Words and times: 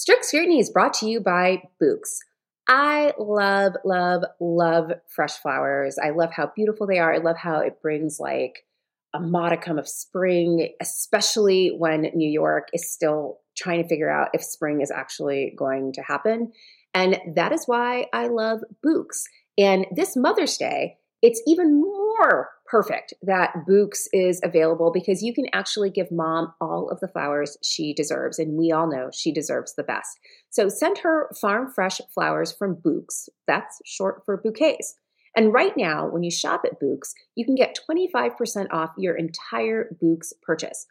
Strict 0.00 0.24
Scrutiny 0.24 0.58
is 0.60 0.70
brought 0.70 0.94
to 0.94 1.06
you 1.06 1.20
by 1.20 1.62
Bouqs. 1.78 2.20
I 2.66 3.12
love, 3.18 3.74
love, 3.84 4.22
love 4.40 4.92
fresh 5.14 5.34
flowers. 5.34 5.98
I 6.02 6.08
love 6.08 6.32
how 6.32 6.50
beautiful 6.56 6.86
they 6.86 6.98
are. 6.98 7.12
I 7.12 7.18
love 7.18 7.36
how 7.36 7.58
it 7.58 7.82
brings 7.82 8.16
like 8.18 8.64
a 9.12 9.20
modicum 9.20 9.78
of 9.78 9.86
spring, 9.86 10.70
especially 10.80 11.74
when 11.76 12.10
New 12.14 12.30
York 12.30 12.68
is 12.72 12.90
still 12.90 13.40
trying 13.58 13.82
to 13.82 13.88
figure 13.90 14.08
out 14.08 14.30
if 14.32 14.42
spring 14.42 14.80
is 14.80 14.90
actually 14.90 15.52
going 15.54 15.92
to 15.92 16.00
happen. 16.00 16.52
And 16.94 17.18
that 17.34 17.52
is 17.52 17.64
why 17.66 18.06
I 18.14 18.28
love 18.28 18.60
Bouqs. 18.82 19.24
And 19.58 19.84
this 19.94 20.16
Mother's 20.16 20.56
Day, 20.56 20.96
it's 21.20 21.42
even 21.46 21.78
more 21.78 22.48
perfect 22.70 23.12
that 23.22 23.52
Bouqs 23.68 24.06
is 24.12 24.40
available 24.44 24.92
because 24.92 25.22
you 25.22 25.34
can 25.34 25.46
actually 25.52 25.90
give 25.90 26.12
mom 26.12 26.52
all 26.60 26.88
of 26.88 27.00
the 27.00 27.08
flowers 27.08 27.56
she 27.62 27.92
deserves. 27.92 28.38
And 28.38 28.56
we 28.56 28.70
all 28.70 28.88
know 28.88 29.10
she 29.12 29.32
deserves 29.32 29.74
the 29.74 29.82
best. 29.82 30.18
So 30.50 30.68
send 30.68 30.98
her 30.98 31.30
farm 31.40 31.72
fresh 31.74 32.00
flowers 32.14 32.52
from 32.52 32.76
Bouqs. 32.76 33.28
That's 33.46 33.80
short 33.84 34.22
for 34.24 34.36
bouquets. 34.36 34.94
And 35.36 35.52
right 35.52 35.76
now, 35.76 36.08
when 36.08 36.22
you 36.22 36.30
shop 36.30 36.62
at 36.64 36.80
Bouqs, 36.80 37.12
you 37.34 37.44
can 37.44 37.54
get 37.54 37.78
25% 37.88 38.66
off 38.70 38.90
your 38.96 39.16
entire 39.16 39.96
Bouqs 40.02 40.32
purchase. 40.42 40.86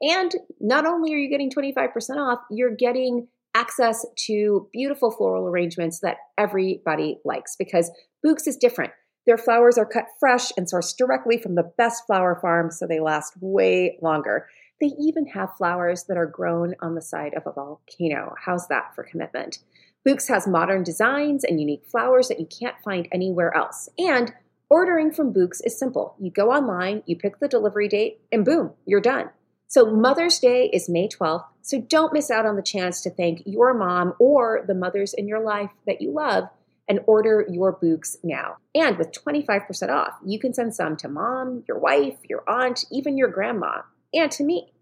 And 0.00 0.34
not 0.60 0.86
only 0.86 1.14
are 1.14 1.18
you 1.18 1.30
getting 1.30 1.50
25% 1.50 2.16
off, 2.16 2.40
you're 2.50 2.74
getting 2.74 3.28
access 3.54 4.04
to 4.26 4.68
beautiful 4.72 5.12
floral 5.12 5.46
arrangements 5.46 6.00
that 6.00 6.16
everybody 6.36 7.18
likes 7.24 7.54
because 7.56 7.90
Bouqs 8.26 8.48
is 8.48 8.56
different. 8.56 8.92
Their 9.26 9.38
flowers 9.38 9.78
are 9.78 9.86
cut 9.86 10.06
fresh 10.20 10.52
and 10.56 10.66
sourced 10.66 10.96
directly 10.96 11.38
from 11.38 11.54
the 11.54 11.72
best 11.78 12.06
flower 12.06 12.38
farms, 12.40 12.78
so 12.78 12.86
they 12.86 13.00
last 13.00 13.34
way 13.40 13.98
longer. 14.02 14.48
They 14.80 14.92
even 14.98 15.26
have 15.28 15.56
flowers 15.56 16.04
that 16.04 16.16
are 16.16 16.26
grown 16.26 16.74
on 16.80 16.94
the 16.94 17.00
side 17.00 17.32
of 17.34 17.46
a 17.46 17.52
volcano. 17.52 18.34
How's 18.44 18.68
that 18.68 18.94
for 18.94 19.02
commitment? 19.02 19.58
Bouqs 20.06 20.28
has 20.28 20.46
modern 20.46 20.82
designs 20.82 21.44
and 21.44 21.58
unique 21.58 21.86
flowers 21.86 22.28
that 22.28 22.38
you 22.38 22.46
can't 22.46 22.80
find 22.84 23.08
anywhere 23.10 23.56
else. 23.56 23.88
And 23.96 24.34
ordering 24.68 25.10
from 25.10 25.32
Bouqs 25.32 25.62
is 25.64 25.78
simple. 25.78 26.16
You 26.20 26.30
go 26.30 26.50
online, 26.50 27.02
you 27.06 27.16
pick 27.16 27.38
the 27.38 27.48
delivery 27.48 27.88
date, 27.88 28.20
and 28.30 28.44
boom, 28.44 28.72
you're 28.84 29.00
done. 29.00 29.30
So 29.68 29.86
Mother's 29.86 30.38
Day 30.38 30.68
is 30.72 30.90
May 30.90 31.08
12th, 31.08 31.46
so 31.62 31.80
don't 31.80 32.12
miss 32.12 32.30
out 32.30 32.44
on 32.44 32.56
the 32.56 32.62
chance 32.62 33.00
to 33.02 33.10
thank 33.10 33.42
your 33.46 33.72
mom 33.72 34.12
or 34.18 34.62
the 34.66 34.74
mothers 34.74 35.14
in 35.14 35.26
your 35.26 35.40
life 35.40 35.70
that 35.86 36.02
you 36.02 36.12
love 36.12 36.50
and 36.88 37.00
order 37.06 37.46
your 37.48 37.78
Bouqs 37.78 38.16
now. 38.22 38.56
And 38.74 38.98
with 38.98 39.12
25% 39.12 39.88
off, 39.90 40.14
you 40.24 40.38
can 40.38 40.52
send 40.52 40.74
some 40.74 40.96
to 40.98 41.08
mom, 41.08 41.64
your 41.66 41.78
wife, 41.78 42.18
your 42.28 42.42
aunt, 42.48 42.84
even 42.90 43.16
your 43.16 43.28
grandma, 43.28 43.82
and 44.12 44.30
to 44.32 44.44
me. 44.44 44.72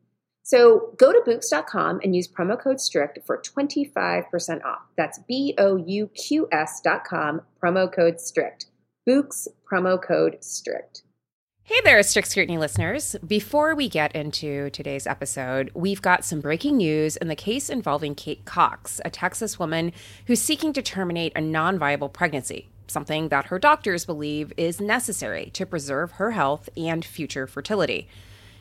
So 0.43 0.95
go 0.97 1.13
to 1.13 1.21
Bouqs.com 1.21 2.01
and 2.03 2.17
use 2.17 2.27
promo 2.27 2.61
code 2.61 2.81
STRICT 2.81 3.25
for 3.25 3.41
25% 3.41 4.65
off. 4.65 4.83
That's 4.97 5.21
B 5.29 5.55
O 5.57 5.77
U 5.77 6.09
Q 6.09 6.49
S.com, 6.51 7.43
promo 7.63 7.93
code 7.93 8.17
STRICT. 8.21 8.67
Bouqs, 9.09 9.47
promo 9.71 10.03
code 10.03 10.39
STRICT. 10.41 11.03
Hey 11.65 11.79
there, 11.85 12.03
Strict 12.03 12.27
Scrutiny 12.27 12.59
listeners. 12.59 13.15
Before 13.25 13.77
we 13.77 13.89
get 13.89 14.17
into 14.17 14.69
today's 14.71 15.07
episode, 15.07 15.71
we've 15.75 16.03
got 16.03 16.25
some 16.25 16.41
breaking 16.41 16.79
news 16.79 17.17
in 17.17 17.29
the 17.29 17.37
case 17.37 17.71
involving 17.71 18.17
Kate 18.17 18.45
Cox, 18.45 19.01
a 19.05 19.11
Texas 19.11 19.61
woman 19.61 19.93
who's 20.27 20.43
seeking 20.43 20.73
to 20.73 20.83
terminate 20.83 21.33
a 21.37 21.41
non 21.41 21.79
viable 21.79 22.09
pregnancy, 22.09 22.69
something 22.89 23.29
that 23.29 23.45
her 23.45 23.61
doctors 23.61 24.05
believe 24.05 24.53
is 24.57 24.81
necessary 24.81 25.51
to 25.51 25.65
preserve 25.65 26.11
her 26.13 26.33
health 26.33 26.69
and 26.77 27.05
future 27.05 27.47
fertility. 27.47 28.09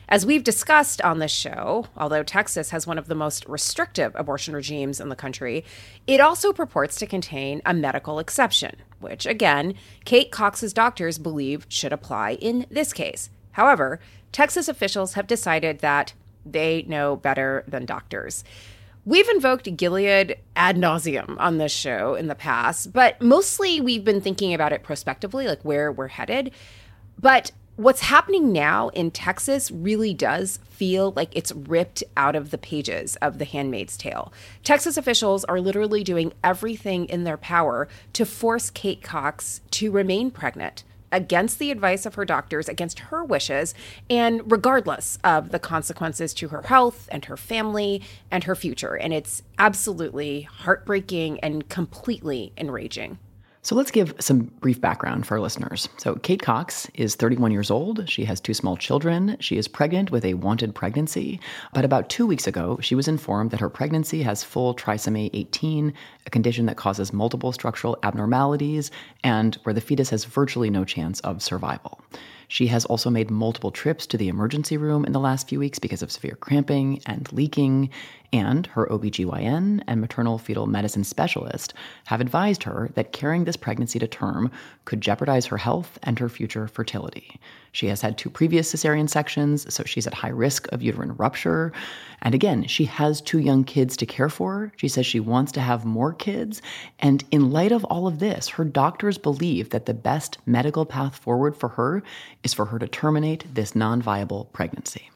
As 0.08 0.24
we've 0.24 0.44
discussed 0.44 1.02
on 1.02 1.18
this 1.18 1.32
show, 1.32 1.86
although 1.96 2.22
Texas 2.22 2.70
has 2.70 2.86
one 2.86 2.98
of 2.98 3.08
the 3.08 3.16
most 3.16 3.44
restrictive 3.48 4.12
abortion 4.14 4.54
regimes 4.54 5.00
in 5.00 5.08
the 5.08 5.16
country, 5.16 5.64
it 6.06 6.20
also 6.20 6.52
purports 6.52 6.96
to 6.96 7.06
contain 7.06 7.62
a 7.66 7.74
medical 7.74 8.20
exception, 8.20 8.76
which, 9.02 9.26
again, 9.26 9.74
Kate 10.04 10.30
Cox's 10.30 10.72
doctors 10.72 11.18
believe 11.18 11.66
should 11.68 11.92
apply 11.92 12.34
in 12.34 12.66
this 12.70 12.92
case. 12.92 13.28
However, 13.52 14.00
Texas 14.32 14.68
officials 14.68 15.14
have 15.14 15.26
decided 15.26 15.80
that 15.80 16.14
they 16.46 16.84
know 16.88 17.16
better 17.16 17.64
than 17.68 17.84
doctors. 17.84 18.44
We've 19.04 19.28
invoked 19.28 19.76
Gilead 19.76 20.38
ad 20.54 20.76
nauseum 20.76 21.36
on 21.38 21.58
this 21.58 21.72
show 21.72 22.14
in 22.14 22.28
the 22.28 22.34
past, 22.34 22.92
but 22.92 23.20
mostly 23.20 23.80
we've 23.80 24.04
been 24.04 24.20
thinking 24.20 24.54
about 24.54 24.72
it 24.72 24.84
prospectively, 24.84 25.46
like 25.46 25.62
where 25.62 25.90
we're 25.90 26.08
headed. 26.08 26.52
But 27.18 27.50
what's 27.76 28.02
happening 28.02 28.52
now 28.52 28.88
in 28.90 29.10
Texas 29.10 29.70
really 29.70 30.12
does 30.12 30.58
feel 30.68 31.12
like 31.16 31.34
it's 31.34 31.52
ripped 31.52 32.04
out 32.16 32.36
of 32.36 32.50
the 32.50 32.58
pages 32.58 33.16
of 33.16 33.38
The 33.38 33.44
Handmaid's 33.44 33.96
Tale. 33.96 34.32
Texas 34.62 34.96
officials 34.96 35.44
are 35.44 35.60
literally 35.60 36.04
doing 36.04 36.32
everything 36.44 37.06
in 37.06 37.24
their 37.24 37.36
power 37.36 37.88
to 38.12 38.26
force 38.26 38.70
Kate 38.70 39.02
Cox 39.02 39.60
to 39.72 39.90
remain 39.90 40.30
pregnant 40.30 40.84
against 41.10 41.58
the 41.58 41.70
advice 41.70 42.06
of 42.06 42.14
her 42.14 42.24
doctors, 42.24 42.68
against 42.68 42.98
her 42.98 43.22
wishes, 43.22 43.74
and 44.08 44.50
regardless 44.50 45.18
of 45.22 45.50
the 45.50 45.58
consequences 45.58 46.32
to 46.32 46.48
her 46.48 46.62
health 46.62 47.08
and 47.12 47.26
her 47.26 47.36
family 47.36 48.02
and 48.30 48.44
her 48.44 48.56
future. 48.56 48.96
And 48.96 49.12
it's 49.12 49.42
absolutely 49.58 50.42
heartbreaking 50.42 51.38
and 51.40 51.68
completely 51.68 52.52
enraging. 52.56 53.18
So 53.64 53.76
let's 53.76 53.92
give 53.92 54.12
some 54.18 54.50
brief 54.60 54.80
background 54.80 55.24
for 55.24 55.36
our 55.36 55.40
listeners. 55.40 55.88
So, 55.96 56.16
Kate 56.16 56.42
Cox 56.42 56.88
is 56.94 57.14
31 57.14 57.52
years 57.52 57.70
old. 57.70 58.08
She 58.10 58.24
has 58.24 58.40
two 58.40 58.54
small 58.54 58.76
children. 58.76 59.36
She 59.38 59.56
is 59.56 59.68
pregnant 59.68 60.10
with 60.10 60.24
a 60.24 60.34
wanted 60.34 60.74
pregnancy. 60.74 61.38
But 61.72 61.84
about 61.84 62.08
two 62.08 62.26
weeks 62.26 62.48
ago, 62.48 62.78
she 62.82 62.96
was 62.96 63.06
informed 63.06 63.52
that 63.52 63.60
her 63.60 63.68
pregnancy 63.68 64.24
has 64.24 64.42
full 64.42 64.74
trisomy 64.74 65.30
18, 65.32 65.94
a 66.26 66.30
condition 66.30 66.66
that 66.66 66.76
causes 66.76 67.12
multiple 67.12 67.52
structural 67.52 67.96
abnormalities 68.02 68.90
and 69.22 69.54
where 69.62 69.72
the 69.72 69.80
fetus 69.80 70.10
has 70.10 70.24
virtually 70.24 70.68
no 70.68 70.84
chance 70.84 71.20
of 71.20 71.40
survival. 71.40 72.00
She 72.48 72.66
has 72.66 72.84
also 72.84 73.10
made 73.10 73.30
multiple 73.30 73.70
trips 73.70 74.06
to 74.08 74.18
the 74.18 74.28
emergency 74.28 74.76
room 74.76 75.06
in 75.06 75.12
the 75.12 75.20
last 75.20 75.48
few 75.48 75.58
weeks 75.58 75.78
because 75.78 76.02
of 76.02 76.12
severe 76.12 76.34
cramping 76.34 77.00
and 77.06 77.32
leaking, 77.32 77.90
and 78.32 78.66
her 78.68 78.86
OBGYN 78.86 79.82
and 79.86 80.00
maternal 80.00 80.38
fetal 80.38 80.66
medicine 80.66 81.04
specialist 81.04 81.74
have 82.06 82.20
advised 82.20 82.62
her 82.62 82.90
that 82.94 83.12
carrying 83.12 83.44
this 83.44 83.56
pregnancy 83.56 83.98
to 83.98 84.06
term 84.06 84.50
could 84.84 85.00
jeopardize 85.00 85.46
her 85.46 85.58
health 85.58 85.98
and 86.02 86.18
her 86.18 86.28
future 86.28 86.66
fertility. 86.66 87.38
She 87.72 87.86
has 87.86 88.02
had 88.02 88.18
two 88.18 88.28
previous 88.28 88.72
cesarean 88.72 89.08
sections, 89.08 89.72
so 89.72 89.82
she's 89.84 90.06
at 90.06 90.14
high 90.14 90.28
risk 90.28 90.70
of 90.72 90.82
uterine 90.82 91.14
rupture. 91.16 91.72
And 92.20 92.34
again, 92.34 92.66
she 92.66 92.84
has 92.84 93.20
two 93.20 93.38
young 93.38 93.64
kids 93.64 93.96
to 93.98 94.06
care 94.06 94.28
for. 94.28 94.72
She 94.76 94.88
says 94.88 95.06
she 95.06 95.20
wants 95.20 95.52
to 95.52 95.60
have 95.60 95.84
more 95.84 96.12
kids. 96.12 96.60
And 96.98 97.24
in 97.30 97.50
light 97.50 97.72
of 97.72 97.84
all 97.84 98.06
of 98.06 98.18
this, 98.18 98.48
her 98.50 98.64
doctors 98.64 99.16
believe 99.16 99.70
that 99.70 99.86
the 99.86 99.94
best 99.94 100.38
medical 100.44 100.84
path 100.84 101.16
forward 101.16 101.56
for 101.56 101.70
her 101.70 102.02
is 102.42 102.52
for 102.52 102.66
her 102.66 102.78
to 102.78 102.86
terminate 102.86 103.54
this 103.54 103.74
non 103.74 104.02
viable 104.02 104.46
pregnancy. 104.52 105.11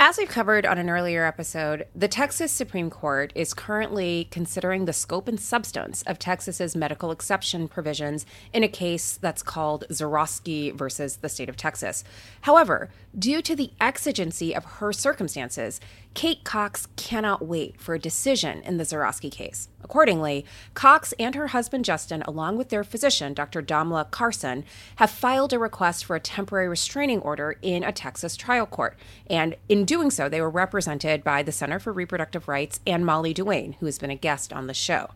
As 0.00 0.16
we've 0.16 0.28
covered 0.28 0.64
on 0.64 0.78
an 0.78 0.88
earlier 0.88 1.24
episode, 1.24 1.88
the 1.92 2.06
Texas 2.06 2.52
Supreme 2.52 2.88
Court 2.88 3.32
is 3.34 3.52
currently 3.52 4.28
considering 4.30 4.84
the 4.84 4.92
scope 4.92 5.26
and 5.26 5.40
substance 5.40 6.02
of 6.02 6.20
Texas's 6.20 6.76
medical 6.76 7.10
exception 7.10 7.66
provisions 7.66 8.24
in 8.52 8.62
a 8.62 8.68
case 8.68 9.18
that's 9.20 9.42
called 9.42 9.86
Zurawski 9.90 10.72
versus 10.72 11.16
the 11.16 11.28
state 11.28 11.48
of 11.48 11.56
Texas. 11.56 12.04
However, 12.42 12.90
due 13.18 13.42
to 13.42 13.56
the 13.56 13.72
exigency 13.80 14.54
of 14.54 14.64
her 14.64 14.92
circumstances, 14.92 15.80
Kate 16.18 16.42
Cox 16.42 16.88
cannot 16.96 17.46
wait 17.46 17.80
for 17.80 17.94
a 17.94 17.98
decision 18.00 18.60
in 18.62 18.76
the 18.76 18.82
Zurawski 18.82 19.30
case. 19.30 19.68
Accordingly, 19.84 20.44
Cox 20.74 21.14
and 21.16 21.36
her 21.36 21.46
husband 21.46 21.84
Justin, 21.84 22.22
along 22.22 22.58
with 22.58 22.70
their 22.70 22.82
physician, 22.82 23.34
Dr. 23.34 23.62
Damla 23.62 24.10
Karsan, 24.10 24.64
have 24.96 25.12
filed 25.12 25.52
a 25.52 25.60
request 25.60 26.04
for 26.04 26.16
a 26.16 26.20
temporary 26.20 26.68
restraining 26.68 27.20
order 27.20 27.54
in 27.62 27.84
a 27.84 27.92
Texas 27.92 28.36
trial 28.36 28.66
court. 28.66 28.98
And 29.30 29.54
in 29.68 29.84
doing 29.84 30.10
so, 30.10 30.28
they 30.28 30.40
were 30.40 30.50
represented 30.50 31.22
by 31.22 31.44
the 31.44 31.52
Center 31.52 31.78
for 31.78 31.92
Reproductive 31.92 32.48
Rights 32.48 32.80
and 32.84 33.06
Molly 33.06 33.32
Duane, 33.32 33.76
who 33.78 33.86
has 33.86 34.00
been 34.00 34.10
a 34.10 34.16
guest 34.16 34.52
on 34.52 34.66
the 34.66 34.74
show. 34.74 35.10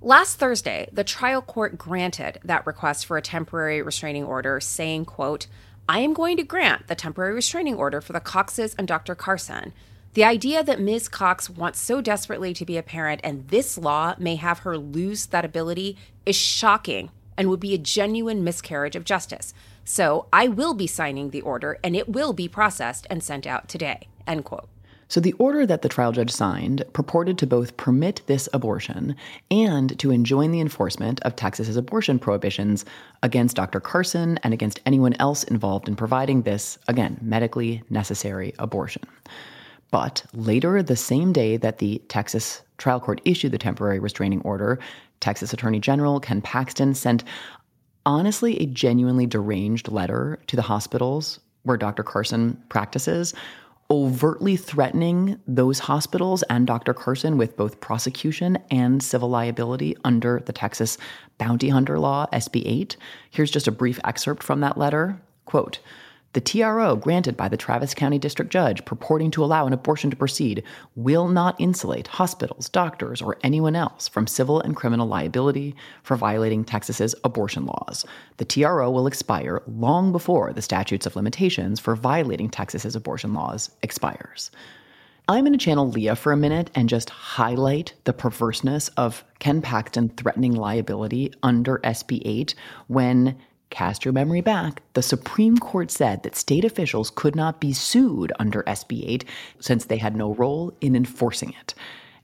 Last 0.00 0.38
Thursday, 0.38 0.88
the 0.90 1.04
trial 1.04 1.42
court 1.42 1.76
granted 1.76 2.38
that 2.44 2.66
request 2.66 3.04
for 3.04 3.18
a 3.18 3.22
temporary 3.22 3.82
restraining 3.82 4.24
order, 4.24 4.58
saying, 4.58 5.04
quote, 5.04 5.48
I 5.86 5.98
am 5.98 6.14
going 6.14 6.38
to 6.38 6.44
grant 6.44 6.86
the 6.86 6.94
temporary 6.94 7.34
restraining 7.34 7.74
order 7.74 8.00
for 8.00 8.14
the 8.14 8.20
Coxes 8.20 8.74
and 8.78 8.88
Dr. 8.88 9.14
Karsan. 9.14 9.72
The 10.14 10.24
idea 10.24 10.64
that 10.64 10.80
Ms. 10.80 11.08
Cox 11.08 11.48
wants 11.48 11.78
so 11.78 12.00
desperately 12.00 12.52
to 12.54 12.64
be 12.64 12.76
a 12.76 12.82
parent 12.82 13.20
and 13.22 13.46
this 13.46 13.78
law 13.78 14.16
may 14.18 14.34
have 14.34 14.60
her 14.60 14.76
lose 14.76 15.26
that 15.26 15.44
ability 15.44 15.96
is 16.26 16.34
shocking 16.34 17.10
and 17.38 17.48
would 17.48 17.60
be 17.60 17.74
a 17.74 17.78
genuine 17.78 18.42
miscarriage 18.42 18.96
of 18.96 19.04
justice. 19.04 19.54
So 19.84 20.26
I 20.32 20.48
will 20.48 20.74
be 20.74 20.88
signing 20.88 21.30
the 21.30 21.42
order 21.42 21.78
and 21.84 21.94
it 21.94 22.08
will 22.08 22.32
be 22.32 22.48
processed 22.48 23.06
and 23.08 23.22
sent 23.22 23.46
out 23.46 23.68
today. 23.68 24.08
End 24.26 24.44
quote. 24.44 24.68
So, 25.06 25.18
the 25.20 25.32
order 25.34 25.66
that 25.66 25.82
the 25.82 25.88
trial 25.88 26.12
judge 26.12 26.30
signed 26.30 26.84
purported 26.92 27.36
to 27.38 27.46
both 27.46 27.76
permit 27.76 28.22
this 28.26 28.48
abortion 28.52 29.16
and 29.50 29.98
to 29.98 30.12
enjoin 30.12 30.52
the 30.52 30.60
enforcement 30.60 31.20
of 31.22 31.34
Texas's 31.34 31.76
abortion 31.76 32.20
prohibitions 32.20 32.84
against 33.24 33.56
Dr. 33.56 33.80
Karsan 33.80 34.38
and 34.44 34.54
against 34.54 34.78
anyone 34.86 35.14
else 35.14 35.42
involved 35.42 35.88
in 35.88 35.96
providing 35.96 36.42
this, 36.42 36.78
again, 36.86 37.18
medically 37.20 37.82
necessary 37.90 38.54
abortion. 38.60 39.02
But 39.90 40.24
later, 40.32 40.82
the 40.82 40.96
same 40.96 41.32
day 41.32 41.56
that 41.56 41.78
the 41.78 42.00
Texas 42.08 42.62
trial 42.78 43.00
court 43.00 43.20
issued 43.24 43.52
the 43.52 43.58
temporary 43.58 43.98
restraining 43.98 44.40
order, 44.42 44.78
Texas 45.20 45.52
Attorney 45.52 45.80
General 45.80 46.20
Ken 46.20 46.40
Paxton 46.40 46.94
sent 46.94 47.24
honestly 48.06 48.58
a 48.60 48.66
genuinely 48.66 49.26
deranged 49.26 49.90
letter 49.90 50.38
to 50.46 50.56
the 50.56 50.62
hospitals 50.62 51.40
where 51.64 51.76
Dr. 51.76 52.02
Karsan 52.02 52.56
practices, 52.68 53.34
overtly 53.90 54.56
threatening 54.56 55.38
those 55.46 55.80
hospitals 55.80 56.42
and 56.44 56.66
Dr. 56.66 56.94
Karsan 56.94 57.36
with 57.36 57.56
both 57.56 57.80
prosecution 57.80 58.56
and 58.70 59.02
civil 59.02 59.28
liability 59.28 59.96
under 60.04 60.40
the 60.46 60.52
Texas 60.52 60.96
bounty 61.38 61.68
hunter 61.68 61.98
law, 61.98 62.26
SB 62.32 62.62
8. 62.64 62.96
Here's 63.30 63.50
just 63.50 63.68
a 63.68 63.72
brief 63.72 63.98
excerpt 64.04 64.42
from 64.42 64.60
that 64.60 64.78
letter. 64.78 65.20
Quote, 65.44 65.80
the 66.32 66.40
TRO 66.40 66.94
granted 66.94 67.36
by 67.36 67.48
the 67.48 67.56
Travis 67.56 67.92
County 67.92 68.18
District 68.18 68.52
Judge 68.52 68.84
purporting 68.84 69.32
to 69.32 69.44
allow 69.44 69.66
an 69.66 69.72
abortion 69.72 70.10
to 70.10 70.16
proceed 70.16 70.62
will 70.94 71.26
not 71.26 71.60
insulate 71.60 72.06
hospitals, 72.06 72.68
doctors, 72.68 73.20
or 73.20 73.36
anyone 73.42 73.74
else 73.74 74.06
from 74.06 74.28
civil 74.28 74.60
and 74.60 74.76
criminal 74.76 75.08
liability 75.08 75.74
for 76.04 76.16
violating 76.16 76.64
Texas's 76.64 77.16
abortion 77.24 77.66
laws. 77.66 78.06
The 78.36 78.44
TRO 78.44 78.90
will 78.90 79.08
expire 79.08 79.62
long 79.66 80.12
before 80.12 80.52
the 80.52 80.62
statutes 80.62 81.04
of 81.04 81.16
limitations 81.16 81.80
for 81.80 81.96
violating 81.96 82.48
Texas's 82.48 82.94
abortion 82.94 83.34
laws 83.34 83.70
expires. 83.82 84.52
I'm 85.30 85.44
going 85.44 85.52
to 85.52 85.64
channel 85.64 85.88
Leah 85.88 86.16
for 86.16 86.32
a 86.32 86.36
minute 86.36 86.70
and 86.74 86.88
just 86.88 87.10
highlight 87.10 87.94
the 88.02 88.12
perverseness 88.12 88.88
of 88.96 89.24
Ken 89.38 89.62
Paxton 89.62 90.08
threatening 90.10 90.54
liability 90.54 91.32
under 91.42 91.78
SB 91.78 92.22
8 92.24 92.54
when 92.88 93.38
Cast 93.70 94.04
your 94.04 94.12
memory 94.12 94.40
back. 94.40 94.82
The 94.94 95.02
Supreme 95.02 95.56
Court 95.56 95.90
said 95.90 96.22
that 96.22 96.36
state 96.36 96.64
officials 96.64 97.10
could 97.10 97.34
not 97.34 97.60
be 97.60 97.72
sued 97.72 98.32
under 98.38 98.62
SB 98.64 99.04
8 99.08 99.24
since 99.60 99.84
they 99.84 99.96
had 99.96 100.16
no 100.16 100.34
role 100.34 100.76
in 100.80 100.94
enforcing 100.94 101.54
it. 101.60 101.74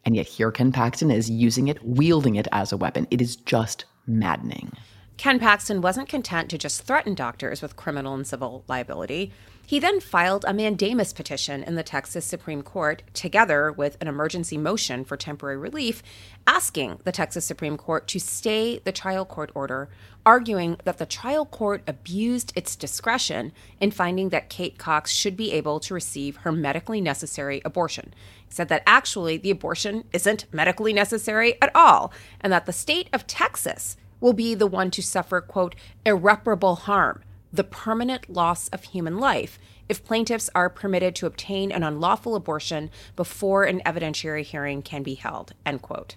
And 0.04 0.14
yet 0.14 0.26
here 0.26 0.52
Ken 0.52 0.72
Paxton 0.72 1.10
is 1.10 1.30
using 1.30 1.68
it, 1.68 1.82
wielding 1.82 2.36
it 2.36 2.48
as 2.52 2.72
a 2.72 2.76
weapon. 2.76 3.06
It 3.10 3.20
is 3.20 3.36
just 3.36 3.84
maddening. 4.06 4.72
Ken 5.16 5.38
Paxton 5.38 5.80
wasn't 5.80 6.08
content 6.08 6.50
to 6.50 6.58
just 6.58 6.82
threaten 6.82 7.14
doctors 7.14 7.62
with 7.62 7.76
criminal 7.76 8.14
and 8.14 8.26
civil 8.26 8.64
liability. 8.68 9.32
He 9.68 9.80
then 9.80 9.98
filed 9.98 10.44
a 10.46 10.54
mandamus 10.54 11.12
petition 11.12 11.64
in 11.64 11.74
the 11.74 11.82
Texas 11.82 12.24
Supreme 12.24 12.62
Court, 12.62 13.02
together 13.14 13.72
with 13.72 13.96
an 14.00 14.06
emergency 14.06 14.56
motion 14.56 15.04
for 15.04 15.16
temporary 15.16 15.56
relief, 15.56 16.04
asking 16.46 17.00
the 17.02 17.10
Texas 17.10 17.44
Supreme 17.44 17.76
Court 17.76 18.06
to 18.06 18.20
stay 18.20 18.78
the 18.78 18.92
trial 18.92 19.24
court 19.24 19.50
order, 19.56 19.88
arguing 20.24 20.76
that 20.84 20.98
the 20.98 21.04
trial 21.04 21.44
court 21.44 21.82
abused 21.88 22.52
its 22.54 22.76
discretion 22.76 23.50
in 23.80 23.90
finding 23.90 24.28
that 24.28 24.50
Kate 24.50 24.78
Cox 24.78 25.10
should 25.10 25.36
be 25.36 25.50
able 25.50 25.80
to 25.80 25.94
receive 25.94 26.36
her 26.38 26.52
medically 26.52 27.00
necessary 27.00 27.60
abortion. 27.64 28.14
He 28.46 28.54
said 28.54 28.68
that 28.68 28.84
actually 28.86 29.36
the 29.36 29.50
abortion 29.50 30.04
isn't 30.12 30.44
medically 30.52 30.92
necessary 30.92 31.60
at 31.60 31.74
all, 31.74 32.12
and 32.40 32.52
that 32.52 32.66
the 32.66 32.72
state 32.72 33.08
of 33.12 33.26
Texas 33.26 33.96
will 34.20 34.32
be 34.32 34.54
the 34.54 34.68
one 34.68 34.92
to 34.92 35.02
suffer, 35.02 35.40
quote, 35.40 35.74
irreparable 36.04 36.76
harm 36.76 37.24
the 37.56 37.64
permanent 37.64 38.28
loss 38.28 38.68
of 38.68 38.84
human 38.84 39.18
life 39.18 39.58
if 39.88 40.04
plaintiffs 40.04 40.50
are 40.54 40.68
permitted 40.68 41.14
to 41.14 41.26
obtain 41.26 41.72
an 41.72 41.82
unlawful 41.82 42.34
abortion 42.34 42.90
before 43.14 43.64
an 43.64 43.80
evidentiary 43.86 44.42
hearing 44.42 44.82
can 44.82 45.02
be 45.02 45.14
held 45.14 45.52
end 45.64 45.82
quote 45.82 46.16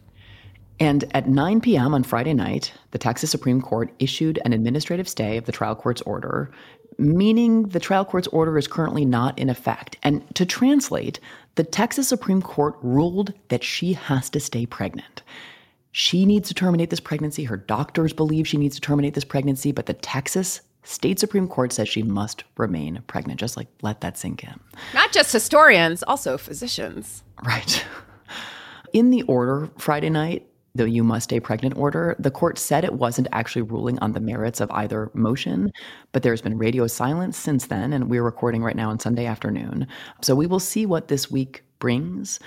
and 0.82 1.04
at 1.14 1.28
9 1.28 1.60
p.m. 1.60 1.94
on 1.94 2.04
Friday 2.04 2.34
night, 2.34 2.72
the 2.92 2.98
Texas 2.98 3.30
Supreme 3.30 3.62
Court 3.62 3.92
issued 4.00 4.40
an 4.46 4.54
administrative 4.54 5.10
stay 5.10 5.36
of 5.36 5.44
the 5.44 5.52
trial 5.52 5.76
court's 5.76 6.02
order, 6.04 6.50
meaning 6.98 7.64
the 7.64 7.82
trial 7.82 8.06
court's 8.06 8.28
order 8.28 8.58
is 8.58 8.66
currently 8.66 9.04
not 9.04 9.38
in 9.38 9.50
effect. 9.50 9.98
And 10.04 10.24
to 10.36 10.46
translate, 10.46 11.20
the 11.56 11.66
Texas 11.66 12.08
Supreme 12.08 12.42
Court 12.42 12.76
ruled 12.82 13.34
that 13.50 13.62
she 13.62 13.92
has 13.92 14.30
to 14.30 14.40
stay 14.40 14.66
pregnant. 14.66 15.22
She 15.92 16.26
needs 16.26 16.48
to 16.48 16.54
terminate 16.54 16.92
this 16.92 17.02
pregnancy. 17.02 17.44
Her 17.44 17.58
doctors 17.58 18.14
believe 18.14 18.48
she 18.48 18.58
needs 18.58 18.76
to 18.76 18.82
terminate 18.82 19.16
this 19.16 19.26
pregnancy, 19.26 19.74
but 19.74 19.86
the 19.86 19.94
Texas 19.94 20.62
state 20.90 21.20
Supreme 21.20 21.48
Court 21.48 21.72
says 21.72 21.88
she 21.88 22.04
must 22.04 22.44
remain 22.58 23.04
pregnant. 23.08 23.40
Just 23.40 23.56
like 23.56 23.68
let 23.82 24.02
that 24.02 24.18
sink 24.18 24.44
in. 24.44 24.60
Not 24.94 25.12
just 25.12 25.32
historians, 25.32 26.04
also 26.04 26.38
physicians. 26.38 27.24
Right. 27.46 27.86
In 28.92 29.12
the 29.12 29.22
order 29.24 29.70
Friday 29.78 30.10
night, 30.10 30.48
the 30.76 30.90
you 30.90 31.04
must 31.04 31.26
stay 31.26 31.40
pregnant 31.40 31.78
order, 31.78 32.16
the 32.20 32.32
court 32.32 32.58
said 32.58 32.84
it 32.84 32.94
wasn't 32.94 33.28
actually 33.32 33.64
ruling 33.64 34.00
on 34.00 34.14
the 34.14 34.20
merits 34.20 34.62
of 34.62 34.70
either 34.72 35.12
motion, 35.14 35.72
but 36.12 36.24
there's 36.24 36.42
been 36.42 36.58
radio 36.58 36.88
silence 36.88 37.38
since 37.38 37.68
then, 37.68 37.92
and 37.92 38.10
we're 38.10 38.24
recording 38.24 38.64
right 38.64 38.76
now 38.76 38.90
on 38.90 39.00
Sunday 39.00 39.26
afternoon. 39.26 39.88
So 40.22 40.36
we 40.36 40.48
will 40.48 40.60
see 40.60 40.86
what 40.86 41.08
this 41.08 41.30
week 41.30 41.64
brings. 41.80 42.40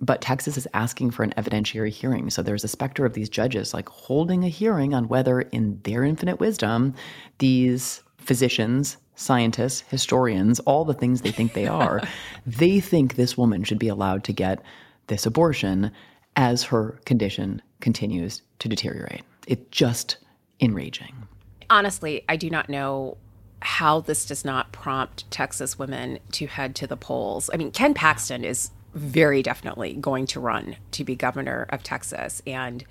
But 0.00 0.20
Texas 0.20 0.56
is 0.56 0.68
asking 0.74 1.10
for 1.10 1.24
an 1.24 1.34
evidentiary 1.36 1.90
hearing. 1.90 2.30
So 2.30 2.42
there's 2.42 2.64
a 2.64 2.68
specter 2.68 3.04
of 3.04 3.14
these 3.14 3.28
judges 3.28 3.74
like 3.74 3.88
holding 3.88 4.44
a 4.44 4.48
hearing 4.48 4.94
on 4.94 5.08
whether, 5.08 5.40
in 5.40 5.80
their 5.82 6.04
infinite 6.04 6.38
wisdom, 6.38 6.94
these 7.38 8.02
physicians, 8.18 8.96
scientists, 9.16 9.80
historians, 9.80 10.60
all 10.60 10.84
the 10.84 10.94
things 10.94 11.22
they 11.22 11.32
think 11.32 11.54
they 11.54 11.66
are, 11.66 12.00
they 12.46 12.78
think 12.78 13.14
this 13.14 13.36
woman 13.36 13.64
should 13.64 13.78
be 13.78 13.88
allowed 13.88 14.22
to 14.24 14.32
get 14.32 14.62
this 15.08 15.26
abortion 15.26 15.90
as 16.36 16.62
her 16.62 17.00
condition 17.04 17.60
continues 17.80 18.42
to 18.60 18.68
deteriorate. 18.68 19.22
It's 19.48 19.64
just 19.70 20.18
enraging. 20.60 21.26
Honestly, 21.70 22.24
I 22.28 22.36
do 22.36 22.48
not 22.48 22.68
know 22.68 23.16
how 23.60 24.00
this 24.00 24.24
does 24.24 24.44
not 24.44 24.70
prompt 24.72 25.28
Texas 25.30 25.78
women 25.78 26.18
to 26.32 26.46
head 26.46 26.74
to 26.76 26.86
the 26.86 26.96
polls. 26.96 27.50
I 27.52 27.56
mean, 27.56 27.72
Ken 27.72 27.92
Paxton 27.92 28.44
is 28.44 28.70
very 28.94 29.42
definitely 29.42 29.94
going 29.94 30.26
to 30.26 30.40
run 30.40 30.76
to 30.92 31.04
be 31.04 31.14
governor 31.14 31.66
of 31.70 31.82
Texas. 31.82 32.42
And 32.46 32.84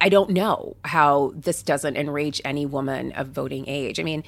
I 0.00 0.08
don't 0.08 0.30
know 0.30 0.76
how 0.84 1.32
this 1.34 1.62
doesn't 1.62 1.96
enrage 1.96 2.40
any 2.44 2.66
woman 2.66 3.12
of 3.12 3.28
voting 3.28 3.64
age. 3.66 3.98
I 3.98 4.02
mean, 4.02 4.22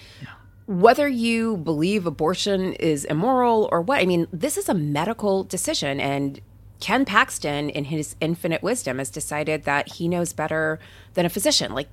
whether 0.66 1.08
you 1.08 1.56
believe 1.58 2.06
abortion 2.06 2.72
is 2.74 3.04
immoral 3.04 3.68
or 3.72 3.80
what, 3.80 4.00
I 4.00 4.06
mean, 4.06 4.26
this 4.32 4.56
is 4.56 4.68
a 4.68 4.74
medical 4.74 5.44
decision. 5.44 6.00
And 6.00 6.40
Ken 6.80 7.04
Paxton, 7.04 7.70
in 7.70 7.84
his 7.84 8.16
infinite 8.20 8.62
wisdom, 8.62 8.98
has 8.98 9.10
decided 9.10 9.64
that 9.64 9.92
he 9.94 10.08
knows 10.08 10.32
better 10.32 10.78
than 11.14 11.26
a 11.26 11.30
physician. 11.30 11.74
Like, 11.74 11.88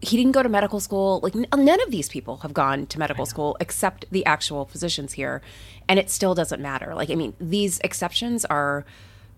he 0.00 0.16
didn't 0.16 0.32
go 0.32 0.42
to 0.42 0.48
medical 0.48 0.80
school. 0.80 1.20
Like 1.22 1.34
none 1.34 1.80
of 1.80 1.90
these 1.90 2.08
people 2.08 2.38
have 2.38 2.54
gone 2.54 2.86
to 2.86 2.98
medical 2.98 3.26
school 3.26 3.56
except 3.60 4.06
the 4.10 4.24
actual 4.26 4.64
physicians 4.64 5.14
here, 5.14 5.42
and 5.88 5.98
it 5.98 6.10
still 6.10 6.34
doesn't 6.34 6.60
matter. 6.60 6.94
Like 6.94 7.10
I 7.10 7.14
mean, 7.14 7.34
these 7.40 7.78
exceptions 7.80 8.44
are 8.44 8.84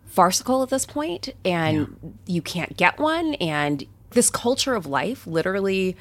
farcical 0.06 0.62
at 0.62 0.70
this 0.70 0.84
point, 0.84 1.30
and 1.44 1.96
yeah. 2.02 2.10
you 2.26 2.42
can't 2.42 2.76
get 2.76 2.98
one. 2.98 3.34
And 3.34 3.84
this 4.10 4.30
culture 4.30 4.74
of 4.74 4.86
life 4.86 5.26
literally 5.26 5.96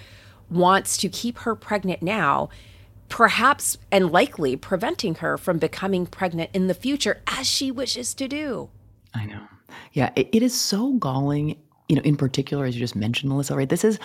wants 0.49 0.97
to 0.97 1.09
keep 1.09 1.39
her 1.39 1.55
pregnant 1.55 2.01
now, 2.01 2.49
perhaps 3.07 3.77
and 3.91 4.11
likely 4.11 4.55
preventing 4.55 5.15
her 5.15 5.37
from 5.37 5.57
becoming 5.57 6.05
pregnant 6.05 6.49
in 6.53 6.67
the 6.67 6.73
future 6.73 7.21
as 7.27 7.47
she 7.47 7.71
wishes 7.71 8.13
to 8.15 8.27
do. 8.27 8.69
I 9.13 9.25
know. 9.25 9.43
Yeah, 9.93 10.11
it, 10.15 10.29
it 10.33 10.43
is 10.43 10.59
so 10.59 10.93
galling 10.93 11.55
you 11.89 11.95
know, 11.95 12.03
in 12.03 12.15
particular, 12.15 12.65
as 12.65 12.75
you 12.75 12.79
just 12.79 12.95
mentioned, 12.95 13.29
Melissa, 13.29 13.55
right? 13.55 13.67
This 13.67 13.83
is 13.83 13.99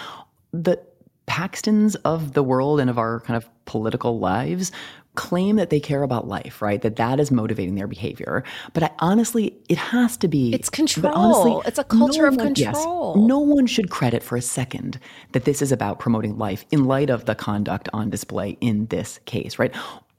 the 0.62 0.80
Paxtons 1.26 1.96
of 2.04 2.34
the 2.34 2.42
world 2.42 2.80
and 2.80 2.90
of 2.90 2.98
our 2.98 3.20
kind 3.20 3.36
of 3.36 3.48
political 3.64 4.18
lives 4.18 4.70
claim 5.14 5.56
that 5.56 5.70
they 5.70 5.80
care 5.80 6.02
about 6.02 6.26
life, 6.28 6.60
right? 6.60 6.82
That 6.82 6.96
that 6.96 7.20
is 7.20 7.30
motivating 7.30 7.76
their 7.76 7.86
behavior. 7.86 8.44
But 8.72 8.82
I, 8.82 8.90
honestly, 8.98 9.56
it 9.68 9.78
has 9.78 10.16
to 10.18 10.28
be. 10.28 10.52
It's 10.52 10.68
control. 10.68 11.14
Honestly, 11.14 11.62
it's 11.66 11.78
a 11.78 11.84
culture 11.84 12.22
no 12.22 12.28
of 12.28 12.36
one, 12.36 12.54
control. 12.54 13.14
Yes, 13.16 13.26
no 13.26 13.38
one 13.38 13.66
should 13.66 13.90
credit 13.90 14.22
for 14.22 14.36
a 14.36 14.42
second 14.42 14.98
that 15.32 15.44
this 15.44 15.62
is 15.62 15.72
about 15.72 15.98
promoting 15.98 16.36
life 16.36 16.64
in 16.70 16.84
light 16.84 17.10
of 17.10 17.24
the 17.24 17.34
conduct 17.34 17.88
on 17.92 18.10
display 18.10 18.58
in 18.60 18.86
this 18.86 19.18
case, 19.24 19.58
right? 19.58 19.74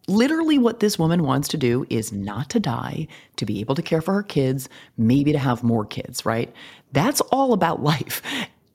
Literally, 0.07 0.57
what 0.57 0.79
this 0.79 0.97
woman 0.97 1.23
wants 1.23 1.47
to 1.49 1.57
do 1.57 1.85
is 1.89 2.11
not 2.11 2.49
to 2.51 2.59
die, 2.59 3.07
to 3.37 3.45
be 3.45 3.59
able 3.59 3.75
to 3.75 3.81
care 3.81 4.01
for 4.01 4.13
her 4.13 4.23
kids, 4.23 4.69
maybe 4.97 5.31
to 5.31 5.39
have 5.39 5.63
more 5.63 5.85
kids, 5.85 6.25
right? 6.25 6.53
That's 6.93 7.21
all 7.21 7.53
about 7.53 7.83
life. 7.93 8.21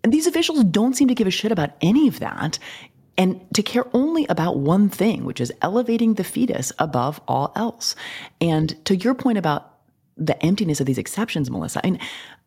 And 0.02 0.12
these 0.12 0.26
officials 0.26 0.64
don't 0.64 0.94
seem 0.94 1.08
to 1.08 1.14
give 1.14 1.26
a 1.26 1.30
shit 1.30 1.52
about 1.52 1.70
any 1.80 2.08
of 2.08 2.20
that 2.20 2.58
and 3.18 3.40
to 3.54 3.62
care 3.62 3.84
only 3.92 4.26
about 4.28 4.56
one 4.56 4.88
thing, 4.88 5.24
which 5.24 5.40
is 5.40 5.52
elevating 5.60 6.14
the 6.14 6.24
fetus 6.24 6.72
above 6.78 7.20
all 7.28 7.52
else. 7.54 7.94
And 8.40 8.82
to 8.86 8.96
your 8.96 9.14
point 9.14 9.36
about 9.36 9.74
the 10.16 10.42
emptiness 10.44 10.80
of 10.80 10.86
these 10.86 10.98
exceptions, 10.98 11.50
Melissa, 11.50 11.84
I 11.84 11.90
mean, 11.90 12.00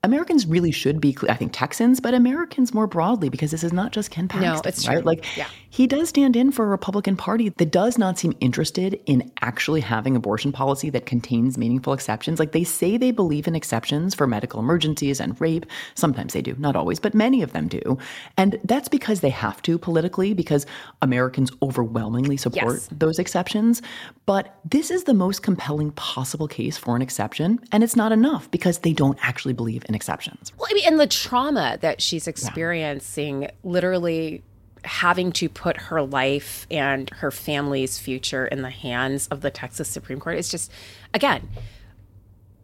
Americans 0.03 0.45
really 0.45 0.71
should 0.71 0.99
be, 0.99 1.15
I 1.29 1.35
think 1.35 1.51
Texans, 1.53 1.99
but 1.99 2.13
Americans 2.13 2.73
more 2.73 2.87
broadly, 2.87 3.29
because 3.29 3.51
this 3.51 3.63
is 3.63 3.71
not 3.71 3.91
just 3.91 4.11
Ken 4.11 4.27
Paxton. 4.27 4.53
No, 4.53 4.61
it's 4.65 4.87
right? 4.87 4.95
true. 4.95 5.03
Like, 5.03 5.37
yeah. 5.37 5.47
He 5.73 5.87
does 5.87 6.09
stand 6.09 6.35
in 6.35 6.51
for 6.51 6.65
a 6.65 6.67
Republican 6.67 7.17
Party 7.17 7.49
that 7.49 7.71
does 7.71 7.97
not 7.97 8.19
seem 8.19 8.37
interested 8.39 9.01
in 9.07 9.31
actually 9.41 9.81
having 9.81 10.15
abortion 10.15 10.51
policy 10.51 10.91
that 10.91 11.07
contains 11.07 11.57
meaningful 11.57 11.93
exceptions. 11.93 12.37
Like, 12.37 12.51
they 12.51 12.63
say 12.63 12.95
they 12.95 13.09
believe 13.09 13.47
in 13.47 13.55
exceptions 13.55 14.13
for 14.13 14.27
medical 14.27 14.59
emergencies 14.59 15.19
and 15.19 15.39
rape. 15.41 15.65
Sometimes 15.95 16.33
they 16.33 16.43
do, 16.43 16.55
not 16.59 16.75
always, 16.75 16.99
but 16.99 17.15
many 17.15 17.41
of 17.41 17.53
them 17.53 17.67
do. 17.67 17.97
And 18.37 18.59
that's 18.63 18.87
because 18.87 19.21
they 19.21 19.31
have 19.31 19.63
to 19.63 19.79
politically, 19.79 20.35
because 20.35 20.67
Americans 21.01 21.51
overwhelmingly 21.63 22.37
support 22.37 22.75
Yes. 22.75 22.89
those 22.91 23.17
exceptions. 23.17 23.81
But 24.27 24.55
this 24.69 24.91
is 24.91 25.05
the 25.05 25.15
most 25.15 25.41
compelling 25.41 25.89
possible 25.93 26.47
case 26.47 26.77
for 26.77 26.95
an 26.95 27.01
exception. 27.01 27.59
And 27.71 27.83
it's 27.83 27.95
not 27.95 28.11
enough 28.11 28.51
because 28.51 28.77
they 28.79 28.93
don't 28.93 29.17
actually 29.23 29.53
believe 29.53 29.83
in 29.89 29.95
exceptions. 29.95 30.51
Well, 30.55 30.67
I 30.69 30.75
mean, 30.75 30.85
and 30.85 30.99
the 30.99 31.07
trauma 31.07 31.79
that 31.81 31.99
she's 31.99 32.27
experiencing, 32.27 33.47
literally 33.63 34.43
having 34.83 35.31
to 35.33 35.49
put 35.49 35.77
her 35.77 36.01
life 36.01 36.67
and 36.69 37.09
her 37.11 37.31
family's 37.31 37.99
future 37.99 38.45
in 38.45 38.61
the 38.61 38.69
hands 38.69 39.27
of 39.27 39.41
the 39.41 39.51
Texas 39.51 39.87
Supreme 39.87 40.19
Court 40.19 40.37
is 40.37 40.49
just, 40.49 40.71
again, 41.13 41.49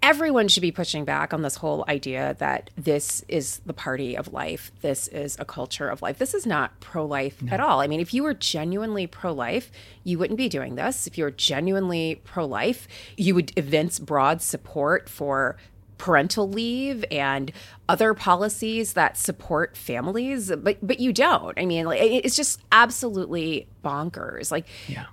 everyone 0.01 0.47
should 0.47 0.61
be 0.61 0.71
pushing 0.71 1.03
back 1.05 1.33
on 1.33 1.41
this 1.41 1.55
whole 1.55 1.83
idea 1.87 2.35
that 2.39 2.69
this 2.77 3.23
is 3.27 3.59
the 3.65 3.73
party 3.73 4.15
of 4.15 4.31
life. 4.31 4.71
This 4.81 5.07
is 5.09 5.37
a 5.39 5.45
culture 5.45 5.89
of 5.89 6.01
life. 6.01 6.17
This 6.17 6.33
is 6.33 6.45
not 6.45 6.79
pro 6.79 7.05
life 7.05 7.41
at 7.51 7.59
all. 7.59 7.79
I 7.81 7.87
mean, 7.87 7.99
if 7.99 8.13
you 8.13 8.23
were 8.23 8.33
genuinely 8.33 9.07
pro 9.07 9.33
life, 9.33 9.71
you 10.03 10.17
wouldn't 10.17 10.37
be 10.37 10.49
doing 10.49 10.75
this. 10.75 11.05
If 11.05 11.17
you 11.17 11.25
were 11.25 11.31
genuinely 11.31 12.21
pro 12.23 12.45
life, 12.45 12.87
you 13.17 13.35
would 13.35 13.51
evince 13.57 13.99
broad 13.99 14.41
support 14.41 15.09
for 15.09 15.57
parental 15.97 16.49
leave 16.49 17.03
and 17.11 17.51
other 17.89 18.13
policies 18.13 18.93
that 18.93 19.17
support 19.17 19.75
families 19.75 20.51
but 20.55 20.77
but 20.81 20.99
you 20.99 21.11
don't. 21.11 21.57
I 21.59 21.65
mean 21.65 21.85
like 21.85 21.99
it's 21.99 22.35
just 22.35 22.61
absolutely 22.71 23.67
bonkers. 23.83 24.51
Like 24.51 24.65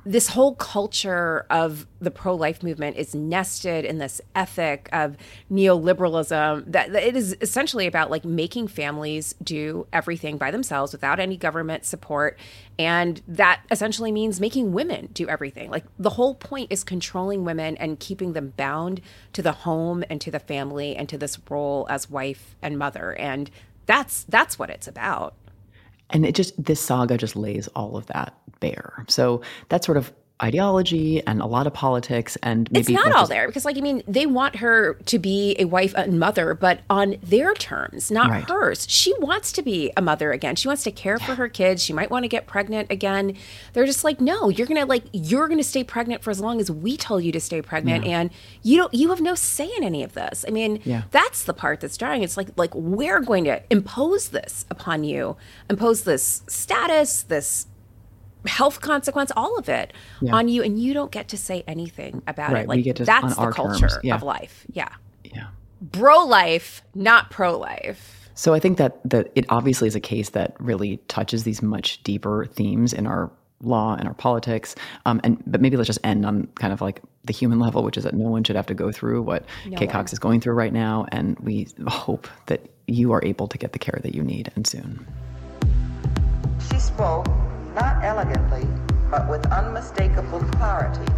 this 0.04 0.28
whole 0.28 0.54
culture 0.54 1.47
of 1.50 1.87
the 2.00 2.11
pro-life 2.11 2.62
movement 2.62 2.97
is 2.97 3.14
nested 3.14 3.85
in 3.85 3.99
this 3.99 4.21
ethic 4.35 4.88
of 4.92 5.16
neoliberalism 5.50 6.71
that, 6.71 6.92
that 6.92 7.02
it 7.02 7.16
is 7.16 7.37
essentially 7.40 7.87
about 7.87 8.11
like 8.11 8.25
making 8.25 8.68
families 8.68 9.35
do 9.42 9.87
everything 9.92 10.37
by 10.37 10.50
themselves 10.50 10.92
without 10.92 11.18
any 11.18 11.37
government 11.37 11.85
support. 11.85 12.38
And 12.78 13.23
that 13.26 13.62
essentially 13.71 14.12
means 14.12 14.40
making 14.40 14.73
women 14.73 15.09
do 15.12 15.28
everything. 15.28 15.71
Like 15.71 15.85
the 15.99 16.11
whole 16.11 16.35
point 16.35 16.71
is 16.71 16.85
controlling 16.85 17.45
women 17.45 17.76
and 17.78 17.99
keeping 17.99 18.35
them 18.35 18.52
bound 18.56 19.00
to 19.33 19.42
the 19.42 19.52
home 19.52 20.04
and 20.11 20.21
to 20.21 20.30
the 20.30 20.40
family 20.40 20.95
and 20.97 21.09
to 21.09 21.16
this 21.16 21.38
role 21.49 21.87
as 21.88 22.11
wife 22.11 22.54
and 22.66 22.78
mother 22.78 23.14
and 23.18 23.50
that's 23.87 24.25
that's 24.25 24.58
what 24.58 24.70
it's 24.70 24.88
about 24.88 25.35
And 26.11 26.25
it 26.25 26.35
just, 26.35 26.52
this 26.62 26.80
saga 26.80 27.16
just 27.16 27.35
lays 27.37 27.68
all 27.75 27.96
of 27.96 28.06
that 28.06 28.30
bare. 28.61 29.04
So 29.08 29.40
that's 29.68 29.87
sort 29.87 29.99
of 29.99 30.12
ideology 30.43 31.23
and 31.26 31.40
a 31.40 31.47
lot 31.47 31.66
of 31.66 31.73
politics 31.73 32.37
and 32.43 32.71
maybe 32.71 32.93
it's 32.95 33.05
not 33.05 33.07
all 33.12 33.23
just- 33.23 33.31
there 33.31 33.47
because 33.47 33.64
like 33.64 33.78
i 33.78 33.81
mean 33.81 34.02
they 34.07 34.26
want 34.26 34.57
her 34.57 34.95
to 35.07 35.19
be 35.19 35.57
a 35.59 35.64
wife 35.64 35.95
and 35.97 36.21
mother 36.21 36.52
but 36.52 36.81
on 36.90 37.16
their 37.23 37.55
terms 37.55 38.11
not 38.11 38.28
Right. 38.31 38.49
hers. 38.49 38.87
She 38.88 39.14
wants 39.19 39.50
to 39.52 39.62
be 39.62 39.93
a 39.97 40.02
mother 40.02 40.33
again. 40.33 40.57
She 40.57 40.69
wants 40.69 40.83
to 40.85 40.90
care 40.90 41.19
for 41.19 41.37
her 41.37 41.49
kids. 41.49 41.83
She 41.83 41.93
might 41.93 42.11
want 42.11 42.25
to 42.25 42.28
get 42.28 42.47
pregnant 42.47 42.90
again. 42.90 43.35
They're 43.73 43.87
just 43.87 44.05
like 44.05 44.21
no 44.21 44.49
you're 44.50 44.66
gonna 44.66 44.85
like 44.85 45.05
you're 45.12 45.49
gonna 45.49 45.62
stay 45.62 45.85
pregnant 45.85 46.23
for 46.23 46.31
as 46.31 46.40
long 46.40 46.61
as 46.61 46.71
we 46.71 46.97
tell 46.97 47.21
you 47.21 47.33
to 47.33 47.40
stay 47.40 47.62
pregnant 47.62 48.05
and 48.05 48.31
you 48.62 48.76
don't 48.76 48.93
you 48.93 49.09
have 49.11 49.21
no 49.21 49.35
say 49.35 49.71
in 49.76 49.83
any 49.85 50.02
of 50.02 50.12
this. 50.14 50.45
I 50.47 50.50
mean 50.50 50.81
Yeah. 50.85 51.02
that's 51.12 51.45
the 51.45 51.55
part 51.55 51.81
that's 51.81 51.97
jarring 51.97 52.23
it's 52.23 52.37
like 52.37 52.49
like 52.57 52.75
we're 52.75 53.21
going 53.21 53.45
to 53.45 53.62
impose 53.71 54.28
this 54.28 54.64
upon 54.71 55.05
you 55.05 55.37
impose 55.71 56.02
this 56.05 56.43
status 56.49 57.23
this 57.23 57.66
health 58.47 58.81
consequence 58.81 59.31
all 59.37 59.59
of 59.59 59.69
it 59.69 59.93
on 60.33 60.49
you 60.49 60.62
and 60.62 60.79
you 60.81 60.95
don't 60.95 61.11
get 61.12 61.29
to 61.29 61.37
say 61.37 61.62
anything 61.67 62.23
about 62.26 62.53
Right, 62.53 62.62
it. 62.65 62.69
we 62.69 62.76
like 62.76 62.85
get 62.85 62.97
to- 62.97 63.05
that's 63.05 63.25
on 63.25 63.31
the 63.31 63.37
our 63.41 63.53
culture 63.53 63.88
terms, 63.88 63.99
yeah. 64.03 64.15
of 64.15 64.23
life. 64.23 64.65
Yeah. 64.73 64.88
Yeah. 65.25 65.49
bro 65.81 66.25
life 66.25 66.83
not 66.95 67.31
pro 67.31 67.59
life 67.59 68.31
So 68.35 68.55
I 68.55 68.61
think 68.61 68.79
that 68.79 68.99
that 69.09 69.31
it 69.35 69.45
obviously 69.49 69.88
is 69.88 69.95
a 69.95 70.00
case 70.00 70.31
that 70.31 70.55
really 70.61 70.99
touches 71.09 71.45
these 71.45 71.62
much 71.62 72.03
deeper 72.03 72.47
themes 72.47 72.93
in 72.93 73.07
our 73.07 73.31
law 73.62 73.95
and 73.99 74.07
our 74.07 74.12
politics. 74.15 74.75
Um, 75.07 75.19
and 75.25 75.43
but 75.47 75.62
maybe 75.62 75.76
let's 75.79 75.87
just 75.87 75.99
end 76.05 76.26
on 76.26 76.47
kind 76.57 76.73
of 76.75 76.83
like 76.83 77.00
the 77.25 77.33
human 77.33 77.59
level, 77.59 77.83
which 77.83 77.97
is 77.97 78.05
that 78.05 78.12
no 78.15 78.29
one 78.29 78.45
should 78.45 78.55
have 78.57 78.67
to 78.67 78.75
go 78.75 78.93
through 78.93 79.23
what 79.23 79.45
Kate 79.76 79.88
Cox 79.91 80.12
is 80.12 80.19
going 80.19 80.43
through 80.43 80.53
right 80.53 80.73
now, 80.75 81.07
and 81.11 81.38
we 81.41 81.67
hope 81.88 82.29
that 82.47 82.61
you 82.87 83.12
are 83.12 83.25
able 83.25 83.49
to 83.49 83.57
get 83.59 83.73
the 83.73 83.79
care 83.79 83.99
that 84.03 84.15
you 84.15 84.23
need 84.23 84.53
and 84.57 84.67
soon. 84.67 85.07
She 86.71 86.79
spoke, 86.79 87.26
not 87.76 88.02
elegantly, 88.02 88.66
but 89.11 89.28
with 89.28 89.45
unmistakable 89.52 90.40
clarity. 90.56 91.12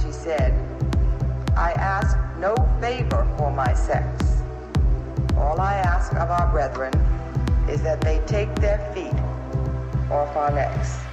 She 0.00 0.12
said, 0.12 0.54
I 1.56 1.72
ask 1.72 2.16
no 2.38 2.54
favor 2.80 3.26
for 3.36 3.50
my 3.50 3.74
sex. 3.74 4.06
All 5.36 5.60
I 5.60 5.74
ask 5.74 6.12
of 6.14 6.30
our 6.30 6.50
brethren 6.52 6.94
is 7.68 7.82
that 7.82 8.00
they 8.00 8.20
take 8.26 8.54
their 8.56 8.78
feet 8.94 9.12
off 10.10 10.36
our 10.36 10.52
necks. 10.52 11.07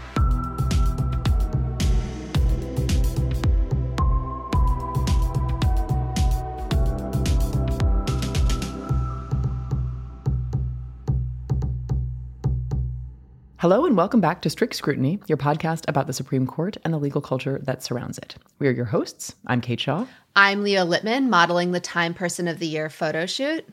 Hello 13.57 13.85
and 13.85 13.95
welcome 13.95 14.19
back 14.19 14.41
to 14.41 14.49
Strict 14.49 14.75
Scrutiny, 14.75 15.17
your 15.27 15.37
podcast 15.37 15.85
about 15.87 16.07
the 16.07 16.13
Supreme 16.13 16.45
Court 16.45 16.75
and 16.83 16.93
the 16.93 16.97
legal 16.97 17.21
culture 17.21 17.59
that 17.63 17.81
surrounds 17.81 18.17
it. 18.17 18.35
We 18.59 18.67
are 18.67 18.71
your 18.71 18.85
hosts. 18.85 19.33
I'm 19.47 19.61
Kate 19.61 19.79
Shaw. 19.79 20.05
I'm 20.35 20.61
Leah 20.61 20.85
Litman, 20.85 21.29
modeling 21.29 21.71
the 21.71 21.79
Time 21.79 22.13
Person 22.13 22.49
of 22.49 22.59
the 22.59 22.67
Year 22.67 22.89
photo 22.89 23.25
shoot. 23.25 23.65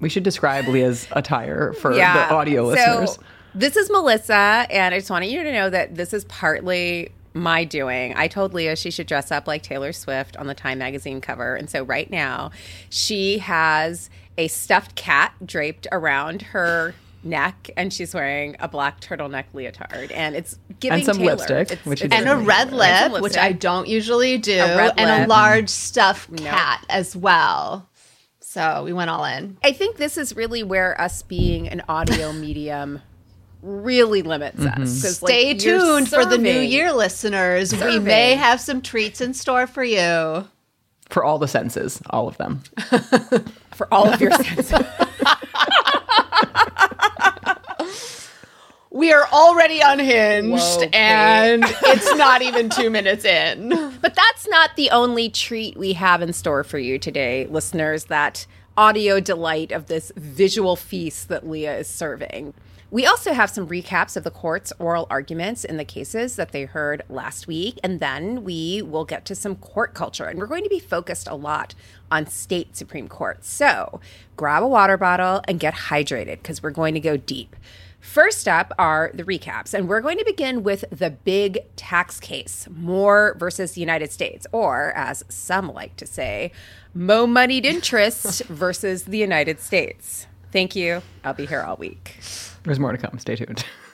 We 0.00 0.08
should 0.08 0.24
describe 0.24 0.66
Leah's 0.66 1.06
attire 1.12 1.72
for 1.74 1.94
the 1.94 2.02
audio 2.02 2.66
listeners. 2.66 3.14
so 3.14 3.22
this 3.54 3.76
is 3.76 3.90
melissa 3.90 4.64
and 4.70 4.94
i 4.94 4.98
just 4.98 5.10
wanted 5.10 5.26
you 5.26 5.42
to 5.42 5.52
know 5.52 5.68
that 5.68 5.96
this 5.96 6.12
is 6.12 6.24
partly 6.26 7.10
my 7.32 7.64
doing. 7.64 8.14
I 8.16 8.26
told 8.28 8.54
Leah 8.54 8.76
she 8.76 8.90
should 8.90 9.06
dress 9.06 9.30
up 9.30 9.46
like 9.46 9.62
Taylor 9.62 9.92
Swift 9.92 10.36
on 10.36 10.46
the 10.48 10.54
Time 10.54 10.78
magazine 10.78 11.20
cover. 11.20 11.54
And 11.54 11.70
so 11.70 11.84
right 11.84 12.10
now, 12.10 12.50
she 12.88 13.38
has 13.38 14.10
a 14.36 14.48
stuffed 14.48 14.96
cat 14.96 15.32
draped 15.44 15.86
around 15.92 16.42
her 16.42 16.94
neck 17.22 17.70
and 17.76 17.92
she's 17.92 18.14
wearing 18.14 18.56
a 18.60 18.68
black 18.68 19.00
turtleneck 19.00 19.44
leotard 19.52 20.10
and 20.12 20.34
it's 20.34 20.58
giving 20.80 20.98
And 20.98 21.04
some 21.06 21.18
Taylor. 21.18 21.36
lipstick, 21.36 21.70
It's- 21.72 21.86
which 21.86 22.02
it's 22.02 22.14
and 22.14 22.26
a 22.28 22.32
Amazing. 22.32 22.46
red 22.46 22.68
and 22.68 23.12
lip, 23.12 23.22
which. 23.22 23.36
I 23.36 23.52
don't 23.52 23.86
usually 23.88 24.38
do, 24.38 24.58
A 24.58 24.76
red 24.76 24.94
and 24.96 25.24
a 25.24 25.26
large 25.26 25.68
stuffed 25.68 26.34
cat 26.36 26.84
as 26.88 27.14
well. 27.16 27.88
So 28.40 28.82
we 28.84 28.92
went 28.92 29.10
all 29.10 29.24
in. 29.24 29.58
I 29.62 29.72
think 29.72 29.96
this 29.96 30.18
is 30.18 30.34
really 30.34 30.62
where 30.62 31.00
us 31.00 31.22
being 31.22 31.68
an 31.68 31.82
audio 31.88 32.32
medium 32.46 33.00
really 33.62 34.22
limits 34.22 34.58
mm-hmm. 34.58 34.82
us. 34.82 35.02
'Cause, 35.02 35.22
like, 35.22 35.30
Stay 35.30 35.46
you're 35.48 35.78
tuned 35.78 36.08
for 36.08 36.24
the 36.24 36.38
new 36.38 36.58
year, 36.58 36.92
listeners. 36.92 37.74
We 37.74 37.98
may 37.98 38.34
have 38.34 38.60
some 38.60 38.80
treats 38.82 39.20
in 39.20 39.34
store 39.34 39.66
for 39.66 39.84
you. 39.84 40.48
For 41.10 41.24
all 41.24 41.38
the 41.38 41.48
senses, 41.48 42.00
all 42.10 42.26
of 42.26 42.36
them. 42.38 42.62
for 43.74 43.86
all 43.92 44.08
of 44.08 44.20
your 44.20 44.30
senses. 44.32 44.72
We 48.92 49.12
are 49.12 49.24
already 49.32 49.80
unhinged, 49.80 50.80
Whoa, 50.80 50.88
and 50.92 51.62
it's 51.64 52.16
not 52.16 52.42
even 52.42 52.68
two 52.70 52.90
minutes 52.90 53.24
in. 53.24 53.70
But 54.00 54.16
that's 54.16 54.48
not 54.48 54.76
the 54.76 54.90
only 54.90 55.28
treat 55.28 55.76
we 55.76 55.92
have 55.92 56.22
in 56.22 56.32
store 56.32 56.64
for 56.64 56.78
you 56.78 56.98
today, 56.98 57.46
listeners. 57.46 58.06
That 58.06 58.46
audio 58.76 59.20
delight 59.20 59.72
of 59.72 59.86
this 59.86 60.10
visual 60.16 60.74
feast 60.74 61.28
that 61.28 61.46
Leah 61.46 61.78
is 61.78 61.86
serving. 61.86 62.54
We 62.90 63.06
also 63.06 63.32
have 63.34 63.50
some 63.50 63.68
recaps 63.68 64.16
of 64.16 64.24
the 64.24 64.30
court's 64.32 64.72
oral 64.80 65.06
arguments 65.10 65.64
in 65.64 65.76
the 65.76 65.84
cases 65.84 66.34
that 66.36 66.50
they 66.50 66.64
heard 66.64 67.02
last 67.08 67.46
week, 67.46 67.78
and 67.84 68.00
then 68.00 68.42
we 68.42 68.82
will 68.82 69.04
get 69.04 69.24
to 69.26 69.36
some 69.36 69.54
court 69.54 69.94
culture. 69.94 70.24
And 70.24 70.40
we're 70.40 70.46
going 70.46 70.64
to 70.64 70.70
be 70.70 70.80
focused 70.80 71.28
a 71.28 71.36
lot 71.36 71.76
on 72.10 72.26
state 72.26 72.74
Supreme 72.74 73.06
Court. 73.06 73.44
So 73.44 74.00
grab 74.36 74.64
a 74.64 74.66
water 74.66 74.96
bottle 74.96 75.40
and 75.46 75.60
get 75.60 75.74
hydrated 75.74 76.38
because 76.38 76.62
we're 76.62 76.70
going 76.70 76.94
to 76.94 77.00
go 77.00 77.16
deep. 77.16 77.54
First 78.10 78.48
up 78.48 78.72
are 78.76 79.12
the 79.14 79.22
recaps, 79.22 79.72
and 79.72 79.88
we're 79.88 80.00
going 80.00 80.18
to 80.18 80.24
begin 80.24 80.64
with 80.64 80.84
the 80.90 81.10
big 81.10 81.60
tax 81.76 82.18
case 82.18 82.66
Moore 82.68 83.36
versus 83.38 83.74
the 83.74 83.80
United 83.80 84.10
States, 84.10 84.48
or 84.50 84.90
as 84.96 85.22
some 85.28 85.72
like 85.72 85.94
to 85.94 86.06
say, 86.06 86.50
Mo 86.92 87.28
moneyed 87.28 87.64
interest 87.64 88.42
versus 88.46 89.04
the 89.04 89.18
United 89.18 89.60
States. 89.60 90.26
Thank 90.50 90.74
you. 90.74 91.02
I'll 91.22 91.34
be 91.34 91.46
here 91.46 91.62
all 91.62 91.76
week. 91.76 92.16
There's 92.64 92.80
more 92.80 92.90
to 92.90 92.98
come. 92.98 93.16
Stay 93.20 93.36
tuned. 93.36 93.64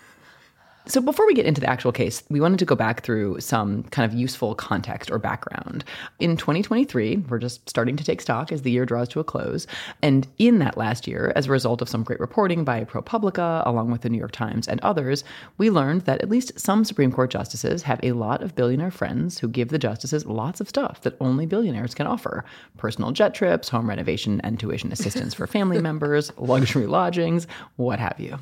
So, 0.88 1.00
before 1.00 1.26
we 1.26 1.35
get 1.35 1.47
into 1.47 1.61
the 1.61 1.69
actual 1.69 1.90
case, 1.90 2.23
we 2.28 2.40
wanted 2.40 2.61
to 2.61 2.64
go 2.64 2.76
back 2.76 3.02
through 3.02 3.40
some 3.40 3.83
kind 3.85 4.09
of 4.09 4.16
useful 4.16 4.55
context 4.55 5.11
or 5.11 5.19
background. 5.19 5.85
In 6.21 6.37
2023, 6.37 7.25
we're 7.28 7.40
just 7.40 7.69
starting 7.69 7.97
to 7.97 8.05
take 8.05 8.21
stock 8.21 8.52
as 8.52 8.62
the 8.62 8.71
year 8.71 8.87
draws 8.87 9.09
to 9.09 9.19
a 9.19 9.25
close. 9.25 9.66
And 10.00 10.28
in 10.38 10.61
that 10.61 10.76
last 10.76 11.09
year, 11.09 11.33
as 11.35 11.47
a 11.47 11.50
result 11.50 11.83
of 11.83 11.88
some 11.88 12.05
great 12.05 12.21
reporting 12.21 12.62
by 12.62 12.85
ProPublica, 12.85 13.66
along 13.66 13.90
with 13.90 14.02
the 14.02 14.09
New 14.09 14.19
York 14.19 14.31
Times 14.31 14.69
and 14.69 14.78
others, 14.83 15.25
we 15.59 15.71
learned 15.71 16.02
that 16.02 16.23
at 16.23 16.28
least 16.28 16.57
some 16.57 16.85
Supreme 16.85 17.11
Court 17.11 17.31
justices 17.31 17.83
have 17.83 17.99
a 18.05 18.12
lot 18.12 18.40
of 18.40 18.55
billionaire 18.55 18.93
friends 18.93 19.40
who 19.40 19.49
give 19.49 19.71
the 19.71 19.81
justices 19.81 20.25
lots 20.25 20.61
of 20.61 20.69
stuff 20.69 21.00
that 21.00 21.16
only 21.21 21.47
billionaires 21.47 21.97
can 21.97 22.07
offer 22.07 22.45
personal 22.76 23.11
jet 23.11 23.35
trips, 23.35 23.69
home 23.69 23.88
renovation 23.88 24.40
and 24.43 24.61
tuition 24.61 24.93
assistance 24.93 25.35
for 25.35 25.49
family 25.49 25.81
members, 25.81 26.31
luxury 26.38 26.87
lodgings, 26.87 27.49
what 27.75 27.99
have 27.99 28.21
you. 28.21 28.38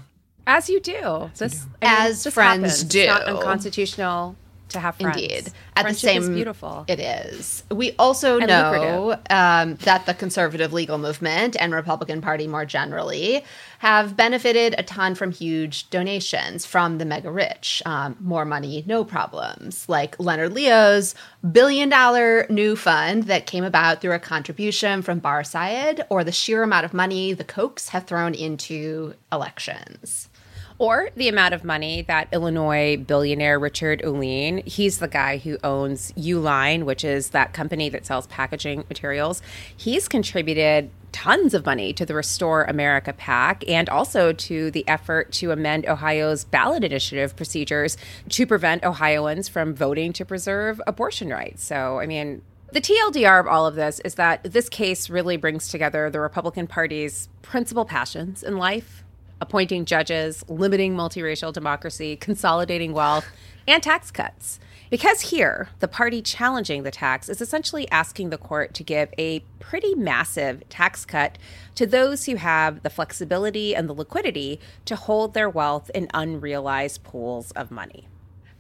As 0.47 0.69
you 0.69 0.81
do. 0.81 1.31
This, 1.37 1.63
I 1.63 1.67
mean, 1.67 1.71
As 1.83 2.25
this 2.25 2.35
friends 2.35 2.63
happens. 2.63 2.85
do. 2.85 3.01
It's 3.01 3.09
not 3.09 3.23
unconstitutional 3.25 4.37
to 4.75 4.81
have 4.81 4.97
friends. 4.97 5.17
Indeed. 5.17 5.53
At 5.77 5.83
Friendship 5.83 6.01
the 6.03 6.07
same 6.09 6.23
is 6.23 6.29
beautiful. 6.29 6.85
It 6.89 7.01
is. 7.01 7.65
We 7.71 7.93
also 7.99 8.39
And 8.39 8.49
know 8.49 9.13
um, 9.31 9.75
that 9.77 10.07
the 10.07 10.15
conservative 10.15 10.73
legal 10.73 10.99
movement 10.99 11.57
and 11.59 11.73
Republican 11.73 12.21
Party 12.21 12.47
more 12.47 12.65
generally 12.65 13.45
have 13.79 14.17
benefited 14.17 14.75
a 14.79 14.83
ton 14.83 15.15
from 15.15 15.33
huge 15.33 15.91
donations 15.91 16.65
from 16.65 16.99
the 16.99 17.05
mega 17.05 17.31
rich. 17.31 17.83
Um, 17.87 18.17
more 18.21 18.45
money, 18.45 18.85
no 18.87 19.05
problems. 19.05 19.89
Like 19.89 20.19
Leonard 20.19 20.53
Leo's 20.53 21.15
billion 21.53 21.89
dollar 21.89 22.47
new 22.49 22.77
fund 22.77 23.25
that 23.25 23.47
came 23.47 23.65
about 23.65 24.01
through 24.01 24.13
a 24.13 24.19
contribution 24.19 25.03
from 25.03 25.19
Barre 25.19 25.45
Seid, 25.45 26.05
or 26.09 26.25
the 26.25 26.33
sheer 26.33 26.63
amount 26.63 26.85
of 26.85 26.95
money 26.95 27.33
the 27.33 27.45
Kochs 27.45 27.89
have 27.91 28.07
thrown 28.07 28.35
into 28.35 29.15
elections 29.33 30.29
or 30.79 31.11
the 31.17 31.29
amount 31.29 31.55
of 31.55 31.65
money 31.65 32.03
that 32.03 32.29
Illinois 32.33 32.97
billionaire 32.97 33.59
Richard 33.59 34.03
Uihlein, 34.03 34.67
he's 34.67 34.99
the 34.99 35.09
guy 35.09 35.39
who 35.39 35.57
owns 35.63 36.13
Uline, 36.13 36.85
which 36.85 37.05
is 37.05 37.31
that 37.31 37.53
company 37.53 37.89
that 37.89 38.05
sells 38.05 38.27
packaging 38.27 38.85
materials. 38.89 39.41
He's 39.77 40.09
contributed 40.09 40.91
tons 41.13 41.55
of 41.55 41.65
money 41.65 41.93
to 41.93 42.05
the 42.05 42.13
Restore 42.13 42.65
America 42.65 43.13
PAC 43.13 43.63
and 43.69 43.89
also 43.89 44.33
to 44.33 44.73
the 44.73 44.87
effort 44.89 45.31
to 45.31 45.53
amend 45.53 45.87
Ohio's 45.87 46.43
ballot 46.43 46.83
initiative 46.83 47.37
procedures 47.37 47.97
to 48.31 48.45
prevent 48.45 48.83
Ohioans 48.83 49.49
from 49.49 49.75
voting 49.75 50.13
to 50.13 50.25
preserve 50.25 50.83
abortion 50.89 51.29
rights. 51.29 51.63
So, 51.63 52.01
I 52.01 52.07
mean, 52.07 52.43
the 52.73 52.81
TLDR 52.81 53.39
of 53.39 53.47
all 53.47 53.65
of 53.65 53.77
this 53.77 54.01
is 54.01 54.17
that 54.17 54.43
this 54.43 54.69
case 54.69 55.09
really 55.09 55.37
brings 55.37 55.69
together 55.69 56.11
the 56.11 56.19
Republican 56.19 56.67
Party's 56.67 57.29
principal 57.43 57.85
passions 57.85 58.43
in 58.43 58.57
life 58.57 59.04
appointing 59.45 59.85
judges, 59.85 60.43
limiting 60.49 60.97
multiracial 60.97 61.53
democracy, 61.53 62.17
consolidating 62.17 62.95
wealth, 62.95 63.27
and 63.69 63.83
tax 63.83 64.11
cuts. 64.11 64.59
Because 64.89 65.21
here, 65.21 65.69
the 65.81 65.89
party 65.89 66.23
challenging 66.23 66.83
the 66.83 66.91
tax 66.91 67.29
is 67.29 67.43
essentially 67.43 67.87
asking 67.91 68.31
the 68.31 68.39
court 68.39 68.73
to 68.73 68.83
give 68.83 69.13
a 69.19 69.41
pretty 69.61 69.95
massive 69.95 70.67
tax 70.71 71.05
cut 71.05 71.37
to 71.75 71.87
those 71.87 72.25
who 72.25 72.37
have 72.37 72.83
the 72.83 72.89
flexibility 72.89 73.77
and 73.77 73.87
the 73.87 73.93
liquidity 73.93 74.61
to 74.87 74.97
hold 74.97 75.35
their 75.35 75.51
wealth 75.51 75.91
in 75.95 76.09
unrealized 76.15 77.03
pools 77.03 77.51
of 77.51 77.71
money. 77.71 78.09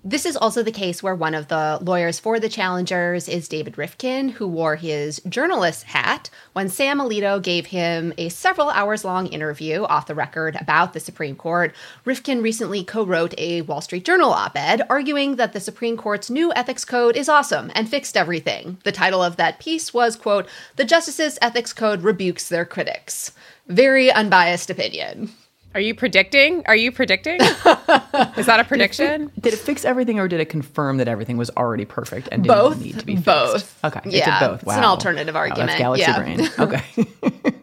This 0.06 0.26
is 0.26 0.36
also 0.36 0.62
the 0.62 0.70
case 0.70 1.02
where 1.02 1.14
one 1.14 1.34
of 1.34 1.48
the 1.48 1.78
lawyers 1.80 2.18
for 2.20 2.38
the 2.38 2.50
challengers 2.50 3.26
is 3.26 3.48
David 3.48 3.76
Rivkin, 3.76 4.32
who 4.32 4.46
wore 4.46 4.76
his 4.76 5.18
journalist 5.26 5.84
hat 5.84 6.28
when 6.52 6.68
Sam 6.68 6.98
Alito 6.98 7.42
gave 7.42 7.64
him 7.64 8.12
a 8.18 8.28
several 8.28 8.68
hours 8.68 9.02
long 9.02 9.28
interview 9.28 9.84
off 9.84 10.06
the 10.06 10.14
record 10.14 10.58
about 10.60 10.92
the 10.92 11.00
Supreme 11.00 11.36
Court. 11.36 11.74
Rivkin 12.04 12.42
recently 12.42 12.84
co 12.84 13.02
wrote 13.02 13.32
a 13.38 13.62
Wall 13.62 13.80
Street 13.80 14.04
Journal 14.04 14.32
op 14.32 14.58
ed 14.58 14.82
arguing 14.90 15.36
that 15.36 15.54
the 15.54 15.60
Supreme 15.60 15.96
Court's 15.96 16.28
new 16.28 16.52
ethics 16.52 16.84
code 16.84 17.16
is 17.16 17.30
awesome 17.30 17.72
and 17.74 17.88
fixed 17.88 18.14
everything. 18.14 18.76
The 18.84 18.92
title 18.92 19.22
of 19.22 19.36
that 19.36 19.58
piece 19.58 19.94
was, 19.94 20.16
quote, 20.16 20.46
The 20.76 20.84
Justices' 20.84 21.38
Ethics 21.40 21.72
Code 21.72 22.02
Rebukes 22.02 22.50
Their 22.50 22.66
Critics. 22.66 23.32
Very 23.68 24.12
unbiased 24.12 24.68
opinion. 24.68 25.32
Are 25.74 25.80
you 25.80 25.94
predicting? 25.94 26.62
Are 26.66 26.76
you 26.76 26.92
predicting? 26.92 27.40
Is 27.40 28.46
that 28.46 28.60
a 28.60 28.64
prediction? 28.64 29.22
Did 29.22 29.36
it, 29.36 29.42
did 29.42 29.52
it, 29.54 29.58
fix 29.58 29.84
everything, 29.84 30.20
or 30.20 30.28
did 30.28 30.38
it 30.38 30.48
confirm 30.48 30.98
that 30.98 31.08
everything 31.08 31.36
was 31.36 31.50
already 31.50 31.84
perfect 31.84 32.28
and 32.30 32.44
didn't 32.44 32.56
both? 32.56 32.80
need 32.80 32.98
to 33.00 33.04
be 33.04 33.16
fixed? 33.16 33.26
Both. 33.26 33.84
Okay. 33.84 34.00
Yeah. 34.04 34.36
It 34.36 34.40
did 34.40 34.50
both. 34.50 34.64
Wow. 34.64 34.72
It's 34.72 34.78
an 34.78 34.84
alternative 34.84 35.34
argument. 35.34 35.76
Galaxy 35.76 36.02
yeah. 36.02 36.18
brain. 36.18 36.48
Okay. 36.58 36.84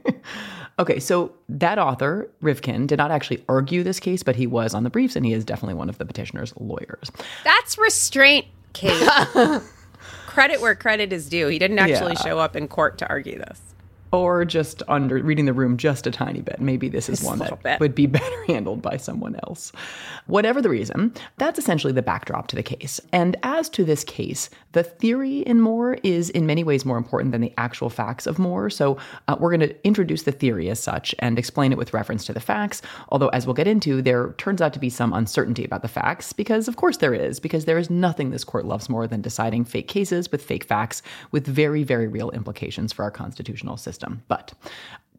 okay. 0.80 1.00
So 1.00 1.32
that 1.48 1.80
author 1.80 2.30
Rivkin 2.44 2.86
did 2.86 2.98
not 2.98 3.12
actually 3.12 3.46
argue 3.48 3.82
this 3.82 4.00
case, 4.02 4.24
but 4.24 4.36
he 4.36 4.46
was 4.46 4.74
on 4.74 4.84
the 4.84 4.90
briefs, 4.90 5.16
and 5.16 5.26
he 5.26 5.32
is 5.32 5.46
definitely 5.46 5.76
one 5.76 5.88
of 5.88 5.98
the 5.98 6.06
petitioner's 6.06 6.54
lawyers. 6.60 7.12
That's 7.46 7.78
restraint, 7.78 8.46
Kate. 8.74 8.92
credit 10.28 10.60
where 10.60 10.76
credit 10.76 11.14
is 11.14 11.30
due. 11.30 11.48
He 11.48 11.60
didn't 11.60 11.80
actually 11.80 12.14
yeah. 12.14 12.24
show 12.24 12.40
up 12.40 12.58
in 12.58 12.68
court 12.68 12.98
to 12.98 13.08
argue 13.08 13.38
this 13.38 13.62
or 14.12 14.44
just 14.44 14.84
under 14.88 15.16
reading 15.24 15.46
the 15.46 15.54
room 15.54 15.78
just 15.78 16.06
a 16.06 16.12
tiny 16.12 16.42
bit. 16.42 16.60
Maybe 16.60 16.90
this 16.90 17.08
is 17.08 17.20
just 17.20 17.30
one 17.30 17.40
that 17.40 17.64
bit. 17.64 17.80
would 17.80 17.96
be 17.96 18.06
better 18.08 18.44
handled 18.46 18.82
by 18.82 18.98
someone 18.98 19.40
else. 19.48 19.72
Whatever 20.28 20.62
the 20.62 20.70
reason, 20.70 21.14
that's 21.38 21.58
essentially 21.58 21.94
the 21.94 22.02
backdrop 22.02 22.48
to 22.48 22.56
the 22.56 22.64
case. 22.64 23.00
And 23.14 23.38
as 23.44 23.70
to 23.70 23.86
this 23.86 24.04
case, 24.04 24.50
the 24.74 24.84
theory 24.84 25.40
in 25.40 25.62
Moore 25.62 25.98
is 26.04 26.30
in 26.30 26.46
many 26.46 26.64
ways 26.64 26.86
more 26.86 26.98
important 26.98 27.32
than 27.32 27.42
the 27.42 27.54
actual 27.58 27.90
facts 27.90 28.28
of 28.28 28.38
Moore. 28.38 28.70
So 28.70 28.98
uh, 29.28 29.38
we're 29.40 29.56
going 29.56 29.70
to 29.70 29.86
introduce 29.88 30.24
the 30.24 30.32
theory 30.32 30.70
as 30.70 30.80
such 30.80 31.16
and 31.20 31.40
explain 31.40 31.72
it 31.72 31.78
with 31.78 31.94
reference 31.94 32.26
to 32.26 32.34
the 32.34 32.40
facts. 32.40 32.82
Although, 33.10 33.30
as 33.30 33.46
we'll 33.46 33.54
get 33.54 33.68
into, 33.68 34.02
there 34.02 34.34
turns 34.34 34.62
out 34.62 34.74
to 34.74 34.80
be 34.80 34.90
some 34.90 35.14
uncertainty 35.14 35.64
about 35.64 35.82
the 35.82 35.88
facts, 35.88 36.34
because 36.34 36.68
of 36.68 36.76
course 36.76 36.98
there 36.98 37.14
is, 37.14 37.40
because 37.40 37.66
there 37.66 37.78
is 37.78 37.90
nothing 37.90 38.30
this 38.32 38.44
court 38.44 38.66
loves 38.66 38.90
more 38.90 39.08
than 39.08 39.22
deciding 39.22 39.66
fake 39.66 39.88
cases 39.88 40.32
with 40.32 40.44
fake 40.44 40.64
facts 40.64 41.02
with 41.32 41.48
very, 41.48 41.84
very 41.84 42.08
real 42.08 42.30
implications 42.32 42.92
for 42.92 43.04
our 43.04 43.12
constitutional 43.12 43.78
system 43.78 44.01
system. 44.02 44.24
But 44.28 44.54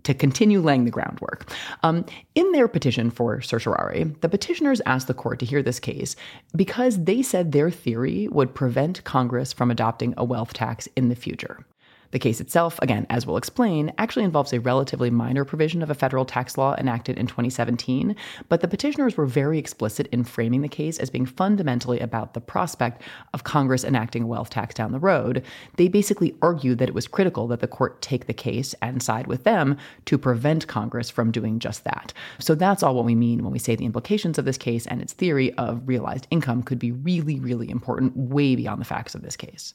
to 0.03 0.15
continue 0.15 0.61
laying 0.61 0.85
the 0.85 0.91
groundwork. 0.91 1.53
Um, 1.85 2.05
in 2.35 2.51
their 2.51 2.67
petition 2.67 3.09
for 3.09 3.41
certiorari, 3.41 4.03
the 4.21 4.29
petitioners 4.29 4.81
asked 4.85 5.07
the 5.07 5.15
court 5.15 5.39
to 5.39 5.47
hear 5.47 5.63
this 5.63 5.79
case 5.79 6.17
because 6.57 7.05
they 7.05 7.23
said 7.23 7.53
their 7.53 7.71
theory 7.71 8.27
would 8.27 8.53
prevent 8.53 9.05
Congress 9.05 9.53
from 9.53 9.71
adopting 9.71 10.13
a 10.17 10.25
wealth 10.25 10.55
tax 10.55 10.89
in 10.97 11.09
the 11.09 11.15
future. 11.15 11.65
The 12.13 12.19
case 12.19 12.41
itself, 12.41 12.79
again, 12.83 13.07
as 13.09 13.27
we'll 13.27 13.39
explain, 13.39 13.93
actually 13.97 14.25
involves 14.25 14.53
a 14.53 14.61
relatively 14.61 15.11
minor 15.11 15.47
provision 15.47 15.83
of 15.83 15.91
a 15.91 15.95
federal 15.95 16.27
tax 16.27 16.59
law 16.59 16.75
enacted 16.77 17.19
in 17.19 17.27
2017, 17.27 18.15
but 18.51 18.61
the 18.61 18.69
petitioners 18.69 19.17
were 19.17 19.25
very 19.25 19.59
explicit 19.59 20.09
in 20.13 20.23
framing 20.23 20.61
the 20.61 20.69
case 20.69 20.99
as 20.99 21.09
being 21.09 21.25
fundamentally 21.25 22.01
about 22.01 22.35
the 22.35 22.41
prospect 22.41 23.01
of 23.33 23.45
Congress 23.45 23.83
enacting 23.83 24.25
a 24.25 24.27
wealth 24.27 24.51
tax 24.51 24.75
down 24.75 24.93
the 24.93 24.99
road. 24.99 25.43
They 25.77 25.89
basically 25.89 26.37
argued 26.43 26.79
that 26.79 26.89
it 26.89 26.95
was 26.95 27.09
critical 27.09 27.49
that 27.49 27.61
the 27.61 27.67
court 27.67 28.03
take 28.03 28.27
the 28.27 28.35
case 28.35 28.75
and 28.83 29.03
side 29.03 29.27
with 29.27 29.45
them 29.45 29.79
to 30.05 30.19
prevent 30.19 30.67
Congress 30.67 31.09
from 31.09 31.33
doing 31.33 31.59
just 31.59 31.85
that. 31.85 32.13
So 32.39 32.55
that's 32.55 32.83
all 32.83 32.95
what 32.95 33.07
we 33.07 33.15
mean 33.15 33.43
when 33.43 33.53
we 33.53 33.59
say 33.59 33.75
the 33.75 33.87
implications 33.87 34.37
of 34.37 34.45
this 34.45 34.59
case 34.59 34.87
and 34.87 35.01
its 35.01 35.15
theory 35.15 35.55
of 35.55 35.89
realized 35.89 36.27
income 36.31 36.63
could 36.63 36.79
be 36.79 36.93
really, 36.93 37.41
really 37.41 37.71
important, 37.71 38.15
way 38.15 38.55
beyond 38.55 38.83
the 38.83 38.85
facts 38.85 39.15
of 39.15 39.23
this 39.23 39.37
case. 39.37 39.73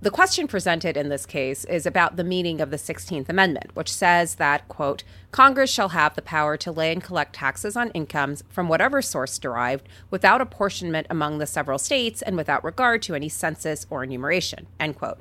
The 0.00 0.12
question 0.12 0.46
presented 0.46 0.96
in 0.96 1.08
this 1.08 1.26
case 1.26 1.64
is 1.64 1.84
about 1.84 2.14
the 2.14 2.22
meaning 2.22 2.60
of 2.60 2.70
the 2.70 2.76
16th 2.76 3.28
Amendment, 3.28 3.74
which 3.74 3.92
says 3.92 4.36
that, 4.36 4.68
quote, 4.68 5.02
Congress 5.32 5.72
shall 5.72 5.88
have 5.88 6.14
the 6.14 6.22
power 6.22 6.56
to 6.56 6.70
lay 6.70 6.92
and 6.92 7.02
collect 7.02 7.34
taxes 7.34 7.76
on 7.76 7.90
incomes 7.90 8.44
from 8.48 8.68
whatever 8.68 9.02
source 9.02 9.40
derived 9.40 9.88
without 10.08 10.40
apportionment 10.40 11.08
among 11.10 11.38
the 11.38 11.46
several 11.46 11.80
states 11.80 12.22
and 12.22 12.36
without 12.36 12.62
regard 12.62 13.02
to 13.02 13.16
any 13.16 13.28
census 13.28 13.88
or 13.90 14.04
enumeration, 14.04 14.68
end 14.78 14.96
quote. 14.96 15.18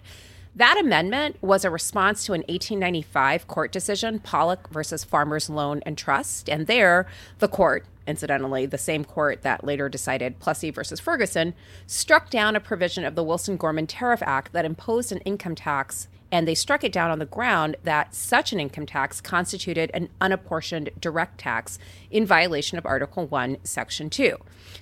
That 0.57 0.79
amendment 0.79 1.35
was 1.39 1.63
a 1.63 1.69
response 1.69 2.25
to 2.25 2.33
an 2.33 2.41
1895 2.49 3.47
court 3.47 3.71
decision, 3.71 4.17
Pollock 4.17 4.67
versus 4.71 5.03
Farmers 5.03 5.51
Loan 5.51 5.83
and 5.85 5.95
Trust. 5.95 6.49
And 6.49 6.65
there, 6.65 7.05
the 7.37 7.47
court, 7.47 7.85
incidentally, 8.07 8.65
the 8.65 8.79
same 8.79 9.05
court 9.05 9.43
that 9.43 9.63
later 9.63 9.87
decided 9.87 10.39
Plessy 10.39 10.71
versus 10.71 10.99
Ferguson, 10.99 11.53
struck 11.85 12.31
down 12.31 12.55
a 12.55 12.59
provision 12.59 13.05
of 13.05 13.13
the 13.13 13.23
Wilson 13.23 13.55
Gorman 13.55 13.85
Tariff 13.85 14.23
Act 14.23 14.51
that 14.53 14.65
imposed 14.65 15.11
an 15.11 15.19
income 15.19 15.53
tax. 15.53 16.07
And 16.31 16.47
they 16.47 16.55
struck 16.55 16.83
it 16.83 16.91
down 16.91 17.11
on 17.11 17.19
the 17.19 17.25
ground 17.25 17.77
that 17.83 18.15
such 18.15 18.51
an 18.51 18.59
income 18.59 18.87
tax 18.87 19.21
constituted 19.21 19.91
an 19.93 20.09
unapportioned 20.19 20.89
direct 20.99 21.37
tax 21.37 21.77
in 22.09 22.25
violation 22.25 22.79
of 22.79 22.85
Article 22.85 23.27
1, 23.27 23.57
Section 23.63 24.09
2. 24.09 24.35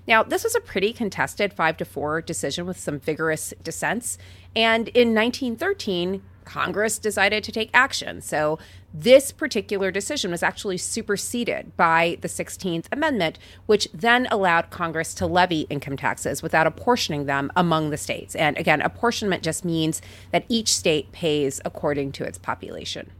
Now, 0.08 0.24
this 0.24 0.44
was 0.44 0.56
a 0.56 0.62
pretty 0.62 0.94
contested 0.94 1.54
5 1.54 1.78
to 1.78 1.86
4 1.86 2.22
decision 2.22 2.66
with 2.66 2.80
some 2.80 3.00
vigorous 3.00 3.54
dissents. 3.62 4.18
And 4.56 4.88
in 4.90 5.14
1913, 5.14 6.22
Congress 6.46 6.98
decided 7.00 7.44
to 7.44 7.52
take 7.52 7.70
action. 7.74 8.22
So 8.22 8.58
this 8.94 9.32
particular 9.32 9.92
decision 9.92 10.32
was 10.32 10.42
actually 10.42 10.78
superseded 10.78 11.76
by 11.76 12.18
the 12.22 12.30
16th 12.30 12.86
Amendment, 12.92 13.38
which 13.66 13.90
then 13.94 14.28
allowed 14.32 14.70
Congress 14.70 15.14
to 15.16 15.26
levy 15.26 15.62
income 15.70 15.98
taxes 15.98 16.42
without 16.42 16.68
apportioning 16.68 17.26
them 17.26 17.52
among 17.56 17.90
the 17.90 17.98
states. 17.98 18.36
And 18.36 18.58
again, 18.58 18.82
apportionment 18.82 19.44
just 19.44 19.66
means 19.66 20.02
that 20.32 20.46
each 20.48 20.74
state 20.74 21.12
pays 21.12 21.60
according 21.66 22.14
to 22.14 22.24
its 22.24 22.38
population. 22.38 23.12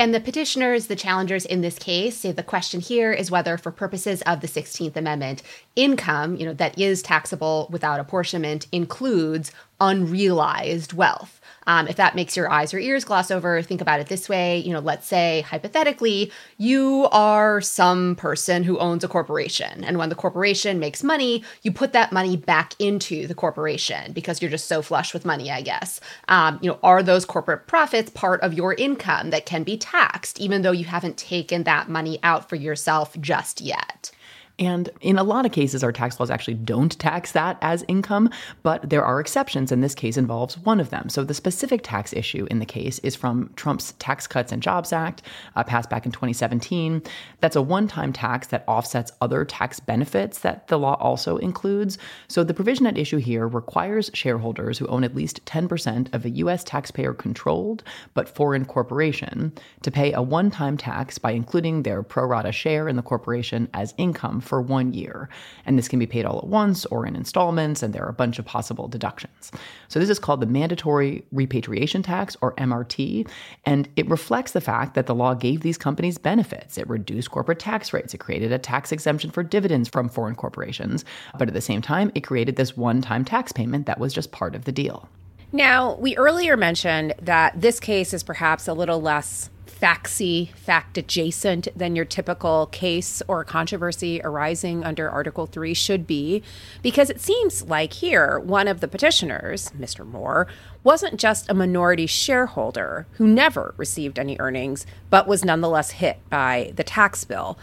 And 0.00 0.14
the 0.14 0.20
petitioners, 0.20 0.86
the 0.86 0.96
challengers 0.96 1.44
in 1.44 1.60
this 1.60 1.78
case, 1.78 2.16
say 2.16 2.32
the 2.32 2.42
question 2.42 2.80
here 2.80 3.12
is 3.12 3.30
whether, 3.30 3.58
for 3.58 3.70
purposes 3.70 4.22
of 4.22 4.40
the 4.40 4.46
16th 4.46 4.96
Amendment, 4.96 5.42
income, 5.76 6.36
you 6.36 6.46
know, 6.46 6.54
that 6.54 6.78
is 6.78 7.02
taxable 7.02 7.68
without 7.70 8.00
apportionment 8.00 8.66
includes 8.72 9.52
unrealized 9.78 10.94
wealth. 10.94 11.38
Um, 11.66 11.88
if 11.88 11.96
that 11.96 12.14
makes 12.14 12.36
your 12.36 12.50
eyes 12.50 12.72
or 12.72 12.78
ears 12.78 13.04
gloss 13.04 13.30
over, 13.30 13.60
think 13.62 13.80
about 13.80 14.00
it 14.00 14.08
this 14.08 14.28
way. 14.28 14.58
You 14.58 14.72
know, 14.72 14.80
let's 14.80 15.06
say 15.06 15.42
hypothetically, 15.42 16.32
you 16.58 17.08
are 17.12 17.60
some 17.60 18.16
person 18.16 18.64
who 18.64 18.78
owns 18.78 19.04
a 19.04 19.08
corporation. 19.08 19.84
And 19.84 19.98
when 19.98 20.08
the 20.08 20.14
corporation 20.14 20.78
makes 20.78 21.02
money, 21.02 21.44
you 21.62 21.72
put 21.72 21.92
that 21.92 22.12
money 22.12 22.36
back 22.36 22.74
into 22.78 23.26
the 23.26 23.34
corporation 23.34 24.12
because 24.12 24.40
you're 24.40 24.50
just 24.50 24.66
so 24.66 24.82
flush 24.82 25.12
with 25.12 25.24
money, 25.24 25.50
I 25.50 25.60
guess. 25.60 26.00
Um, 26.28 26.58
you 26.62 26.70
know, 26.70 26.78
are 26.82 27.02
those 27.02 27.24
corporate 27.24 27.66
profits 27.66 28.10
part 28.10 28.40
of 28.40 28.54
your 28.54 28.74
income 28.74 29.30
that 29.30 29.46
can 29.46 29.62
be 29.62 29.76
taxed, 29.76 30.40
even 30.40 30.62
though 30.62 30.72
you 30.72 30.84
haven't 30.84 31.16
taken 31.16 31.64
that 31.64 31.88
money 31.88 32.18
out 32.22 32.48
for 32.48 32.56
yourself 32.56 33.18
just 33.20 33.60
yet? 33.60 34.10
And 34.60 34.90
in 35.00 35.16
a 35.16 35.24
lot 35.24 35.46
of 35.46 35.52
cases, 35.52 35.82
our 35.82 35.90
tax 35.90 36.20
laws 36.20 36.30
actually 36.30 36.54
don't 36.54 36.96
tax 36.98 37.32
that 37.32 37.56
as 37.62 37.82
income, 37.88 38.28
but 38.62 38.90
there 38.90 39.02
are 39.02 39.18
exceptions, 39.18 39.72
and 39.72 39.82
this 39.82 39.94
case 39.94 40.18
involves 40.18 40.58
one 40.58 40.80
of 40.80 40.90
them. 40.90 41.08
So 41.08 41.24
the 41.24 41.32
specific 41.32 41.80
tax 41.82 42.12
issue 42.12 42.46
in 42.50 42.58
the 42.58 42.66
case 42.66 42.98
is 42.98 43.16
from 43.16 43.50
Trump's 43.56 43.92
Tax 43.98 44.26
Cuts 44.26 44.52
and 44.52 44.62
Jobs 44.62 44.92
Act, 44.92 45.22
uh, 45.56 45.64
passed 45.64 45.88
back 45.88 46.04
in 46.04 46.12
2017. 46.12 47.02
That's 47.40 47.56
a 47.56 47.62
one 47.62 47.88
time 47.88 48.12
tax 48.12 48.48
that 48.48 48.64
offsets 48.68 49.12
other 49.22 49.46
tax 49.46 49.80
benefits 49.80 50.40
that 50.40 50.68
the 50.68 50.78
law 50.78 50.98
also 51.00 51.38
includes. 51.38 51.96
So 52.28 52.44
the 52.44 52.52
provision 52.52 52.86
at 52.86 52.98
issue 52.98 53.16
here 53.16 53.48
requires 53.48 54.10
shareholders 54.12 54.76
who 54.76 54.86
own 54.88 55.04
at 55.04 55.14
least 55.14 55.42
10% 55.46 56.12
of 56.12 56.26
a 56.26 56.30
U.S. 56.30 56.64
taxpayer 56.64 57.14
controlled 57.14 57.82
but 58.12 58.28
foreign 58.28 58.66
corporation 58.66 59.52
to 59.82 59.90
pay 59.90 60.12
a 60.12 60.20
one 60.20 60.50
time 60.50 60.76
tax 60.76 61.16
by 61.16 61.30
including 61.30 61.82
their 61.82 62.02
pro 62.02 62.26
rata 62.26 62.52
share 62.52 62.88
in 62.88 62.96
the 62.96 63.02
corporation 63.02 63.66
as 63.72 63.94
income 63.96 64.42
for 64.50 64.60
one 64.60 64.92
year. 64.92 65.28
And 65.64 65.78
this 65.78 65.88
can 65.88 66.00
be 66.00 66.06
paid 66.06 66.26
all 66.26 66.38
at 66.38 66.48
once 66.48 66.84
or 66.86 67.06
in 67.06 67.14
installments, 67.14 67.82
and 67.82 67.94
there 67.94 68.04
are 68.04 68.10
a 68.10 68.12
bunch 68.12 68.40
of 68.40 68.44
possible 68.44 68.88
deductions. 68.88 69.52
So 69.88 70.00
this 70.00 70.10
is 70.10 70.18
called 70.18 70.40
the 70.40 70.46
Mandatory 70.46 71.24
Repatriation 71.30 72.02
Tax, 72.02 72.36
or 72.42 72.54
MRT, 72.56 73.28
and 73.64 73.88
it 73.94 74.08
reflects 74.10 74.52
the 74.52 74.60
fact 74.60 74.94
that 74.94 75.06
the 75.06 75.14
law 75.14 75.34
gave 75.34 75.60
these 75.60 75.78
companies 75.78 76.18
benefits. 76.18 76.76
It 76.76 76.88
reduced 76.88 77.30
corporate 77.30 77.60
tax 77.60 77.92
rates, 77.92 78.12
it 78.12 78.18
created 78.18 78.52
a 78.52 78.58
tax 78.58 78.90
exemption 78.90 79.30
for 79.30 79.44
dividends 79.44 79.88
from 79.88 80.08
foreign 80.08 80.34
corporations, 80.34 81.04
but 81.38 81.46
at 81.46 81.54
the 81.54 81.60
same 81.60 81.80
time, 81.80 82.10
it 82.16 82.22
created 82.22 82.56
this 82.56 82.76
one 82.76 83.00
time 83.00 83.24
tax 83.24 83.52
payment 83.52 83.86
that 83.86 84.00
was 84.00 84.12
just 84.12 84.32
part 84.32 84.56
of 84.56 84.64
the 84.64 84.72
deal. 84.72 85.08
Now, 85.52 85.94
we 85.94 86.16
earlier 86.16 86.56
mentioned 86.56 87.14
that 87.22 87.60
this 87.60 87.80
case 87.80 88.12
is 88.12 88.22
perhaps 88.22 88.68
a 88.68 88.74
little 88.74 89.00
less 89.00 89.50
factsy, 89.80 90.50
fact 90.54 90.98
adjacent 90.98 91.68
than 91.74 91.96
your 91.96 92.04
typical 92.04 92.66
case 92.66 93.22
or 93.26 93.44
controversy 93.44 94.20
arising 94.22 94.84
under 94.84 95.08
Article 95.08 95.46
3 95.46 95.72
should 95.72 96.06
be, 96.06 96.42
because 96.82 97.08
it 97.10 97.20
seems 97.20 97.62
like 97.62 97.94
here 97.94 98.38
one 98.38 98.68
of 98.68 98.80
the 98.80 98.88
petitioners, 98.88 99.70
Mr. 99.70 100.06
Moore, 100.06 100.46
wasn't 100.84 101.18
just 101.18 101.50
a 101.50 101.54
minority 101.54 102.06
shareholder 102.06 103.06
who 103.12 103.26
never 103.26 103.74
received 103.76 104.18
any 104.18 104.36
earnings, 104.38 104.86
but 105.08 105.26
was 105.26 105.44
nonetheless 105.44 105.92
hit 105.92 106.18
by 106.28 106.72
the 106.76 106.84
tax 106.84 107.24
bill. 107.24 107.58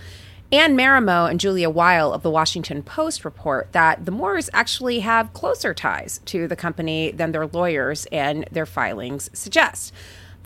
Ann 0.49 0.77
Marimow 0.77 1.29
and 1.29 1.41
Julia 1.41 1.69
Weil 1.69 2.13
of 2.13 2.23
the 2.23 2.31
Washington 2.31 2.81
Post 2.81 3.25
report 3.25 3.73
that 3.73 4.05
the 4.05 4.11
Moores 4.11 4.49
actually 4.53 5.01
have 5.01 5.33
closer 5.33 5.73
ties 5.73 6.21
to 6.25 6.47
the 6.47 6.55
company 6.55 7.11
than 7.11 7.33
their 7.33 7.47
lawyers 7.47 8.05
and 8.13 8.47
their 8.49 8.65
filings 8.65 9.29
suggest. 9.33 9.93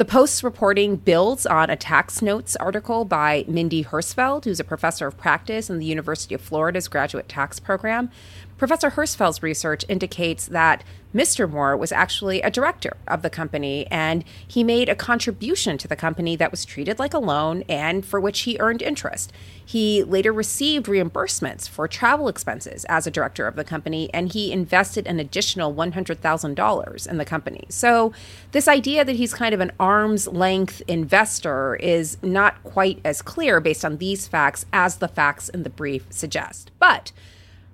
The 0.02 0.06
Post's 0.06 0.44
reporting 0.44 0.96
builds 0.96 1.46
on 1.46 1.70
a 1.70 1.76
tax 1.76 2.24
notes 2.24 2.56
article 2.56 3.06
by 3.06 3.46
Mindy 3.48 3.84
Herzfeld, 3.84 4.46
who's 4.46 4.60
a 4.60 4.64
professor 4.64 5.06
of 5.06 5.16
practice 5.16 5.70
in 5.70 5.78
the 5.78 5.86
University 5.86 6.34
of 6.34 6.42
Florida's 6.42 6.88
graduate 6.88 7.30
tax 7.30 7.60
program. 7.60 8.10
Professor 8.62 8.92
Hirschfeld's 8.92 9.42
research 9.42 9.84
indicates 9.90 10.46
that 10.46 10.84
Mr. 11.16 11.50
Moore 11.50 11.76
was 11.76 11.92
actually 11.92 12.44
a 12.44 12.52
director 12.52 12.96
of 13.08 13.24
the 13.24 13.30
company 13.32 13.88
and 13.90 14.24
he 14.48 14.64
made 14.64 14.88
a 14.88 14.94
contribution 14.94 15.80
to 15.80 15.88
the 15.88 15.96
company 15.96 16.36
that 16.36 16.52
was 16.52 16.64
treated 16.64 17.00
like 17.00 17.16
a 17.16 17.18
loan 17.18 17.64
and 17.68 18.06
for 18.06 18.20
which 18.20 18.42
he 18.42 18.60
earned 18.60 18.84
interest. 18.84 19.34
He 19.66 20.04
later 20.04 20.32
received 20.32 20.86
reimbursements 20.86 21.68
for 21.68 21.88
travel 21.88 22.28
expenses 22.28 22.86
as 22.86 23.08
a 23.08 23.12
director 23.12 23.48
of 23.48 23.56
the 23.56 23.64
company 23.64 24.14
and 24.14 24.32
he 24.32 24.52
invested 24.52 25.08
an 25.08 25.20
additional 25.20 25.74
$100,000 25.74 27.08
in 27.10 27.18
the 27.18 27.26
company. 27.26 27.66
So, 27.70 28.14
this 28.52 28.68
idea 28.68 29.04
that 29.04 29.16
he's 29.16 29.34
kind 29.34 29.56
of 29.56 29.60
an 29.60 29.72
arm's 29.80 30.28
length 30.28 30.84
investor 30.88 31.78
is 31.78 32.16
not 32.22 32.64
quite 32.64 33.02
as 33.04 33.24
clear 33.24 33.60
based 33.60 33.84
on 33.84 33.98
these 33.98 34.28
facts 34.28 34.68
as 34.72 34.98
the 34.98 35.08
facts 35.08 35.50
in 35.50 35.64
the 35.64 35.72
brief 35.72 36.06
suggest. 36.12 36.70
But 36.78 37.12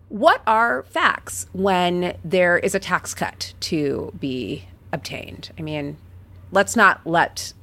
what 0.10 0.42
are 0.48 0.84
facts 0.84 1.48
when 1.54 2.18
there 2.24 2.58
is 2.58 2.74
a 2.74 2.80
tax 2.80 3.14
cut 3.14 3.54
to 3.62 4.14
be 4.20 4.66
obtained? 4.92 5.52
I 5.58 5.62
mean, 5.62 5.98
let's 6.52 6.76
not 6.76 7.06
let 7.06 7.54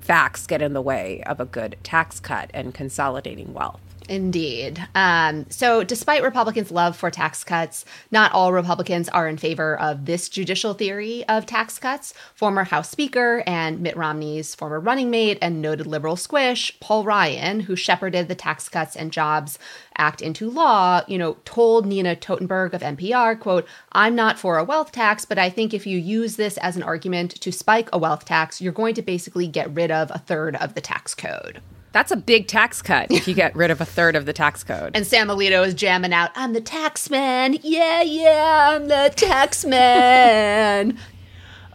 facts 0.00 0.46
get 0.46 0.62
in 0.62 0.72
the 0.74 0.82
way 0.82 1.22
of 1.26 1.40
a 1.40 1.44
good 1.44 1.76
tax 1.82 2.20
cut 2.20 2.50
and 2.52 2.74
consolidating 2.74 3.54
wealth. 3.54 3.87
Indeed. 4.08 4.88
Um, 4.94 5.44
so, 5.50 5.84
despite 5.84 6.22
Republicans' 6.22 6.70
love 6.70 6.96
for 6.96 7.10
tax 7.10 7.44
cuts, 7.44 7.84
not 8.10 8.32
all 8.32 8.54
Republicans 8.54 9.10
are 9.10 9.28
in 9.28 9.36
favor 9.36 9.78
of 9.78 10.06
this 10.06 10.30
judicial 10.30 10.72
theory 10.72 11.28
of 11.28 11.44
tax 11.44 11.78
cuts. 11.78 12.14
Former 12.34 12.64
House 12.64 12.88
Speaker 12.88 13.42
and 13.46 13.80
Mitt 13.80 13.98
Romney's 13.98 14.54
former 14.54 14.80
running 14.80 15.10
mate 15.10 15.36
and 15.42 15.60
noted 15.60 15.86
liberal 15.86 16.16
squish, 16.16 16.80
Paul 16.80 17.04
Ryan, 17.04 17.60
who 17.60 17.76
shepherded 17.76 18.28
the 18.28 18.34
Tax 18.34 18.70
Cuts 18.70 18.96
and 18.96 19.12
Jobs 19.12 19.58
Act 19.98 20.22
into 20.22 20.48
law, 20.48 21.02
you 21.06 21.18
know, 21.18 21.36
told 21.44 21.84
Nina 21.84 22.16
Totenberg 22.16 22.72
of 22.72 22.82
NPR, 22.82 23.38
quote, 23.38 23.66
I'm 23.92 24.14
not 24.14 24.38
for 24.38 24.56
a 24.56 24.64
wealth 24.64 24.92
tax, 24.92 25.26
but 25.26 25.38
I 25.38 25.50
think 25.50 25.74
if 25.74 25.86
you 25.86 25.98
use 25.98 26.36
this 26.36 26.56
as 26.58 26.76
an 26.76 26.82
argument 26.82 27.32
to 27.32 27.52
spike 27.52 27.90
a 27.92 27.98
wealth 27.98 28.24
tax, 28.24 28.60
you're 28.60 28.72
going 28.72 28.94
to 28.94 29.02
basically 29.02 29.48
get 29.48 29.74
rid 29.74 29.90
of 29.90 30.10
a 30.12 30.18
third 30.18 30.56
of 30.56 30.74
the 30.74 30.80
tax 30.80 31.14
code. 31.14 31.60
That's 31.98 32.12
a 32.12 32.16
big 32.16 32.46
tax 32.46 32.80
cut 32.80 33.10
if 33.10 33.26
you 33.26 33.34
get 33.44 33.56
rid 33.56 33.72
of 33.72 33.80
a 33.80 33.84
third 33.84 34.14
of 34.14 34.24
the 34.24 34.32
tax 34.32 34.62
code. 34.62 34.92
And 34.94 35.04
Sam 35.04 35.26
Alito 35.26 35.66
is 35.66 35.74
jamming 35.74 36.12
out, 36.12 36.30
I'm 36.36 36.52
the 36.52 36.60
tax 36.60 37.10
man. 37.10 37.58
Yeah, 37.64 38.02
yeah, 38.02 38.68
I'm 38.70 38.86
the 38.86 39.12
tax 39.16 39.64
man. 39.64 40.96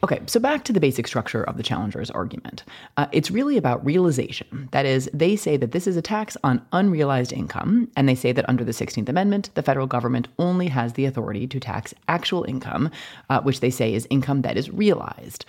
Okay, 0.04 0.20
so 0.26 0.38
back 0.38 0.66
to 0.66 0.74
the 0.74 0.82
basic 0.82 1.08
structure 1.08 1.46
of 1.46 1.56
the 1.56 1.64
challenger's 1.64 2.12
argument. 2.12 2.66
Uh, 2.98 3.08
it's 3.14 3.32
really 3.32 3.56
about 3.56 3.86
realization. 3.86 4.68
That 4.74 4.86
is, 4.86 5.10
they 5.14 5.38
say 5.38 5.56
that 5.56 5.72
this 5.72 5.88
is 5.88 5.96
a 5.96 6.02
tax 6.02 6.36
on 6.44 6.62
unrealized 6.74 7.32
income, 7.32 7.90
and 7.96 8.10
they 8.10 8.16
say 8.16 8.34
that 8.34 8.50
under 8.50 8.66
the 8.66 8.74
16th 8.74 9.08
Amendment, 9.08 9.50
the 9.54 9.64
federal 9.64 9.88
government 9.88 10.28
only 10.40 10.68
has 10.68 10.92
the 10.94 11.06
authority 11.06 11.48
to 11.48 11.58
tax 11.58 11.94
actual 12.10 12.44
income, 12.44 12.92
uh, 13.30 13.40
which 13.44 13.62
they 13.62 13.70
say 13.70 13.94
is 13.94 14.06
income 14.10 14.42
that 14.42 14.58
is 14.58 14.70
realized 14.70 15.46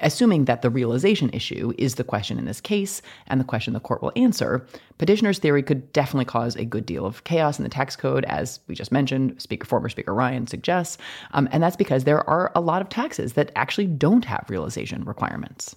assuming 0.00 0.44
that 0.44 0.62
the 0.62 0.70
realization 0.70 1.30
issue 1.30 1.72
is 1.78 1.94
the 1.94 2.04
question 2.04 2.38
in 2.38 2.44
this 2.44 2.60
case 2.60 3.02
and 3.26 3.40
the 3.40 3.44
question 3.44 3.72
the 3.72 3.80
court 3.80 4.02
will 4.02 4.12
answer, 4.16 4.66
petitioner's 4.98 5.38
theory 5.38 5.62
could 5.62 5.92
definitely 5.92 6.24
cause 6.24 6.56
a 6.56 6.64
good 6.64 6.86
deal 6.86 7.06
of 7.06 7.24
chaos 7.24 7.58
in 7.58 7.62
the 7.62 7.68
tax 7.68 7.96
code, 7.96 8.24
as 8.26 8.60
we 8.66 8.74
just 8.74 8.92
mentioned, 8.92 9.40
Speaker, 9.40 9.66
former 9.66 9.88
Speaker 9.88 10.14
Ryan 10.14 10.46
suggests. 10.46 10.98
Um, 11.32 11.48
and 11.52 11.62
that's 11.62 11.76
because 11.76 12.04
there 12.04 12.28
are 12.28 12.52
a 12.54 12.60
lot 12.60 12.82
of 12.82 12.88
taxes 12.88 13.34
that 13.34 13.52
actually 13.56 13.86
don't 13.86 14.24
have 14.24 14.46
realization 14.48 15.04
requirements. 15.04 15.76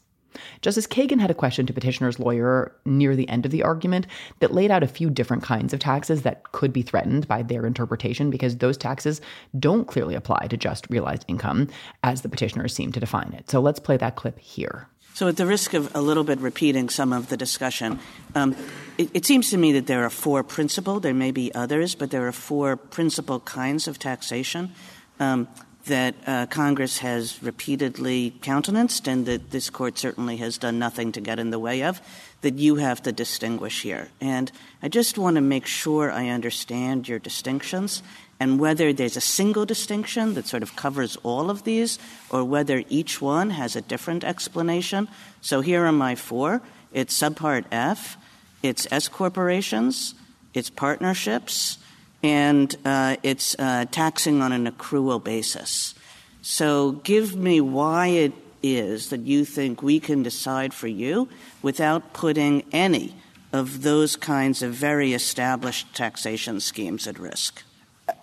Justice 0.61 0.87
Kagan 0.87 1.19
had 1.19 1.31
a 1.31 1.35
question 1.35 1.65
to 1.65 1.73
petitioner's 1.73 2.19
lawyer 2.19 2.75
near 2.85 3.15
the 3.15 3.27
end 3.29 3.45
of 3.45 3.51
the 3.51 3.63
argument 3.63 4.07
that 4.39 4.53
laid 4.53 4.71
out 4.71 4.83
a 4.83 4.87
few 4.87 5.09
different 5.09 5.43
kinds 5.43 5.73
of 5.73 5.79
taxes 5.79 6.21
that 6.23 6.51
could 6.51 6.73
be 6.73 6.81
threatened 6.81 7.27
by 7.27 7.41
their 7.41 7.65
interpretation 7.65 8.29
because 8.29 8.57
those 8.57 8.77
taxes 8.77 9.21
don't 9.57 9.87
clearly 9.87 10.15
apply 10.15 10.47
to 10.47 10.57
just 10.57 10.89
realized 10.89 11.25
income 11.27 11.67
as 12.03 12.21
the 12.21 12.29
petitioners 12.29 12.73
seem 12.73 12.91
to 12.91 12.99
define 12.99 13.33
it. 13.33 13.49
So 13.49 13.59
let's 13.59 13.79
play 13.79 13.97
that 13.97 14.15
clip 14.15 14.39
here. 14.39 14.87
So, 15.15 15.27
at 15.27 15.35
the 15.35 15.45
risk 15.45 15.73
of 15.73 15.93
a 15.95 16.01
little 16.01 16.23
bit 16.23 16.39
repeating 16.39 16.87
some 16.87 17.11
of 17.11 17.27
the 17.27 17.35
discussion, 17.35 17.99
um, 18.35 18.55
it, 18.97 19.09
it, 19.13 19.25
seems 19.25 19.49
to 19.49 19.57
me 19.57 19.73
that 19.73 19.85
there 19.85 20.05
are 20.05 20.09
four 20.09 20.43
principal, 20.43 21.01
there 21.01 21.13
may 21.13 21.31
be 21.31 21.53
others, 21.53 21.93
but 21.93 22.09
there 22.09 22.25
are 22.25 22.31
four 22.31 22.77
principal 22.77 23.41
kinds 23.41 23.87
of 23.87 23.99
taxation. 23.99 24.71
Um, 25.19 25.49
that 25.85 26.15
uh, 26.27 26.45
Congress 26.47 26.99
has 26.99 27.41
repeatedly 27.41 28.33
countenanced 28.41 29.07
and 29.07 29.25
that 29.25 29.51
this 29.51 29.69
court 29.69 29.97
certainly 29.97 30.37
has 30.37 30.57
done 30.57 30.77
nothing 30.77 31.11
to 31.13 31.21
get 31.21 31.39
in 31.39 31.49
the 31.49 31.59
way 31.59 31.83
of, 31.83 32.01
that 32.41 32.55
you 32.55 32.75
have 32.75 33.01
to 33.03 33.11
distinguish 33.11 33.81
here. 33.81 34.09
And 34.21 34.51
I 34.83 34.87
just 34.89 35.17
want 35.17 35.35
to 35.35 35.41
make 35.41 35.65
sure 35.65 36.11
I 36.11 36.27
understand 36.27 37.07
your 37.07 37.19
distinctions 37.19 38.03
and 38.39 38.59
whether 38.59 38.93
there's 38.93 39.17
a 39.17 39.21
single 39.21 39.65
distinction 39.65 40.33
that 40.35 40.47
sort 40.47 40.63
of 40.63 40.75
covers 40.75 41.17
all 41.23 41.49
of 41.49 41.63
these 41.63 41.99
or 42.29 42.43
whether 42.43 42.83
each 42.89 43.21
one 43.21 43.49
has 43.49 43.75
a 43.75 43.81
different 43.81 44.23
explanation. 44.23 45.07
So 45.41 45.61
here 45.61 45.85
are 45.85 45.91
my 45.91 46.15
four. 46.15 46.61
It's 46.93 47.19
subpart 47.19 47.65
F, 47.71 48.17
it's 48.63 48.87
S 48.91 49.07
corporations, 49.07 50.15
it's 50.53 50.69
partnerships, 50.69 51.77
and 52.23 52.75
uh, 52.85 53.15
it's 53.23 53.55
uh, 53.59 53.85
taxing 53.91 54.41
on 54.41 54.51
an 54.51 54.69
accrual 54.69 55.23
basis. 55.23 55.95
So 56.41 56.93
give 57.03 57.35
me 57.35 57.61
why 57.61 58.07
it 58.07 58.33
is 58.61 59.09
that 59.09 59.21
you 59.21 59.45
think 59.45 59.81
we 59.81 59.99
can 59.99 60.23
decide 60.23 60.73
for 60.73 60.87
you 60.87 61.29
without 61.61 62.13
putting 62.13 62.63
any 62.71 63.15
of 63.51 63.81
those 63.81 64.15
kinds 64.15 64.61
of 64.61 64.73
very 64.73 65.13
established 65.13 65.93
taxation 65.95 66.59
schemes 66.59 67.07
at 67.07 67.17
risk? 67.17 67.63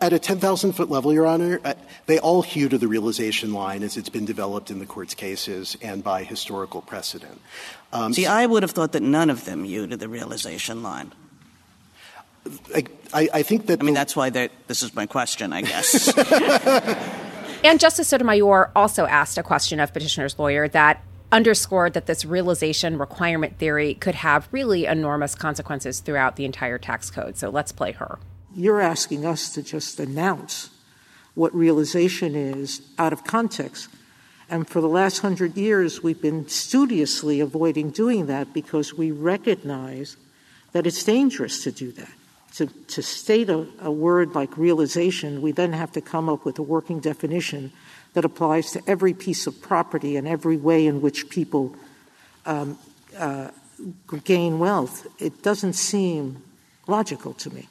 At 0.00 0.12
a 0.12 0.18
10,000 0.18 0.72
foot 0.72 0.90
level, 0.90 1.12
Your 1.12 1.26
Honor, 1.26 1.60
uh, 1.64 1.74
they 2.06 2.18
all 2.18 2.42
hew 2.42 2.68
to 2.68 2.78
the 2.78 2.88
realization 2.88 3.52
line 3.52 3.82
as 3.82 3.96
it's 3.96 4.08
been 4.08 4.24
developed 4.24 4.70
in 4.70 4.78
the 4.80 4.86
court's 4.86 5.14
cases 5.14 5.76
and 5.80 6.02
by 6.02 6.24
historical 6.24 6.82
precedent. 6.82 7.40
Um, 7.92 8.12
See, 8.12 8.26
I 8.26 8.46
would 8.46 8.62
have 8.62 8.72
thought 8.72 8.92
that 8.92 9.02
none 9.02 9.30
of 9.30 9.44
them 9.44 9.64
hew 9.64 9.86
to 9.86 9.96
the 9.96 10.08
realization 10.08 10.82
line. 10.82 11.12
I, 12.74 12.84
I, 13.12 13.28
I 13.34 13.42
think 13.42 13.66
that. 13.66 13.80
I 13.80 13.84
mean, 13.84 13.94
that's 13.94 14.16
why 14.16 14.30
this 14.30 14.82
is 14.82 14.94
my 14.94 15.06
question, 15.06 15.52
I 15.52 15.62
guess. 15.62 16.16
and 17.64 17.80
Justice 17.80 18.08
Sotomayor 18.08 18.70
also 18.74 19.06
asked 19.06 19.38
a 19.38 19.42
question 19.42 19.80
of 19.80 19.92
petitioner's 19.92 20.38
lawyer 20.38 20.68
that 20.68 21.02
underscored 21.32 21.94
that 21.94 22.06
this 22.06 22.24
realization 22.24 22.98
requirement 22.98 23.58
theory 23.58 23.94
could 23.94 24.14
have 24.14 24.48
really 24.52 24.86
enormous 24.86 25.34
consequences 25.34 26.00
throughout 26.00 26.36
the 26.36 26.44
entire 26.44 26.78
tax 26.78 27.10
code. 27.10 27.36
So 27.36 27.50
let's 27.50 27.72
play 27.72 27.92
her. 27.92 28.18
You're 28.54 28.80
asking 28.80 29.26
us 29.26 29.52
to 29.54 29.62
just 29.62 30.00
announce 30.00 30.70
what 31.34 31.54
realization 31.54 32.34
is 32.34 32.80
out 32.98 33.12
of 33.12 33.24
context. 33.24 33.88
And 34.48 34.66
for 34.68 34.80
the 34.80 34.88
last 34.88 35.18
hundred 35.18 35.56
years, 35.56 36.02
we've 36.02 36.22
been 36.22 36.48
studiously 36.48 37.40
avoiding 37.40 37.90
doing 37.90 38.26
that 38.26 38.54
because 38.54 38.94
we 38.94 39.10
recognize 39.10 40.16
that 40.72 40.86
it's 40.86 41.02
dangerous 41.02 41.62
to 41.64 41.72
do 41.72 41.92
that. 41.92 42.12
To, 42.56 42.66
to 42.66 43.02
state 43.02 43.50
a, 43.50 43.66
a 43.80 43.90
word 43.90 44.34
like 44.34 44.56
realization, 44.56 45.42
we 45.42 45.52
then 45.52 45.74
have 45.74 45.92
to 45.92 46.00
come 46.00 46.30
up 46.30 46.46
with 46.46 46.58
a 46.58 46.62
working 46.62 47.00
definition 47.00 47.70
that 48.14 48.24
applies 48.24 48.70
to 48.72 48.82
every 48.86 49.12
piece 49.12 49.46
of 49.46 49.60
property 49.60 50.16
and 50.16 50.26
every 50.26 50.56
way 50.56 50.86
in 50.86 51.02
which 51.02 51.28
people 51.28 51.76
um, 52.46 52.78
uh, 53.18 53.50
gain 54.24 54.58
wealth. 54.58 55.06
It 55.18 55.42
doesn't 55.42 55.74
seem 55.74 56.42
logical 56.86 57.34
to 57.34 57.50
me. 57.52 57.68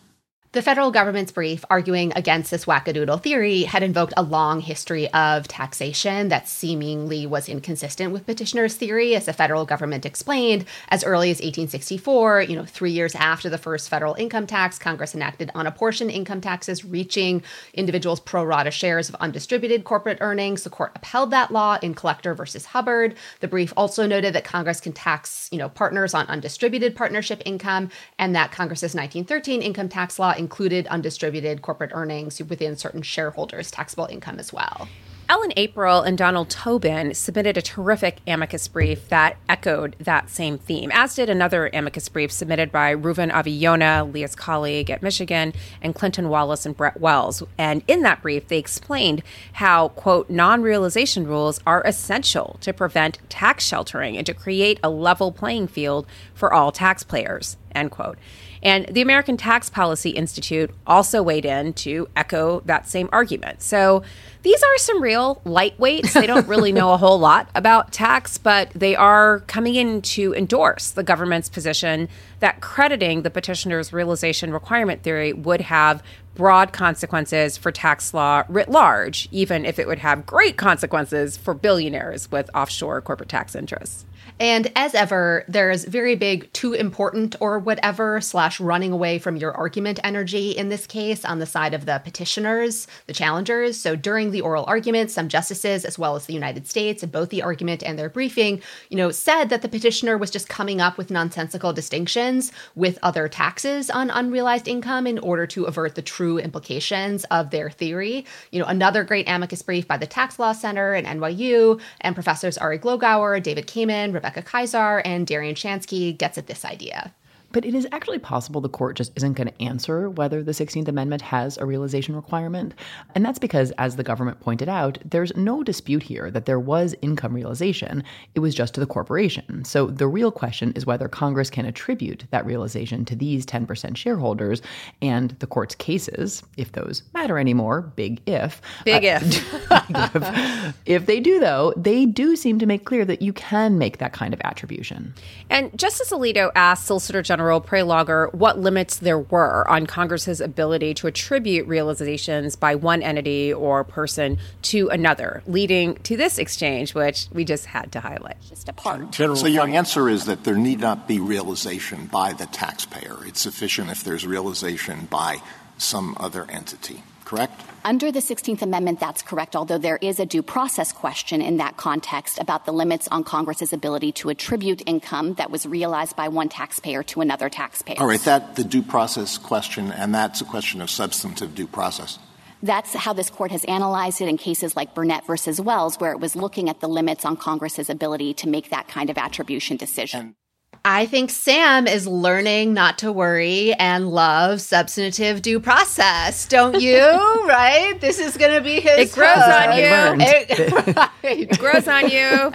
The 0.55 0.61
federal 0.61 0.89
government's 0.89 1.33
brief 1.33 1.65
arguing 1.69 2.13
against 2.15 2.49
this 2.49 2.63
wackadoodle 2.63 3.21
theory 3.21 3.63
had 3.63 3.83
invoked 3.83 4.13
a 4.15 4.23
long 4.23 4.61
history 4.61 5.11
of 5.11 5.49
taxation 5.49 6.29
that 6.29 6.47
seemingly 6.47 7.27
was 7.27 7.49
inconsistent 7.49 8.13
with 8.13 8.25
petitioner's 8.25 8.75
theory, 8.75 9.15
as 9.15 9.25
the 9.25 9.33
federal 9.33 9.65
government 9.65 10.05
explained. 10.05 10.63
As 10.87 11.03
early 11.03 11.29
as 11.29 11.39
1864, 11.39 12.43
you 12.43 12.55
know, 12.55 12.63
three 12.63 12.91
years 12.91 13.15
after 13.15 13.49
the 13.49 13.57
first 13.57 13.89
federal 13.89 14.13
income 14.13 14.47
tax, 14.47 14.79
Congress 14.79 15.13
enacted 15.13 15.51
unapportioned 15.53 16.09
income 16.09 16.39
taxes 16.39 16.85
reaching 16.85 17.43
individuals' 17.73 18.21
pro 18.21 18.45
rata 18.45 18.71
shares 18.71 19.09
of 19.09 19.15
undistributed 19.15 19.83
corporate 19.83 20.19
earnings. 20.21 20.63
The 20.63 20.69
court 20.69 20.93
upheld 20.95 21.31
that 21.31 21.51
law 21.51 21.79
in 21.81 21.93
Collector 21.93 22.33
versus 22.33 22.67
Hubbard. 22.67 23.15
The 23.41 23.49
brief 23.49 23.73
also 23.75 24.07
noted 24.07 24.33
that 24.33 24.45
Congress 24.45 24.79
can 24.79 24.93
tax, 24.93 25.49
you 25.51 25.57
know, 25.57 25.67
partners 25.67 26.13
on 26.13 26.25
undistributed 26.27 26.95
partnership 26.95 27.41
income, 27.43 27.89
and 28.17 28.33
that 28.37 28.53
Congress's 28.53 28.95
1913 28.95 29.61
income 29.61 29.89
tax 29.89 30.17
law 30.17 30.33
included 30.45 30.85
undistributed 30.87 31.63
corporate 31.63 31.89
earnings 31.91 32.39
within 32.39 32.77
certain 32.77 33.01
shareholders' 33.01 33.71
taxable 33.71 34.05
income 34.05 34.37
as 34.37 34.53
well. 34.53 34.87
Ellen 35.27 35.53
Aprill 35.57 36.05
and 36.05 36.19
Donald 36.19 36.51
Tobin 36.51 37.15
submitted 37.15 37.57
a 37.57 37.61
terrific 37.63 38.19
amicus 38.27 38.67
brief 38.67 39.09
that 39.09 39.37
echoed 39.49 39.95
that 39.99 40.29
same 40.29 40.59
theme, 40.59 40.91
as 40.93 41.15
did 41.15 41.31
another 41.31 41.71
amicus 41.73 42.09
brief 42.09 42.31
submitted 42.31 42.71
by 42.71 42.93
Reuven 42.93 43.33
Avi-Yonah, 43.33 44.05
Leah's 44.05 44.35
colleague 44.35 44.91
at 44.91 45.01
Michigan, 45.01 45.51
and 45.81 45.95
Clinton 45.95 46.29
Wallace 46.29 46.63
and 46.63 46.77
Brett 46.77 47.01
Wells. 47.01 47.41
And 47.57 47.81
in 47.87 48.03
that 48.03 48.21
brief, 48.21 48.49
they 48.49 48.59
explained 48.59 49.23
how, 49.53 49.87
quote, 49.89 50.29
non 50.29 50.61
realization 50.61 51.25
rules 51.25 51.59
are 51.65 51.81
essential 51.87 52.57
to 52.61 52.71
prevent 52.71 53.17
tax 53.27 53.65
sheltering 53.65 54.17
and 54.17 54.27
to 54.27 54.33
create 54.35 54.79
a 54.83 54.91
level 54.91 55.31
playing 55.31 55.69
field 55.69 56.05
for 56.35 56.53
all 56.53 56.71
taxpayers, 56.71 57.57
end 57.73 57.89
quote. 57.89 58.19
And 58.65 58.87
the 58.87 59.03
American 59.03 59.37
Tax 59.37 59.69
Policy 59.69 60.09
Institute 60.09 60.71
also 60.87 61.21
weighed 61.21 61.45
in 61.45 61.73
to 61.73 62.09
echo 62.15 62.61
that 62.61 62.89
same 62.89 63.07
argument. 63.11 63.61
So 63.61 64.01
these 64.41 64.61
are 64.63 64.77
some 64.79 65.03
real 65.03 65.39
lightweights. 65.45 66.13
They 66.13 66.25
don't 66.25 66.47
really 66.47 66.71
know 66.71 66.91
a 66.91 66.97
whole 66.97 67.19
lot 67.19 67.47
about 67.53 67.91
tax, 67.91 68.39
but 68.39 68.71
they 68.71 68.95
are 68.95 69.41
coming 69.41 69.75
in 69.75 70.01
to 70.01 70.33
endorse 70.33 70.89
the 70.89 71.03
government's 71.03 71.47
position 71.47 72.09
that 72.39 72.59
crediting 72.59 73.21
the 73.21 73.29
petitioner's 73.29 73.93
realization 73.93 74.51
requirement 74.51 75.03
theory 75.03 75.31
would 75.31 75.61
have 75.61 76.01
broad 76.33 76.73
consequences 76.73 77.57
for 77.57 77.71
tax 77.71 78.15
law 78.15 78.43
writ 78.49 78.69
large, 78.69 79.29
even 79.31 79.63
if 79.63 79.77
it 79.77 79.87
would 79.87 79.99
have 79.99 80.25
great 80.25 80.57
consequences 80.57 81.37
for 81.37 81.53
billionaires 81.53 82.31
with 82.31 82.49
offshore 82.55 82.99
corporate 82.99 83.29
tax 83.29 83.55
interests. 83.55 84.05
And 84.37 84.69
as 84.75 84.93
ever, 84.93 85.45
there's 85.47 85.85
very 85.85 86.15
big 86.15 86.51
too 86.51 86.73
important 86.73 87.37
or 87.39 87.57
whatever 87.57 88.19
slash 88.19 88.59
running 88.59 88.91
away 88.91 89.17
from 89.17 89.37
your 89.37 89.53
argument 89.53 89.97
energy 90.03 90.51
in 90.51 90.67
this 90.67 90.85
case 90.85 91.23
on 91.23 91.39
the 91.39 91.45
side 91.45 91.73
of 91.73 91.85
the 91.85 92.01
petitioners, 92.03 92.85
the 93.07 93.13
challengers. 93.13 93.79
So 93.79 93.95
during 93.95 94.31
the 94.31 94.41
oral 94.41 94.65
argument, 94.67 95.09
some 95.09 95.29
justices, 95.29 95.85
as 95.85 95.97
well 95.97 96.17
as 96.17 96.25
the 96.25 96.33
United 96.33 96.67
States, 96.67 97.01
in 97.01 97.11
both 97.11 97.29
the 97.29 97.43
argument 97.43 97.81
and 97.81 97.97
their 97.97 98.09
briefing, 98.09 98.61
you 98.89 98.97
know, 98.97 99.09
said 99.09 99.45
that 99.45 99.61
the 99.61 99.69
petitioner 99.69 100.17
was 100.17 100.31
just 100.31 100.49
coming 100.49 100.81
up 100.81 100.97
with 100.97 101.09
nonsensical 101.09 101.71
distinctions 101.71 102.51
with 102.75 102.99
other 103.01 103.29
taxes 103.29 103.89
on 103.89 104.09
unrealized 104.09 104.67
income 104.67 105.07
in 105.07 105.17
order 105.19 105.47
to 105.47 105.63
avert 105.63 105.95
the 105.95 106.01
true 106.01 106.39
implications 106.39 107.23
of 107.25 107.51
their 107.51 107.69
theory. 107.69 108.25
You 108.51 108.59
know, 108.59 108.65
another 108.65 109.05
great 109.05 109.29
amicus 109.29 109.61
brief 109.61 109.87
by 109.87 109.95
the 109.95 110.07
Tax 110.07 110.39
Law 110.39 110.51
Center 110.51 110.93
and 110.93 111.07
NYU 111.07 111.79
and 112.01 112.15
professors 112.15 112.57
Ari 112.57 112.79
Glogower, 112.79 113.41
David 113.41 113.67
Kamin, 113.67 114.24
Rebecca 114.25 114.41
Kysar 114.41 115.03
and 115.05 115.27
Darien 115.27 115.53
Shanske 115.53 116.17
gets 116.17 116.39
at 116.39 116.47
this 116.47 116.65
idea. 116.65 117.13
But 117.55 117.63
it 117.63 117.73
is 117.73 117.87
actually 117.93 118.19
possible 118.19 118.59
the 118.59 118.67
court 118.67 118.97
just 118.97 119.13
isn't 119.15 119.31
going 119.31 119.47
to 119.47 119.61
answer 119.61 120.09
whether 120.09 120.43
the 120.43 120.51
16th 120.51 120.89
Amendment 120.89 121.21
has 121.21 121.57
a 121.57 121.65
realization 121.65 122.13
requirement. 122.13 122.73
And 123.15 123.23
that's 123.23 123.39
because, 123.39 123.71
as 123.77 123.95
the 123.95 124.03
government 124.03 124.41
pointed 124.41 124.67
out, 124.67 124.97
there's 125.05 125.33
no 125.37 125.63
dispute 125.63 126.03
here 126.03 126.29
that 126.31 126.47
there 126.47 126.59
was 126.59 126.95
income 127.01 127.33
realization. 127.33 128.03
It 128.33 128.41
was 128.41 128.55
just 128.55 128.73
to 128.73 128.81
the 128.81 128.85
corporation. 128.85 129.63
So 129.63 129.85
the 129.85 130.05
real 130.05 130.33
question 130.33 130.73
is 130.73 130.85
whether 130.85 131.07
Congress 131.07 131.49
can 131.49 131.65
attribute 131.65 132.25
that 132.31 132.45
realization 132.45 133.05
to 133.05 133.15
these 133.15 133.45
10% 133.45 133.95
shareholders. 133.95 134.61
And 135.01 135.31
the 135.39 135.47
court's 135.47 135.75
cases, 135.75 136.43
if 136.57 136.73
those 136.73 137.03
matter 137.13 137.39
anymore, 137.39 137.83
big 137.95 138.21
if. 138.25 138.61
Big 138.83 139.05
uh, 139.05 139.19
if. 139.21 139.71
if. 140.15 140.75
If 140.85 141.05
they 141.05 141.21
do, 141.21 141.39
though, 141.39 141.73
they 141.77 142.05
do 142.05 142.35
seem 142.35 142.59
to 142.59 142.65
make 142.65 142.83
clear 142.83 143.05
that 143.05 143.21
you 143.21 143.31
can 143.31 143.77
make 143.77 143.99
that 143.99 144.11
kind 144.11 144.33
of 144.33 144.41
attribution. 144.43 145.13
And 145.49 145.71
Justice 145.79 146.11
Alito 146.11 146.51
asked 146.53 146.87
Solicitor 146.87 147.21
General 147.21 147.44
General 147.45 147.61
Prelogar 147.61 148.33
what 148.33 148.57
limits 148.57 148.97
there 148.97 149.19
were 149.19 149.69
on 149.69 149.85
Congress's 149.85 150.41
ability 150.41 150.95
to 150.95 151.05
attribute 151.05 151.67
realizations 151.67 152.55
by 152.55 152.73
one 152.73 153.03
entity 153.03 153.53
or 153.53 153.83
person 153.83 154.39
to 154.63 154.89
another, 154.89 155.43
leading 155.45 155.93
to 155.97 156.17
this 156.17 156.39
exchange, 156.39 156.95
which 156.95 157.27
we 157.31 157.45
just 157.45 157.67
had 157.67 157.91
to 157.91 157.99
highlight. 157.99 158.41
Just 158.49 158.67
a 158.67 158.73
part. 158.73 159.11
General 159.11 159.35
so 159.35 159.45
your 159.45 159.67
answer 159.67 160.09
is 160.09 160.25
that 160.25 160.43
there 160.43 160.57
need 160.57 160.79
not 160.79 161.07
be 161.07 161.19
realization 161.19 162.07
by 162.07 162.33
the 162.33 162.47
taxpayer. 162.47 163.17
It's 163.27 163.41
sufficient 163.41 163.91
if 163.91 164.03
there's 164.03 164.25
realization 164.25 165.05
by 165.05 165.37
some 165.77 166.17
other 166.19 166.49
entity 166.49 167.03
correct? 167.25 167.61
Under 167.83 168.11
the 168.11 168.19
16th 168.19 168.61
Amendment, 168.61 168.99
that's 168.99 169.21
correct, 169.21 169.55
although 169.55 169.77
there 169.77 169.97
is 170.01 170.19
a 170.19 170.25
due 170.25 170.41
process 170.41 170.91
question 170.91 171.41
in 171.41 171.57
that 171.57 171.77
context 171.77 172.39
about 172.39 172.65
the 172.65 172.71
limits 172.71 173.07
on 173.09 173.23
Congress's 173.23 173.73
ability 173.73 174.11
to 174.13 174.29
attribute 174.29 174.81
income 174.85 175.33
that 175.35 175.51
was 175.51 175.65
realized 175.65 176.15
by 176.15 176.27
one 176.27 176.49
taxpayer 176.49 177.03
to 177.03 177.21
another 177.21 177.49
taxpayer. 177.49 177.97
All 177.99 178.07
right, 178.07 178.21
that 178.21 178.55
the 178.55 178.63
due 178.63 178.83
process 178.83 179.37
question, 179.37 179.91
and 179.91 180.15
that's 180.15 180.41
a 180.41 180.45
question 180.45 180.81
of 180.81 180.89
substantive 180.89 181.53
due 181.55 181.67
process. 181.67 182.19
That's 182.63 182.93
how 182.93 183.13
this 183.13 183.29
court 183.29 183.51
has 183.51 183.63
analyzed 183.65 184.21
it 184.21 184.27
in 184.27 184.37
cases 184.37 184.75
like 184.75 184.95
Burnet 184.95 185.27
versus 185.27 185.61
Wells, 185.61 185.97
where 185.97 186.11
it 186.11 186.19
was 186.19 186.35
looking 186.35 186.69
at 186.69 186.79
the 186.79 186.87
limits 186.87 187.25
on 187.25 187.37
Congress's 187.37 187.89
ability 187.89 188.33
to 188.35 188.49
make 188.49 188.69
that 188.69 188.87
kind 188.87 189.09
of 189.09 189.17
attribution 189.17 189.77
decision. 189.77 190.19
And 190.19 190.35
I 190.83 191.05
think 191.05 191.29
Sam 191.29 191.87
is 191.87 192.07
learning 192.07 192.73
not 192.73 192.97
to 192.99 193.11
worry 193.11 193.73
and 193.73 194.09
love 194.09 194.61
substantive 194.61 195.41
due 195.41 195.59
process. 195.59 196.47
Don't 196.47 196.81
you? 196.81 196.99
right? 197.47 197.99
This 198.01 198.19
is 198.19 198.37
going 198.37 198.53
to 198.53 198.61
be 198.61 198.79
his. 198.79 199.11
It 199.11 199.13
grows 199.13 199.37
on 199.37 199.77
you. 199.77 200.25
It, 200.25 200.97
right. 200.97 201.11
it, 201.23 201.59
grows 201.59 201.87
on 201.87 202.09
you. 202.09 202.51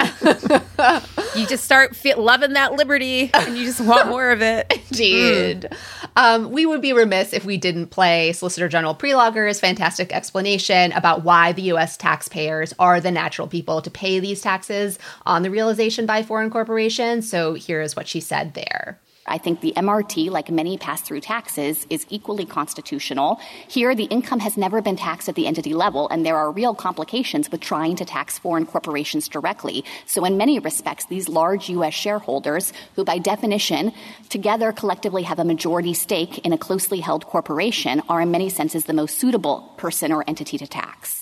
you 1.40 1.46
just 1.46 1.64
start 1.64 1.96
loving 2.16 2.52
that 2.54 2.72
liberty, 2.74 3.30
and 3.32 3.56
you 3.56 3.64
just 3.64 3.80
want 3.80 4.08
more 4.08 4.30
of 4.30 4.42
it. 4.42 4.72
Indeed. 4.90 5.68
Mm. 5.70 5.78
Um, 6.16 6.50
we 6.50 6.66
would 6.66 6.80
be 6.80 6.92
remiss 6.92 7.32
if 7.32 7.44
we 7.44 7.56
didn't 7.56 7.88
play 7.88 8.32
Solicitor 8.32 8.68
General 8.68 8.94
Prelogar's 8.94 9.60
fantastic 9.60 10.12
explanation 10.12 10.92
about 10.92 11.24
why 11.24 11.52
the 11.52 11.62
U.S. 11.62 11.96
taxpayers 11.96 12.74
are 12.78 13.00
the 13.00 13.10
natural 13.10 13.48
people 13.48 13.80
to 13.82 13.90
pay 13.90 14.18
these 14.20 14.40
taxes 14.40 14.98
on 15.24 15.42
the 15.42 15.50
realization 15.50 16.06
by 16.06 16.22
foreign 16.22 16.50
corporations. 16.50 17.30
So 17.30 17.54
here 17.54 17.80
is 17.80 17.94
what 17.96 18.08
she 18.10 18.20
said 18.20 18.54
there. 18.54 18.98
I 19.26 19.38
think 19.38 19.60
the 19.60 19.72
MRT, 19.76 20.30
like 20.30 20.50
many 20.50 20.76
pass 20.76 21.02
through 21.02 21.20
taxes, 21.20 21.86
is 21.88 22.04
equally 22.10 22.44
constitutional. 22.44 23.38
Here, 23.68 23.94
the 23.94 24.04
income 24.04 24.40
has 24.40 24.56
never 24.56 24.82
been 24.82 24.96
taxed 24.96 25.28
at 25.28 25.36
the 25.36 25.46
entity 25.46 25.72
level, 25.72 26.08
and 26.08 26.26
there 26.26 26.36
are 26.36 26.50
real 26.50 26.74
complications 26.74 27.50
with 27.50 27.60
trying 27.60 27.94
to 27.96 28.04
tax 28.04 28.38
foreign 28.38 28.66
corporations 28.66 29.28
directly. 29.28 29.84
So, 30.06 30.24
in 30.24 30.36
many 30.36 30.58
respects, 30.58 31.04
these 31.04 31.28
large 31.28 31.68
U.S. 31.68 31.94
shareholders, 31.94 32.72
who 32.96 33.04
by 33.04 33.18
definition 33.18 33.92
together 34.30 34.72
collectively 34.72 35.22
have 35.22 35.38
a 35.38 35.44
majority 35.44 35.94
stake 35.94 36.38
in 36.38 36.52
a 36.52 36.58
closely 36.58 36.98
held 36.98 37.26
corporation, 37.26 38.02
are 38.08 38.22
in 38.22 38.32
many 38.32 38.48
senses 38.48 38.86
the 38.86 38.94
most 38.94 39.18
suitable 39.18 39.72
person 39.76 40.10
or 40.12 40.24
entity 40.26 40.58
to 40.58 40.66
tax. 40.66 41.19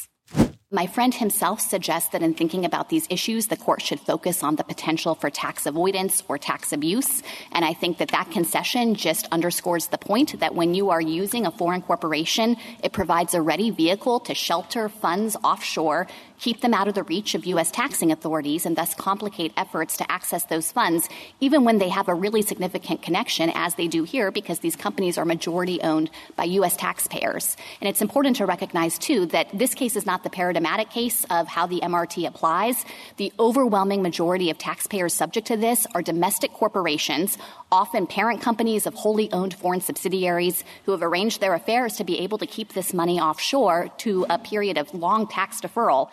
My 0.70 0.86
friend 0.86 1.14
himself 1.14 1.62
suggests 1.62 2.10
that 2.10 2.22
in 2.22 2.34
thinking 2.34 2.66
about 2.66 2.90
these 2.90 3.06
issues, 3.08 3.46
the 3.46 3.56
court 3.56 3.80
should 3.80 4.00
focus 4.00 4.42
on 4.42 4.56
the 4.56 4.64
potential 4.64 5.14
for 5.14 5.30
tax 5.30 5.64
avoidance 5.64 6.22
or 6.28 6.36
tax 6.36 6.74
abuse. 6.74 7.22
And 7.52 7.64
I 7.64 7.72
think 7.72 7.96
that 7.96 8.10
that 8.10 8.30
concession 8.30 8.94
just 8.94 9.26
underscores 9.32 9.86
the 9.86 9.96
point 9.96 10.38
that 10.40 10.54
when 10.54 10.74
you 10.74 10.90
are 10.90 11.00
using 11.00 11.46
a 11.46 11.50
foreign 11.50 11.80
corporation, 11.80 12.58
it 12.82 12.92
provides 12.92 13.32
a 13.32 13.40
ready 13.40 13.70
vehicle 13.70 14.20
to 14.20 14.34
shelter 14.34 14.90
funds 14.90 15.38
offshore 15.42 16.06
keep 16.38 16.60
them 16.60 16.74
out 16.74 16.88
of 16.88 16.94
the 16.94 17.02
reach 17.02 17.34
of 17.34 17.44
U.S. 17.46 17.70
taxing 17.70 18.12
authorities 18.12 18.66
and 18.66 18.76
thus 18.76 18.94
complicate 18.94 19.52
efforts 19.56 19.96
to 19.96 20.10
access 20.10 20.44
those 20.44 20.72
funds, 20.72 21.08
even 21.40 21.64
when 21.64 21.78
they 21.78 21.88
have 21.88 22.08
a 22.08 22.14
really 22.14 22.42
significant 22.42 23.02
connection, 23.02 23.50
as 23.54 23.74
they 23.74 23.88
do 23.88 24.04
here, 24.04 24.30
because 24.30 24.60
these 24.60 24.76
companies 24.76 25.18
are 25.18 25.24
majority 25.24 25.80
owned 25.82 26.10
by 26.36 26.44
U.S. 26.44 26.76
taxpayers. 26.76 27.56
And 27.80 27.88
it's 27.88 28.02
important 28.02 28.36
to 28.36 28.46
recognize, 28.46 28.98
too, 28.98 29.26
that 29.26 29.48
this 29.52 29.74
case 29.74 29.96
is 29.96 30.06
not 30.06 30.22
the 30.22 30.30
paradigmatic 30.30 30.90
case 30.90 31.24
of 31.30 31.48
how 31.48 31.66
the 31.66 31.80
MRT 31.80 32.26
applies. 32.26 32.84
The 33.16 33.32
overwhelming 33.38 34.02
majority 34.02 34.50
of 34.50 34.58
taxpayers 34.58 35.14
subject 35.14 35.46
to 35.48 35.56
this 35.56 35.86
are 35.94 36.02
domestic 36.02 36.52
corporations, 36.52 37.38
often 37.70 38.06
parent 38.06 38.40
companies 38.40 38.86
of 38.86 38.94
wholly 38.94 39.30
owned 39.32 39.54
foreign 39.54 39.80
subsidiaries 39.80 40.64
who 40.84 40.92
have 40.92 41.02
arranged 41.02 41.40
their 41.40 41.54
affairs 41.54 41.96
to 41.96 42.04
be 42.04 42.20
able 42.20 42.38
to 42.38 42.46
keep 42.46 42.72
this 42.72 42.94
money 42.94 43.20
offshore 43.20 43.88
to 43.98 44.24
a 44.30 44.38
period 44.38 44.78
of 44.78 44.94
long 44.94 45.26
tax 45.26 45.60
deferral. 45.60 46.10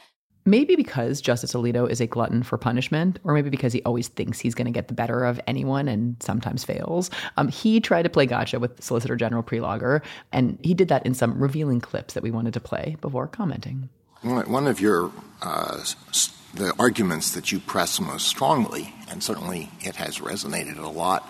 Maybe 0.48 0.76
because 0.76 1.22
Justice 1.22 1.54
Alito 1.54 1.90
is 1.90 2.00
a 2.00 2.06
glutton 2.06 2.44
for 2.44 2.58
punishment, 2.58 3.18
or 3.24 3.34
maybe 3.34 3.50
because 3.50 3.74
he 3.74 3.82
always 3.82 4.10
thinks 4.10 4.40
he's 4.40 4.54
going 4.54 4.66
to 4.66 4.72
get 4.72 4.88
the 4.88 4.94
better 4.94 5.26
of 5.26 5.42
anyone 5.48 5.88
and 5.88 6.16
sometimes 6.22 6.64
fails. 6.64 7.10
Um, 7.38 7.48
he 7.48 7.80
tried 7.80 8.04
to 8.04 8.10
play 8.10 8.28
gotcha 8.28 8.60
with 8.60 8.84
Solicitor 8.84 9.16
General 9.16 9.42
Prelogar, 9.42 10.04
and 10.32 10.60
he 10.62 10.76
did 10.76 10.88
that 10.90 11.04
in 11.04 11.16
some 11.16 11.42
revealing 11.42 11.82
clips 11.82 12.14
that 12.14 12.22
we 12.22 12.30
wanted 12.30 12.54
to 12.54 12.60
play 12.60 12.96
before 13.02 13.26
commenting. 13.28 13.90
One 14.22 14.68
of 14.68 14.80
your 14.80 15.12
uh, 15.42 15.84
the 16.54 16.74
arguments 16.80 17.32
that 17.32 17.52
you 17.52 17.60
press 17.60 18.00
most 18.00 18.28
strongly, 18.28 18.94
and 19.10 19.22
certainly 19.22 19.70
it 19.82 19.96
has 19.98 20.20
resonated 20.20 20.78
a 20.78 20.88
lot 20.88 21.28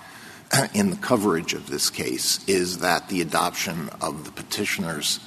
in 0.73 0.89
the 0.91 0.97
coverage 0.97 1.53
of 1.53 1.69
this 1.69 1.89
case, 1.89 2.45
is 2.47 2.79
that 2.79 3.09
the 3.09 3.21
adoption 3.21 3.89
of 4.01 4.25
the 4.25 4.31
petitioner's 4.31 5.19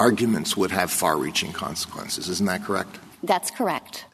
arguments 0.00 0.56
would 0.56 0.70
have 0.70 0.90
far 0.90 1.16
reaching 1.18 1.52
consequences. 1.52 2.28
Isn't 2.28 2.46
that 2.46 2.64
correct? 2.64 2.98
That's 3.22 3.50
correct. 3.50 4.06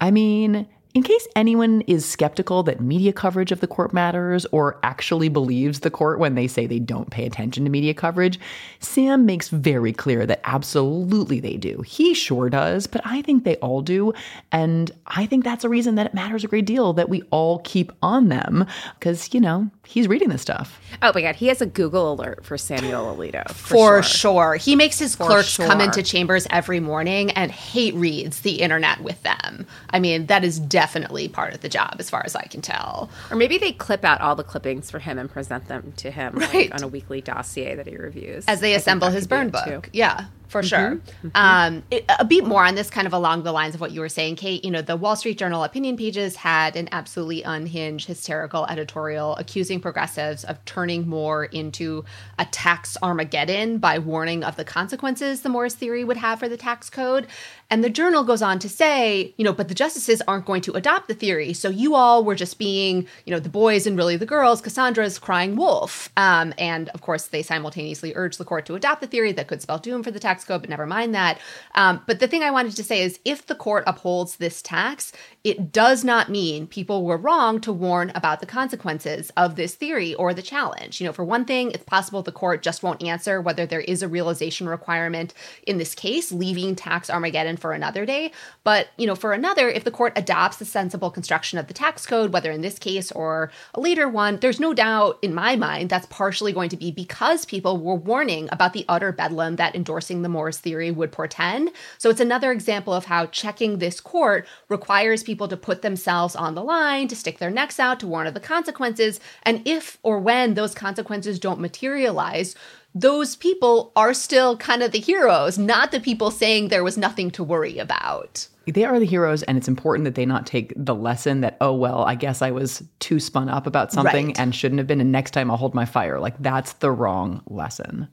I 0.00 0.10
mean, 0.10 0.68
in 0.94 1.02
case 1.02 1.26
anyone 1.34 1.80
is 1.82 2.04
skeptical 2.04 2.62
that 2.64 2.80
media 2.80 3.14
coverage 3.14 3.50
of 3.50 3.60
the 3.60 3.66
court 3.66 3.94
matters 3.94 4.44
or 4.52 4.78
actually 4.82 5.30
believes 5.30 5.80
the 5.80 5.90
court 5.90 6.18
when 6.18 6.34
they 6.34 6.46
say 6.46 6.66
they 6.66 6.78
don't 6.78 7.10
pay 7.10 7.24
attention 7.24 7.64
to 7.64 7.70
media 7.70 7.94
coverage, 7.94 8.38
Sam 8.78 9.24
makes 9.24 9.48
very 9.48 9.94
clear 9.94 10.26
that 10.26 10.40
absolutely 10.44 11.40
they 11.40 11.56
do. 11.56 11.80
He 11.80 12.12
sure 12.12 12.50
does, 12.50 12.86
but 12.86 13.00
I 13.06 13.22
think 13.22 13.44
they 13.44 13.56
all 13.56 13.80
do. 13.80 14.12
And 14.50 14.90
I 15.06 15.24
think 15.24 15.44
that's 15.44 15.64
a 15.64 15.68
reason 15.70 15.94
that 15.94 16.06
it 16.06 16.14
matters 16.14 16.44
a 16.44 16.48
great 16.48 16.66
deal 16.66 16.92
that 16.92 17.08
we 17.08 17.22
all 17.30 17.60
keep 17.60 17.90
on 18.02 18.28
them 18.28 18.66
because, 18.98 19.32
you 19.32 19.40
know, 19.40 19.70
he's 19.86 20.08
reading 20.08 20.28
this 20.28 20.42
stuff. 20.42 20.78
Oh 21.00 21.12
my 21.14 21.22
God. 21.22 21.36
He 21.36 21.46
has 21.46 21.62
a 21.62 21.66
Google 21.66 22.12
alert 22.12 22.44
for 22.44 22.58
Samuel 22.58 23.16
Alito. 23.16 23.48
For, 23.48 23.54
for 23.54 24.02
sure. 24.02 24.02
sure. 24.02 24.54
He 24.56 24.76
makes 24.76 24.98
his 24.98 25.16
for 25.16 25.24
clerks 25.24 25.48
sure. 25.48 25.66
come 25.66 25.80
into 25.80 26.02
chambers 26.02 26.46
every 26.50 26.80
morning 26.80 27.30
and 27.30 27.50
hate 27.50 27.94
reads 27.94 28.40
the 28.40 28.60
internet 28.60 29.00
with 29.00 29.22
them. 29.22 29.66
I 29.88 29.98
mean, 29.98 30.26
that 30.26 30.44
is 30.44 30.60
definitely 30.60 30.81
definitely 30.82 31.28
part 31.28 31.54
of 31.54 31.60
the 31.60 31.68
job, 31.68 31.94
as 32.00 32.10
far 32.10 32.22
as 32.24 32.34
I 32.34 32.42
can 32.42 32.60
tell. 32.60 33.08
Or 33.30 33.36
maybe 33.36 33.56
they 33.56 33.70
clip 33.70 34.04
out 34.04 34.20
all 34.20 34.34
the 34.34 34.42
clippings 34.42 34.90
for 34.90 34.98
him 34.98 35.16
and 35.16 35.30
present 35.30 35.68
them 35.68 35.92
to 35.98 36.10
him 36.10 36.34
right. 36.34 36.54
like, 36.54 36.74
on 36.74 36.82
a 36.82 36.88
weekly 36.88 37.20
dossier 37.20 37.76
that 37.76 37.86
he 37.86 37.96
reviews 37.96 38.44
as 38.48 38.58
they 38.58 38.72
I 38.74 38.78
assemble 38.78 39.08
his 39.08 39.28
burn 39.28 39.50
book. 39.50 39.84
Too. 39.84 39.90
Yeah, 39.92 40.24
for 40.52 40.60
mm-hmm. 40.60 40.68
sure. 40.68 40.96
Mm-hmm. 40.96 41.28
Um, 41.34 41.82
it, 41.90 42.04
a 42.18 42.24
beat 42.24 42.44
more 42.44 42.64
on 42.64 42.74
this, 42.74 42.90
kind 42.90 43.06
of 43.06 43.12
along 43.12 43.42
the 43.42 43.52
lines 43.52 43.74
of 43.74 43.80
what 43.80 43.90
you 43.90 44.00
were 44.00 44.08
saying, 44.08 44.36
Kate. 44.36 44.64
You 44.64 44.70
know, 44.70 44.82
the 44.82 44.96
Wall 44.96 45.16
Street 45.16 45.38
Journal 45.38 45.64
opinion 45.64 45.96
pages 45.96 46.36
had 46.36 46.76
an 46.76 46.88
absolutely 46.92 47.42
unhinged, 47.42 48.06
hysterical 48.06 48.66
editorial 48.66 49.34
accusing 49.36 49.80
progressives 49.80 50.44
of 50.44 50.62
turning 50.64 51.08
Moore 51.08 51.46
into 51.46 52.04
a 52.38 52.44
tax 52.44 52.96
Armageddon 53.02 53.78
by 53.78 53.98
warning 53.98 54.44
of 54.44 54.56
the 54.56 54.64
consequences 54.64 55.40
the 55.40 55.48
Moore's 55.48 55.74
theory 55.74 56.04
would 56.04 56.18
have 56.18 56.38
for 56.38 56.48
the 56.48 56.56
tax 56.56 56.90
code. 56.90 57.26
And 57.70 57.82
the 57.82 57.88
journal 57.88 58.22
goes 58.22 58.42
on 58.42 58.58
to 58.58 58.68
say, 58.68 59.32
you 59.38 59.44
know, 59.46 59.52
but 59.54 59.68
the 59.68 59.74
justices 59.74 60.20
aren't 60.28 60.44
going 60.44 60.60
to 60.62 60.72
adopt 60.72 61.08
the 61.08 61.14
theory. 61.14 61.54
So 61.54 61.70
you 61.70 61.94
all 61.94 62.22
were 62.22 62.34
just 62.34 62.58
being, 62.58 63.06
you 63.24 63.32
know, 63.32 63.40
the 63.40 63.48
boys 63.48 63.86
and 63.86 63.96
really 63.96 64.18
the 64.18 64.26
girls, 64.26 64.60
Cassandra's 64.60 65.18
crying 65.18 65.56
wolf. 65.56 66.10
Um, 66.18 66.52
and 66.58 66.90
of 66.90 67.00
course, 67.00 67.28
they 67.28 67.42
simultaneously 67.42 68.12
urged 68.14 68.38
the 68.38 68.44
court 68.44 68.66
to 68.66 68.74
adopt 68.74 69.00
the 69.00 69.06
theory 69.06 69.32
that 69.32 69.48
could 69.48 69.62
spell 69.62 69.78
doom 69.78 70.02
for 70.02 70.10
the 70.10 70.20
tax 70.20 70.41
code, 70.44 70.62
but 70.62 70.70
never 70.70 70.86
mind 70.86 71.14
that. 71.14 71.38
Um, 71.74 72.02
but 72.06 72.20
the 72.20 72.28
thing 72.28 72.42
I 72.42 72.50
wanted 72.50 72.76
to 72.76 72.84
say 72.84 73.02
is 73.02 73.18
if 73.24 73.46
the 73.46 73.54
court 73.54 73.84
upholds 73.86 74.36
this 74.36 74.62
tax, 74.62 75.12
it 75.44 75.72
does 75.72 76.04
not 76.04 76.30
mean 76.30 76.68
people 76.68 77.04
were 77.04 77.16
wrong 77.16 77.60
to 77.60 77.72
warn 77.72 78.12
about 78.14 78.38
the 78.38 78.46
consequences 78.46 79.32
of 79.36 79.56
this 79.56 79.74
theory 79.74 80.14
or 80.14 80.32
the 80.32 80.42
challenge. 80.42 81.00
You 81.00 81.06
know, 81.06 81.12
for 81.12 81.24
one 81.24 81.44
thing, 81.44 81.72
it's 81.72 81.82
possible 81.82 82.22
the 82.22 82.30
court 82.30 82.62
just 82.62 82.84
won't 82.84 83.02
answer 83.02 83.40
whether 83.40 83.66
there 83.66 83.80
is 83.80 84.02
a 84.02 84.08
realization 84.08 84.68
requirement 84.68 85.34
in 85.66 85.78
this 85.78 85.96
case, 85.96 86.30
leaving 86.30 86.76
tax 86.76 87.10
Armageddon 87.10 87.56
for 87.56 87.72
another 87.72 88.06
day. 88.06 88.30
But, 88.62 88.90
you 88.96 89.06
know, 89.06 89.16
for 89.16 89.32
another, 89.32 89.68
if 89.68 89.82
the 89.82 89.90
court 89.90 90.12
adopts 90.14 90.58
the 90.58 90.64
sensible 90.64 91.10
construction 91.10 91.58
of 91.58 91.66
the 91.66 91.74
tax 91.74 92.06
code, 92.06 92.32
whether 92.32 92.52
in 92.52 92.60
this 92.60 92.78
case 92.78 93.10
or 93.10 93.50
a 93.74 93.80
later 93.80 94.08
one, 94.08 94.36
there's 94.36 94.60
no 94.60 94.72
doubt 94.72 95.18
in 95.22 95.34
my 95.34 95.56
mind 95.56 95.90
that's 95.90 96.06
partially 96.06 96.52
going 96.52 96.70
to 96.70 96.76
be 96.76 96.92
because 96.92 97.44
people 97.44 97.78
were 97.78 97.96
warning 97.96 98.48
about 98.52 98.74
the 98.74 98.84
utter 98.88 99.10
bedlam 99.10 99.56
that 99.56 99.74
endorsing 99.74 100.22
the 100.22 100.28
Moore's 100.28 100.58
theory 100.58 100.92
would 100.92 101.10
portend. 101.10 101.72
So 101.98 102.10
it's 102.10 102.20
another 102.20 102.52
example 102.52 102.94
of 102.94 103.06
how 103.06 103.26
checking 103.26 103.78
this 103.78 103.98
court 104.00 104.46
requires 104.68 105.24
people 105.24 105.31
to 105.36 105.56
put 105.56 105.82
themselves 105.82 106.36
on 106.36 106.54
the 106.54 106.62
line, 106.62 107.08
to 107.08 107.16
stick 107.16 107.38
their 107.38 107.50
necks 107.50 107.80
out, 107.80 108.00
to 108.00 108.06
warn 108.06 108.26
of 108.26 108.34
the 108.34 108.40
consequences. 108.40 109.20
And 109.42 109.66
if 109.66 109.98
or 110.02 110.18
when 110.18 110.54
those 110.54 110.74
consequences 110.74 111.38
don't 111.38 111.60
materialize, 111.60 112.54
those 112.94 113.36
people 113.36 113.92
are 113.96 114.12
still 114.12 114.56
kind 114.56 114.82
of 114.82 114.92
the 114.92 115.00
heroes, 115.00 115.58
not 115.58 115.92
the 115.92 116.00
people 116.00 116.30
saying 116.30 116.68
there 116.68 116.84
was 116.84 116.98
nothing 116.98 117.30
to 117.32 117.44
worry 117.44 117.78
about. 117.78 118.48
They 118.66 118.84
are 118.84 119.00
the 119.00 119.06
heroes, 119.06 119.42
and 119.42 119.58
it's 119.58 119.66
important 119.66 120.04
that 120.04 120.14
they 120.14 120.26
not 120.26 120.46
take 120.46 120.72
the 120.76 120.94
lesson 120.94 121.40
that, 121.40 121.56
oh, 121.60 121.72
well, 121.72 122.04
I 122.04 122.14
guess 122.14 122.42
I 122.42 122.52
was 122.52 122.82
too 123.00 123.18
spun 123.18 123.48
up 123.48 123.66
about 123.66 123.92
something 123.92 124.26
right. 124.26 124.38
and 124.38 124.54
shouldn't 124.54 124.78
have 124.78 124.86
been, 124.86 125.00
and 125.00 125.10
next 125.10 125.32
time 125.32 125.50
I'll 125.50 125.56
hold 125.56 125.74
my 125.74 125.84
fire. 125.84 126.20
Like, 126.20 126.40
that's 126.40 126.74
the 126.74 126.90
wrong 126.90 127.42
lesson. 127.46 128.08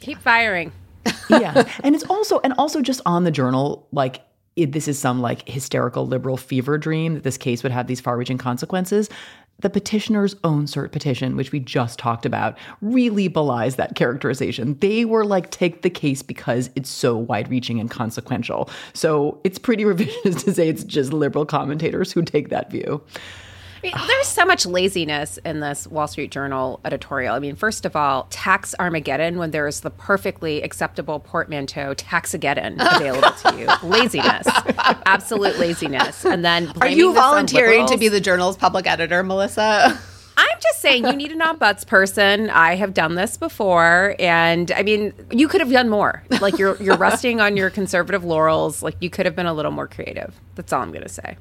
Keep 0.00 0.18
firing. 0.18 0.72
yeah. 1.30 1.64
And 1.84 1.94
it's 1.94 2.04
also, 2.04 2.40
and 2.44 2.52
also 2.58 2.82
just 2.82 3.00
on 3.06 3.24
the 3.24 3.30
journal, 3.30 3.88
like, 3.92 4.22
it, 4.56 4.72
this 4.72 4.88
is 4.88 4.98
some 4.98 5.20
like 5.20 5.48
hysterical 5.48 6.06
liberal 6.06 6.36
fever 6.36 6.78
dream 6.78 7.14
that 7.14 7.22
this 7.22 7.36
case 7.36 7.62
would 7.62 7.72
have 7.72 7.86
these 7.86 8.00
far 8.00 8.16
reaching 8.16 8.38
consequences. 8.38 9.08
The 9.60 9.70
petitioner's 9.70 10.34
own 10.42 10.66
cert 10.66 10.90
petition, 10.90 11.36
which 11.36 11.52
we 11.52 11.60
just 11.60 11.98
talked 11.98 12.26
about, 12.26 12.58
really 12.80 13.28
belies 13.28 13.76
that 13.76 13.94
characterization. 13.94 14.76
They 14.80 15.04
were 15.04 15.24
like, 15.24 15.50
take 15.50 15.82
the 15.82 15.90
case 15.90 16.22
because 16.22 16.70
it's 16.74 16.90
so 16.90 17.16
wide 17.16 17.48
reaching 17.48 17.78
and 17.78 17.90
consequential. 17.90 18.68
So 18.94 19.40
it's 19.44 19.58
pretty 19.58 19.84
revisionist 19.84 20.44
to 20.44 20.54
say 20.54 20.68
it's 20.68 20.84
just 20.84 21.12
liberal 21.12 21.46
commentators 21.46 22.12
who 22.12 22.22
take 22.22 22.48
that 22.48 22.70
view 22.70 23.02
mean, 23.84 23.92
there's 24.06 24.26
so 24.26 24.44
much 24.44 24.66
laziness 24.66 25.38
in 25.44 25.60
this 25.60 25.86
Wall 25.86 26.08
Street 26.08 26.30
Journal 26.30 26.80
editorial. 26.84 27.34
I 27.34 27.38
mean, 27.38 27.54
first 27.54 27.84
of 27.84 27.94
all, 27.94 28.26
tax 28.30 28.74
Armageddon 28.78 29.38
when 29.38 29.50
there's 29.50 29.80
the 29.80 29.90
perfectly 29.90 30.62
acceptable 30.62 31.20
portmanteau 31.20 31.94
taxageddon 31.94 32.76
available 32.96 33.30
to 33.30 33.58
you. 33.58 33.88
laziness, 33.88 34.46
absolute 35.06 35.58
laziness. 35.58 36.24
And 36.24 36.44
then 36.44 36.72
are 36.80 36.88
you 36.88 37.12
volunteering 37.12 37.86
to 37.86 37.98
be 37.98 38.08
the 38.08 38.20
journal's 38.20 38.56
public 38.56 38.86
editor, 38.86 39.22
Melissa? 39.22 39.98
I'm 40.36 40.58
just 40.60 40.80
saying 40.80 41.06
you 41.06 41.14
need 41.14 41.30
an 41.30 41.40
ombuds 41.40 41.86
person. 41.86 42.50
I 42.50 42.74
have 42.74 42.92
done 42.92 43.14
this 43.14 43.36
before, 43.36 44.16
and 44.18 44.72
I 44.72 44.82
mean, 44.82 45.12
you 45.30 45.46
could 45.46 45.60
have 45.60 45.70
done 45.70 45.88
more. 45.88 46.24
Like 46.40 46.58
you're 46.58 46.76
you're 46.82 46.96
resting 47.08 47.40
on 47.40 47.56
your 47.56 47.70
conservative 47.70 48.24
laurels. 48.24 48.82
Like 48.82 48.96
you 48.98 49.10
could 49.10 49.26
have 49.26 49.36
been 49.36 49.46
a 49.46 49.54
little 49.54 49.70
more 49.70 49.86
creative. 49.86 50.34
That's 50.56 50.72
all 50.72 50.82
I'm 50.82 50.90
going 50.90 51.04
to 51.04 51.08
say 51.08 51.36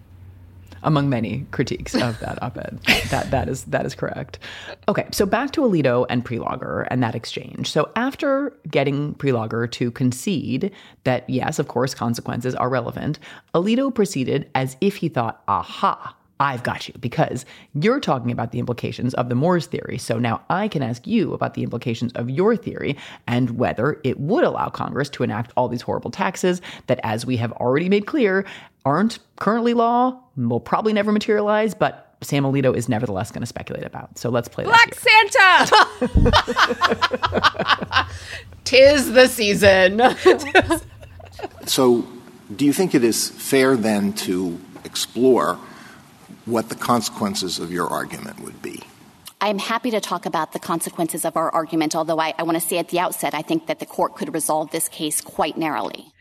among 0.83 1.09
many 1.09 1.45
critiques 1.51 1.95
of 1.95 2.19
that 2.19 2.41
op-ed. 2.41 2.79
that 3.09 3.31
that 3.31 3.49
is 3.49 3.63
that 3.65 3.85
is 3.85 3.95
correct. 3.95 4.39
Okay, 4.87 5.07
so 5.11 5.25
back 5.25 5.51
to 5.51 5.61
Alito 5.61 6.05
and 6.09 6.23
Prelogar 6.25 6.87
and 6.91 7.01
that 7.01 7.15
exchange. 7.15 7.71
So 7.71 7.89
after 7.95 8.53
getting 8.69 9.15
Prelogar 9.15 9.71
to 9.71 9.91
concede 9.91 10.71
that 11.03 11.29
yes, 11.29 11.59
of 11.59 11.67
course, 11.67 11.93
consequences 11.93 12.55
are 12.55 12.69
relevant, 12.69 13.19
Alito 13.53 13.93
proceeded 13.93 14.49
as 14.55 14.77
if 14.81 14.97
he 14.97 15.09
thought, 15.09 15.43
aha, 15.47 16.15
I've 16.39 16.63
got 16.63 16.87
you 16.87 16.93
because 16.99 17.45
you're 17.73 17.99
talking 17.99 18.31
about 18.31 18.51
the 18.51 18.59
implications 18.59 19.13
of 19.13 19.29
the 19.29 19.35
Moore's 19.35 19.67
theory. 19.67 19.97
So 19.97 20.19
now 20.19 20.43
I 20.49 20.67
can 20.67 20.81
ask 20.81 21.07
you 21.07 21.33
about 21.33 21.53
the 21.53 21.63
implications 21.63 22.11
of 22.13 22.29
your 22.29 22.55
theory 22.57 22.97
and 23.27 23.51
whether 23.51 24.01
it 24.03 24.19
would 24.19 24.43
allow 24.43 24.67
Congress 24.67 25.09
to 25.11 25.23
enact 25.23 25.53
all 25.55 25.69
these 25.69 25.81
horrible 25.81 26.11
taxes 26.11 26.61
that, 26.87 26.99
as 27.03 27.25
we 27.25 27.37
have 27.37 27.51
already 27.53 27.87
made 27.87 28.07
clear, 28.07 28.45
aren't 28.85 29.19
currently 29.37 29.73
law, 29.73 30.19
will 30.35 30.59
probably 30.59 30.93
never 30.93 31.11
materialize, 31.11 31.73
but 31.73 32.15
Sam 32.21 32.43
Alito 32.43 32.75
is 32.75 32.89
nevertheless 32.89 33.31
going 33.31 33.41
to 33.41 33.47
speculate 33.47 33.83
about. 33.83 34.17
So 34.17 34.29
let's 34.29 34.47
play 34.47 34.63
Black 34.63 34.95
Santa! 34.95 35.87
Tis 38.63 39.11
the 39.11 39.27
season. 39.27 40.01
so, 41.65 42.07
do 42.55 42.65
you 42.65 42.73
think 42.73 42.95
it 42.95 43.03
is 43.03 43.29
fair 43.29 43.75
then 43.75 44.13
to 44.13 44.59
explore 44.85 45.59
what 46.45 46.69
the 46.69 46.75
consequences 46.75 47.59
of 47.59 47.71
your 47.71 47.87
argument 47.87 48.39
would 48.41 48.61
be? 48.61 48.81
I'm 49.41 49.59
happy 49.59 49.91
to 49.91 49.99
talk 49.99 50.25
about 50.25 50.53
the 50.53 50.59
consequences 50.59 51.25
of 51.25 51.35
our 51.35 51.49
argument, 51.51 51.95
although 51.95 52.19
I, 52.19 52.33
I 52.37 52.43
want 52.43 52.55
to 52.55 52.65
say 52.65 52.77
at 52.77 52.87
the 52.89 52.99
outset, 52.99 53.33
I 53.33 53.41
think 53.41 53.67
that 53.67 53.79
the 53.79 53.85
court 53.85 54.15
could 54.15 54.33
resolve 54.33 54.71
this 54.71 54.87
case 54.87 55.19
quite 55.19 55.57
narrowly. 55.57 56.12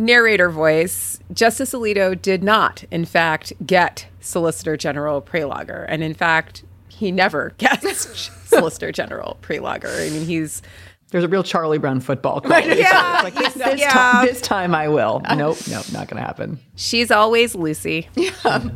Narrator 0.00 0.48
voice 0.48 1.20
Justice 1.30 1.74
Alito 1.74 2.20
did 2.20 2.42
not, 2.42 2.84
in 2.90 3.04
fact, 3.04 3.52
get 3.66 4.06
Solicitor 4.20 4.74
General 4.78 5.20
Prelogar. 5.20 5.84
And 5.88 6.02
in 6.02 6.14
fact, 6.14 6.64
he 6.88 7.12
never 7.12 7.50
gets 7.58 8.30
Solicitor 8.48 8.92
General 8.92 9.36
Prelogar. 9.42 10.06
I 10.06 10.10
mean, 10.10 10.24
he's 10.24 10.62
there's 11.10 11.24
a 11.24 11.28
real 11.28 11.42
Charlie 11.42 11.78
Brown 11.78 12.00
football 12.00 12.40
quality. 12.40 12.80
Yeah, 12.80 13.20
like 13.22 13.34
this, 13.34 13.54
this, 13.54 13.80
yeah. 13.80 13.90
Time, 13.90 14.26
this, 14.26 14.40
time, 14.40 14.74
I 14.74 14.88
will. 14.88 15.20
Nope, 15.36 15.58
nope, 15.68 15.92
not 15.92 16.08
going 16.08 16.20
to 16.20 16.26
happen. 16.26 16.58
She's 16.76 17.10
always 17.10 17.54
Lucy. 17.54 18.08
Yeah. 18.14 18.70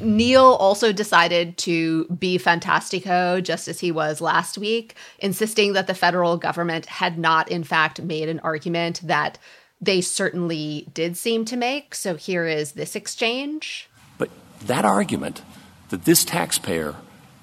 Neil 0.00 0.42
also 0.44 0.92
decided 0.92 1.56
to 1.58 2.06
be 2.06 2.38
fantastico 2.38 3.40
just 3.42 3.68
as 3.68 3.78
he 3.78 3.92
was 3.92 4.20
last 4.20 4.58
week, 4.58 4.96
insisting 5.20 5.72
that 5.74 5.86
the 5.86 5.94
federal 5.94 6.36
government 6.36 6.86
had 6.86 7.18
not, 7.18 7.48
in 7.48 7.62
fact, 7.62 8.02
made 8.02 8.28
an 8.28 8.40
argument 8.40 9.00
that 9.04 9.38
they 9.84 10.00
certainly 10.00 10.86
did 10.94 11.16
seem 11.16 11.44
to 11.46 11.56
make. 11.56 11.94
So 11.94 12.16
here 12.16 12.46
is 12.46 12.72
this 12.72 12.96
exchange. 12.96 13.88
But 14.18 14.30
that 14.66 14.84
argument 14.84 15.42
that 15.90 16.04
this 16.04 16.24
taxpayer 16.24 16.96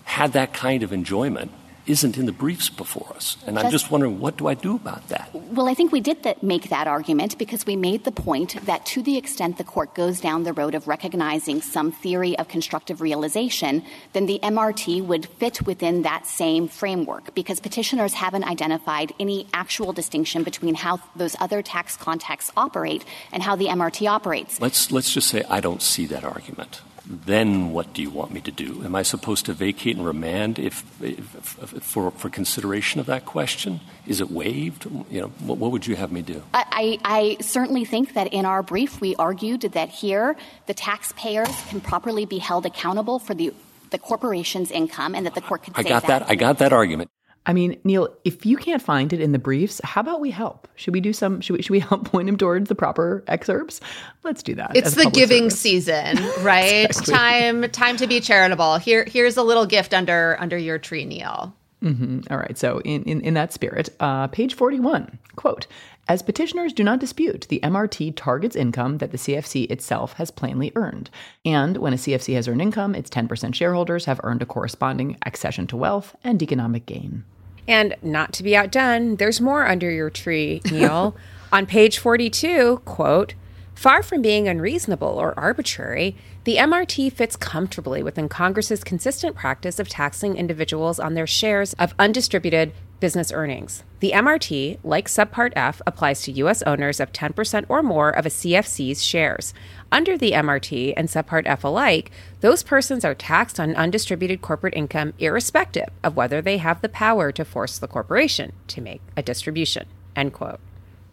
had 0.05 0.33
that 0.33 0.53
kind 0.53 0.83
of 0.83 0.91
enjoyment 0.91 1.51
isn't 1.91 2.17
in 2.17 2.25
the 2.25 2.31
briefs 2.31 2.69
before 2.69 3.11
us. 3.15 3.37
And 3.45 3.59
I'm 3.59 3.69
just 3.69 3.91
wondering, 3.91 4.19
what 4.19 4.37
do 4.37 4.47
I 4.47 4.53
do 4.53 4.75
about 4.75 5.07
that? 5.09 5.29
Well, 5.33 5.67
I 5.67 5.73
think 5.73 5.91
we 5.91 5.99
did 6.01 6.23
that, 6.23 6.41
make 6.41 6.69
that 6.69 6.87
argument 6.87 7.37
because 7.37 7.65
we 7.65 7.75
made 7.75 8.05
the 8.05 8.11
point 8.11 8.65
that 8.65 8.85
to 8.87 9.01
the 9.01 9.17
extent 9.17 9.57
the 9.57 9.63
court 9.63 9.93
goes 9.93 10.21
down 10.21 10.43
the 10.43 10.53
road 10.53 10.73
of 10.73 10.87
recognizing 10.87 11.61
some 11.61 11.91
theory 11.91 12.37
of 12.39 12.47
constructive 12.47 13.01
realization, 13.01 13.83
then 14.13 14.25
the 14.25 14.39
MRT 14.41 15.05
would 15.05 15.25
fit 15.25 15.65
within 15.65 16.03
that 16.03 16.25
same 16.25 16.67
framework 16.67 17.35
because 17.35 17.59
petitioners 17.59 18.13
haven't 18.13 18.45
identified 18.45 19.13
any 19.19 19.47
actual 19.53 19.93
distinction 19.93 20.43
between 20.43 20.75
how 20.75 20.99
those 21.15 21.35
other 21.39 21.61
tax 21.61 21.97
contexts 21.97 22.51
operate 22.55 23.03
and 23.31 23.43
how 23.43 23.55
the 23.55 23.67
MRT 23.67 24.09
operates. 24.09 24.61
Let's, 24.61 24.91
let's 24.91 25.13
just 25.13 25.27
say 25.27 25.43
I 25.49 25.59
don't 25.59 25.81
see 25.81 26.05
that 26.07 26.23
argument 26.23 26.81
then 27.05 27.71
what 27.71 27.93
do 27.93 28.01
you 28.01 28.09
want 28.09 28.31
me 28.31 28.41
to 28.41 28.51
do? 28.51 28.83
Am 28.83 28.95
I 28.95 29.01
supposed 29.01 29.45
to 29.47 29.53
vacate 29.53 29.97
and 29.97 30.05
remand 30.05 30.59
if, 30.59 30.83
if, 31.01 31.35
if, 31.73 31.83
for, 31.83 32.11
for 32.11 32.29
consideration 32.29 32.99
of 32.99 33.07
that 33.07 33.25
question? 33.25 33.79
Is 34.05 34.21
it 34.21 34.29
waived? 34.29 34.85
You 35.09 35.21
know, 35.21 35.27
what, 35.39 35.57
what 35.57 35.71
would 35.71 35.87
you 35.87 35.95
have 35.95 36.11
me 36.11 36.21
do? 36.21 36.43
I, 36.53 36.99
I, 37.03 37.37
certainly 37.41 37.85
think 37.85 38.13
that 38.13 38.31
in 38.33 38.45
our 38.45 38.61
brief 38.63 39.01
we 39.01 39.15
argued 39.15 39.61
that 39.61 39.89
here 39.89 40.35
the 40.67 40.73
taxpayers 40.73 41.49
can 41.69 41.81
properly 41.81 42.25
be 42.25 42.37
held 42.37 42.65
accountable 42.65 43.19
for 43.19 43.33
the 43.33 43.53
the 43.91 43.99
corporation's 43.99 44.71
income 44.71 45.13
and 45.13 45.25
that 45.25 45.35
the 45.35 45.41
court 45.41 45.63
could 45.63 45.73
I 45.75 45.83
got 45.83 46.03
that. 46.03 46.21
that. 46.21 46.29
I 46.29 46.35
got 46.35 46.59
that 46.59 46.71
argument. 46.73 47.11
I 47.45 47.53
mean, 47.53 47.79
Neil, 47.83 48.15
if 48.23 48.45
you 48.45 48.55
can't 48.55 48.81
find 48.81 49.11
it 49.13 49.19
in 49.19 49.31
the 49.31 49.39
briefs, 49.39 49.81
how 49.83 50.01
about 50.01 50.21
we 50.21 50.29
help? 50.29 50.67
Should 50.75 50.93
we 50.93 51.01
do 51.01 51.11
some? 51.11 51.41
Should 51.41 51.57
we, 51.57 51.61
should 51.63 51.71
we 51.71 51.79
help 51.79 52.05
point 52.11 52.29
him 52.29 52.37
towards 52.37 52.69
the 52.69 52.75
proper 52.75 53.23
excerpts? 53.27 53.81
Let's 54.23 54.43
do 54.43 54.53
that. 54.55 54.75
It's 54.75 54.93
the 54.93 55.09
giving 55.09 55.49
service. 55.49 55.59
season, 55.59 56.17
right? 56.41 56.85
exactly. 56.85 57.13
Time 57.13 57.69
time 57.71 57.97
to 57.97 58.07
be 58.07 58.19
charitable. 58.19 58.77
Here 58.77 59.05
here's 59.05 59.37
a 59.37 59.43
little 59.43 59.65
gift 59.65 59.93
under 59.93 60.37
under 60.39 60.57
your 60.57 60.77
tree, 60.77 61.05
Neil. 61.05 61.55
Mm-hmm. 61.81 62.31
All 62.31 62.37
right. 62.37 62.57
So 62.57 62.79
in 62.81 63.03
in, 63.03 63.21
in 63.21 63.33
that 63.33 63.53
spirit, 63.53 63.89
uh, 63.99 64.27
page 64.27 64.53
forty 64.53 64.79
one 64.79 65.17
quote. 65.35 65.65
As 66.07 66.21
petitioners 66.21 66.73
do 66.73 66.83
not 66.83 66.99
dispute, 66.99 67.45
the 67.47 67.61
MRT 67.61 68.13
targets 68.15 68.55
income 68.55 68.97
that 68.97 69.11
the 69.11 69.17
CFC 69.17 69.69
itself 69.71 70.13
has 70.13 70.29
plainly 70.29 70.71
earned. 70.75 71.09
And 71.45 71.77
when 71.77 71.93
a 71.93 71.95
CFC 71.95 72.33
has 72.33 72.47
earned 72.47 72.61
income, 72.61 72.95
its 72.95 73.09
10% 73.09 73.55
shareholders 73.55 74.05
have 74.05 74.19
earned 74.23 74.41
a 74.41 74.45
corresponding 74.45 75.15
accession 75.25 75.67
to 75.67 75.77
wealth 75.77 76.15
and 76.23 76.41
economic 76.41 76.85
gain. 76.85 77.23
And 77.67 77.95
not 78.01 78.33
to 78.33 78.43
be 78.43 78.55
outdone, 78.55 79.15
there's 79.17 79.41
more 79.41 79.67
under 79.67 79.89
your 79.89 80.09
tree, 80.09 80.61
Neil. 80.71 81.15
On 81.51 81.65
page 81.65 81.97
42, 81.97 82.81
quote, 82.85 83.33
Far 83.75 84.03
from 84.03 84.21
being 84.21 84.47
unreasonable 84.47 85.07
or 85.07 85.37
arbitrary, 85.37 86.15
the 86.43 86.57
MRT 86.57 87.11
fits 87.13 87.35
comfortably 87.35 88.01
within 88.03 88.29
Congress's 88.29 88.83
consistent 88.83 89.35
practice 89.35 89.79
of 89.79 89.89
taxing 89.89 90.37
individuals 90.37 90.99
on 90.99 91.13
their 91.13 91.27
shares 91.27 91.73
of 91.73 91.93
undistributed 91.99 92.73
business 93.01 93.33
earnings. 93.33 93.83
The 93.99 94.11
MRT, 94.11 94.77
like 94.83 95.09
Subpart 95.09 95.51
F, 95.57 95.81
applies 95.85 96.21
to 96.21 96.31
U.S. 96.31 96.61
owners 96.61 97.01
of 97.01 97.11
10% 97.11 97.65
or 97.67 97.83
more 97.83 98.09
of 98.09 98.25
a 98.25 98.29
CFC's 98.29 99.03
shares. 99.03 99.53
Under 99.91 100.17
the 100.17 100.31
MRT 100.31 100.93
and 100.95 101.09
Subpart 101.09 101.43
F 101.45 101.65
alike, 101.65 102.11
those 102.39 102.63
persons 102.63 103.03
are 103.03 103.13
taxed 103.13 103.59
on 103.59 103.75
undistributed 103.75 104.41
corporate 104.41 104.73
income 104.73 105.13
irrespective 105.19 105.89
of 106.01 106.15
whether 106.15 106.41
they 106.41 106.59
have 106.59 106.81
the 106.81 106.87
power 106.87 107.33
to 107.33 107.43
force 107.43 107.77
the 107.77 107.89
corporation 107.89 108.53
to 108.67 108.79
make 108.79 109.01
a 109.17 109.21
distribution. 109.21 109.85
End 110.15 110.31
quote. 110.31 110.61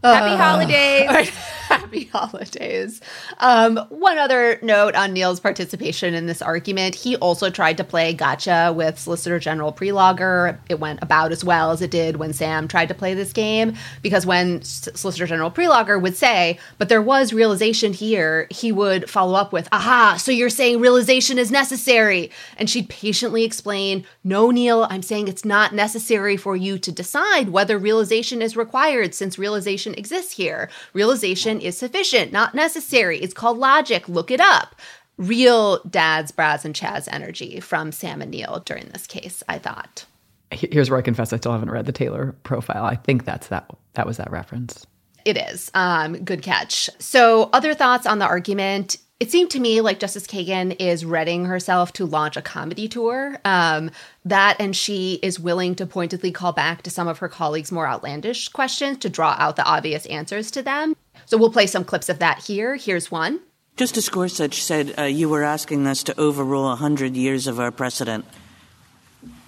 Happy 0.03 0.35
uh, 0.35 0.37
holidays. 0.37 1.31
happy 1.69 2.05
holidays. 2.07 3.01
Um, 3.39 3.79
one 3.89 4.17
other 4.17 4.59
note 4.63 4.95
on 4.95 5.13
Neil's 5.13 5.41
participation 5.41 6.15
in 6.15 6.27
this 6.27 6.41
argument. 6.41 6.95
He 6.95 7.17
also 7.17 7.51
tried 7.51 7.77
to 7.77 7.85
play 7.85 8.15
gotcha 8.15 8.73
with 8.75 8.99
Solicitor 8.99 9.39
General 9.39 9.73
Prelogar. 9.73 10.59
It 10.69 10.81
went 10.81 11.01
about 11.03 11.33
as 11.33 11.45
well 11.45 11.71
as 11.71 11.83
it 11.83 11.91
did 11.91 12.17
when 12.17 12.33
Sam 12.33 12.69
tried 12.69 12.89
to 12.89 12.95
play 12.95 13.15
this 13.15 13.33
game, 13.33 13.75
because 14.01 14.25
when 14.25 14.63
Solicitor 14.63 15.27
General 15.27 15.51
Prelogar 15.51 16.01
would 16.01 16.17
say, 16.17 16.59
but 16.79 16.89
there 16.89 17.03
was 17.03 17.33
realization 17.33 17.93
here, 17.93 18.47
he 18.51 18.73
would 18.73 19.11
follow 19.11 19.35
up 19.35 19.53
with, 19.53 19.69
aha, 19.73 20.17
so 20.19 20.33
you're 20.33 20.49
saying 20.49 20.81
realization 20.81 21.39
is 21.39 21.51
necessary. 21.51 22.31
And 22.57 22.71
she'd 22.71 22.89
patiently 22.89 23.45
explain, 23.45 24.07
no, 24.25 24.51
Neil, 24.51 24.87
I'm 24.89 25.03
saying 25.03 25.29
it's 25.29 25.45
not 25.45 25.75
necessary 25.75 26.37
for 26.37 26.57
you 26.57 26.79
to 26.79 26.93
decide 26.93 27.51
whether 27.51 27.79
realization 27.79 28.41
is 28.41 28.57
required 28.57 29.15
since 29.15 29.39
realization 29.39 29.88
realization 29.89 29.95
exists 29.99 30.37
here. 30.37 30.71
Realization 30.93 31.61
is 31.61 31.77
sufficient, 31.77 32.33
not 32.33 32.55
necessary. 32.55 33.19
It's 33.19 33.35
called 33.35 33.59
logic. 33.59 34.09
Look 34.09 34.31
it 34.31 34.41
up. 34.41 34.75
Real 35.17 35.83
dads, 35.85 36.31
Brads, 36.31 36.65
and 36.65 36.75
Chaz 36.75 37.09
energy 37.11 37.61
from 37.61 37.93
Sam 37.93 38.23
and 38.23 38.31
Neil 38.31 38.63
during 38.65 38.89
this 38.89 39.07
case, 39.07 39.43
I 39.49 39.59
thought. 39.59 40.07
Here's 40.51 40.91
where 40.91 40.99
I 40.99 41.03
confess 41.03 41.33
I 41.33 41.37
still 41.37 41.53
haven't 41.53 41.71
read 41.71 41.87
the 41.87 41.93
Taylor 41.93 42.35
profile. 42.43 42.85
I 42.85 42.95
think 42.95 43.25
that's 43.25 43.49
that 43.49 43.69
that 43.95 44.07
was 44.07 44.17
that 44.17 44.31
reference. 44.31 44.87
It 45.25 45.37
is. 45.37 45.71
Um, 45.75 46.25
good 46.25 46.43
catch. 46.43 46.89
So, 46.99 47.51
other 47.53 47.75
thoughts 47.75 48.07
on 48.07 48.19
the 48.19 48.25
argument 48.25 48.97
it 49.21 49.33
seemed 49.33 49.51
to 49.51 49.61
me 49.61 49.81
like 49.81 49.99
Justice 49.99 50.27
Kagan 50.27 50.77
is 50.79 51.05
readying 51.05 51.47
herself 51.47 51.93
to 51.95 52.07
launch 52.07 52.37
a 52.37 52.43
comedy 52.43 52.87
tour. 52.87 53.39
Um, 53.45 53.91
that 54.25 54.57
and 54.61 54.77
she 54.77 55.19
is 55.23 55.41
willing 55.41 55.75
to 55.77 55.87
pointedly 55.87 56.31
call 56.31 56.53
back 56.53 56.83
to 56.83 56.91
some 56.91 57.09
of 57.09 57.19
her 57.19 57.29
colleagues' 57.29 57.73
more 57.73 57.89
outlandish 57.89 58.49
questions 58.51 58.99
to 58.99 59.09
draw 59.09 59.35
out 59.39 59.57
the 59.57 59.65
obvious 59.65 60.07
answers 60.07 60.53
to 60.53 60.63
them. 60.63 60.95
So 61.27 61.37
we'll 61.37 61.51
play 61.51 61.67
some 61.67 61.85
clips 61.85 62.09
of 62.09 62.21
that 62.21 62.45
here. 62.45 62.77
Here's 62.77 63.11
one. 63.11 63.41
Justice 63.77 64.09
Gorsuch 64.09 64.63
said 64.63 64.95
uh, 64.99 65.03
you 65.03 65.29
were 65.29 65.43
asking 65.43 65.87
us 65.87 66.05
to 66.05 66.21
overrule 66.21 66.65
100 66.65 67.17
years 67.17 67.47
of 67.47 67.59
our 67.59 67.73
precedent. 67.73 68.25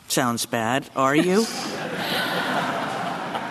Sounds 0.09 0.47
bad. 0.47 0.91
Are 0.97 1.15
you? 1.15 1.47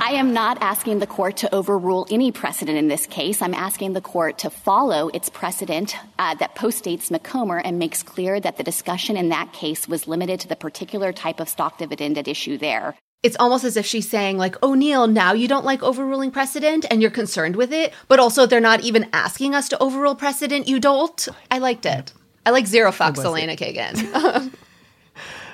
I 0.09 0.13
am 0.13 0.33
not 0.33 0.57
asking 0.59 0.97
the 0.97 1.05
court 1.05 1.37
to 1.37 1.53
overrule 1.53 2.07
any 2.09 2.31
precedent 2.31 2.79
in 2.79 2.87
this 2.87 3.05
case. 3.05 3.43
I'm 3.43 3.53
asking 3.53 3.93
the 3.93 4.01
court 4.01 4.39
to 4.39 4.49
follow 4.49 5.09
its 5.09 5.29
precedent 5.29 5.95
uh, 6.17 6.33
that 6.39 6.55
postdates 6.55 7.11
Macomber 7.11 7.59
and 7.59 7.77
makes 7.77 8.01
clear 8.01 8.39
that 8.39 8.57
the 8.57 8.63
discussion 8.63 9.15
in 9.15 9.29
that 9.29 9.53
case 9.53 9.87
was 9.87 10.07
limited 10.07 10.39
to 10.39 10.47
the 10.47 10.55
particular 10.55 11.13
type 11.13 11.39
of 11.39 11.47
stock 11.47 11.77
dividend 11.77 12.17
at 12.17 12.27
issue 12.27 12.57
there. 12.57 12.95
It's 13.21 13.37
almost 13.39 13.63
as 13.63 13.77
if 13.77 13.85
she's 13.85 14.09
saying, 14.09 14.39
like, 14.39 14.55
O'Neill, 14.63 15.05
now 15.05 15.33
you 15.33 15.47
don't 15.47 15.63
like 15.63 15.83
overruling 15.83 16.31
precedent 16.31 16.87
and 16.89 17.03
you're 17.03 17.11
concerned 17.11 17.55
with 17.55 17.71
it, 17.71 17.93
but 18.07 18.19
also 18.19 18.47
they're 18.47 18.59
not 18.59 18.81
even 18.81 19.07
asking 19.13 19.53
us 19.53 19.69
to 19.69 19.77
overrule 19.77 20.15
precedent. 20.15 20.67
You 20.67 20.79
don't. 20.79 21.27
I 21.51 21.59
liked 21.59 21.85
it. 21.85 22.13
I 22.47 22.49
like 22.49 22.65
zero 22.65 22.91
fucks, 22.91 23.23
Elena 23.23 23.55
Kagan. 23.55 24.51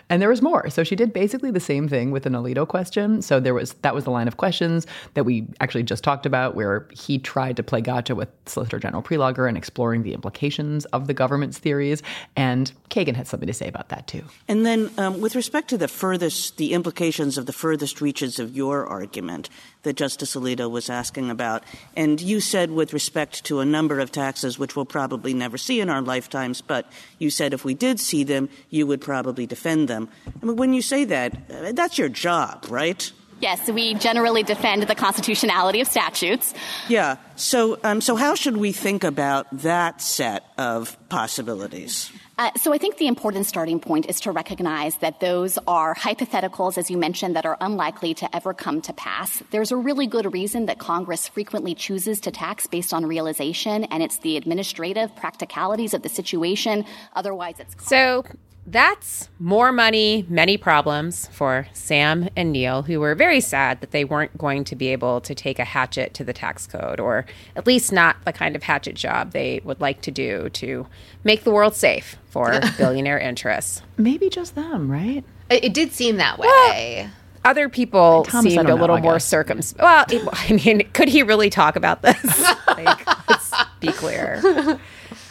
And 0.10 0.22
there 0.22 0.30
was 0.30 0.42
more. 0.42 0.70
So 0.70 0.84
she 0.84 0.96
did 0.96 1.14
basically 1.14 1.52
the 1.52 1.60
same 1.60 1.88
thing 1.88 2.12
with 2.12 2.26
an 2.26 2.34
Alito 2.34 2.68
question. 2.68 3.22
So 3.22 3.40
there 3.40 3.54
was 3.54 3.74
that 3.82 3.96
was 3.96 4.04
the 4.04 4.12
line 4.12 4.28
of 4.28 4.38
questions 4.38 4.86
that 5.16 5.24
we 5.24 5.48
actually 5.60 5.84
just 5.84 6.04
talked 6.04 6.26
about, 6.26 6.56
where 6.56 6.88
he 6.92 7.18
tried 7.18 7.58
to 7.58 7.64
play 7.64 7.82
gotcha 7.82 8.16
with 8.16 8.30
Solicitor 8.46 8.80
General 8.80 9.02
Prelogar 9.02 9.48
and 9.48 9.58
exploring 9.58 10.04
the 10.04 10.14
implications 10.14 10.86
of 10.86 11.08
the 11.08 11.14
government's 11.14 11.58
theories. 11.58 12.04
And 12.36 12.72
Kagan 12.90 13.16
had 13.16 13.28
something 13.28 13.48
to 13.48 13.54
say 13.54 13.68
about 13.68 13.90
that 13.90 14.08
too. 14.08 14.24
And 14.48 14.66
then, 14.66 14.92
um, 14.98 15.22
with 15.22 15.36
respect 15.36 15.70
to 15.70 15.78
the 15.78 15.88
furthest, 15.88 16.58
the 16.58 16.74
implications 16.74 17.38
of 17.38 17.46
the 17.46 17.54
furthest 17.54 18.02
reaches 18.02 18.40
of 18.40 18.56
your 18.56 18.86
argument 18.86 19.50
that 19.86 19.96
Justice 19.96 20.36
Alito 20.36 20.70
was 20.70 20.90
asking 20.90 21.32
about, 21.32 21.64
and 21.96 22.20
you 22.20 22.42
said 22.42 22.70
with 22.70 22.92
respect 22.92 23.46
to 23.46 23.62
a 23.62 23.66
number 23.66 24.00
of 24.00 24.12
taxes 24.12 24.60
which 24.60 24.76
we'll 24.76 24.86
probably 24.86 25.34
never 25.34 25.58
see 25.58 25.80
in 25.80 25.90
our 25.90 26.02
lifetimes, 26.02 26.62
but 26.62 26.92
you 27.18 27.30
said 27.30 27.54
if 27.54 27.64
we 27.64 27.74
did 27.74 28.00
see 28.00 28.24
them, 28.24 28.50
you 28.70 28.86
would 28.86 29.00
probably 29.00 29.46
defend 29.48 29.88
them. 29.88 30.10
I 30.42 30.46
mean, 30.46 30.58
when 30.58 30.74
you 30.74 30.82
say 30.82 31.06
that, 31.06 31.34
uh, 31.50 31.72
that's 31.72 31.98
your 31.98 32.10
job, 32.10 32.66
right? 32.70 33.12
Yes, 33.42 33.70
we 33.70 33.94
generally 33.96 34.44
defend 34.44 34.84
the 34.84 34.96
constitutionality 34.96 35.82
of 35.82 35.88
statutes. 35.88 36.54
Yeah. 36.88 37.18
So, 37.36 37.78
um, 37.84 38.02
so 38.02 38.16
how 38.16 38.36
should 38.36 38.58
we 38.58 38.72
think 38.72 39.04
about 39.04 39.48
that 39.62 40.02
set 40.02 40.46
of 40.58 40.98
possibilities? 41.10 42.12
Uh, 42.38 42.52
so 42.58 42.74
I 42.74 42.78
think 42.78 42.98
the 42.98 43.08
important 43.08 43.46
starting 43.46 43.80
point 43.80 44.08
is 44.08 44.20
to 44.22 44.32
recognize 44.32 44.98
that 44.98 45.22
those 45.22 45.58
are 45.68 45.96
hypotheticals, 45.96 46.78
as 46.78 46.92
you 46.92 46.98
mentioned, 46.98 47.34
that 47.38 47.46
are 47.46 47.58
unlikely 47.62 48.14
to 48.16 48.36
ever 48.36 48.54
come 48.54 48.82
to 48.82 48.94
pass. 48.94 49.42
There's 49.52 49.72
a 49.72 49.78
really 49.78 50.06
good 50.06 50.34
reason 50.34 50.66
that 50.66 50.78
Congress 50.78 51.30
frequently 51.30 51.74
chooses 51.76 52.20
to 52.22 52.32
tax 52.32 52.68
based 52.68 52.94
on 52.94 53.06
realization, 53.06 53.86
and 53.86 54.04
it's 54.04 54.18
the 54.18 54.36
administrative 54.36 55.16
practicalities 55.16 55.94
of 55.94 56.02
the 56.02 56.10
situation. 56.10 56.84
Otherwise, 57.16 57.56
it's 57.60 57.88
so 57.88 58.26
that's 58.68 59.30
more 59.40 59.72
money, 59.72 60.26
many 60.28 60.58
problems 60.58 61.28
for 61.28 61.68
Sam 61.74 62.30
and 62.36 62.52
Neil, 62.52 62.84
who 62.84 63.00
were 63.00 63.14
very 63.14 63.40
sad 63.40 63.82
that 63.82 63.92
they 63.92 64.04
weren't 64.04 64.38
going 64.38 64.64
to 64.66 64.76
be 64.76 64.88
able 64.88 65.22
to 65.22 65.36
take 65.36 65.60
a 65.60 65.64
hatchet 65.64 66.14
to 66.16 66.24
the 66.24 66.34
tax 66.34 66.66
code, 66.66 67.00
or 67.00 67.26
at 67.56 67.68
least 67.68 67.92
not 67.92 68.18
the 68.26 68.34
kind 68.34 68.56
of 68.56 68.64
hatchet 68.64 68.96
job 68.96 69.32
they 69.32 69.62
would 69.64 69.82
like 69.82 70.02
to 70.02 70.12
do 70.12 70.50
to 70.50 70.88
make 71.24 71.44
the 71.44 71.52
world 71.52 71.76
safe 71.76 72.18
for 72.28 72.60
billionaire 72.78 73.20
interests. 73.20 73.82
Maybe 73.98 74.30
just 74.30 74.56
them, 74.56 74.92
right? 74.92 75.24
It, 75.50 75.66
it 75.66 75.74
did 75.74 75.92
seem 75.92 76.18
that 76.18 76.40
way. 76.40 76.48
Well, 76.48 77.10
other 77.46 77.70
people 77.70 78.24
Thomas, 78.24 78.52
seemed 78.52 78.66
a 78.66 78.70
know, 78.70 78.76
little 78.76 78.98
more 78.98 79.20
circumspect. 79.20 79.84
Well, 79.84 80.06
it, 80.10 80.28
I 80.50 80.54
mean, 80.54 80.90
could 80.94 81.08
he 81.08 81.22
really 81.22 81.52
talk 81.52 81.76
about 81.76 82.02
this? 82.02 82.24
like, 82.68 83.30
let's 83.30 83.54
be 83.80 83.90
clear. 83.90 84.80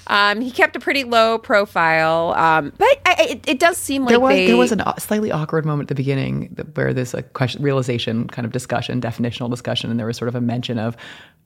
Um, 0.07 0.41
he 0.41 0.51
kept 0.51 0.77
a 0.77 0.81
pretty 0.81 1.05
low 1.05 1.39
profile, 1.39 2.35
um, 2.35 2.73
but 2.77 2.89
I, 3.07 3.27
it, 3.31 3.49
it, 3.49 3.59
does 3.59 3.77
seem 3.77 4.03
like 4.03 4.11
there 4.11 4.21
was 4.21 4.35
they, 4.35 4.47
there 4.47 4.57
was 4.57 4.73
a 4.73 4.95
slightly 4.99 5.33
awkward 5.33 5.65
moment 5.65 5.87
at 5.87 5.89
the 5.89 5.95
beginning 5.95 6.55
where 6.75 6.93
there's 6.93 7.15
a 7.15 7.23
question, 7.23 7.63
realization 7.63 8.29
kind 8.29 8.45
of 8.45 8.53
discussion, 8.53 9.01
definitional 9.01 9.49
discussion, 9.49 9.91
and 9.91 9.99
there 9.99 10.07
was 10.07 10.17
sort 10.17 10.29
of 10.29 10.35
a 10.35 10.41
mention 10.41 10.79
of 10.79 10.97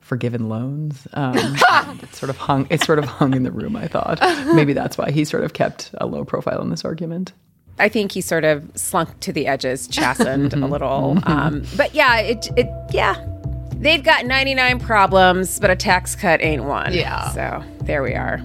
forgiven 0.00 0.48
loans. 0.48 1.06
Um, 1.12 1.36
it 2.02 2.14
sort 2.14 2.30
of 2.30 2.36
hung. 2.36 2.66
It 2.70 2.82
sort 2.82 2.98
of 2.98 3.04
hung 3.04 3.34
in 3.34 3.44
the 3.44 3.52
room. 3.52 3.76
I 3.76 3.86
thought 3.86 4.18
maybe 4.54 4.72
that's 4.72 4.98
why 4.98 5.10
he 5.10 5.24
sort 5.24 5.44
of 5.44 5.52
kept 5.52 5.90
a 5.98 6.06
low 6.06 6.24
profile 6.24 6.60
in 6.62 6.70
this 6.70 6.84
argument. 6.84 7.32
I 7.78 7.88
think 7.88 8.12
he 8.12 8.20
sort 8.20 8.44
of 8.44 8.68
slunk 8.74 9.20
to 9.20 9.32
the 9.32 9.46
edges, 9.46 9.86
chastened 9.86 10.52
a 10.52 10.66
little. 10.66 11.18
Um, 11.24 11.64
but 11.76 11.94
yeah, 11.94 12.18
it, 12.18 12.48
it 12.56 12.66
yeah, 12.90 13.24
they've 13.78 14.02
got 14.02 14.26
99 14.26 14.80
problems, 14.80 15.58
but 15.58 15.70
a 15.70 15.76
tax 15.76 16.14
cut 16.14 16.42
ain't 16.42 16.64
one. 16.64 16.92
Yeah. 16.92 17.30
So 17.30 17.64
there 17.82 18.02
we 18.02 18.14
are. 18.14 18.40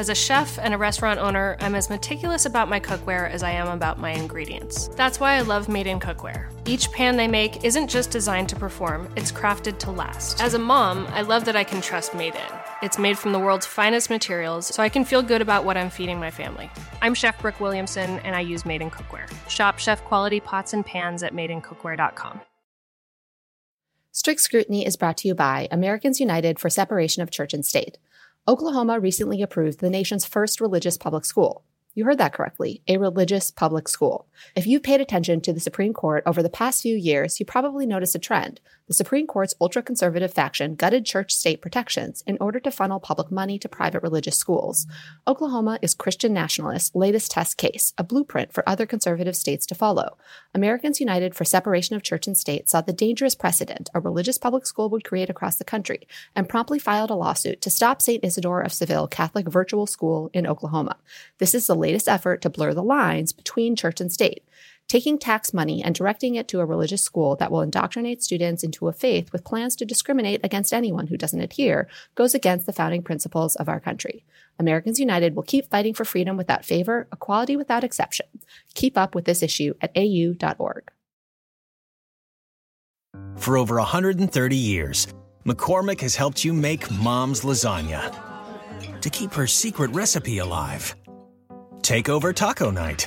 As 0.00 0.08
a 0.08 0.14
chef 0.14 0.58
and 0.58 0.72
a 0.72 0.78
restaurant 0.78 1.20
owner, 1.20 1.58
I'm 1.60 1.74
as 1.74 1.90
meticulous 1.90 2.46
about 2.46 2.70
my 2.70 2.80
cookware 2.80 3.30
as 3.30 3.42
I 3.42 3.50
am 3.50 3.68
about 3.68 3.98
my 3.98 4.12
ingredients. 4.12 4.88
That's 4.96 5.20
why 5.20 5.34
I 5.34 5.42
love 5.42 5.68
Made 5.68 5.86
in 5.86 6.00
Cookware. 6.00 6.50
Each 6.66 6.90
pan 6.90 7.18
they 7.18 7.28
make 7.28 7.64
isn't 7.64 7.88
just 7.88 8.10
designed 8.10 8.48
to 8.48 8.56
perform, 8.56 9.12
it's 9.14 9.30
crafted 9.30 9.78
to 9.80 9.90
last. 9.90 10.40
As 10.40 10.54
a 10.54 10.58
mom, 10.58 11.06
I 11.08 11.20
love 11.20 11.44
that 11.44 11.54
I 11.54 11.64
can 11.64 11.82
trust 11.82 12.14
Made 12.14 12.34
in. 12.34 12.59
It's 12.82 12.98
made 12.98 13.18
from 13.18 13.32
the 13.32 13.38
world's 13.38 13.66
finest 13.66 14.08
materials, 14.08 14.66
so 14.66 14.82
I 14.82 14.88
can 14.88 15.04
feel 15.04 15.20
good 15.22 15.42
about 15.42 15.66
what 15.66 15.76
I'm 15.76 15.90
feeding 15.90 16.18
my 16.18 16.30
family. 16.30 16.70
I'm 17.02 17.12
Chef 17.12 17.38
Brooke 17.42 17.60
Williamson, 17.60 18.18
and 18.20 18.34
I 18.34 18.40
use 18.40 18.64
Made 18.64 18.80
in 18.80 18.90
Cookware. 18.90 19.30
Shop 19.50 19.78
chef 19.78 20.02
quality 20.04 20.40
pots 20.40 20.72
and 20.72 20.84
pans 20.84 21.22
at 21.22 21.34
madeincookware.com. 21.34 22.40
Strict 24.12 24.40
Scrutiny 24.40 24.86
is 24.86 24.96
brought 24.96 25.18
to 25.18 25.28
you 25.28 25.34
by 25.34 25.68
Americans 25.70 26.20
United 26.20 26.58
for 26.58 26.70
Separation 26.70 27.22
of 27.22 27.30
Church 27.30 27.52
and 27.52 27.66
State. 27.66 27.98
Oklahoma 28.48 28.98
recently 28.98 29.42
approved 29.42 29.80
the 29.80 29.90
nation's 29.90 30.24
first 30.24 30.58
religious 30.58 30.96
public 30.96 31.26
school. 31.26 31.62
You 31.92 32.06
heard 32.06 32.18
that 32.18 32.32
correctly, 32.32 32.82
a 32.88 32.96
religious 32.96 33.50
public 33.50 33.88
school. 33.88 34.26
If 34.54 34.66
you've 34.66 34.82
paid 34.82 35.00
attention 35.00 35.40
to 35.42 35.52
the 35.52 35.60
Supreme 35.60 35.92
Court 35.92 36.22
over 36.26 36.42
the 36.42 36.50
past 36.50 36.82
few 36.82 36.96
years, 36.96 37.40
you 37.40 37.46
probably 37.46 37.86
noticed 37.86 38.14
a 38.14 38.18
trend. 38.18 38.60
The 38.88 38.94
Supreme 38.94 39.28
Court's 39.28 39.54
ultra 39.60 39.82
conservative 39.82 40.34
faction 40.34 40.74
gutted 40.74 41.06
church 41.06 41.32
state 41.32 41.62
protections 41.62 42.24
in 42.26 42.36
order 42.40 42.58
to 42.58 42.72
funnel 42.72 42.98
public 42.98 43.30
money 43.30 43.56
to 43.60 43.68
private 43.68 44.02
religious 44.02 44.36
schools. 44.36 44.86
Oklahoma 45.28 45.78
is 45.80 45.94
Christian 45.94 46.32
nationalists' 46.32 46.92
latest 46.92 47.30
test 47.30 47.56
case, 47.56 47.92
a 47.96 48.02
blueprint 48.02 48.52
for 48.52 48.68
other 48.68 48.86
conservative 48.86 49.36
states 49.36 49.64
to 49.66 49.76
follow. 49.76 50.18
Americans 50.54 50.98
United 50.98 51.36
for 51.36 51.44
Separation 51.44 51.94
of 51.94 52.02
Church 52.02 52.26
and 52.26 52.36
State 52.36 52.68
saw 52.68 52.80
the 52.80 52.92
dangerous 52.92 53.36
precedent 53.36 53.88
a 53.94 54.00
religious 54.00 54.38
public 54.38 54.66
school 54.66 54.90
would 54.90 55.04
create 55.04 55.30
across 55.30 55.56
the 55.56 55.64
country 55.64 56.08
and 56.34 56.48
promptly 56.48 56.78
filed 56.78 57.10
a 57.10 57.14
lawsuit 57.14 57.60
to 57.60 57.70
stop 57.70 58.02
St. 58.02 58.24
Isidore 58.24 58.60
of 58.60 58.72
Seville 58.72 59.06
Catholic 59.06 59.48
Virtual 59.48 59.86
School 59.86 60.30
in 60.32 60.46
Oklahoma. 60.46 60.96
This 61.38 61.54
is 61.54 61.66
the 61.66 61.76
latest 61.76 62.08
effort 62.08 62.42
to 62.42 62.50
blur 62.50 62.74
the 62.74 62.82
lines 62.82 63.32
between 63.32 63.76
church 63.76 64.00
and 64.00 64.12
state 64.12 64.29
taking 64.90 65.16
tax 65.16 65.54
money 65.54 65.84
and 65.84 65.94
directing 65.94 66.34
it 66.34 66.48
to 66.48 66.58
a 66.58 66.66
religious 66.66 67.00
school 67.00 67.36
that 67.36 67.52
will 67.52 67.60
indoctrinate 67.60 68.20
students 68.20 68.64
into 68.64 68.88
a 68.88 68.92
faith 68.92 69.32
with 69.32 69.44
plans 69.44 69.76
to 69.76 69.84
discriminate 69.84 70.40
against 70.42 70.72
anyone 70.72 71.06
who 71.06 71.16
doesn't 71.16 71.40
adhere 71.40 71.86
goes 72.16 72.34
against 72.34 72.66
the 72.66 72.72
founding 72.72 73.00
principles 73.00 73.54
of 73.54 73.68
our 73.68 73.78
country. 73.78 74.24
Americans 74.58 74.98
United 74.98 75.36
will 75.36 75.44
keep 75.44 75.70
fighting 75.70 75.94
for 75.94 76.04
freedom 76.04 76.36
without 76.36 76.64
favor, 76.64 77.06
equality 77.12 77.56
without 77.56 77.84
exception. 77.84 78.26
Keep 78.74 78.98
up 78.98 79.14
with 79.14 79.26
this 79.26 79.44
issue 79.44 79.74
at 79.80 79.92
au.org. 79.96 80.90
For 83.36 83.56
over 83.56 83.76
130 83.76 84.56
years, 84.56 85.06
McCormick 85.46 86.00
has 86.00 86.16
helped 86.16 86.44
you 86.44 86.52
make 86.52 86.90
mom's 86.90 87.42
lasagna 87.42 88.12
to 89.00 89.08
keep 89.08 89.32
her 89.34 89.46
secret 89.46 89.92
recipe 89.92 90.38
alive. 90.38 90.96
Take 91.80 92.08
over 92.08 92.32
taco 92.32 92.72
night 92.72 93.06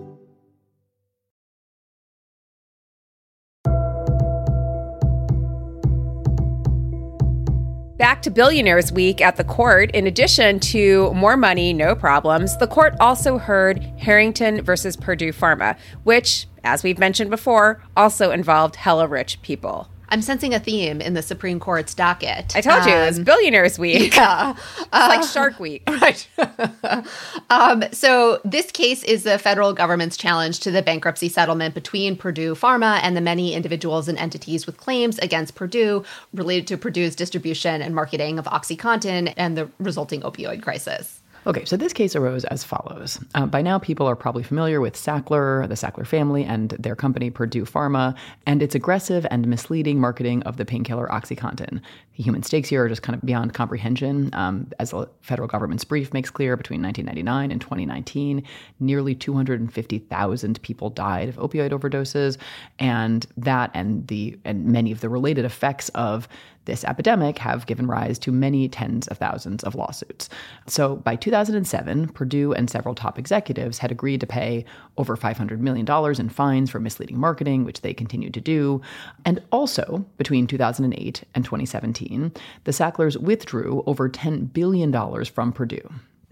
To 8.21 8.29
Billionaires 8.29 8.91
Week 8.91 9.19
at 9.19 9.37
the 9.37 9.43
court. 9.43 9.89
In 9.95 10.05
addition 10.05 10.59
to 10.59 11.11
more 11.15 11.35
money, 11.35 11.73
no 11.73 11.95
problems, 11.95 12.55
the 12.57 12.67
court 12.67 12.93
also 12.99 13.39
heard 13.39 13.81
Harrington 13.97 14.61
versus 14.61 14.95
Purdue 14.95 15.33
Pharma, 15.33 15.75
which, 16.03 16.45
as 16.63 16.83
we've 16.83 16.99
mentioned 16.99 17.31
before, 17.31 17.81
also 17.97 18.29
involved 18.29 18.75
hella 18.75 19.07
rich 19.07 19.41
people. 19.41 19.89
I'm 20.11 20.21
sensing 20.21 20.53
a 20.53 20.59
theme 20.59 20.99
in 20.99 21.13
the 21.13 21.21
Supreme 21.21 21.57
Court's 21.59 21.93
docket. 21.93 22.53
I 22.55 22.59
told 22.61 22.85
you, 22.85 22.91
it's 22.93 23.17
Um, 23.17 23.23
Billionaires 23.23 23.79
Week. 23.79 24.13
Yeah. 24.21 24.55
It's 24.77 24.91
like 24.91 25.23
Shark 25.23 25.59
Week. 25.59 25.83
Right. 26.01 26.27
um, 27.49 27.83
so, 27.91 28.41
this 28.43 28.71
case 28.71 29.03
is 29.03 29.23
the 29.23 29.37
federal 29.37 29.71
government's 29.73 30.17
challenge 30.17 30.59
to 30.61 30.71
the 30.71 30.81
bankruptcy 30.81 31.29
settlement 31.29 31.73
between 31.75 32.17
Purdue 32.17 32.55
Pharma 32.55 32.99
and 33.03 33.15
the 33.15 33.21
many 33.21 33.53
individuals 33.53 34.07
and 34.07 34.17
entities 34.17 34.65
with 34.65 34.77
claims 34.77 35.17
against 35.19 35.55
Purdue 35.55 36.03
related 36.33 36.67
to 36.67 36.77
Purdue's 36.77 37.15
distribution 37.15 37.81
and 37.81 37.95
marketing 37.95 38.37
of 38.37 38.45
OxyContin 38.45 39.33
and 39.37 39.57
the 39.57 39.69
resulting 39.79 40.21
opioid 40.21 40.61
crisis. 40.61 41.20
Okay, 41.47 41.65
so 41.65 41.75
this 41.75 41.91
case 41.91 42.15
arose 42.15 42.45
as 42.45 42.63
follows. 42.63 43.19
Uh, 43.33 43.47
by 43.47 43.63
now, 43.63 43.79
people 43.79 44.05
are 44.05 44.15
probably 44.15 44.43
familiar 44.43 44.79
with 44.79 44.93
Sackler, 44.93 45.67
the 45.67 45.73
Sackler 45.73 46.05
family, 46.05 46.43
and 46.43 46.69
their 46.71 46.95
company, 46.95 47.31
Purdue 47.31 47.65
Pharma, 47.65 48.15
and 48.45 48.61
its 48.61 48.75
aggressive 48.75 49.25
and 49.31 49.47
misleading 49.47 49.99
marketing 49.99 50.43
of 50.43 50.57
the 50.57 50.65
painkiller 50.65 51.07
OxyContin. 51.07 51.81
The 52.15 52.23
human 52.23 52.43
stakes 52.43 52.69
here 52.69 52.85
are 52.85 52.89
just 52.89 53.01
kind 53.01 53.15
of 53.15 53.25
beyond 53.25 53.55
comprehension. 53.55 54.29
Um, 54.33 54.67
as 54.77 54.91
the 54.91 55.09
federal 55.21 55.47
government's 55.47 55.83
brief 55.83 56.13
makes 56.13 56.29
clear, 56.29 56.55
between 56.55 56.83
1999 56.83 57.51
and 57.51 57.59
2019, 57.59 58.43
nearly 58.79 59.15
250,000 59.15 60.61
people 60.61 60.91
died 60.91 61.27
of 61.27 61.37
opioid 61.37 61.71
overdoses, 61.71 62.37
and 62.77 63.25
that 63.37 63.71
and 63.73 64.07
the 64.07 64.37
and 64.45 64.65
many 64.65 64.91
of 64.91 65.01
the 65.01 65.09
related 65.09 65.45
effects 65.45 65.89
of 65.89 66.27
this 66.65 66.83
epidemic 66.83 67.37
have 67.39 67.65
given 67.65 67.87
rise 67.87 68.19
to 68.19 68.31
many 68.31 68.69
tens 68.69 69.07
of 69.07 69.17
thousands 69.17 69.63
of 69.63 69.75
lawsuits. 69.75 70.29
So 70.67 70.97
by 70.97 71.15
2007, 71.15 72.09
Purdue 72.09 72.53
and 72.53 72.69
several 72.69 72.95
top 72.95 73.17
executives 73.17 73.79
had 73.79 73.91
agreed 73.91 74.19
to 74.21 74.27
pay 74.27 74.65
over 74.97 75.17
$500 75.17 75.59
million 75.59 75.87
in 76.19 76.29
fines 76.29 76.69
for 76.69 76.79
misleading 76.79 77.19
marketing, 77.19 77.65
which 77.65 77.81
they 77.81 77.93
continued 77.93 78.33
to 78.35 78.41
do. 78.41 78.81
And 79.25 79.41
also, 79.51 80.05
between 80.17 80.47
2008 80.47 81.23
and 81.33 81.43
2017, 81.43 82.31
the 82.63 82.71
Sacklers 82.71 83.17
withdrew 83.17 83.83
over 83.87 84.09
$10 84.09 84.53
billion 84.53 84.91
from 85.25 85.51
Purdue, 85.51 85.89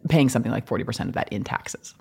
paying 0.10 0.30
something 0.30 0.52
like 0.52 0.68
40% 0.68 1.08
of 1.08 1.14
that 1.14 1.32
in 1.32 1.44
taxes. 1.44 1.96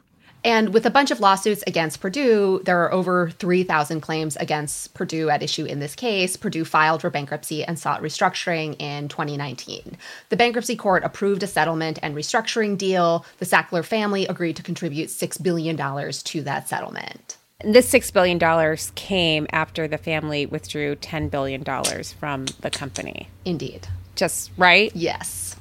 And 0.49 0.73
with 0.73 0.87
a 0.87 0.91
bunch 0.91 1.11
of 1.11 1.21
lawsuits 1.21 1.63
against 1.67 2.01
Purdue, 2.01 2.63
there 2.65 2.83
are 2.83 2.91
over 2.91 3.29
3,000 3.33 4.01
claims 4.01 4.35
against 4.37 4.95
Purdue 4.95 5.29
at 5.29 5.43
issue 5.43 5.67
in 5.67 5.79
this 5.79 5.95
case. 5.95 6.39
Purdue 6.39 6.65
filed 6.65 7.03
for 7.03 7.11
bankruptcy 7.11 7.63
and 7.63 7.79
sought 7.79 8.01
restructuring 8.01 8.75
in 8.81 9.09
2019. 9.09 9.99
The 10.31 10.37
bankruptcy 10.39 10.75
court 10.75 11.05
approved 11.05 11.43
a 11.43 11.47
settlement 11.47 11.99
and 12.03 12.17
restructuring 12.17 12.79
deal. 12.79 13.27
The 13.41 13.45
Sackler 13.45 13.85
family 13.85 14.27
agreed 14.27 14.57
to 14.57 14.63
contribute 14.63 15.11
$6 15.11 15.43
billion 15.43 15.77
to 15.77 16.43
that 16.45 16.67
settlement. 16.67 17.37
This 17.63 17.93
$6 17.93 18.11
billion 18.15 18.77
came 18.95 19.47
after 19.53 19.87
the 19.87 19.99
family 19.99 20.47
withdrew 20.47 20.97
$10 20.97 21.31
billion 21.31 21.63
from 22.19 22.47
the 22.63 22.71
company. 22.71 23.29
Indeed. 23.45 23.87
Just 24.17 24.51
right? 24.57 24.91
Yes. 24.97 25.57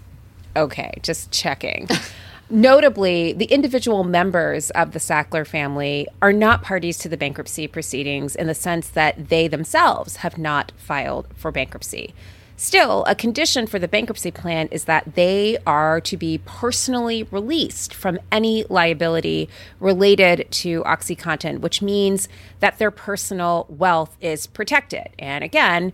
Okay, 0.55 0.93
just 1.01 1.29
checking. 1.33 1.89
Notably, 2.49 3.33
the 3.33 3.45
individual 3.45 4.05
members 4.05 4.69
of 4.71 4.93
the 4.93 4.99
Sackler 4.99 5.45
family 5.45 6.07
are 6.21 6.31
not 6.31 6.63
parties 6.63 6.97
to 6.99 7.09
the 7.09 7.17
bankruptcy 7.17 7.67
proceedings 7.67 8.37
in 8.37 8.47
the 8.47 8.55
sense 8.55 8.87
that 8.89 9.27
they 9.27 9.49
themselves 9.49 10.17
have 10.17 10.37
not 10.37 10.71
filed 10.77 11.27
for 11.35 11.51
bankruptcy. 11.51 12.13
Still, 12.55 13.03
a 13.05 13.13
condition 13.13 13.67
for 13.67 13.79
the 13.79 13.87
bankruptcy 13.87 14.31
plan 14.31 14.69
is 14.71 14.85
that 14.85 15.15
they 15.15 15.57
are 15.67 15.99
to 16.01 16.17
be 16.17 16.39
personally 16.45 17.23
released 17.23 17.93
from 17.93 18.17
any 18.31 18.63
liability 18.69 19.49
related 19.79 20.47
to 20.49 20.83
OxyContin, 20.83 21.59
which 21.59 21.81
means 21.81 22.29
that 22.61 22.79
their 22.79 22.91
personal 22.91 23.67
wealth 23.69 24.17
is 24.21 24.47
protected. 24.47 25.09
And 25.19 25.43
again, 25.43 25.91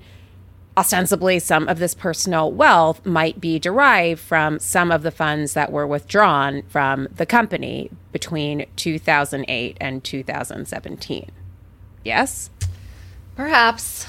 ostensibly 0.76 1.40
some 1.40 1.68
of 1.68 1.80
this 1.80 1.94
personal 1.94 2.52
wealth 2.52 3.06
might 3.06 3.40
be 3.40 3.60
derived 3.60 4.20
from 4.20 4.60
some 4.60 4.92
of 4.92 5.04
the 5.04 5.12
funds 5.12 5.54
that 5.54 5.72
were 5.72 5.86
withdrawn 5.86 6.64
from 6.64 7.08
the 7.16 7.26
company 7.26 7.92
between 8.12 8.66
2008 8.76 9.78
and 9.80 10.04
2017. 10.04 11.32
Yes? 12.04 12.50
Perhaps. 13.36 14.08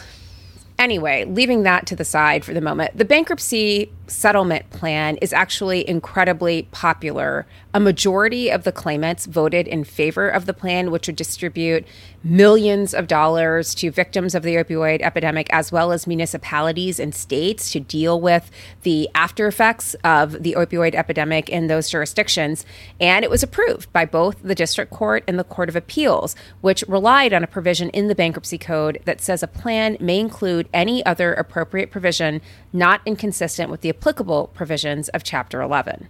Anyway, 0.79 1.25
leaving 1.25 1.63
that 1.63 1.87
to 1.87 1.97
the 1.97 2.05
side 2.05 2.45
for 2.45 2.53
the 2.53 2.61
moment, 2.61 2.97
the 2.97 3.05
bankruptcy 3.05 3.93
settlement 4.07 4.69
plan 4.71 5.17
is 5.19 5.33
actually 5.33 5.89
incredibly 5.89 6.69
popular. 6.71 7.47
A 7.73 7.81
majority 7.81 8.51
of 8.51 8.65
the 8.65 8.73
claimants 8.73 9.27
voted 9.27 9.67
in 9.67 9.85
favor 9.85 10.29
of 10.29 10.47
the 10.47 10.53
plan, 10.53 10.91
which 10.91 11.07
would 11.07 11.17
distribute 11.17 11.87
millions 12.23 12.95
of 12.95 13.07
dollars 13.07 13.75
to 13.75 13.91
victims 13.91 14.35
of 14.35 14.43
the 14.43 14.55
opioid 14.55 15.03
epidemic, 15.03 15.53
as 15.53 15.71
well 15.71 15.93
as 15.93 16.07
municipalities 16.07 16.99
and 16.99 17.15
states 17.15 17.71
to 17.73 17.81
deal 17.81 18.21
with 18.21 18.51
the 18.83 19.09
after 19.15 19.47
effects 19.47 19.95
of 20.05 20.43
the 20.43 20.55
opioid 20.57 20.95
epidemic 20.95 21.49
in 21.49 21.67
those 21.67 21.91
jurisdictions. 21.91 22.65
And 23.01 23.25
it 23.25 23.31
was 23.31 23.43
approved 23.43 23.93
by 23.93 24.05
both 24.05 24.43
the 24.43 24.55
district 24.55 24.91
court 24.93 25.25
and 25.27 25.39
the 25.39 25.45
court 25.45 25.69
of 25.69 25.77
appeals, 25.77 26.37
which 26.61 26.85
relied 26.89 27.33
on 27.33 27.43
a 27.43 27.49
provision 27.49 27.91
in 27.91 28.09
the 28.09 28.15
bankruptcy 28.15 28.59
code 28.59 29.01
that 29.05 29.21
says 29.21 29.43
a 29.43 29.49
plan 29.49 29.97
may 30.01 30.19
include 30.19 30.69
any 30.73 31.05
other 31.05 31.35
appropriate 31.35 31.91
provision 31.91 32.41
not 32.73 33.01
inconsistent 33.07 33.71
with 33.71 33.81
the 33.83 33.89
applicable 33.97 34.49
provisions 34.49 35.09
of 35.11 35.25
Chapter 35.25 35.61
11. 35.61 36.09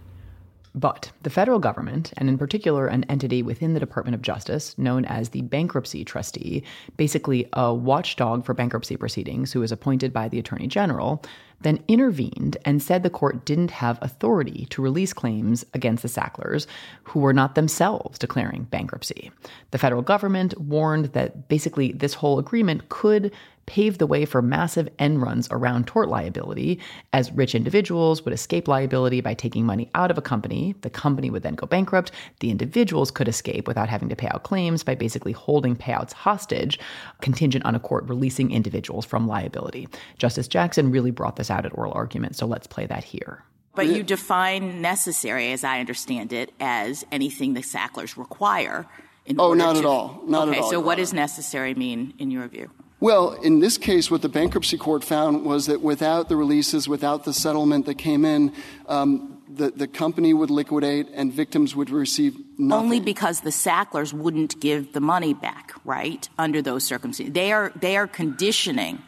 But 0.75 1.11
the 1.23 1.29
federal 1.29 1.59
government, 1.59 2.11
and 2.17 2.27
in 2.27 2.37
particular 2.37 2.87
an 2.87 3.05
entity 3.05 3.41
within 3.41 3.73
the 3.73 3.79
Department 3.79 4.13
of 4.13 4.21
Justice 4.21 4.77
known 4.77 5.05
as 5.05 5.29
the 5.29 5.41
bankruptcy 5.43 6.03
trustee, 6.03 6.63
basically 6.97 7.47
a 7.53 7.73
watchdog 7.73 8.43
for 8.43 8.53
bankruptcy 8.53 8.97
proceedings 8.97 9.53
who 9.53 9.63
is 9.63 9.71
appointed 9.71 10.11
by 10.11 10.27
the 10.27 10.37
attorney 10.37 10.67
general, 10.67 11.23
then 11.61 11.81
intervened 11.87 12.57
and 12.65 12.83
said 12.83 13.03
the 13.03 13.09
court 13.09 13.45
didn't 13.45 13.71
have 13.71 13.97
authority 14.01 14.67
to 14.69 14.81
release 14.81 15.13
claims 15.13 15.65
against 15.73 16.03
the 16.03 16.09
Sacklers, 16.09 16.67
who 17.03 17.21
were 17.21 17.33
not 17.33 17.55
themselves 17.55 18.19
declaring 18.19 18.63
bankruptcy. 18.63 19.31
The 19.71 19.77
federal 19.77 20.01
government 20.01 20.59
warned 20.59 21.05
that 21.13 21.47
basically 21.47 21.93
this 21.93 22.15
whole 22.15 22.37
agreement 22.37 22.89
could 22.89 23.31
pave 23.65 23.97
the 23.97 24.07
way 24.07 24.25
for 24.25 24.41
massive 24.41 24.89
end 24.99 25.21
runs 25.21 25.47
around 25.51 25.87
tort 25.87 26.09
liability, 26.09 26.79
as 27.13 27.31
rich 27.31 27.55
individuals 27.55 28.23
would 28.23 28.33
escape 28.33 28.67
liability 28.67 29.21
by 29.21 29.33
taking 29.33 29.65
money 29.65 29.89
out 29.95 30.11
of 30.11 30.17
a 30.17 30.21
company. 30.21 30.75
The 30.81 30.89
company 30.89 31.29
would 31.29 31.43
then 31.43 31.55
go 31.55 31.67
bankrupt. 31.67 32.11
The 32.39 32.51
individuals 32.51 33.11
could 33.11 33.27
escape 33.27 33.67
without 33.67 33.89
having 33.89 34.09
to 34.09 34.15
pay 34.15 34.27
out 34.27 34.43
claims 34.43 34.83
by 34.83 34.95
basically 34.95 35.31
holding 35.31 35.75
payouts 35.75 36.13
hostage, 36.13 36.79
contingent 37.21 37.65
on 37.65 37.75
a 37.75 37.79
court 37.79 38.07
releasing 38.07 38.51
individuals 38.51 39.05
from 39.05 39.27
liability. 39.27 39.87
Justice 40.17 40.47
Jackson 40.47 40.91
really 40.91 41.11
brought 41.11 41.35
this 41.35 41.51
out 41.51 41.65
at 41.65 41.77
oral 41.77 41.93
argument, 41.93 42.35
so 42.35 42.45
let's 42.45 42.67
play 42.67 42.85
that 42.85 43.03
here. 43.03 43.43
But 43.75 43.87
you 43.87 44.03
define 44.03 44.81
necessary, 44.81 45.51
as 45.51 45.65
I 45.65 45.81
understand 45.81 46.31
it, 46.31 46.53
as 46.61 47.05
anything 47.11 47.53
the 47.53 47.61
Sacklers 47.61 48.17
require. 48.17 48.85
In 49.25 49.39
oh, 49.39 49.49
order 49.49 49.57
not 49.57 49.73
to, 49.73 49.79
at 49.79 49.85
all. 49.85 50.21
Not 50.25 50.47
okay, 50.47 50.57
at 50.59 50.63
all. 50.63 50.69
so 50.71 50.79
what 50.79 50.95
does 50.95 51.11
necessary 51.11 51.73
mean 51.73 52.13
in 52.17 52.31
your 52.31 52.47
view? 52.47 52.69
Well, 53.05 53.33
in 53.33 53.59
this 53.59 53.77
case, 53.77 54.09
what 54.09 54.23
the 54.23 54.29
bankruptcy 54.29 54.79
court 54.79 55.03
found 55.03 55.45
was 55.45 55.67
that 55.67 55.81
without 55.81 56.27
the 56.27 56.35
releases, 56.35 56.89
without 56.89 57.23
the 57.23 57.33
settlement 57.33 57.85
that 57.85 57.99
came 57.99 58.25
in, 58.25 58.51
um, 58.87 59.43
the, 59.47 59.69
the 59.69 59.87
company 59.87 60.33
would 60.33 60.49
liquidate 60.49 61.09
and 61.13 61.31
victims 61.31 61.75
would 61.75 61.91
receive 61.91 62.35
nothing. 62.57 62.83
Only 62.83 62.99
because 62.99 63.41
the 63.41 63.51
Sacklers 63.51 64.11
wouldn't 64.11 64.59
give 64.59 64.93
the 64.93 65.01
money 65.01 65.35
back, 65.35 65.73
right? 65.85 66.27
Under 66.39 66.63
those 66.63 66.83
circumstances, 66.83 67.31
they 67.31 67.51
are 67.51 67.71
they 67.75 67.95
are 67.95 68.07
conditioning 68.07 69.03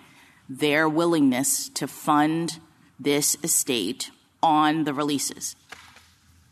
their 0.47 0.87
willingness 0.87 1.67
to 1.69 1.87
fund 1.87 2.59
this 2.99 3.35
estate 3.41 4.11
on 4.43 4.83
the 4.83 4.93
releases. 4.93 5.55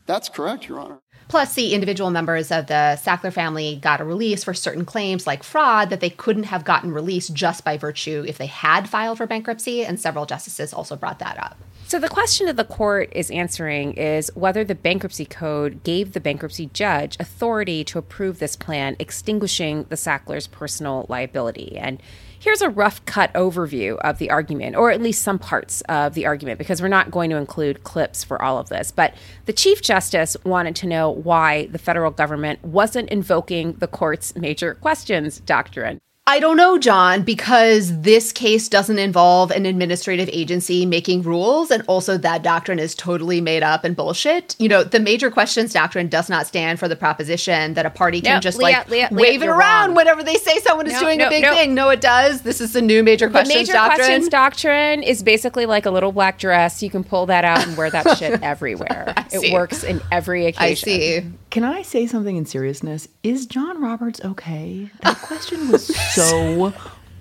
That's 0.07 0.29
correct, 0.29 0.67
Your 0.67 0.79
Honor. 0.79 0.99
Plus, 1.27 1.55
the 1.55 1.73
individual 1.73 2.11
members 2.11 2.51
of 2.51 2.67
the 2.67 2.99
Sackler 3.03 3.33
family 3.33 3.77
got 3.81 3.99
a 3.99 4.05
release 4.05 4.43
for 4.43 4.53
certain 4.53 4.85
claims 4.85 5.25
like 5.25 5.43
fraud 5.43 5.89
that 5.89 5.99
they 5.99 6.09
couldn't 6.09 6.43
have 6.43 6.63
gotten 6.63 6.91
released 6.91 7.33
just 7.33 7.63
by 7.63 7.77
virtue 7.77 8.23
if 8.27 8.37
they 8.37 8.45
had 8.45 8.87
filed 8.87 9.17
for 9.17 9.25
bankruptcy, 9.25 9.83
and 9.83 9.99
several 9.99 10.25
justices 10.25 10.73
also 10.73 10.95
brought 10.95 11.19
that 11.19 11.37
up. 11.39 11.57
So, 11.95 12.01
the 12.01 12.09
question 12.09 12.47
that 12.47 12.57
the 12.57 12.65
court 12.65 13.07
is 13.13 13.31
answering 13.31 13.93
is 13.93 14.29
whether 14.35 14.65
the 14.65 14.75
bankruptcy 14.75 15.25
code 15.25 15.81
gave 15.85 16.11
the 16.11 16.19
bankruptcy 16.19 16.69
judge 16.73 17.15
authority 17.21 17.85
to 17.85 17.97
approve 17.97 18.39
this 18.39 18.57
plan, 18.57 18.97
extinguishing 18.99 19.85
the 19.87 19.95
Sackler's 19.95 20.45
personal 20.45 21.05
liability. 21.07 21.77
And 21.77 22.03
here's 22.37 22.61
a 22.61 22.69
rough 22.69 23.05
cut 23.05 23.33
overview 23.33 23.95
of 23.99 24.17
the 24.17 24.29
argument, 24.29 24.75
or 24.75 24.91
at 24.91 25.01
least 25.01 25.23
some 25.23 25.39
parts 25.39 25.79
of 25.87 26.15
the 26.15 26.25
argument, 26.25 26.57
because 26.57 26.81
we're 26.81 26.89
not 26.89 27.11
going 27.11 27.29
to 27.29 27.37
include 27.37 27.85
clips 27.85 28.25
for 28.25 28.41
all 28.41 28.57
of 28.57 28.67
this. 28.67 28.91
But 28.91 29.13
the 29.45 29.53
Chief 29.53 29.81
Justice 29.81 30.35
wanted 30.43 30.75
to 30.75 30.87
know 30.87 31.09
why 31.09 31.67
the 31.67 31.79
federal 31.79 32.11
government 32.11 32.61
wasn't 32.61 33.07
invoking 33.07 33.71
the 33.71 33.87
court's 33.87 34.35
major 34.35 34.75
questions 34.75 35.39
doctrine. 35.39 36.01
I 36.27 36.39
don't 36.39 36.57
know, 36.57 36.79
John, 36.79 37.21
because 37.21 38.01
this 38.01 38.31
case 38.31 38.67
doesn't 38.67 38.97
involve 38.97 39.51
an 39.51 39.67
administrative 39.67 40.27
agency 40.33 40.83
making 40.83 41.21
rules, 41.21 41.69
and 41.69 41.83
also 41.85 42.17
that 42.17 42.41
doctrine 42.41 42.79
is 42.79 42.95
totally 42.95 43.41
made 43.41 43.61
up 43.61 43.83
and 43.83 43.95
bullshit. 43.95 44.55
You 44.57 44.67
know, 44.67 44.83
the 44.83 44.99
major 44.99 45.29
questions 45.29 45.71
doctrine 45.71 46.07
does 46.07 46.27
not 46.27 46.47
stand 46.47 46.79
for 46.79 46.87
the 46.87 46.95
proposition 46.95 47.75
that 47.75 47.85
a 47.85 47.91
party 47.91 48.21
can 48.21 48.33
No, 48.37 48.39
just 48.39 48.57
Leah, 48.57 48.77
like 48.77 48.89
Leah, 48.89 49.09
Leah, 49.11 49.21
wave 49.21 49.43
it 49.43 49.47
around 49.49 49.89
wrong. 49.89 49.95
whenever 49.97 50.23
they 50.23 50.33
say 50.37 50.57
someone 50.61 50.87
is 50.87 50.93
No, 50.93 51.01
doing 51.01 51.19
no, 51.19 51.27
a 51.27 51.29
big 51.29 51.43
no. 51.43 51.53
thing. 51.53 51.75
No, 51.75 51.89
it 51.89 52.01
does. 52.01 52.41
This 52.41 52.59
is 52.59 52.73
the 52.73 52.81
new 52.81 53.03
major 53.03 53.29
questions 53.29 53.53
The 53.53 53.59
major 53.59 53.73
doctrine. 53.73 53.97
questions 54.07 54.27
doctrine 54.29 55.03
is 55.03 55.21
basically 55.21 55.67
like 55.67 55.85
a 55.85 55.91
little 55.91 56.11
black 56.11 56.39
dress. 56.39 56.81
You 56.81 56.89
can 56.89 57.03
pull 57.03 57.27
that 57.27 57.45
out 57.45 57.67
and 57.67 57.77
wear 57.77 57.91
that 57.91 58.17
shit 58.17 58.41
everywhere. 58.41 59.13
It 59.31 59.53
works 59.53 59.83
in 59.83 60.01
every 60.11 60.47
occasion. 60.47 60.71
I 60.71 60.73
see. 60.73 61.23
Can 61.51 61.63
I 61.63 61.83
say 61.83 62.05
something 62.07 62.35
in 62.35 62.45
seriousness? 62.45 63.07
Is 63.21 63.45
John 63.45 63.79
Roberts 63.81 64.19
okay? 64.25 64.89
That 65.03 65.17
question 65.19 65.69
was 65.71 65.87
so 66.15 66.73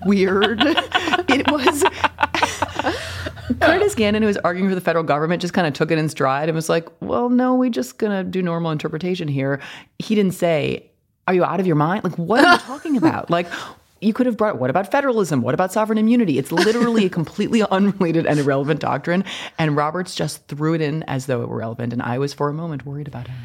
weird. 0.05 0.63
It 1.27 1.51
was. 1.51 1.83
Curtis 3.59 3.95
Gannon, 3.95 4.21
who 4.21 4.27
was 4.27 4.37
arguing 4.37 4.69
for 4.69 4.75
the 4.75 4.81
federal 4.81 5.03
government, 5.03 5.41
just 5.41 5.53
kind 5.53 5.67
of 5.67 5.73
took 5.73 5.91
it 5.91 5.97
in 5.97 6.07
stride 6.07 6.49
and 6.49 6.55
was 6.55 6.69
like, 6.69 6.87
well, 7.01 7.29
no, 7.29 7.55
we're 7.55 7.69
just 7.69 7.97
going 7.97 8.11
to 8.11 8.23
do 8.23 8.41
normal 8.41 8.71
interpretation 8.71 9.27
here. 9.27 9.59
He 9.99 10.15
didn't 10.15 10.33
say, 10.33 10.89
are 11.27 11.33
you 11.33 11.43
out 11.43 11.59
of 11.59 11.67
your 11.67 11.75
mind? 11.75 12.03
Like, 12.03 12.17
what 12.17 12.43
are 12.43 12.53
you 12.53 12.59
talking 12.59 12.95
about? 12.95 13.29
Like, 13.29 13.47
you 14.01 14.13
could 14.13 14.25
have 14.25 14.37
brought 14.37 14.59
what 14.59 14.69
about 14.69 14.91
federalism? 14.91 15.41
What 15.41 15.53
about 15.53 15.71
sovereign 15.73 15.97
immunity? 15.97 16.37
It's 16.37 16.51
literally 16.51 17.05
a 17.05 17.09
completely 17.09 17.63
unrelated 17.63 18.25
and 18.25 18.39
irrelevant 18.39 18.79
doctrine. 18.79 19.23
And 19.57 19.75
Roberts 19.75 20.15
just 20.15 20.47
threw 20.47 20.73
it 20.73 20.81
in 20.81 21.03
as 21.03 21.25
though 21.25 21.41
it 21.41 21.49
were 21.49 21.57
relevant. 21.57 21.93
And 21.93 22.01
I 22.01 22.17
was 22.17 22.33
for 22.33 22.49
a 22.49 22.53
moment 22.53 22.85
worried 22.85 23.07
about 23.07 23.27
him. 23.27 23.37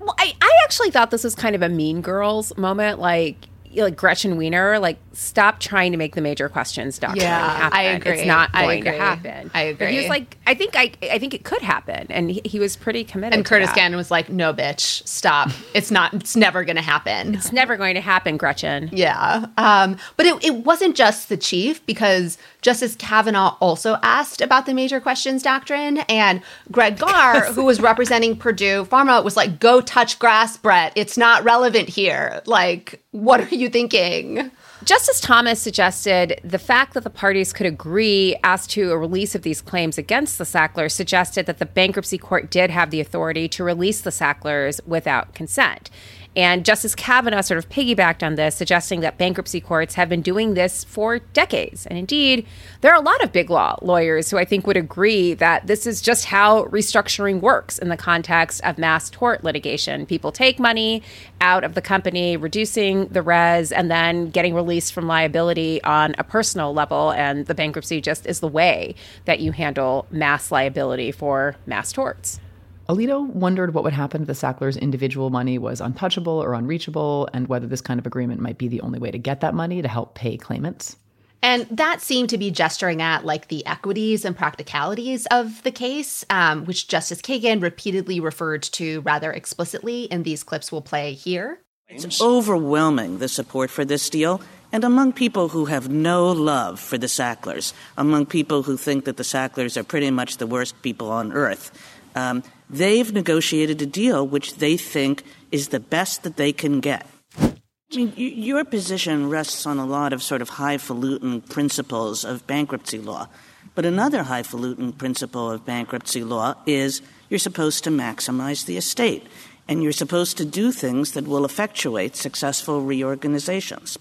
Well, 0.00 0.14
I, 0.18 0.32
I 0.40 0.50
actually 0.64 0.90
thought 0.90 1.10
this 1.10 1.24
was 1.24 1.34
kind 1.34 1.54
of 1.54 1.62
a 1.62 1.68
Mean 1.68 2.00
Girls 2.00 2.56
moment. 2.56 2.98
Like, 2.98 3.48
like 3.76 3.96
Gretchen 3.96 4.36
Wiener, 4.36 4.78
like 4.78 4.98
stop 5.12 5.60
trying 5.60 5.92
to 5.92 5.98
make 5.98 6.14
the 6.14 6.20
major 6.20 6.48
questions 6.48 6.98
doctrine 6.98 7.22
Yeah, 7.22 7.56
happen. 7.56 7.78
I 7.78 7.82
agree. 7.82 8.12
It's 8.12 8.26
not 8.26 8.50
I 8.52 8.64
going 8.64 8.84
to 8.84 8.92
happen. 8.92 9.50
I 9.54 9.74
But 9.78 9.90
he 9.90 9.98
was 9.98 10.08
like, 10.08 10.36
I 10.46 10.54
think 10.54 10.76
I, 10.76 10.92
I 11.02 11.18
think 11.18 11.34
it 11.34 11.44
could 11.44 11.62
happen, 11.62 12.06
and 12.10 12.30
he, 12.30 12.42
he 12.44 12.58
was 12.58 12.76
pretty 12.76 13.04
committed. 13.04 13.34
And 13.34 13.44
Curtis 13.44 13.68
that. 13.68 13.76
Gannon 13.76 13.96
was 13.96 14.10
like, 14.10 14.28
"No, 14.28 14.52
bitch, 14.52 15.06
stop. 15.06 15.50
It's 15.74 15.90
not. 15.90 16.14
It's 16.14 16.36
never 16.36 16.64
going 16.64 16.76
to 16.76 16.82
happen. 16.82 17.34
It's 17.34 17.52
never 17.52 17.76
going 17.76 17.94
to 17.94 18.00
happen, 18.00 18.36
Gretchen." 18.36 18.90
Yeah. 18.92 19.46
Um, 19.56 19.96
but 20.16 20.26
it, 20.26 20.44
it 20.44 20.54
wasn't 20.64 20.96
just 20.96 21.28
the 21.28 21.36
chief 21.36 21.84
because 21.86 22.38
Justice 22.62 22.96
Kavanaugh 22.96 23.56
also 23.60 23.98
asked 24.02 24.40
about 24.40 24.66
the 24.66 24.74
major 24.74 25.00
questions 25.00 25.42
doctrine. 25.42 25.98
And 26.08 26.42
Greg 26.72 26.98
Garre, 26.98 27.52
who 27.52 27.64
was 27.64 27.80
representing 27.80 28.36
Purdue 28.36 28.84
Pharma, 28.84 29.22
was 29.22 29.36
like, 29.36 29.60
go 29.60 29.80
touch 29.80 30.18
grass, 30.18 30.56
Brett. 30.56 30.92
It's 30.96 31.16
not 31.16 31.44
relevant 31.44 31.88
here. 31.88 32.42
Like, 32.46 33.02
what 33.16 33.40
are 33.40 33.54
you 33.54 33.70
thinking? 33.70 34.50
Justice 34.84 35.22
Thomas 35.22 35.58
suggested 35.58 36.38
the 36.44 36.58
fact 36.58 36.92
that 36.92 37.02
the 37.02 37.10
parties 37.10 37.52
could 37.52 37.66
agree 37.66 38.36
as 38.44 38.66
to 38.68 38.92
a 38.92 38.98
release 38.98 39.34
of 39.34 39.40
these 39.40 39.62
claims 39.62 39.96
against 39.96 40.36
the 40.36 40.44
Sacklers 40.44 40.92
suggested 40.92 41.46
that 41.46 41.58
the 41.58 41.64
bankruptcy 41.64 42.18
court 42.18 42.50
did 42.50 42.68
have 42.68 42.90
the 42.90 43.00
authority 43.00 43.48
to 43.48 43.64
release 43.64 44.02
the 44.02 44.10
Sacklers 44.10 44.80
without 44.86 45.34
consent. 45.34 45.88
And 46.36 46.66
Justice 46.66 46.94
Kavanaugh 46.94 47.40
sort 47.40 47.56
of 47.56 47.70
piggybacked 47.70 48.22
on 48.22 48.34
this, 48.34 48.54
suggesting 48.54 49.00
that 49.00 49.16
bankruptcy 49.16 49.58
courts 49.58 49.94
have 49.94 50.10
been 50.10 50.20
doing 50.20 50.52
this 50.52 50.84
for 50.84 51.18
decades. 51.18 51.86
And 51.86 51.98
indeed, 51.98 52.46
there 52.82 52.92
are 52.92 53.00
a 53.00 53.04
lot 53.04 53.24
of 53.24 53.32
big 53.32 53.48
law 53.48 53.76
lawyers 53.80 54.30
who 54.30 54.36
I 54.36 54.44
think 54.44 54.66
would 54.66 54.76
agree 54.76 55.32
that 55.34 55.66
this 55.66 55.86
is 55.86 56.02
just 56.02 56.26
how 56.26 56.64
restructuring 56.64 57.40
works 57.40 57.78
in 57.78 57.88
the 57.88 57.96
context 57.96 58.62
of 58.64 58.76
mass 58.76 59.08
tort 59.08 59.44
litigation. 59.44 60.04
People 60.04 60.30
take 60.30 60.58
money 60.58 61.02
out 61.40 61.64
of 61.64 61.74
the 61.74 61.80
company, 61.80 62.36
reducing 62.36 63.06
the 63.06 63.22
res, 63.22 63.72
and 63.72 63.90
then 63.90 64.28
getting 64.28 64.54
released 64.54 64.92
from 64.92 65.06
liability 65.06 65.82
on 65.84 66.14
a 66.18 66.24
personal 66.24 66.74
level. 66.74 67.12
And 67.12 67.46
the 67.46 67.54
bankruptcy 67.54 68.02
just 68.02 68.26
is 68.26 68.40
the 68.40 68.48
way 68.48 68.94
that 69.24 69.40
you 69.40 69.52
handle 69.52 70.06
mass 70.10 70.52
liability 70.52 71.12
for 71.12 71.56
mass 71.64 71.92
torts. 71.92 72.40
Alito 72.88 73.26
wondered 73.26 73.74
what 73.74 73.82
would 73.82 73.92
happen 73.92 74.22
if 74.22 74.28
the 74.28 74.34
Sacklers' 74.34 74.76
individual 74.76 75.30
money 75.30 75.58
was 75.58 75.80
untouchable 75.80 76.40
or 76.40 76.54
unreachable, 76.54 77.28
and 77.32 77.48
whether 77.48 77.66
this 77.66 77.80
kind 77.80 77.98
of 77.98 78.06
agreement 78.06 78.40
might 78.40 78.58
be 78.58 78.68
the 78.68 78.80
only 78.80 79.00
way 79.00 79.10
to 79.10 79.18
get 79.18 79.40
that 79.40 79.54
money 79.54 79.82
to 79.82 79.88
help 79.88 80.14
pay 80.14 80.36
claimants. 80.36 80.96
And 81.42 81.66
that 81.70 82.00
seemed 82.00 82.30
to 82.30 82.38
be 82.38 82.50
gesturing 82.50 83.02
at 83.02 83.24
like 83.24 83.48
the 83.48 83.64
equities 83.66 84.24
and 84.24 84.36
practicalities 84.36 85.26
of 85.26 85.62
the 85.64 85.70
case, 85.70 86.24
um, 86.30 86.64
which 86.64 86.88
Justice 86.88 87.20
Kagan 87.20 87.60
repeatedly 87.60 88.20
referred 88.20 88.62
to 88.64 89.00
rather 89.02 89.32
explicitly 89.32 90.04
in 90.04 90.22
these 90.22 90.42
clips 90.42 90.72
we'll 90.72 90.80
play 90.80 91.12
here. 91.12 91.60
It's 91.88 92.20
overwhelming, 92.20 93.18
the 93.18 93.28
support 93.28 93.70
for 93.70 93.84
this 93.84 94.10
deal. 94.10 94.40
And 94.72 94.82
among 94.82 95.12
people 95.12 95.50
who 95.50 95.66
have 95.66 95.88
no 95.88 96.32
love 96.32 96.80
for 96.80 96.98
the 96.98 97.06
Sacklers, 97.06 97.72
among 97.96 98.26
people 98.26 98.64
who 98.64 98.76
think 98.76 99.04
that 99.04 99.16
the 99.16 99.22
Sacklers 99.22 99.76
are 99.76 99.84
pretty 99.84 100.10
much 100.10 100.38
the 100.38 100.46
worst 100.48 100.82
people 100.82 101.10
on 101.10 101.32
earth, 101.32 101.70
um, 102.16 102.42
they've 102.68 103.12
negotiated 103.12 103.80
a 103.82 103.86
deal 103.86 104.26
which 104.26 104.56
they 104.56 104.76
think 104.76 105.22
is 105.50 105.68
the 105.68 105.80
best 105.80 106.22
that 106.22 106.36
they 106.36 106.52
can 106.52 106.80
get. 106.80 107.06
I 107.38 107.96
mean, 107.96 108.12
your 108.16 108.64
position 108.64 109.30
rests 109.30 109.64
on 109.64 109.78
a 109.78 109.86
lot 109.86 110.12
of 110.12 110.22
sort 110.22 110.42
of 110.42 110.50
highfalutin 110.50 111.42
principles 111.42 112.24
of 112.24 112.46
bankruptcy 112.46 112.98
law. 112.98 113.28
But 113.76 113.84
another 113.84 114.24
highfalutin 114.24 114.92
principle 114.94 115.50
of 115.50 115.64
bankruptcy 115.64 116.24
law 116.24 116.56
is 116.66 117.00
you're 117.28 117.38
supposed 117.38 117.84
to 117.84 117.90
maximize 117.90 118.66
the 118.66 118.76
estate. 118.76 119.26
And 119.68 119.82
you're 119.82 119.92
supposed 119.92 120.36
to 120.38 120.44
do 120.44 120.70
things 120.70 121.12
that 121.12 121.26
will 121.26 121.44
effectuate 121.44 122.14
successful 122.14 122.82
reorganizations. 122.82 123.98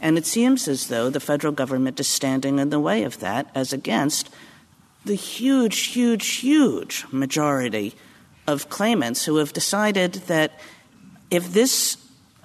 And 0.00 0.18
it 0.18 0.26
seems 0.26 0.68
as 0.68 0.88
though 0.88 1.08
the 1.08 1.20
federal 1.20 1.52
government 1.52 1.98
is 1.98 2.06
standing 2.06 2.58
in 2.58 2.68
the 2.68 2.80
way 2.80 3.02
of 3.02 3.20
that, 3.20 3.50
as 3.54 3.72
against 3.72 4.28
the 5.06 5.14
huge, 5.14 5.86
huge, 5.86 6.26
huge 6.36 7.06
majority 7.10 7.94
of 8.46 8.68
claimants 8.68 9.24
who 9.24 9.36
have 9.36 9.52
decided 9.52 10.14
that 10.26 10.52
if 11.30 11.52
this 11.52 11.96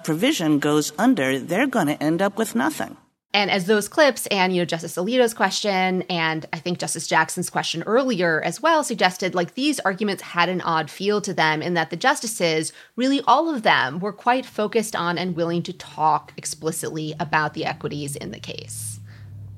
provision 0.04 0.58
goes 0.58 0.92
under, 0.98 1.38
they're 1.38 1.66
going 1.66 1.86
to 1.86 2.02
end 2.02 2.20
up 2.20 2.36
with 2.36 2.54
nothing. 2.54 2.96
And 3.34 3.50
as 3.50 3.64
those 3.64 3.88
clips 3.88 4.26
and, 4.26 4.52
you 4.52 4.60
know, 4.60 4.66
Justice 4.66 4.96
Alito's 4.96 5.32
question 5.32 6.02
and 6.02 6.44
I 6.52 6.58
think 6.58 6.78
Justice 6.78 7.06
Jackson's 7.06 7.48
question 7.48 7.82
earlier 7.84 8.42
as 8.42 8.60
well 8.60 8.84
suggested, 8.84 9.34
like 9.34 9.54
these 9.54 9.80
arguments 9.80 10.22
had 10.22 10.50
an 10.50 10.60
odd 10.60 10.90
feel 10.90 11.22
to 11.22 11.32
them 11.32 11.62
in 11.62 11.72
that 11.74 11.88
the 11.88 11.96
justices, 11.96 12.74
really 12.94 13.22
all 13.26 13.48
of 13.48 13.62
them, 13.62 14.00
were 14.00 14.12
quite 14.12 14.44
focused 14.44 14.94
on 14.94 15.16
and 15.16 15.34
willing 15.34 15.62
to 15.62 15.72
talk 15.72 16.34
explicitly 16.36 17.14
about 17.18 17.54
the 17.54 17.64
equities 17.64 18.16
in 18.16 18.32
the 18.32 18.40
case. 18.40 18.91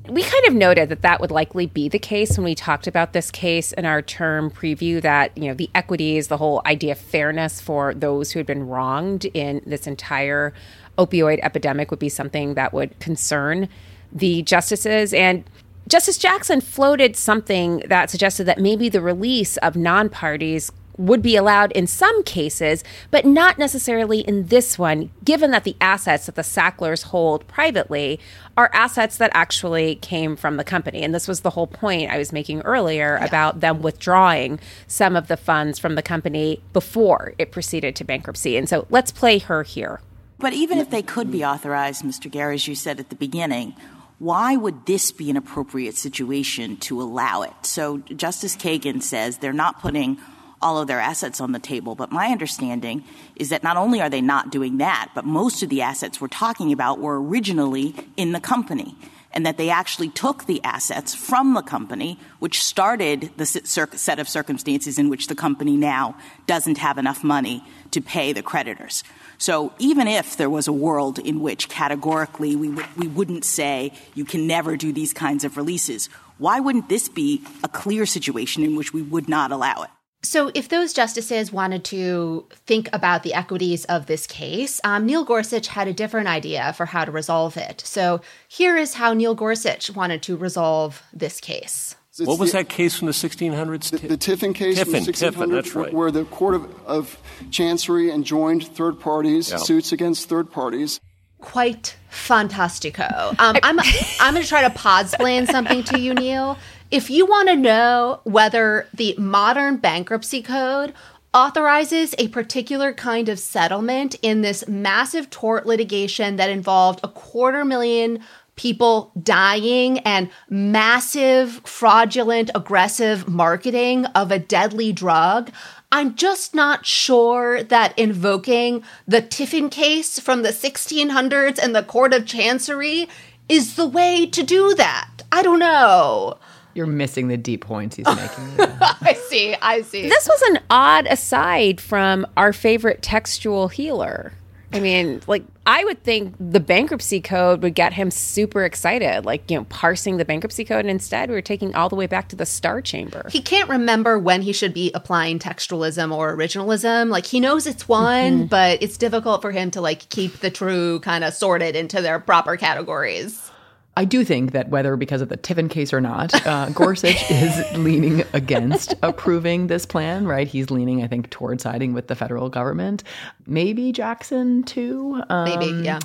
We 0.09 0.23
kind 0.23 0.45
of 0.47 0.55
noted 0.55 0.91
that 0.91 1.01
that 1.01 1.21
would 1.21 1.31
likely 1.31 1.65
be 1.65 1.89
the 1.89 1.99
case 1.99 2.37
when 2.37 2.45
we 2.45 2.55
talked 2.55 2.87
about 2.87 3.15
this 3.15 3.31
case 3.31 3.73
in 3.73 3.87
our 3.87 4.03
term 4.03 4.51
preview 4.51 5.01
that, 5.01 5.37
you 5.37 5.49
know, 5.49 5.55
the 5.55 5.71
equities, 5.75 6.29
the 6.29 6.37
whole 6.37 6.61
idea 6.67 6.93
of 6.93 6.99
fairness 6.99 7.59
for 7.59 7.95
those 7.95 8.31
who 8.31 8.39
had 8.39 8.47
been 8.47 8.67
wronged 8.67 9.25
in 9.33 9.63
this 9.65 9.87
entire 9.87 10.53
opioid 10.99 11.39
epidemic 11.43 11.91
would 11.91 12.01
be 12.01 12.11
something 12.11 12.53
that 12.53 12.75
would 12.75 12.99
concern 13.01 13.67
the 14.13 14.43
justices. 14.43 15.15
And 15.15 15.43
Justice 15.89 16.19
Jackson 16.19 16.61
floated 16.61 17.17
something 17.17 17.79
that 17.87 18.11
suggested 18.11 18.45
that 18.45 18.59
maybe 18.59 18.91
the 18.91 19.01
release 19.01 19.57
of 19.59 19.75
non 19.75 20.11
parties 20.11 20.71
would 20.97 21.23
be 21.23 21.37
allowed 21.37 21.73
in 21.73 21.87
some 21.87 22.23
cases, 22.23 22.85
but 23.11 23.25
not 23.25 23.59
necessarily 23.59 24.21
in 24.21 24.47
this 24.47 24.79
one, 24.79 25.11
given 25.25 25.51
that 25.51 25.65
the 25.65 25.77
assets 25.81 26.27
that 26.27 26.35
the 26.35 26.43
Sacklers 26.43 27.05
hold 27.05 27.47
privately 27.49 28.21
are 28.57 28.71
assets 28.73 29.17
that 29.17 29.31
actually 29.35 29.97
came 29.97 30.37
from 30.37 30.57
the 30.57 30.65
company. 30.65 31.03
And 31.03 31.15
this 31.15 31.27
was 31.27 31.41
the 31.41 31.51
whole 31.51 31.67
point 31.67 32.11
I 32.11 32.19
was 32.19 32.33
making 32.33 32.61
earlier 32.63 33.17
about 33.17 33.61
them 33.61 33.83
withdrawing 33.83 34.61
some 34.87 35.17
of 35.17 35.29
the 35.29 35.37
funds 35.37 35.79
from 35.79 35.95
the 35.97 36.03
company 36.03 36.63
before 36.73 37.35
it 37.39 37.51
proceeded 37.51 37.97
to 37.97 38.05
bankruptcy. 38.05 38.57
And 38.57 38.69
so 38.69 38.87
let's 38.91 39.11
play 39.11 39.39
her 39.39 39.63
here. 39.63 40.01
But 40.39 40.53
even 40.53 40.79
if 40.79 40.91
they 40.91 41.03
could 41.03 41.31
be 41.31 41.45
authorized, 41.45 42.05
Mr. 42.05 42.31
Garre, 42.31 42.53
as 42.53 42.69
you 42.69 42.75
said 42.75 43.01
at 43.01 43.09
the 43.09 43.17
beginning, 43.17 43.75
why 44.19 44.57
would 44.57 44.87
this 44.87 45.11
be 45.11 45.31
an 45.31 45.37
appropriate 45.37 45.97
situation 45.97 46.77
to 46.79 47.01
allow 47.01 47.43
it? 47.43 47.53
So 47.63 47.99
Justice 47.99 48.57
Kagan 48.57 49.03
says 49.03 49.39
they're 49.39 49.53
not 49.53 49.81
putting 49.81 50.19
all 50.65 50.79
of 50.79 50.89
their 50.89 50.99
assets 50.99 51.41
on 51.41 51.53
the 51.53 51.59
table. 51.61 51.95
But 51.95 52.11
my 52.11 52.29
understanding 52.29 53.05
is 53.37 53.51
that 53.51 53.63
not 53.63 53.77
only 53.77 54.01
are 54.01 54.11
they 54.11 54.23
not 54.23 54.51
doing 54.51 54.79
that, 54.79 55.11
but 55.15 55.25
most 55.25 55.63
of 55.63 55.69
the 55.69 55.83
assets 55.83 56.21
we're 56.21 56.29
talking 56.29 56.73
about 56.73 56.99
were 56.99 57.23
originally 57.23 57.95
in 58.17 58.33
the 58.33 58.41
company. 58.41 58.97
And 59.37 59.45
that 59.47 59.59
they 59.59 59.69
actually 59.69 60.11
took 60.11 60.47
the 60.47 60.63
assets 60.63 61.13
from 61.13 61.55
the 61.55 61.63
company, 61.63 62.21
which 62.39 62.63
started 62.63 63.33
the 63.37 63.45
set 63.45 64.19
of 64.21 64.29
circumstances 64.29 64.97
in 64.97 65.09
which 65.09 65.27
the 65.27 65.35
company 65.35 65.77
now 65.77 66.17
doesn't 66.47 66.79
have 66.79 66.99
enough 66.99 67.25
money 67.25 67.65
to 67.91 68.01
pay 68.01 68.33
the 68.33 68.43
creditors. 68.43 69.03
So 69.39 69.73
even 69.81 70.07
if 70.07 70.37
there 70.37 70.49
was 70.49 70.69
a 70.69 70.73
world 70.73 71.19
in 71.19 71.41
which 71.41 71.69
categorically 71.69 72.55
we, 72.55 72.69
w- 72.69 72.89
we 72.97 73.09
wouldn't 73.09 73.45
say 73.45 73.93
you 74.15 74.25
can 74.25 74.47
never 74.47 74.77
do 74.77 74.93
these 74.93 75.13
kinds 75.13 75.43
of 75.43 75.57
releases, 75.57 76.09
why 76.39 76.61
wouldn't 76.61 76.89
this 76.89 77.09
be 77.09 77.43
a 77.65 77.69
clear 77.69 78.07
situation 78.07 78.63
in 78.63 78.77
which 78.77 78.95
we 78.95 79.03
would 79.03 79.29
not 79.29 79.51
allow 79.51 79.83
it? 79.83 79.91
So, 80.25 80.51
if 80.55 80.69
those 80.69 80.93
justices 80.93 81.53
wanted 81.53 81.85
to 81.85 82.47
think 82.67 82.89
about 82.93 83.23
the 83.23 83.35
equities 83.35 83.85
of 83.85 84.07
this 84.07 84.27
case, 84.27 84.81
um, 84.83 85.07
Neil 85.07 85.23
Gorsuch 85.25 85.69
had 85.69 85.87
a 85.87 85.93
different 85.93 86.29
idea 86.29 86.73
for 86.73 86.87
how 86.87 87.05
to 87.05 87.11
resolve 87.13 87.57
it. 87.57 87.83
So, 87.85 88.21
here 88.49 88.77
is 88.77 88.95
how 88.95 89.13
Neil 89.13 89.35
Gorsuch 89.35 89.91
wanted 89.95 90.23
to 90.23 90.37
resolve 90.37 91.03
this 91.13 91.41
case. 91.41 91.95
It's 92.17 92.27
what 92.29 92.39
was 92.39 92.53
the- 92.53 92.59
that 92.59 92.69
case 92.69 92.97
from 92.97 93.07
the 93.07 93.13
1600s? 93.13 93.91
The, 93.91 93.99
the 94.09 94.17
Tiffin 94.17 94.55
case 94.55 94.77
Tiffin, 94.77 94.95
from 94.95 95.05
the 95.05 95.13
1600s, 95.13 95.19
Tiffin, 95.33 95.51
that's 95.51 95.75
right. 95.75 95.93
where 95.93 96.11
the 96.11 96.25
Court 96.25 96.55
of, 96.55 96.75
of 96.87 97.19
Chancery 97.51 98.11
enjoined 98.11 98.67
third 98.67 99.01
parties, 99.01 99.51
Yeah. 99.51 99.57
suits 99.59 99.93
against 99.93 100.29
third 100.29 100.51
parties. 100.51 101.01
Quite 101.41 101.97
fantastico. 102.11 103.39
Um, 103.39 103.57
I'm 103.63 103.79
I'm 104.21 104.33
going 104.33 104.43
to 104.43 104.49
try 104.49 104.63
to 104.63 104.71
podsplain 104.71 105.51
something 105.51 105.83
to 105.85 105.99
you, 105.99 106.15
Neil. 106.15 106.57
If 106.95 107.11
you 107.11 107.27
want 107.27 107.49
to 107.49 107.57
know 107.57 108.21
whether 108.23 108.87
the 108.95 109.17
modern 109.19 109.79
bankruptcy 109.79 110.41
code 110.41 110.95
authorizes 111.35 112.15
a 112.19 112.29
particular 112.29 112.93
kind 112.93 113.29
of 113.29 113.41
settlement 113.41 114.15
in 114.23 114.43
this 114.43 114.69
massive 114.69 115.29
tort 115.29 115.67
litigation 115.67 116.37
that 116.37 116.51
involved 116.51 117.01
a 117.03 117.09
quarter 117.09 117.65
million 117.65 118.21
people 118.55 119.11
dying 119.21 119.99
and 120.07 120.31
massive 120.49 121.63
fraudulent 121.65 122.53
aggressive 122.55 123.27
marketing 123.27 124.07
of 124.15 124.31
a 124.31 124.39
deadly 124.39 124.93
drug 124.93 125.51
i'm 125.91 126.15
just 126.15 126.55
not 126.55 126.87
sure 126.87 127.65
that 127.65 127.99
invoking 127.99 128.85
the 129.09 129.21
tiffin 129.21 129.69
case 129.69 130.21
from 130.21 130.43
the 130.43 130.51
1600s 130.51 131.59
and 131.59 131.75
the 131.75 131.83
court 131.83 132.15
of 132.15 132.25
chancery 132.25 133.09
is 133.49 133.77
the 133.77 133.87
way 133.87 134.25
to 134.25 134.43
do 134.43 134.75
that. 134.75 135.11
I 135.31 135.43
don't 135.43 135.59
know 135.59 136.39
You're 136.75 136.87
missing 136.87 137.29
the 137.29 137.37
deep 137.37 137.65
points 137.65 137.97
he's 137.97 138.07
making. 138.07 138.55
i 138.81 139.17
see 139.29 139.55
i 139.63 139.83
see 139.83 140.09
This 140.09 140.29
was 140.29 140.43
an 140.43 140.61
odd 140.71 141.07
aside 141.07 141.81
from 141.81 142.27
our 142.37 142.53
favorite 142.53 143.03
textual 143.03 143.69
healer. 143.69 144.33
I 144.75 144.81
mean, 144.81 145.21
like, 145.29 145.45
I 145.67 145.85
would 145.85 146.03
think 146.03 146.35
the 146.41 146.59
bankruptcy 146.59 147.21
code 147.21 147.63
would 147.63 147.77
get 147.77 147.93
him 147.93 148.11
super 148.11 148.65
excited. 148.65 149.25
Like, 149.25 149.49
you 149.49 149.57
know, 149.57 149.65
parsing 149.65 150.17
the 150.17 150.25
bankruptcy 150.25 150.65
code. 150.65 150.81
And 150.81 150.91
instead, 150.91 151.31
we 151.31 151.37
are 151.37 151.43
taking 151.43 151.77
all 151.77 151.89
the 151.89 151.95
way 151.95 152.09
back 152.09 152.29
to 152.31 152.37
the 152.37 152.45
Star 152.45 152.83
Chamber. 152.83 153.29
He 153.31 153.41
can't 153.41 153.69
remember 153.69 154.19
when 154.19 154.43
he 154.43 154.53
should 154.53 154.75
be 154.75 154.91
applying 154.93 155.39
textualism 155.39 156.13
or 156.13 156.37
originalism. 156.37 157.09
Like, 157.09 157.25
he 157.25 157.39
knows 157.39 157.69
it's 157.69 157.89
one, 157.89 158.33
mm-hmm. 158.39 158.47
but 158.47 158.83
it's 158.83 158.97
difficult 158.97 159.43
for 159.43 159.53
him 159.53 159.71
to, 159.71 159.81
like, 159.81 160.09
keep 160.09 160.41
the 160.41 160.51
true 160.51 160.99
kind 161.01 161.23
of 161.23 161.35
sorted 161.35 161.77
into 161.77 162.03
their 162.03 162.19
proper 162.19 162.57
categories. 162.57 163.53
I 163.97 164.05
do 164.05 164.25
think 164.25 164.53
that 164.53 164.71
whether 164.71 164.97
because 164.97 165.21
of 165.21 165.29
the 165.29 165.37
Tiffin 165.37 165.69
case 165.69 165.93
or 165.93 166.01
not, 166.01 166.35
uh, 166.47 166.71
Gorsuch 166.71 167.23
is 167.31 167.77
leaning 167.77 168.25
against 168.33 168.95
approving 169.03 169.69
this 169.69 169.87
plan, 169.87 170.27
right? 170.27 170.49
He's 170.49 170.71
leaning, 170.71 171.03
I 171.03 171.07
think, 171.07 171.31
toward 171.31 171.61
siding 171.61 171.93
with 171.95 172.09
the 172.09 172.17
federal 172.17 172.49
government. 172.49 173.05
Maybe 173.47 173.93
Jackson, 173.93 174.65
too. 174.65 175.23
Um, 175.29 175.45
Maybe, 175.45 175.85
yeah. 175.85 176.01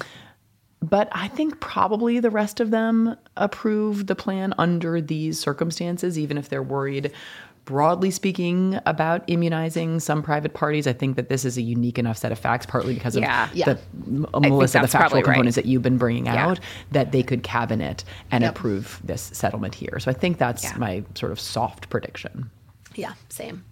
But 0.82 1.10
I 1.12 1.28
think 1.28 1.60
probably 1.60 2.20
the 2.20 2.30
rest 2.30 2.60
of 2.60 2.72
them 2.72 3.18
approve 3.36 4.08
the 4.08 4.16
plan 4.16 4.54
under 4.58 5.02
these 5.02 5.38
circumstances, 5.38 6.18
even 6.18 6.38
if 6.38 6.48
they're 6.48 6.64
worried 6.64 7.12
broadly 7.66 8.12
speaking 8.12 8.80
about 8.86 9.24
immunizing 9.28 10.00
some 10.00 10.24
private 10.24 10.54
parties. 10.54 10.88
I 10.88 10.94
think 10.94 11.16
that 11.16 11.30
this 11.30 11.46
is 11.46 11.58
a 11.58 11.62
unique 11.62 12.00
enough 12.00 12.18
set 12.18 12.32
of 12.32 12.40
facts, 12.40 12.66
partly 12.66 12.94
because 12.94 13.16
of 13.16 13.22
yeah, 13.22 13.48
the 13.54 13.80
Melissa, 14.06 14.80
the 14.80 14.88
factual 14.88 15.22
components 15.22 15.58
right. 15.58 15.64
that 15.64 15.70
you've 15.70 15.82
been 15.82 15.98
bringing 15.98 16.26
yeah. 16.26 16.48
out, 16.48 16.60
that 16.92 17.12
they 17.12 17.24
could 17.24 17.44
cabinet 17.44 18.04
and 18.32 18.44
yep. 18.44 18.56
approve 18.56 19.00
this 19.04 19.22
settlement 19.34 19.76
here. 19.76 20.00
So 20.00 20.10
I 20.10 20.14
think 20.14 20.38
that's 20.38 20.76
my 20.78 21.04
sort 21.16 21.32
of 21.32 21.40
soft 21.40 21.90
prediction. 21.90 22.50
Yeah, 22.96 23.14
same. 23.30 23.64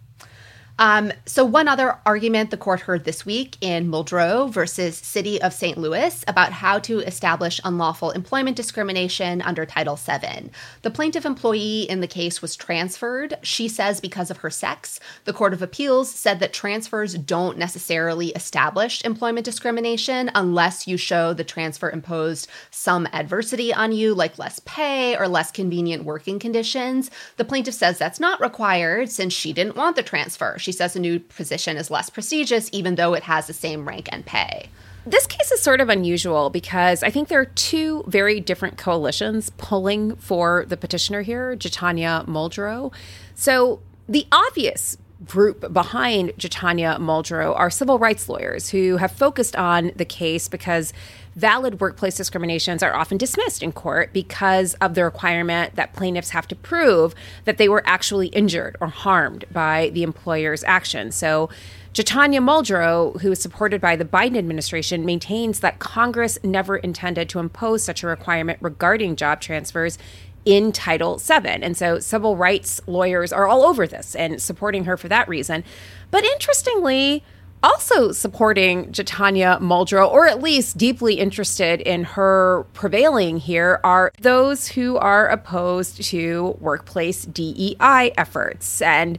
Um, 0.79 1.11
so, 1.25 1.43
one 1.43 1.67
other 1.67 1.97
argument 2.05 2.51
the 2.51 2.57
court 2.57 2.81
heard 2.81 3.03
this 3.03 3.25
week 3.25 3.57
in 3.61 3.89
Muldrow 3.89 4.47
versus 4.49 4.95
City 4.95 5.41
of 5.41 5.51
St. 5.51 5.75
Louis 5.77 6.23
about 6.27 6.51
how 6.51 6.77
to 6.79 6.99
establish 6.99 7.59
unlawful 7.63 8.11
employment 8.11 8.55
discrimination 8.55 9.41
under 9.41 9.65
Title 9.65 9.95
VII. 9.95 10.51
The 10.83 10.91
plaintiff 10.91 11.25
employee 11.25 11.89
in 11.89 12.01
the 12.01 12.07
case 12.07 12.43
was 12.43 12.55
transferred, 12.55 13.37
she 13.41 13.67
says, 13.67 13.99
because 13.99 14.29
of 14.29 14.37
her 14.37 14.51
sex. 14.51 14.99
The 15.25 15.33
Court 15.33 15.53
of 15.53 15.63
Appeals 15.63 16.11
said 16.11 16.39
that 16.39 16.53
transfers 16.53 17.15
don't 17.15 17.57
necessarily 17.57 18.27
establish 18.29 19.03
employment 19.03 19.45
discrimination 19.45 20.29
unless 20.35 20.87
you 20.87 20.95
show 20.95 21.33
the 21.33 21.43
transfer 21.43 21.89
imposed 21.89 22.47
some 22.69 23.07
adversity 23.13 23.73
on 23.73 23.93
you, 23.93 24.13
like 24.13 24.37
less 24.37 24.59
pay 24.59 25.17
or 25.17 25.27
less 25.27 25.49
convenient 25.49 26.03
working 26.03 26.37
conditions. 26.37 27.09
The 27.37 27.45
plaintiff 27.45 27.73
says 27.73 27.97
that's 27.97 28.19
not 28.19 28.39
required 28.39 29.09
since 29.09 29.33
she 29.33 29.53
didn't 29.53 29.75
want 29.75 29.95
the 29.95 30.03
transfer. 30.03 30.59
She 30.67 30.73
says 30.73 30.97
a 30.97 30.99
new 30.99 31.21
position 31.21 31.77
is 31.77 31.89
less 31.89 32.09
prestigious, 32.09 32.69
even 32.73 32.95
though 32.95 33.13
it 33.13 33.23
has 33.23 33.47
the 33.47 33.53
same 33.53 33.87
rank 33.87 34.09
and 34.11 34.25
pay. 34.25 34.67
This 35.05 35.25
case 35.25 35.49
is 35.49 35.61
sort 35.61 35.79
of 35.79 35.87
unusual 35.87 36.49
because 36.49 37.03
I 37.03 37.09
think 37.09 37.29
there 37.29 37.39
are 37.39 37.45
two 37.45 38.03
very 38.05 38.41
different 38.41 38.77
coalitions 38.77 39.49
pulling 39.55 40.17
for 40.17 40.65
the 40.67 40.75
petitioner 40.75 41.21
here, 41.21 41.55
Jatonya 41.55 42.27
Muldrow. 42.27 42.91
So 43.33 43.79
the 44.09 44.27
obvious 44.29 44.97
group 45.25 45.71
behind 45.71 46.31
Jatonya 46.37 46.99
Muldrow 46.99 47.57
are 47.57 47.69
civil 47.69 47.97
rights 47.97 48.27
lawyers 48.27 48.71
who 48.71 48.97
have 48.97 49.13
focused 49.13 49.55
on 49.55 49.93
the 49.95 50.03
case 50.03 50.49
because 50.49 50.91
valid 51.37 51.79
workplace 51.79 52.15
discriminations 52.15 52.81
are 52.81 52.95
often 52.95 53.15
dismissed 53.15 53.61
in 53.61 53.71
court 53.71 54.11
because 54.11 54.73
of 54.75 54.95
the 54.95 55.03
requirement 55.03 55.75
that 55.75 55.93
plaintiffs 55.93 56.31
have 56.31 56.47
to 56.47 56.55
prove 56.55 57.13
that 57.45 57.59
they 57.59 57.69
were 57.69 57.83
actually 57.85 58.27
injured 58.29 58.75
or 58.81 58.87
harmed 58.87 59.45
by 59.51 59.91
the 59.93 60.01
employer's 60.01 60.63
action. 60.63 61.11
So, 61.11 61.49
Jatonya 61.93 62.43
Muldrow, 62.43 63.19
who 63.21 63.31
is 63.31 63.39
supported 63.39 63.81
by 63.81 63.95
the 63.95 64.05
Biden 64.05 64.37
administration, 64.37 65.05
maintains 65.05 65.61
that 65.61 65.79
Congress 65.79 66.37
never 66.43 66.77
intended 66.77 67.29
to 67.29 67.39
impose 67.39 67.83
such 67.83 68.03
a 68.03 68.07
requirement 68.07 68.59
regarding 68.61 69.15
job 69.15 69.39
transfers 69.39 69.97
in 70.45 70.71
Title 70.71 71.17
VII. 71.17 71.47
And 71.47 71.75
so 71.75 71.99
civil 71.99 72.37
rights 72.37 72.79
lawyers 72.87 73.33
are 73.33 73.47
all 73.47 73.63
over 73.63 73.85
this 73.85 74.15
and 74.15 74.41
supporting 74.41 74.85
her 74.85 74.95
for 74.95 75.07
that 75.09 75.27
reason. 75.27 75.63
But 76.09 76.23
interestingly, 76.23 77.23
also 77.63 78.11
supporting 78.11 78.91
Jatonya 78.91 79.59
Muldrow, 79.59 80.09
or 80.11 80.27
at 80.27 80.41
least 80.41 80.77
deeply 80.77 81.15
interested 81.15 81.81
in 81.81 82.03
her 82.03 82.65
prevailing 82.73 83.37
here, 83.37 83.79
are 83.83 84.11
those 84.21 84.67
who 84.67 84.97
are 84.97 85.27
opposed 85.27 86.01
to 86.03 86.57
workplace 86.59 87.25
DEI 87.25 88.13
efforts. 88.17 88.81
And 88.81 89.17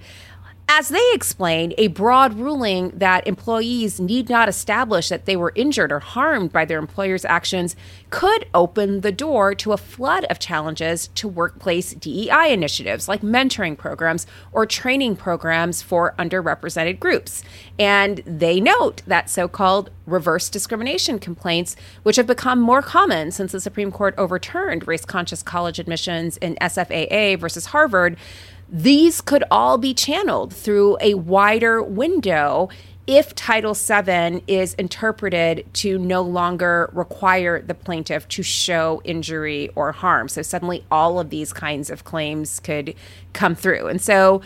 as 0.71 0.91
they 0.91 1.11
explained, 1.15 1.73
a 1.79 1.89
broad 1.89 2.35
ruling 2.35 2.91
that 2.91 3.27
employees 3.27 3.99
need 3.99 4.29
not 4.29 4.51
establish 4.51 5.09
that 5.09 5.25
they 5.25 5.35
were 5.35 5.53
injured 5.55 5.91
or 5.91 5.99
harmed 5.99 6.53
by 6.53 6.67
their 6.67 6.79
employer's 6.79 7.25
actions 7.25 7.75
could 8.11 8.47
open 8.53 9.01
the 9.01 9.11
door 9.11 9.55
to 9.55 9.73
a 9.73 9.79
flood 9.79 10.25
of 10.25 10.39
challenges 10.39 11.09
to 11.09 11.27
workplace 11.27 11.95
DEI 11.95 12.53
initiatives 12.53 13.09
like 13.09 13.23
mentoring 13.23 13.79
programs 13.79 14.27
or 14.53 14.67
training 14.67 15.17
programs 15.17 15.81
for 15.81 16.15
underrepresented 16.19 17.01
groups. 17.01 17.43
And 17.79 18.19
they 18.27 18.61
note 18.61 19.01
that 19.07 19.31
so 19.31 19.49
called 19.49 19.91
reverse 20.05 20.51
discrimination 20.51 21.19
complaints, 21.19 21.77
which 22.03 22.17
have 22.17 22.27
become 22.27 22.61
more 22.61 22.83
common 22.83 23.31
since 23.31 23.53
the 23.53 23.61
Supreme 23.61 23.91
Court 23.91 24.15
overturned 24.19 24.87
race 24.87 25.07
conscious 25.07 25.43
college 25.43 25.79
admissions 25.79 26.37
in 26.37 26.57
SFFA 26.57 27.39
versus 27.39 27.67
Harvard 27.67 28.19
these 28.71 29.21
could 29.21 29.45
all 29.51 29.79
be 29.79 29.95
channeled 29.95 30.53
through 30.53 30.99
a 31.01 31.15
wider 31.15 31.83
window 31.83 32.69
if 33.07 33.35
Title 33.35 33.73
VII 33.73 34.45
is 34.47 34.75
interpreted 34.75 35.67
to 35.73 35.97
no 35.97 36.21
longer 36.21 36.91
require 36.93 37.63
the 37.63 37.73
plaintiff 37.73 38.29
to 38.29 38.43
show 38.43 39.01
injury 39.03 39.71
or 39.75 39.93
harm. 39.93 40.29
So 40.29 40.43
suddenly 40.43 40.85
all 40.91 41.19
of 41.19 41.31
these 41.31 41.55
kinds 41.55 41.89
of 41.89 42.05
claims 42.05 42.61
could 42.61 42.95
come 43.33 43.55
through. 43.55 43.87
And 43.87 43.99
so 43.99 44.43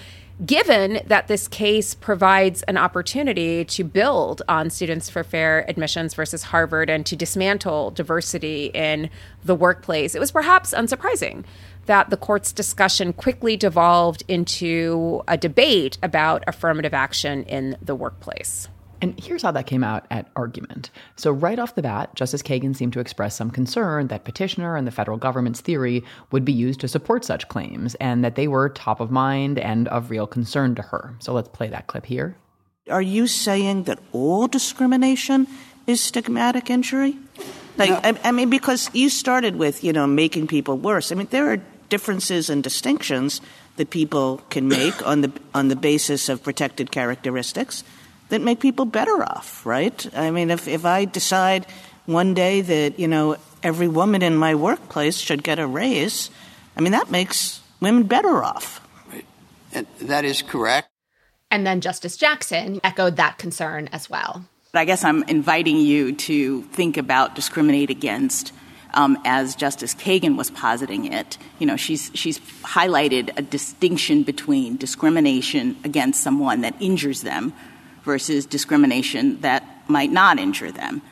given 0.46 1.00
that 1.06 1.28
this 1.28 1.48
case 1.48 1.94
provides 1.94 2.62
an 2.62 2.76
opportunity 2.76 3.64
to 3.64 3.84
build 3.84 4.42
on 4.48 4.70
Students 4.70 5.10
for 5.10 5.22
Fair 5.22 5.68
Admissions 5.68 6.14
versus 6.14 6.44
Harvard 6.44 6.88
and 6.88 7.04
to 7.06 7.16
dismantle 7.16 7.90
diversity 7.90 8.66
in 8.66 9.10
the 9.44 9.54
workplace, 9.54 10.14
it 10.14 10.20
was 10.20 10.30
perhaps 10.30 10.72
unsurprising 10.72 11.44
that 11.86 12.10
the 12.10 12.16
court's 12.16 12.52
discussion 12.52 13.12
quickly 13.12 13.56
devolved 13.56 14.22
into 14.28 15.22
a 15.28 15.36
debate 15.36 15.98
about 16.02 16.44
affirmative 16.46 16.94
action 16.94 17.42
in 17.44 17.76
the 17.82 17.94
workplace. 17.94 18.68
And 19.02 19.18
here's 19.18 19.42
how 19.42 19.50
that 19.50 19.66
came 19.66 19.82
out 19.82 20.06
at 20.12 20.28
argument. 20.36 20.90
So, 21.16 21.32
right 21.32 21.58
off 21.58 21.74
the 21.74 21.82
bat, 21.82 22.14
Justice 22.14 22.40
Kagan 22.40 22.76
seemed 22.76 22.92
to 22.92 23.00
express 23.00 23.34
some 23.34 23.50
concern 23.50 24.06
that 24.06 24.22
petitioner 24.22 24.76
and 24.76 24.86
the 24.86 24.92
federal 24.92 25.18
government's 25.18 25.60
theory 25.60 26.04
would 26.30 26.44
be 26.44 26.52
used 26.52 26.78
to 26.80 26.88
support 26.88 27.24
such 27.24 27.48
claims 27.48 27.96
and 27.96 28.24
that 28.24 28.36
they 28.36 28.46
were 28.46 28.68
top 28.68 29.00
of 29.00 29.10
mind 29.10 29.58
and 29.58 29.88
of 29.88 30.10
real 30.10 30.28
concern 30.28 30.76
to 30.76 30.82
her. 30.82 31.16
So, 31.18 31.32
let's 31.32 31.48
play 31.48 31.66
that 31.68 31.88
clip 31.88 32.06
here. 32.06 32.36
Are 32.88 33.02
you 33.02 33.26
saying 33.26 33.84
that 33.84 33.98
all 34.12 34.46
discrimination 34.46 35.48
is 35.88 36.00
stigmatic 36.00 36.70
injury? 36.70 37.16
Like, 37.76 37.90
no. 37.90 38.00
I, 38.04 38.28
I 38.28 38.32
mean, 38.32 38.50
because 38.50 38.88
you 38.94 39.08
started 39.08 39.56
with, 39.56 39.82
you 39.82 39.92
know, 39.92 40.06
making 40.06 40.46
people 40.46 40.76
worse. 40.76 41.10
I 41.10 41.16
mean, 41.16 41.26
there 41.30 41.52
are 41.52 41.60
differences 41.92 42.48
and 42.48 42.62
distinctions 42.62 43.42
that 43.76 43.90
people 43.90 44.40
can 44.48 44.66
make 44.66 45.06
on 45.06 45.20
the 45.20 45.30
on 45.52 45.68
the 45.68 45.76
basis 45.76 46.30
of 46.30 46.42
protected 46.42 46.90
characteristics 46.90 47.84
that 48.30 48.40
make 48.40 48.60
people 48.60 48.86
better 48.86 49.22
off, 49.22 49.66
right? 49.66 50.06
I 50.16 50.30
mean, 50.30 50.50
if 50.50 50.66
if 50.68 50.86
I 50.86 51.04
decide 51.04 51.66
one 52.06 52.32
day 52.32 52.62
that 52.62 52.98
you 52.98 53.08
know 53.08 53.36
every 53.62 53.88
woman 53.88 54.22
in 54.22 54.36
my 54.36 54.54
workplace 54.54 55.18
should 55.18 55.44
get 55.44 55.58
a 55.58 55.66
raise, 55.66 56.30
I 56.78 56.80
mean 56.80 56.92
that 56.92 57.10
makes 57.10 57.60
women 57.80 58.04
better 58.04 58.42
off. 58.42 58.80
Right. 59.12 59.26
And 59.74 59.86
that 60.00 60.24
is 60.24 60.40
correct. 60.40 60.88
And 61.50 61.66
then 61.66 61.82
Justice 61.82 62.16
Jackson 62.16 62.80
echoed 62.82 63.16
that 63.16 63.36
concern 63.36 63.90
as 63.92 64.08
well. 64.08 64.46
But 64.72 64.80
I 64.80 64.84
guess 64.86 65.04
I'm 65.04 65.24
inviting 65.24 65.76
you 65.76 66.16
to 66.24 66.62
think 66.72 66.96
about 66.96 67.34
discriminate 67.34 67.90
against 67.90 68.54
Um, 68.94 69.18
as 69.24 69.56
Justice 69.56 69.94
Kagan 69.94 70.36
was 70.36 70.50
positing 70.50 71.10
it. 71.10 71.38
You 71.58 71.66
know, 71.66 71.76
she's 71.76 72.10
she's 72.14 72.38
highlighted 72.60 73.30
a 73.38 73.42
distinction 73.42 74.22
between 74.22 74.76
discrimination 74.76 75.76
against 75.82 76.22
someone 76.22 76.60
that 76.60 76.74
injures 76.78 77.22
them 77.22 77.54
versus 78.04 78.44
discrimination 78.44 79.40
that 79.40 79.64
might 79.88 80.10
not 80.10 80.38
injure 80.38 80.70
them. 80.70 81.02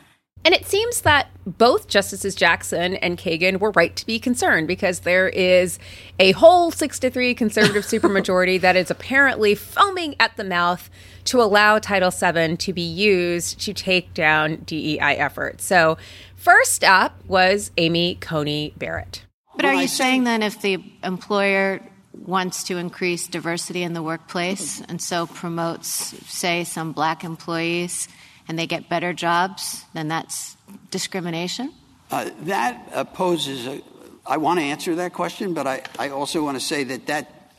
And 0.43 0.55
it 0.55 0.65
seems 0.65 1.01
that 1.01 1.27
both 1.45 1.87
Justices 1.87 2.33
Jackson 2.33 2.95
and 2.95 3.17
Kagan 3.17 3.59
were 3.59 3.71
right 3.71 3.95
to 3.95 4.05
be 4.05 4.19
concerned 4.19 4.67
because 4.67 5.01
there 5.01 5.29
is 5.29 5.77
a 6.19 6.31
whole 6.31 6.71
six 6.71 6.97
to 6.99 7.11
three 7.11 7.35
conservative 7.35 7.83
supermajority 7.85 8.59
that 8.61 8.75
is 8.75 8.89
apparently 8.89 9.53
foaming 9.53 10.15
at 10.19 10.35
the 10.37 10.43
mouth 10.43 10.89
to 11.25 11.41
allow 11.41 11.77
Title 11.77 12.09
VII 12.09 12.57
to 12.57 12.73
be 12.73 12.81
used 12.81 13.61
to 13.61 13.73
take 13.73 14.13
down 14.15 14.57
DEI 14.65 15.17
efforts. 15.17 15.63
So 15.63 15.97
First 16.41 16.83
up 16.83 17.23
was 17.27 17.69
Amy 17.77 18.15
Coney 18.15 18.73
Barrett. 18.75 19.23
But 19.55 19.65
are 19.65 19.75
you 19.75 19.87
saying 19.87 20.23
then 20.23 20.41
if 20.41 20.59
the 20.59 20.83
employer 21.03 21.81
wants 22.17 22.63
to 22.63 22.77
increase 22.77 23.27
diversity 23.27 23.83
in 23.83 23.93
the 23.93 24.01
workplace 24.01 24.81
and 24.81 24.99
so 24.99 25.27
promotes, 25.27 25.87
say, 26.27 26.63
some 26.63 26.93
black 26.93 27.23
employees, 27.23 28.07
and 28.47 28.57
they 28.57 28.65
get 28.65 28.89
better 28.89 29.13
jobs, 29.13 29.85
then 29.93 30.07
that's 30.07 30.57
discrimination? 30.89 31.71
Uh, 32.09 32.31
that 32.41 32.89
uh, 32.91 33.03
poses 33.03 33.67
a, 33.67 33.79
I 34.25 34.37
want 34.37 34.59
to 34.61 34.65
answer 34.65 34.95
that 34.95 35.13
question, 35.13 35.53
but 35.53 35.67
I, 35.67 35.83
I 35.99 36.09
also 36.09 36.43
want 36.43 36.59
to 36.59 36.65
say 36.65 36.83
that 36.85 37.05
that 37.05 37.51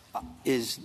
is 0.44 0.80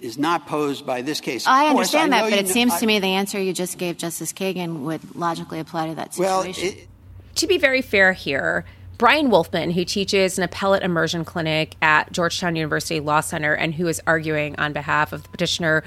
is 0.00 0.18
not 0.18 0.46
posed 0.48 0.84
by 0.84 1.00
this 1.00 1.20
case. 1.20 1.46
Of 1.46 1.52
I 1.52 1.60
course, 1.72 1.94
understand 1.94 2.12
I 2.14 2.22
that, 2.22 2.30
but 2.30 2.38
it 2.40 2.46
know- 2.46 2.52
seems 2.52 2.72
I- 2.72 2.80
to 2.80 2.86
me 2.86 2.98
the 2.98 3.14
answer 3.14 3.40
you 3.40 3.52
just 3.52 3.78
gave 3.78 3.96
Justice 3.98 4.32
Kagan 4.32 4.80
would 4.80 5.14
logically 5.14 5.60
apply 5.60 5.88
to 5.90 5.94
that 5.94 6.12
situation. 6.12 6.76
To 7.36 7.46
be 7.46 7.58
very 7.58 7.82
fair 7.82 8.12
here, 8.12 8.64
Brian 8.98 9.30
Wolfman, 9.30 9.72
who 9.72 9.84
teaches 9.84 10.38
an 10.38 10.44
appellate 10.44 10.82
immersion 10.82 11.24
clinic 11.24 11.76
at 11.82 12.12
Georgetown 12.12 12.56
University 12.56 12.98
Law 12.98 13.20
Center 13.20 13.54
and 13.54 13.74
who 13.74 13.86
is 13.86 14.00
arguing 14.06 14.56
on 14.58 14.72
behalf 14.72 15.12
of 15.12 15.22
the 15.22 15.28
petitioner, 15.28 15.84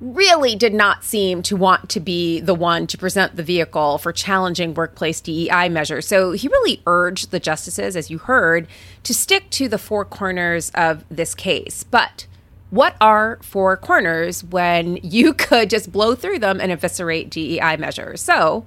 really 0.00 0.54
did 0.54 0.74
not 0.74 1.02
seem 1.02 1.42
to 1.42 1.56
want 1.56 1.88
to 1.88 2.00
be 2.00 2.40
the 2.40 2.54
one 2.54 2.86
to 2.86 2.96
present 2.96 3.36
the 3.36 3.42
vehicle 3.42 3.98
for 3.98 4.12
challenging 4.12 4.74
workplace 4.74 5.20
DEI 5.20 5.68
measures. 5.68 6.06
So 6.06 6.32
he 6.32 6.48
really 6.48 6.82
urged 6.86 7.30
the 7.30 7.40
justices, 7.40 7.96
as 7.96 8.10
you 8.10 8.18
heard, 8.18 8.68
to 9.02 9.14
stick 9.14 9.50
to 9.50 9.68
the 9.68 9.78
four 9.78 10.04
corners 10.04 10.70
of 10.74 11.04
this 11.10 11.34
case. 11.34 11.84
But 11.84 12.26
what 12.70 12.96
are 13.00 13.38
four 13.42 13.76
corners 13.76 14.44
when 14.44 14.98
you 15.02 15.32
could 15.34 15.70
just 15.70 15.90
blow 15.90 16.14
through 16.14 16.40
them 16.40 16.60
and 16.60 16.70
eviscerate 16.70 17.30
DEI 17.30 17.76
measures? 17.76 18.20
So, 18.20 18.66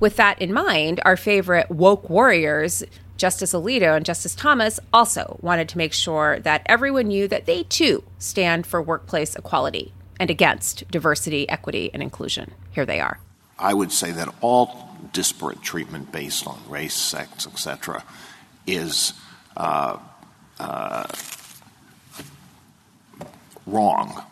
with 0.00 0.16
that 0.16 0.40
in 0.40 0.52
mind, 0.52 1.00
our 1.04 1.16
favorite 1.16 1.70
woke 1.70 2.08
warriors, 2.08 2.84
Justice 3.16 3.52
Alito 3.52 3.96
and 3.96 4.06
Justice 4.06 4.34
Thomas, 4.34 4.78
also 4.92 5.38
wanted 5.42 5.68
to 5.70 5.78
make 5.78 5.92
sure 5.92 6.38
that 6.40 6.62
everyone 6.66 7.08
knew 7.08 7.26
that 7.28 7.46
they 7.46 7.64
too 7.64 8.04
stand 8.18 8.66
for 8.66 8.80
workplace 8.80 9.34
equality 9.34 9.92
and 10.20 10.30
against 10.30 10.88
diversity, 10.90 11.48
equity, 11.48 11.90
and 11.92 12.02
inclusion. 12.02 12.52
Here 12.70 12.86
they 12.86 13.00
are. 13.00 13.18
I 13.58 13.74
would 13.74 13.92
say 13.92 14.12
that 14.12 14.32
all 14.40 14.88
disparate 15.12 15.62
treatment 15.62 16.12
based 16.12 16.46
on 16.46 16.60
race, 16.68 16.94
sex, 16.94 17.46
etc., 17.46 18.04
is 18.66 19.12
uh, 19.56 19.98
uh, 20.60 21.06
wrong. 23.66 24.22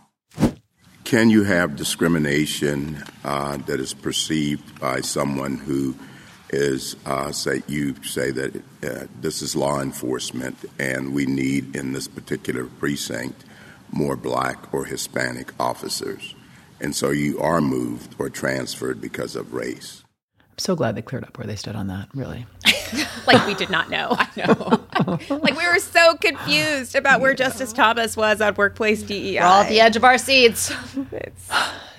Can 1.07 1.31
you 1.31 1.45
have 1.45 1.77
discrimination 1.77 3.01
uh, 3.23 3.59
that 3.59 3.79
is 3.79 3.95
perceived 3.95 4.81
by 4.81 5.03
someone 5.03 5.57
who 5.57 5.95
is, 6.51 6.97
uh, 7.07 7.31
say, 7.31 7.63
you 7.69 7.95
say 8.03 8.33
that 8.33 8.57
uh, 8.57 9.07
this 9.21 9.41
is 9.41 9.55
law 9.55 9.81
enforcement 9.81 10.59
and 10.81 11.15
we 11.15 11.25
need 11.25 11.77
in 11.77 11.93
this 11.93 12.09
particular 12.09 12.65
precinct 12.65 13.45
more 13.93 14.17
black 14.17 14.75
or 14.75 14.85
Hispanic 14.85 15.53
officers? 15.61 16.35
And 16.81 16.93
so 16.93 17.11
you 17.11 17.39
are 17.39 17.61
moved 17.61 18.17
or 18.19 18.29
transferred 18.29 19.01
because 19.01 19.37
of 19.37 19.55
race. 19.55 20.03
I'm 20.57 20.63
so 20.63 20.75
glad 20.75 20.95
they 20.95 21.03
cleared 21.03 21.25
up 21.25 21.37
where 21.37 21.47
they 21.47 21.55
stood 21.55 21.77
on 21.77 21.89
that, 21.89 22.09
really. 22.15 22.47
like 23.27 23.47
we 23.47 23.53
did 23.53 23.69
not 23.69 23.91
know. 23.91 24.09
I 24.19 24.29
know. 24.37 24.81
like 25.37 25.55
we 25.55 25.69
were 25.69 25.79
so 25.79 26.15
confused 26.17 26.95
about 26.95 27.21
where 27.21 27.35
Justice 27.35 27.75
Thomas 27.75 28.17
was 28.17 28.41
on 28.41 28.55
workplace 28.55 29.03
DEI. 29.03 29.35
We're 29.39 29.45
all 29.45 29.61
at 29.61 29.69
the 29.69 29.81
edge 29.81 29.97
of 29.97 30.05
our 30.05 30.17
seats. 30.17 30.73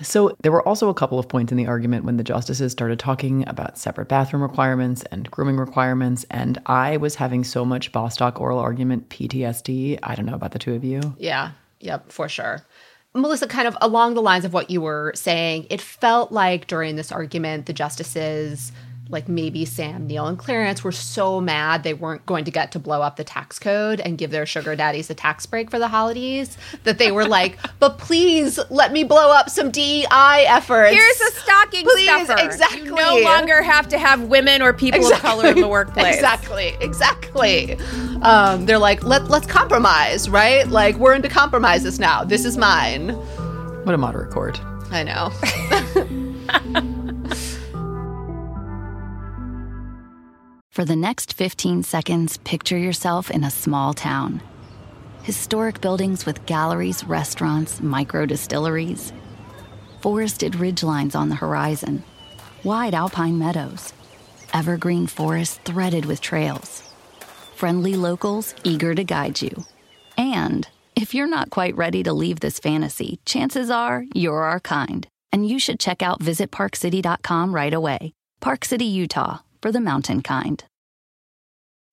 So 0.00 0.36
there 0.42 0.52
were 0.52 0.62
also 0.62 0.90
a 0.90 0.94
couple 0.94 1.18
of 1.18 1.28
points 1.28 1.50
in 1.50 1.58
the 1.58 1.66
argument 1.66 2.04
when 2.04 2.18
the 2.18 2.22
justices 2.22 2.70
started 2.70 3.00
talking 3.00 3.48
about 3.48 3.76
separate 3.76 4.06
bathroom 4.08 4.42
requirements 4.42 5.02
and 5.10 5.28
grooming 5.28 5.56
requirements, 5.56 6.24
and 6.30 6.56
I 6.66 6.98
was 6.98 7.16
having 7.16 7.42
so 7.42 7.64
much 7.64 7.90
Bostock 7.90 8.40
oral 8.40 8.60
argument 8.60 9.08
PTSD. 9.08 9.98
I 10.00 10.14
don't 10.14 10.24
know 10.26 10.36
about 10.36 10.52
the 10.52 10.60
two 10.60 10.74
of 10.74 10.84
you. 10.84 11.16
Yeah. 11.18 11.50
Yep, 11.80 12.12
for 12.12 12.28
sure. 12.28 12.64
Melissa, 13.14 13.46
kind 13.46 13.66
of 13.66 13.76
along 13.80 14.14
the 14.14 14.22
lines 14.22 14.44
of 14.44 14.52
what 14.52 14.70
you 14.70 14.80
were 14.80 15.12
saying, 15.14 15.66
it 15.70 15.80
felt 15.80 16.30
like 16.30 16.66
during 16.66 16.96
this 16.96 17.10
argument, 17.10 17.66
the 17.66 17.72
justices, 17.72 18.72
like 19.10 19.28
maybe 19.28 19.64
Samuel 19.64 20.26
and 20.26 20.38
Clarence, 20.38 20.84
were 20.84 20.92
so 20.92 21.40
mad 21.40 21.82
they 21.82 21.94
weren't 21.94 22.26
going 22.26 22.44
to 22.44 22.50
get 22.50 22.72
to 22.72 22.78
blow 22.78 23.00
up 23.00 23.16
the 23.16 23.24
tax 23.24 23.58
code 23.58 24.00
and 24.00 24.18
give 24.18 24.30
their 24.30 24.44
sugar 24.44 24.76
daddies 24.76 25.08
a 25.08 25.14
tax 25.14 25.46
break 25.46 25.70
for 25.70 25.78
the 25.78 25.88
holidays 25.88 26.58
that 26.84 26.98
they 26.98 27.10
were 27.10 27.26
like, 27.26 27.58
but 27.78 27.98
please 27.98 28.58
let 28.70 28.92
me 28.92 29.04
blow 29.04 29.30
up 29.30 29.48
some 29.48 29.70
DEI 29.70 30.44
efforts. 30.46 30.94
Here's 30.94 31.20
a 31.20 31.32
stocking 31.32 31.84
Please, 31.84 32.24
stuffer. 32.24 32.44
exactly. 32.44 32.84
You 32.84 32.94
no 32.94 33.20
longer 33.20 33.62
have 33.62 33.88
to 33.88 33.98
have 33.98 34.22
women 34.22 34.60
or 34.60 34.72
people 34.72 35.06
of 35.06 35.18
color 35.20 35.48
in 35.48 35.60
the 35.60 35.68
workplace. 35.68 36.16
Exactly, 36.28 36.74
exactly. 36.80 37.74
Um, 38.22 38.66
they're 38.66 38.78
like, 38.78 39.02
let 39.04 39.28
let's 39.28 39.46
compromise, 39.46 40.28
right? 40.28 40.66
Like 40.66 40.96
we're 40.96 41.14
into 41.14 41.28
compromises 41.28 41.98
now. 41.98 42.24
This 42.24 42.44
is 42.44 42.56
mine. 42.56 43.10
What 43.84 43.94
a 43.94 43.98
moderate 43.98 44.30
court. 44.30 44.60
I 44.90 45.04
know. 45.04 46.94
For 50.78 50.84
the 50.84 50.94
next 50.94 51.32
15 51.32 51.82
seconds, 51.82 52.36
picture 52.36 52.78
yourself 52.78 53.32
in 53.32 53.42
a 53.42 53.50
small 53.50 53.94
town. 53.94 54.40
Historic 55.24 55.80
buildings 55.80 56.24
with 56.24 56.46
galleries, 56.46 57.02
restaurants, 57.02 57.80
micro 57.80 58.26
distilleries, 58.26 59.12
forested 60.02 60.52
ridgelines 60.52 61.16
on 61.16 61.30
the 61.30 61.34
horizon, 61.34 62.04
wide 62.62 62.94
alpine 62.94 63.40
meadows, 63.40 63.92
evergreen 64.54 65.08
forests 65.08 65.58
threaded 65.64 66.04
with 66.04 66.20
trails, 66.20 66.88
friendly 67.56 67.96
locals 67.96 68.54
eager 68.62 68.94
to 68.94 69.02
guide 69.02 69.42
you. 69.42 69.64
And 70.16 70.68
if 70.94 71.12
you're 71.12 71.26
not 71.26 71.50
quite 71.50 71.74
ready 71.74 72.04
to 72.04 72.12
leave 72.12 72.38
this 72.38 72.60
fantasy, 72.60 73.18
chances 73.26 73.68
are 73.68 74.04
you're 74.14 74.42
our 74.42 74.60
kind, 74.60 75.08
and 75.32 75.44
you 75.44 75.58
should 75.58 75.80
check 75.80 76.04
out 76.04 76.20
visitparkcity.com 76.20 77.52
right 77.52 77.74
away. 77.74 78.12
Park 78.40 78.64
City, 78.64 78.84
Utah, 78.84 79.38
for 79.60 79.72
the 79.72 79.80
mountain 79.80 80.22
kind. 80.22 80.64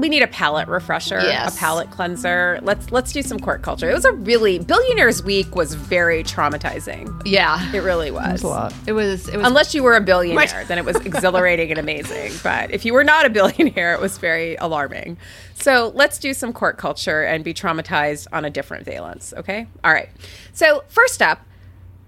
We 0.00 0.08
need 0.08 0.22
a 0.22 0.26
palate 0.28 0.68
refresher, 0.68 1.20
Yes. 1.20 1.54
a 1.56 1.58
palate 1.58 1.90
cleanser. 1.90 2.58
Let's 2.62 2.90
let's 2.92 3.12
do 3.12 3.22
some 3.22 3.38
court 3.38 3.62
culture. 3.62 3.90
It 3.90 3.94
was 3.94 4.04
a 4.04 4.12
really 4.12 4.58
Billionaires 4.58 5.22
Week 5.22 5.54
was 5.54 5.74
very 5.74 6.22
traumatizing. 6.24 7.22
Yeah, 7.24 7.72
it 7.74 7.80
really 7.80 8.10
was. 8.10 8.26
It 8.28 8.32
was 8.32 8.42
a 8.42 8.48
lot. 8.48 8.74
It 8.86 8.92
was. 8.92 9.28
It 9.28 9.36
was. 9.36 9.46
Unless 9.46 9.74
you 9.74 9.82
were 9.82 9.96
a 9.96 10.00
billionaire, 10.00 10.64
then 10.66 10.78
it 10.78 10.84
was 10.84 10.96
exhilarating 10.96 11.70
and 11.70 11.78
amazing. 11.78 12.32
But 12.42 12.70
if 12.70 12.84
you 12.84 12.92
were 12.92 13.04
not 13.04 13.26
a 13.26 13.30
billionaire, 13.30 13.94
it 13.94 14.00
was 14.00 14.18
very 14.18 14.56
alarming. 14.56 15.16
So 15.54 15.92
let's 15.94 16.18
do 16.18 16.32
some 16.34 16.52
court 16.52 16.78
culture 16.78 17.24
and 17.24 17.42
be 17.42 17.52
traumatized 17.52 18.28
on 18.32 18.44
a 18.44 18.50
different 18.50 18.84
valence. 18.84 19.34
Okay. 19.36 19.66
All 19.82 19.92
right. 19.92 20.08
So 20.52 20.84
first 20.88 21.20
up, 21.20 21.40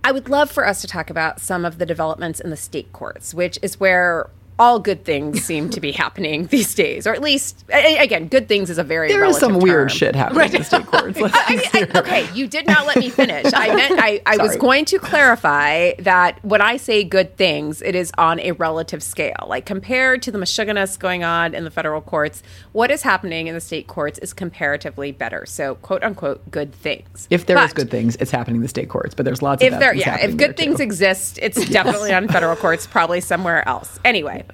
I 0.05 0.13
would 0.13 0.29
love 0.29 0.51
for 0.51 0.67
us 0.67 0.81
to 0.81 0.87
talk 0.87 1.11
about 1.11 1.41
some 1.41 1.65
of 1.65 1.79
the 1.79 1.85
developments 1.85 2.41
in 2.41 2.51
the 2.51 2.57
state 2.57 2.93
courts, 2.93 3.35
which 3.35 3.59
is 3.61 3.79
where 3.79 4.31
all 4.61 4.79
good 4.79 5.05
things 5.05 5.43
seem 5.43 5.71
to 5.71 5.81
be 5.81 5.91
happening 6.05 6.47
these 6.49 6.75
days, 6.75 7.07
or 7.07 7.15
at 7.15 7.23
least, 7.23 7.65
again, 7.71 8.29
good 8.29 8.47
things 8.47 8.71
is 8.71 8.79
a 8.79 8.85
very 8.85 9.09
There 9.09 9.25
is 9.25 9.39
some 9.39 9.53
relative 9.55 9.63
weird 9.69 9.91
shit 9.91 10.15
happening 10.15 10.53
in 10.53 10.59
the 10.59 10.65
state 10.65 10.87
courts. 10.87 11.19
Be 11.49 11.59
clear. 11.59 11.89
Okay, 11.97 12.29
you 12.35 12.47
did 12.47 12.67
not 12.67 12.87
let 12.87 12.99
me 12.99 13.09
finish. 13.09 13.53
I 13.55 13.75
meant 13.75 13.99
I, 13.99 14.21
I 14.27 14.37
was 14.37 14.57
going 14.57 14.85
to 14.87 14.99
clarify 14.99 15.93
that 16.01 16.45
when 16.45 16.61
I 16.61 16.77
say 16.77 17.03
good 17.05 17.37
things, 17.37 17.81
it 17.83 17.95
is 17.95 18.13
on 18.19 18.39
a 18.41 18.53
relative 18.53 19.03
scale. 19.03 19.47
Like 19.49 19.65
compared 19.67 20.23
to 20.23 20.31
the 20.31 20.39
mishuggenness 20.39 20.99
going 20.99 21.25
on 21.25 21.55
in 21.55 21.65
the 21.65 21.71
federal 21.71 22.03
courts, 22.03 22.43
what 22.73 22.91
is 22.91 23.03
happening 23.03 23.47
in 23.47 23.55
the 23.55 23.61
state 23.61 23.87
courts 23.87 24.19
is 24.19 24.33
comparatively 24.35 25.11
better. 25.11 25.47
So, 25.47 25.77
quote 25.77 26.05
unquote, 26.05 26.51
good 26.51 26.75
things. 26.75 27.27
If 27.31 27.47
there 27.47 27.57
is 27.59 27.69
But- 27.71 27.77
good 27.77 27.91
things, 27.91 28.17
it's 28.17 28.31
happening 28.31 28.57
in 28.57 28.63
the 28.63 28.69
state 28.69 28.89
courts, 28.91 29.15
but 29.15 29.25
there's 29.25 29.41
lots 29.43 29.63
of 29.63 29.67
if 29.67 29.73
bad 29.73 29.81
there 29.81 29.95
yeah 29.95 30.19
if 30.21 30.37
good 30.37 30.57
things 30.57 30.77
too. 30.77 30.83
exist 30.83 31.39
it's 31.41 31.69
definitely 31.71 32.13
on 32.13 32.29
federal 32.29 32.57
courts 32.57 32.87
probably 32.87 33.21
somewhere 33.21 33.67
else 33.67 33.99
anyway 34.05 34.45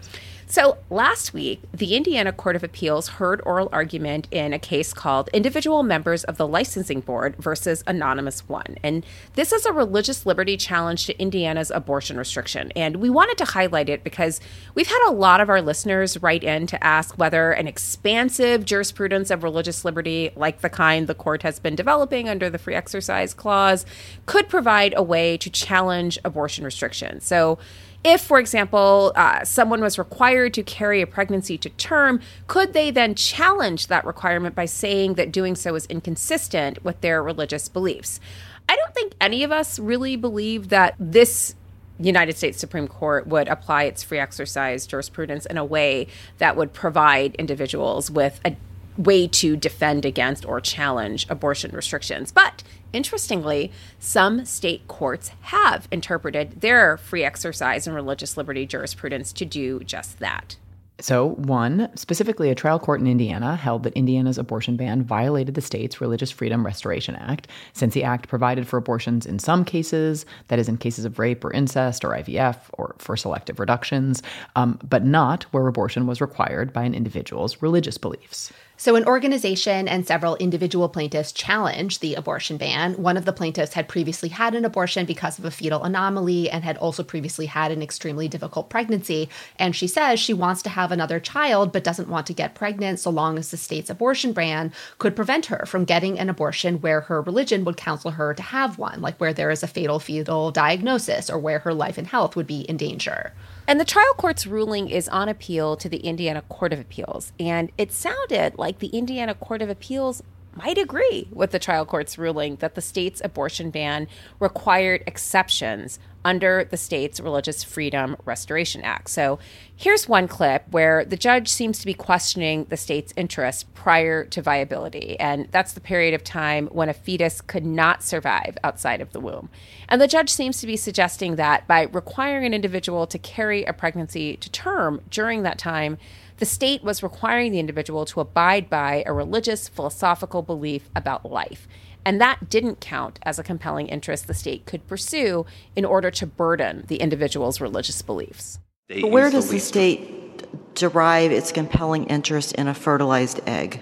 So, 0.48 0.78
last 0.90 1.34
week, 1.34 1.60
the 1.74 1.96
Indiana 1.96 2.32
Court 2.32 2.54
of 2.54 2.62
Appeals 2.62 3.08
heard 3.08 3.42
oral 3.44 3.68
argument 3.72 4.28
in 4.30 4.52
a 4.52 4.60
case 4.60 4.94
called 4.94 5.28
Individual 5.32 5.82
Members 5.82 6.22
of 6.22 6.36
the 6.36 6.46
Licensing 6.46 7.00
Board 7.00 7.34
versus 7.36 7.82
Anonymous 7.84 8.48
One. 8.48 8.76
And 8.80 9.04
this 9.34 9.52
is 9.52 9.66
a 9.66 9.72
religious 9.72 10.24
liberty 10.24 10.56
challenge 10.56 11.06
to 11.06 11.20
Indiana's 11.20 11.72
abortion 11.72 12.16
restriction. 12.16 12.70
And 12.76 12.96
we 12.96 13.10
wanted 13.10 13.38
to 13.38 13.44
highlight 13.44 13.88
it 13.88 14.04
because 14.04 14.40
we've 14.76 14.86
had 14.86 15.08
a 15.08 15.10
lot 15.10 15.40
of 15.40 15.48
our 15.48 15.60
listeners 15.60 16.22
write 16.22 16.44
in 16.44 16.68
to 16.68 16.82
ask 16.82 17.18
whether 17.18 17.50
an 17.50 17.66
expansive 17.66 18.64
jurisprudence 18.64 19.32
of 19.32 19.42
religious 19.42 19.84
liberty, 19.84 20.30
like 20.36 20.60
the 20.60 20.70
kind 20.70 21.08
the 21.08 21.14
court 21.14 21.42
has 21.42 21.58
been 21.58 21.74
developing 21.74 22.28
under 22.28 22.48
the 22.48 22.58
Free 22.58 22.76
Exercise 22.76 23.34
Clause, 23.34 23.84
could 24.26 24.48
provide 24.48 24.94
a 24.96 25.02
way 25.02 25.36
to 25.38 25.50
challenge 25.50 26.20
abortion 26.24 26.64
restrictions. 26.64 27.24
So, 27.24 27.58
if, 28.06 28.20
for 28.20 28.38
example, 28.38 29.12
uh, 29.16 29.44
someone 29.44 29.80
was 29.80 29.98
required 29.98 30.54
to 30.54 30.62
carry 30.62 31.02
a 31.02 31.06
pregnancy 31.08 31.58
to 31.58 31.68
term, 31.70 32.20
could 32.46 32.72
they 32.72 32.92
then 32.92 33.16
challenge 33.16 33.88
that 33.88 34.04
requirement 34.04 34.54
by 34.54 34.64
saying 34.64 35.14
that 35.14 35.32
doing 35.32 35.56
so 35.56 35.74
is 35.74 35.86
inconsistent 35.86 36.84
with 36.84 37.00
their 37.00 37.20
religious 37.20 37.68
beliefs? 37.68 38.20
I 38.68 38.76
don't 38.76 38.94
think 38.94 39.14
any 39.20 39.42
of 39.42 39.50
us 39.50 39.80
really 39.80 40.14
believe 40.14 40.68
that 40.68 40.94
this 41.00 41.56
United 41.98 42.36
States 42.36 42.58
Supreme 42.58 42.86
Court 42.86 43.26
would 43.26 43.48
apply 43.48 43.84
its 43.84 44.04
free 44.04 44.20
exercise 44.20 44.86
jurisprudence 44.86 45.44
in 45.44 45.56
a 45.56 45.64
way 45.64 46.06
that 46.38 46.56
would 46.56 46.72
provide 46.72 47.34
individuals 47.34 48.08
with 48.08 48.38
a 48.44 48.54
way 48.96 49.26
to 49.26 49.56
defend 49.56 50.04
against 50.04 50.46
or 50.46 50.60
challenge 50.60 51.26
abortion 51.28 51.74
restrictions. 51.74 52.30
But 52.30 52.62
interestingly, 52.96 53.70
some 53.98 54.44
state 54.44 54.88
courts 54.88 55.30
have 55.42 55.86
interpreted 55.90 56.60
their 56.62 56.96
free 56.96 57.24
exercise 57.24 57.86
and 57.86 57.94
religious 57.94 58.36
liberty 58.36 58.66
jurisprudence 58.66 59.32
to 59.34 59.44
do 59.44 59.80
just 59.80 60.18
that. 60.18 60.56
So, 60.98 61.32
one, 61.32 61.90
specifically, 61.94 62.48
a 62.48 62.54
trial 62.54 62.78
court 62.78 63.00
in 63.00 63.06
Indiana 63.06 63.54
held 63.54 63.82
that 63.82 63.92
Indiana's 63.92 64.38
abortion 64.38 64.78
ban 64.78 65.02
violated 65.02 65.54
the 65.54 65.60
state's 65.60 66.00
Religious 66.00 66.30
Freedom 66.30 66.64
Restoration 66.64 67.14
Act, 67.16 67.48
since 67.74 67.92
the 67.92 68.02
act 68.02 68.28
provided 68.28 68.66
for 68.66 68.78
abortions 68.78 69.26
in 69.26 69.38
some 69.38 69.62
cases, 69.62 70.24
that 70.48 70.58
is, 70.58 70.70
in 70.70 70.78
cases 70.78 71.04
of 71.04 71.18
rape 71.18 71.44
or 71.44 71.52
incest 71.52 72.02
or 72.02 72.12
IVF 72.12 72.56
or 72.72 72.94
for 72.96 73.14
selective 73.14 73.60
reductions, 73.60 74.22
um, 74.56 74.78
but 74.88 75.04
not 75.04 75.42
where 75.52 75.66
abortion 75.66 76.06
was 76.06 76.22
required 76.22 76.72
by 76.72 76.84
an 76.84 76.94
individual's 76.94 77.60
religious 77.60 77.98
beliefs. 77.98 78.50
So, 78.78 78.94
an 78.94 79.06
organization 79.06 79.88
and 79.88 80.06
several 80.06 80.36
individual 80.36 80.90
plaintiffs 80.90 81.32
challenged 81.32 82.02
the 82.02 82.14
abortion 82.14 82.58
ban. 82.58 82.92
One 82.94 83.16
of 83.16 83.24
the 83.24 83.32
plaintiffs 83.32 83.72
had 83.72 83.88
previously 83.88 84.28
had 84.28 84.54
an 84.54 84.66
abortion 84.66 85.06
because 85.06 85.38
of 85.38 85.46
a 85.46 85.50
fetal 85.50 85.82
anomaly 85.82 86.50
and 86.50 86.62
had 86.62 86.76
also 86.76 87.02
previously 87.02 87.46
had 87.46 87.72
an 87.72 87.80
extremely 87.80 88.28
difficult 88.28 88.68
pregnancy. 88.68 89.30
And 89.58 89.74
she 89.74 89.86
says 89.86 90.20
she 90.20 90.34
wants 90.34 90.60
to 90.62 90.68
have 90.68 90.92
another 90.92 91.18
child 91.18 91.72
but 91.72 91.84
doesn't 91.84 92.10
want 92.10 92.26
to 92.26 92.34
get 92.34 92.54
pregnant 92.54 93.00
so 93.00 93.08
long 93.08 93.38
as 93.38 93.50
the 93.50 93.56
state's 93.56 93.88
abortion 93.88 94.34
ban 94.34 94.74
could 94.98 95.16
prevent 95.16 95.46
her 95.46 95.64
from 95.64 95.86
getting 95.86 96.18
an 96.18 96.28
abortion 96.28 96.82
where 96.82 97.00
her 97.00 97.22
religion 97.22 97.64
would 97.64 97.78
counsel 97.78 98.10
her 98.10 98.34
to 98.34 98.42
have 98.42 98.76
one, 98.76 99.00
like 99.00 99.16
where 99.16 99.32
there 99.32 99.50
is 99.50 99.62
a 99.62 99.66
fatal 99.66 99.98
fetal 99.98 100.50
diagnosis 100.50 101.30
or 101.30 101.38
where 101.38 101.60
her 101.60 101.72
life 101.72 101.96
and 101.96 102.08
health 102.08 102.36
would 102.36 102.46
be 102.46 102.60
in 102.60 102.76
danger. 102.76 103.32
And 103.68 103.80
the 103.80 103.84
trial 103.84 104.14
court's 104.16 104.46
ruling 104.46 104.88
is 104.88 105.08
on 105.08 105.28
appeal 105.28 105.76
to 105.76 105.88
the 105.88 105.98
Indiana 105.98 106.42
Court 106.42 106.72
of 106.72 106.78
Appeals. 106.78 107.32
And 107.40 107.72
it 107.76 107.92
sounded 107.92 108.58
like 108.58 108.78
the 108.78 108.88
Indiana 108.88 109.34
Court 109.34 109.60
of 109.60 109.68
Appeals 109.68 110.22
might 110.56 110.78
agree 110.78 111.28
with 111.30 111.50
the 111.50 111.58
trial 111.58 111.86
court's 111.86 112.18
ruling 112.18 112.56
that 112.56 112.74
the 112.74 112.80
state's 112.80 113.20
abortion 113.24 113.70
ban 113.70 114.08
required 114.40 115.02
exceptions 115.06 115.98
under 116.26 116.64
the 116.64 116.76
state's 116.76 117.20
Religious 117.20 117.62
Freedom 117.62 118.16
Restoration 118.24 118.82
Act. 118.82 119.08
So 119.10 119.38
here's 119.76 120.08
one 120.08 120.26
clip 120.26 120.64
where 120.72 121.04
the 121.04 121.16
judge 121.16 121.48
seems 121.48 121.78
to 121.78 121.86
be 121.86 121.94
questioning 121.94 122.66
the 122.68 122.76
state's 122.76 123.12
interest 123.16 123.72
prior 123.74 124.24
to 124.24 124.42
viability. 124.42 125.18
And 125.20 125.46
that's 125.52 125.72
the 125.72 125.80
period 125.80 126.14
of 126.14 126.24
time 126.24 126.66
when 126.72 126.88
a 126.88 126.94
fetus 126.94 127.40
could 127.40 127.64
not 127.64 128.02
survive 128.02 128.58
outside 128.64 129.00
of 129.00 129.12
the 129.12 129.20
womb. 129.20 129.50
And 129.88 130.00
the 130.00 130.08
judge 130.08 130.30
seems 130.30 130.60
to 130.60 130.66
be 130.66 130.76
suggesting 130.76 131.36
that 131.36 131.68
by 131.68 131.82
requiring 131.82 132.44
an 132.44 132.54
individual 132.54 133.06
to 133.06 133.18
carry 133.20 133.62
a 133.62 133.72
pregnancy 133.72 134.36
to 134.38 134.50
term 134.50 135.02
during 135.08 135.44
that 135.44 135.58
time, 135.58 135.96
the 136.38 136.46
state 136.46 136.82
was 136.82 137.02
requiring 137.02 137.52
the 137.52 137.58
individual 137.58 138.04
to 138.06 138.20
abide 138.20 138.68
by 138.68 139.02
a 139.06 139.12
religious 139.12 139.68
philosophical 139.68 140.42
belief 140.42 140.90
about 140.94 141.30
life. 141.30 141.66
And 142.04 142.20
that 142.20 142.48
didn't 142.48 142.80
count 142.80 143.18
as 143.22 143.38
a 143.38 143.42
compelling 143.42 143.88
interest 143.88 144.26
the 144.26 144.34
state 144.34 144.64
could 144.64 144.86
pursue 144.86 145.44
in 145.74 145.84
order 145.84 146.10
to 146.12 146.26
burden 146.26 146.84
the 146.86 146.96
individual's 146.96 147.60
religious 147.60 148.00
beliefs. 148.02 148.60
But 148.88 149.10
where 149.10 149.30
does 149.30 149.50
the 149.50 149.58
state 149.58 150.74
derive 150.74 151.32
its 151.32 151.50
compelling 151.50 152.04
interest 152.04 152.54
in 152.54 152.68
a 152.68 152.74
fertilized 152.74 153.40
egg? 153.46 153.80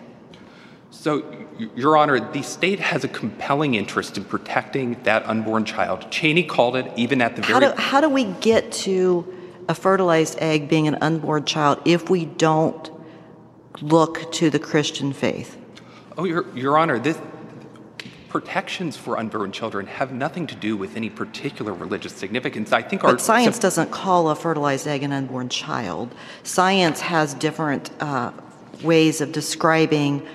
So, 0.91 1.23
Your 1.77 1.99
Honor, 1.99 2.19
the 2.33 2.43
state 2.43 2.81
has 2.81 3.05
a 3.05 3.09
compelling 3.09 3.75
interest 3.75 4.17
in 4.17 4.25
protecting 4.25 4.97
that 5.03 5.27
unborn 5.27 5.67
child. 5.67 6.03
Cheaney 6.11 6.49
called 6.49 6.77
it 6.77 6.91
even 6.97 7.21
at 7.21 7.37
the 7.37 7.43
How 7.43 7.61
very 7.61 7.73
do, 7.73 7.83
how 7.83 8.01
do 8.01 8.09
we 8.09 8.25
get 8.41 8.73
to 8.73 9.27
a 9.69 9.75
fertilized 9.75 10.39
egg 10.41 10.69
being 10.69 10.89
an 10.89 10.97
unborn 11.01 11.45
child 11.45 11.81
if 11.85 12.11
we 12.11 12.25
don't 12.25 12.91
look 13.81 14.31
to 14.33 14.51
the 14.51 14.59
Christian 14.59 15.13
faith? 15.13 15.59
Oh, 16.17 16.25
Your, 16.25 16.47
Your 16.57 16.79
Honor, 16.79 16.99
this, 16.99 17.19
protections 18.29 18.97
for 18.97 19.17
unborn 19.17 19.53
children 19.53 19.87
have 19.87 20.13
nothing 20.13 20.45
to 20.45 20.57
do 20.57 20.77
with 20.77 20.97
any 20.97 21.09
particular 21.09 21.73
religious 21.73 22.13
significance. 22.13 22.73
I 22.73 22.83
think 22.83 23.05
our 23.05 23.13
But 23.13 23.21
science 23.21 23.61
doesn't 23.61 23.93
call 23.93 24.29
a 24.29 24.35
fertilized 24.35 24.89
egg 24.89 25.05
an 25.05 25.13
unborn 25.13 25.49
child. 25.49 26.13
Science 26.43 27.01
has 27.01 27.35
different 27.35 27.91
uh, 28.03 28.33
ways 28.83 29.21
of 29.21 29.31
describing 29.31 30.27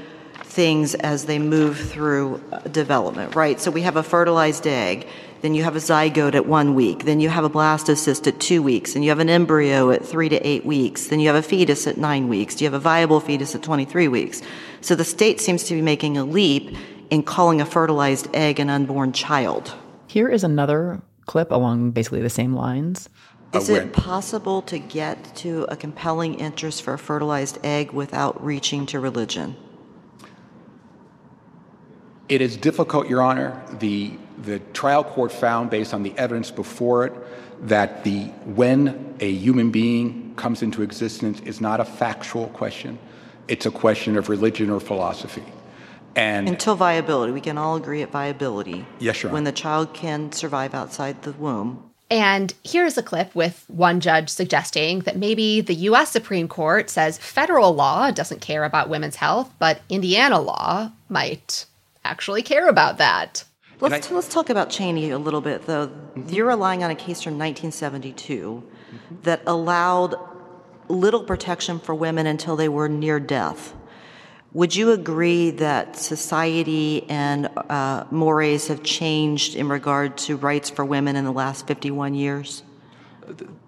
things 0.49 0.95
as 0.95 1.25
they 1.25 1.37
move 1.37 1.77
through 1.77 2.41
uh, 2.51 2.59
development, 2.61 3.35
right? 3.35 3.59
So 3.59 3.69
we 3.69 3.83
have 3.83 3.95
a 3.95 4.03
fertilized 4.03 4.65
egg, 4.65 5.07
then 5.41 5.53
you 5.53 5.63
have 5.63 5.75
a 5.75 5.79
zygote 5.79 6.33
at 6.33 6.47
one 6.47 6.73
week, 6.73 7.05
then 7.05 7.19
you 7.19 7.29
have 7.29 7.43
a 7.43 7.49
blastocyst 7.49 8.25
at 8.27 8.39
two 8.39 8.63
weeks, 8.63 8.95
and 8.95 9.03
you 9.03 9.11
have 9.11 9.19
an 9.19 9.29
embryo 9.29 9.91
at 9.91 10.03
three 10.03 10.27
to 10.27 10.37
eight 10.37 10.65
weeks, 10.65 11.07
then 11.07 11.19
you 11.19 11.27
have 11.27 11.35
a 11.35 11.43
fetus 11.43 11.85
at 11.85 11.97
nine 11.97 12.27
weeks, 12.27 12.59
you 12.59 12.65
have 12.65 12.73
a 12.73 12.79
viable 12.79 13.19
fetus 13.19 13.53
at 13.53 13.61
23 13.61 14.07
weeks. 14.07 14.41
So 14.81 14.95
the 14.95 15.05
state 15.05 15.39
seems 15.39 15.65
to 15.65 15.75
be 15.75 15.83
making 15.83 16.17
a 16.17 16.23
leap 16.23 16.75
in 17.11 17.21
calling 17.21 17.61
a 17.61 17.65
fertilized 17.65 18.27
egg 18.35 18.59
an 18.59 18.71
unborn 18.71 19.13
child. 19.13 19.75
Here 20.07 20.29
is 20.29 20.43
another 20.43 20.99
clip 21.27 21.51
along 21.51 21.91
basically 21.91 22.21
the 22.21 22.29
same 22.29 22.55
lines. 22.55 23.07
Is 23.53 23.69
it 23.69 23.93
possible 23.93 24.61
to 24.63 24.79
get 24.79 25.35
to 25.37 25.65
a 25.69 25.75
compelling 25.75 26.35
interest 26.35 26.81
for 26.81 26.93
a 26.95 26.99
fertilized 26.99 27.59
egg 27.63 27.91
without 27.91 28.43
reaching 28.43 28.85
to 28.87 28.99
religion? 28.99 29.55
It 32.29 32.41
is 32.41 32.55
difficult, 32.55 33.09
Your 33.09 33.23
Honor. 33.23 33.59
The, 33.79 34.13
the 34.43 34.59
trial 34.73 35.03
court 35.03 35.31
found, 35.31 35.71
based 35.71 35.93
on 35.95 36.03
the 36.03 36.15
evidence 36.15 36.51
before 36.51 37.07
it, 37.07 37.13
that 37.67 38.03
the 38.03 38.25
when 38.45 39.15
a 39.19 39.31
human 39.31 39.71
being 39.71 40.33
comes 40.35 40.61
into 40.61 40.81
existence 40.83 41.41
is 41.41 41.59
not 41.59 41.79
a 41.79 41.85
factual 41.85 42.47
question. 42.49 42.97
It's 43.47 43.65
a 43.65 43.71
question 43.71 44.15
of 44.15 44.29
religion 44.29 44.69
or 44.69 44.79
philosophy. 44.79 45.43
And 46.15 46.47
Until 46.47 46.75
viability, 46.75 47.31
we 47.31 47.41
can 47.41 47.57
all 47.57 47.75
agree 47.75 48.01
at 48.03 48.11
viability. 48.11 48.85
Yes, 48.99 49.21
Your 49.23 49.29
Honor. 49.29 49.33
When 49.33 49.43
the 49.43 49.51
child 49.51 49.93
can 49.93 50.31
survive 50.31 50.73
outside 50.73 51.23
the 51.23 51.31
womb. 51.33 51.83
And 52.11 52.53
here's 52.63 52.97
a 52.97 53.03
clip 53.03 53.35
with 53.35 53.65
one 53.67 53.99
judge 53.99 54.29
suggesting 54.29 54.99
that 55.01 55.17
maybe 55.17 55.61
the 55.61 55.75
US 55.75 56.11
Supreme 56.11 56.47
Court 56.47 56.89
says 56.89 57.17
federal 57.17 57.73
law 57.73 58.11
doesn't 58.11 58.41
care 58.41 58.63
about 58.63 58.89
women's 58.89 59.15
health, 59.15 59.51
but 59.59 59.81
Indiana 59.89 60.39
law 60.39 60.91
might 61.07 61.65
actually 62.03 62.41
care 62.41 62.67
about 62.67 62.97
that. 62.97 63.43
Let's, 63.81 64.11
let's 64.11 64.27
talk 64.27 64.49
about 64.49 64.69
Cheaney 64.69 65.11
a 65.11 65.17
little 65.17 65.39
bit, 65.39 65.65
though. 65.65 65.87
Mm-hmm. 65.87 66.33
You're 66.33 66.47
relying 66.47 66.83
on 66.83 66.91
a 66.91 66.95
case 66.95 67.21
from 67.21 67.33
1972 67.33 68.61
that 69.23 69.41
allowed 69.47 70.15
little 70.89 71.23
protection 71.23 71.79
for 71.79 71.95
women 71.95 72.27
until 72.27 72.55
they 72.55 72.67
were 72.67 72.89
near 72.89 73.19
death. 73.19 73.73
Would 74.51 74.75
you 74.75 74.91
agree 74.91 75.51
that 75.51 75.95
society 75.95 77.07
and 77.07 77.47
uh, 77.69 78.05
mores 78.09 78.67
have 78.67 78.83
changed 78.83 79.55
in 79.55 79.69
regard 79.69 80.17
to 80.19 80.35
rights 80.35 80.69
for 80.69 80.83
women 80.83 81.15
in 81.15 81.23
the 81.23 81.31
last 81.31 81.67
51 81.67 82.15
years? 82.15 82.63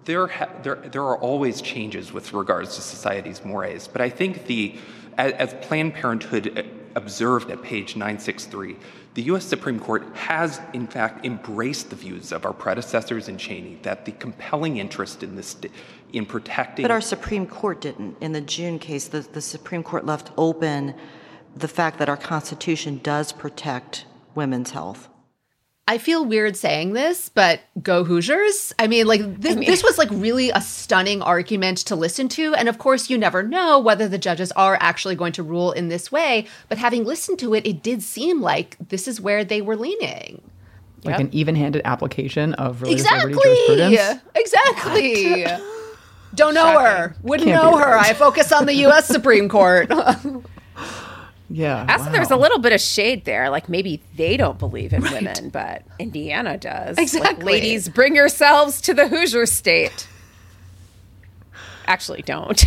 there, 0.04 0.26
ha- 0.26 0.50
there, 0.62 0.76
there 0.76 1.02
are 1.02 1.18
always 1.18 1.62
changes 1.62 2.12
with 2.12 2.32
regards 2.32 2.76
to 2.76 2.82
society's 2.82 3.44
mores, 3.44 3.88
but 3.88 4.00
I 4.00 4.08
think 4.08 4.46
the, 4.46 4.76
as, 5.16 5.32
as 5.32 5.66
Planned 5.66 5.94
Parenthood 5.94 6.58
uh, 6.58 6.62
observed 6.94 7.50
at 7.50 7.62
page 7.62 7.96
963, 7.96 8.76
the 9.14 9.22
U.S. 9.24 9.44
Supreme 9.44 9.78
Court 9.78 10.04
has, 10.14 10.60
in 10.72 10.86
fact, 10.86 11.24
embraced 11.26 11.90
the 11.90 11.96
views 11.96 12.32
of 12.32 12.46
our 12.46 12.52
predecessors 12.52 13.28
in 13.28 13.36
Cheaney 13.36 13.80
that 13.82 14.04
the 14.04 14.12
compelling 14.12 14.78
interest 14.78 15.22
in 15.22 15.36
this, 15.36 15.56
in 16.12 16.24
protecting. 16.24 16.82
But 16.82 16.90
our 16.90 17.00
Supreme 17.00 17.46
Court 17.46 17.80
didn't. 17.80 18.16
In 18.20 18.32
the 18.32 18.40
June 18.40 18.78
case, 18.78 19.08
the, 19.08 19.20
the 19.20 19.42
Supreme 19.42 19.82
Court 19.82 20.06
left 20.06 20.30
open 20.36 20.94
the 21.54 21.68
fact 21.68 21.98
that 21.98 22.08
our 22.08 22.16
Constitution 22.16 23.00
does 23.02 23.32
protect 23.32 24.06
women's 24.34 24.70
health. 24.70 25.08
I 25.88 25.98
feel 25.98 26.24
weird 26.24 26.56
saying 26.56 26.92
this, 26.92 27.28
but 27.28 27.60
go 27.82 28.04
Hoosiers. 28.04 28.72
I 28.78 28.86
mean, 28.86 29.06
like 29.06 29.40
this, 29.40 29.56
I 29.56 29.58
mean- 29.58 29.68
this 29.68 29.82
was 29.82 29.98
like 29.98 30.08
really 30.12 30.50
a 30.50 30.60
stunning 30.60 31.20
argument 31.22 31.78
to 31.78 31.96
listen 31.96 32.28
to. 32.30 32.54
And 32.54 32.68
of 32.68 32.78
course, 32.78 33.10
you 33.10 33.18
never 33.18 33.42
know 33.42 33.78
whether 33.80 34.06
the 34.08 34.16
judges 34.18 34.52
are 34.52 34.78
actually 34.80 35.16
going 35.16 35.32
to 35.32 35.42
rule 35.42 35.72
in 35.72 35.88
this 35.88 36.12
way. 36.12 36.46
But 36.68 36.78
having 36.78 37.04
listened 37.04 37.40
to 37.40 37.52
it, 37.54 37.66
it 37.66 37.82
did 37.82 38.02
seem 38.02 38.40
like 38.40 38.76
this 38.88 39.08
is 39.08 39.20
where 39.20 39.44
they 39.44 39.60
were 39.60 39.76
leaning. 39.76 40.40
Like 41.04 41.14
Yep. 41.18 41.20
an 41.20 41.28
even-handed 41.32 41.82
application 41.84 42.54
of 42.54 42.80
religious 42.80 43.02
Exactly. 43.02 43.32
jurisprudence. 43.34 44.20
Exactly. 44.36 45.46
Don't 46.36 46.54
know 46.54 46.78
her. 46.78 47.16
Wouldn't 47.22 47.48
Can't 47.48 47.60
know 47.62 47.76
her. 47.76 47.98
I 47.98 48.14
focus 48.14 48.52
on 48.52 48.66
the 48.66 48.74
U.S. 48.86 49.06
Supreme 49.08 49.48
Court. 49.48 49.90
Yeah. 51.54 51.86
Also, 51.88 52.10
there's 52.10 52.30
a 52.30 52.36
little 52.36 52.58
bit 52.58 52.72
of 52.72 52.80
shade 52.80 53.24
there. 53.26 53.50
Like 53.50 53.68
maybe 53.68 54.02
they 54.16 54.36
don't 54.36 54.58
believe 54.58 54.92
in 54.92 55.02
women, 55.02 55.50
but 55.50 55.82
Indiana 55.98 56.56
does. 56.56 56.96
Like, 56.96 57.04
Exactly. 57.04 57.44
ladies, 57.44 57.88
bring 57.88 58.16
yourselves 58.16 58.80
to 58.82 58.94
the 58.94 59.06
Hoosier 59.08 59.44
state. 59.46 60.08
Actually, 61.86 62.22
don't. 62.22 62.64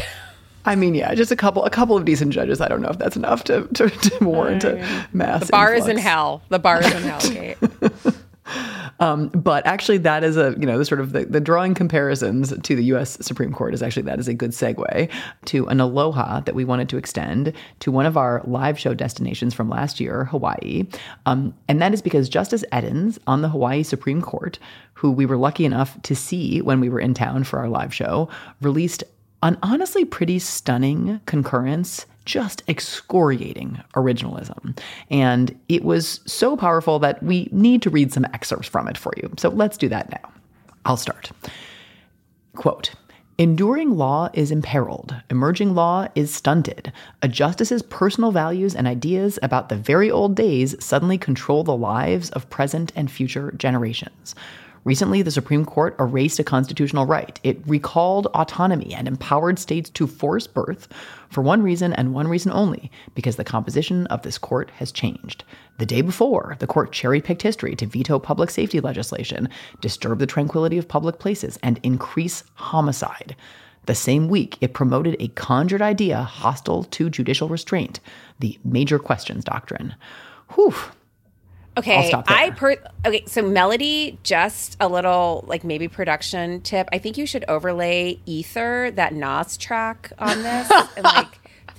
I 0.66 0.76
mean, 0.76 0.95
yeah, 0.95 1.14
just 1.14 1.32
a 1.32 1.36
couple, 1.36 1.64
a 1.64 1.70
couple 1.70 1.95
of 1.95 2.06
decent 2.06 2.32
judges. 2.34 2.60
I 2.60 2.68
don't 2.68 2.82
know 2.82 2.90
if 2.90 2.98
that's 2.98 3.16
enough 3.16 3.44
to 3.45 3.68
to, 3.76 3.90
to 3.90 4.24
warrant 4.26 4.64
a 4.64 5.07
mass. 5.14 5.45
The 5.45 5.52
bar 5.52 5.74
is 5.74 5.88
in 5.88 5.98
hell. 5.98 6.41
The 6.49 6.60
bar 6.60 6.82
is 6.82 6.91
in 6.94 7.03
hell, 7.03 7.20
Kate. 7.22 7.57
Um, 8.99 9.27
but 9.30 9.65
actually, 9.65 9.97
that 9.99 10.23
is 10.23 10.38
a 10.38 10.55
you 10.57 10.65
know 10.65 10.77
the 10.77 10.85
sort 10.85 11.01
of 11.01 11.11
the, 11.11 11.26
the 11.26 11.41
drawing 11.41 11.73
comparisons 11.73 12.53
to 12.57 12.76
the 12.76 12.84
U.S. 12.85 13.17
Supreme 13.22 13.51
Court 13.51 13.73
is 13.73 13.84
actually 13.84 14.03
that 14.03 14.19
is 14.19 14.27
a 14.27 14.34
good 14.34 14.51
segue 14.51 15.11
to 15.45 15.67
an 15.67 15.80
aloha 15.81 16.39
that 16.41 16.55
we 16.55 16.63
wanted 16.63 16.88
to 16.89 16.97
extend 16.97 17.53
to 17.80 17.91
one 17.91 18.05
of 18.05 18.15
our 18.15 18.41
live 18.45 18.80
show 18.80 18.93
destinations 18.93 19.53
from 19.53 19.69
last 19.69 19.99
year, 19.99 20.26
Hawaii, 20.26 20.84
um, 21.26 21.53
and 21.67 21.81
that 21.81 21.93
is 21.93 22.01
because 22.01 22.30
Justice 22.30 22.63
Eddins 22.72 23.17
on 23.27 23.41
the 23.41 23.49
Hawaii 23.49 23.84
Supreme 23.84 24.22
Court, 24.22 24.59
who 24.93 25.11
we 25.11 25.26
were 25.26 25.38
lucky 25.38 25.65
enough 25.65 26.01
to 26.03 26.15
see 26.15 26.61
when 26.61 26.80
we 26.80 26.89
were 26.89 26.99
in 26.99 27.13
town 27.13 27.43
for 27.43 27.59
our 27.59 27.67
live 27.67 27.93
show, 27.93 28.30
released 28.61 29.03
an 29.43 29.57
honestly 29.61 30.05
pretty 30.05 30.39
stunning 30.39 31.19
concurrence 31.26 32.05
just 32.26 32.64
excoriating 32.68 33.81
originalism. 33.95 34.77
And 35.10 35.57
it 35.69 35.84
was 35.84 36.19
so 36.26 36.57
powerful 36.57 36.99
that 36.99 37.22
we 37.23 37.49
need 37.52 37.81
to 37.84 37.89
read 37.89 38.11
some 38.11 38.26
excerpts 38.34 38.68
from 38.68 38.88
it 38.88 38.97
for 38.97 39.14
you. 39.18 39.31
So 39.38 39.49
let's 39.49 39.77
do 39.77 39.89
that 39.89 40.10
now. 40.10 40.31
I'll 40.85 40.97
start. 40.97 41.31
Quote 42.56 42.93
Enduring 43.38 43.97
law 43.97 44.30
is 44.34 44.49
imperiled. 44.49 45.14
Emerging 45.30 45.76
law 45.76 46.07
is 46.15 46.34
stunted. 46.34 46.93
A 47.22 47.27
justice's 47.27 47.81
personal 47.81 48.31
values 48.31 48.73
and 48.73 48.88
ideas 48.88 49.38
about 49.43 49.68
the 49.68 49.76
very 49.76 50.10
old 50.10 50.35
days 50.35 50.73
suddenly 50.81 51.18
control 51.18 51.65
the 51.65 51.76
lives 51.76 52.30
of 52.30 52.49
present 52.49 52.93
and 52.95 53.11
future 53.11 53.53
generations. 53.57 54.35
Recently, 54.86 55.24
the 55.24 55.32
Supreme 55.32 55.66
Court 55.66 55.95
erased 55.99 56.38
a 56.38 56.44
constitutional 56.44 57.07
right. 57.07 57.40
It 57.44 57.60
recalled 57.66 58.28
autonomy 58.28 58.94
and 58.94 59.07
empowered 59.07 59.57
states 59.57 59.90
to 59.90 60.06
force 60.06 60.45
birth 60.45 60.88
for 61.28 61.41
one 61.41 61.64
reason 61.64 61.91
and 61.94 62.14
one 62.14 62.28
reason 62.28 62.52
only 62.52 62.91
because 63.16 63.36
the 63.36 63.44
composition 63.44 64.06
of 64.07 64.22
this 64.22 64.38
court 64.38 64.70
has 64.78 64.91
changed. 64.91 65.44
The 65.80 65.88
day 65.88 66.02
before, 66.02 66.56
the 66.60 66.68
court 66.68 66.91
cherry 66.91 67.20
picked 67.20 67.41
history 67.41 67.76
to 67.78 67.88
veto 67.88 68.20
public 68.20 68.52
safety 68.52 68.80
legislation, 68.80 69.49
disturb 69.82 70.20
the 70.20 70.28
tranquility 70.28 70.78
of 70.78 70.88
public 70.88 71.18
places, 71.18 71.57
and 71.64 71.80
increase 71.82 72.44
homicide. 72.53 73.36
The 73.88 73.95
same 73.95 74.30
week, 74.30 74.56
it 74.62 74.76
promoted 74.76 75.16
a 75.20 75.30
conjured 75.30 75.82
idea 75.82 76.22
hostile 76.22 76.84
to 76.84 77.10
judicial 77.10 77.49
restraint, 77.49 77.99
the 78.40 78.60
major 78.64 78.99
questions 78.99 79.44
doctrine. 79.44 79.95
Whew. 80.53 80.76
Okay, 81.77 81.95
I'll 81.97 82.07
stop 82.07 82.27
there. 82.27 82.38
I 82.38 82.49
per 82.52 82.77
okay. 83.06 83.23
So 83.27 83.41
melody, 83.41 84.18
just 84.23 84.77
a 84.80 84.88
little 84.88 85.43
like 85.47 85.64
maybe 85.64 85.88
production 85.88 86.61
tip. 86.61 86.88
I 86.93 86.97
think 86.99 87.18
you 87.18 87.26
should 87.26 87.43
overlay 87.47 88.19
ether 88.26 88.91
that 88.91 89.14
Nas 89.14 89.57
track 89.57 90.11
on 90.19 90.41
this, 90.41 90.72
and 90.95 91.03
like 91.03 91.27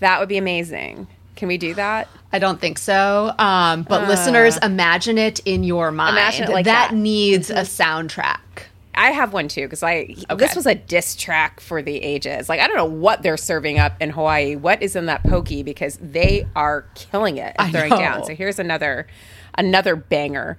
that 0.01 0.21
would 0.21 0.29
be 0.29 0.37
amazing. 0.37 1.07
Can 1.37 1.49
we 1.49 1.59
do 1.59 1.75
that? 1.75 2.09
I 2.33 2.39
don't 2.39 2.61
think 2.61 2.79
so. 2.79 3.33
Um, 3.39 3.83
but 3.83 4.03
Uh. 4.05 4.09
listeners, 4.09 4.57
imagine 4.59 5.19
it 5.19 5.41
in 5.41 5.65
your 5.65 5.91
mind. 5.93 6.17
Imagine 6.17 6.45
it 6.45 6.51
like 6.53 6.65
that, 6.67 6.89
that. 6.89 6.95
Mm-hmm. 6.95 7.03
needs 7.03 7.51
a 7.51 7.57
soundtrack. 7.63 8.39
I 8.99 9.11
have 9.11 9.35
one 9.35 9.49
too 9.49 9.67
because 9.67 9.83
I 9.83 10.15
this 10.37 10.57
was 10.57 10.65
a 10.67 10.75
diss 10.75 11.17
track 11.17 11.61
for 11.61 11.83
the 11.83 11.97
ages. 12.03 12.49
Like 12.49 12.61
I 12.61 12.67
don't 12.67 12.77
know 12.77 12.87
what 12.87 13.23
they're 13.23 13.37
serving 13.37 13.79
up 13.79 13.93
in 14.01 14.09
Hawaii. 14.09 14.57
What 14.57 14.83
is 14.83 14.97
in 14.97 15.05
that 15.07 15.23
pokey 15.25 15.63
because 15.63 15.99
they 16.01 16.47
are 16.57 16.87
killing 16.95 17.37
it 17.37 17.55
and 17.59 17.71
throwing 17.73 17.91
down. 17.91 18.25
So 18.25 18.35
here's 18.35 18.59
another 18.59 19.07
another 19.57 19.97
banger. 19.97 20.59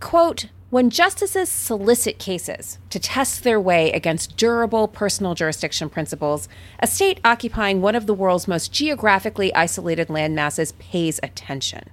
Quote 0.00 0.46
when 0.70 0.90
justices 0.90 1.48
solicit 1.48 2.18
cases 2.18 2.78
to 2.90 2.98
test 2.98 3.42
their 3.42 3.58
way 3.58 3.90
against 3.90 4.36
durable 4.36 4.86
personal 4.86 5.34
jurisdiction 5.34 5.88
principles, 5.88 6.46
a 6.78 6.86
state 6.86 7.20
occupying 7.24 7.80
one 7.80 7.94
of 7.94 8.04
the 8.06 8.12
world's 8.12 8.46
most 8.46 8.70
geographically 8.70 9.54
isolated 9.54 10.08
landmasses 10.08 10.76
pays 10.78 11.18
attention. 11.22 11.88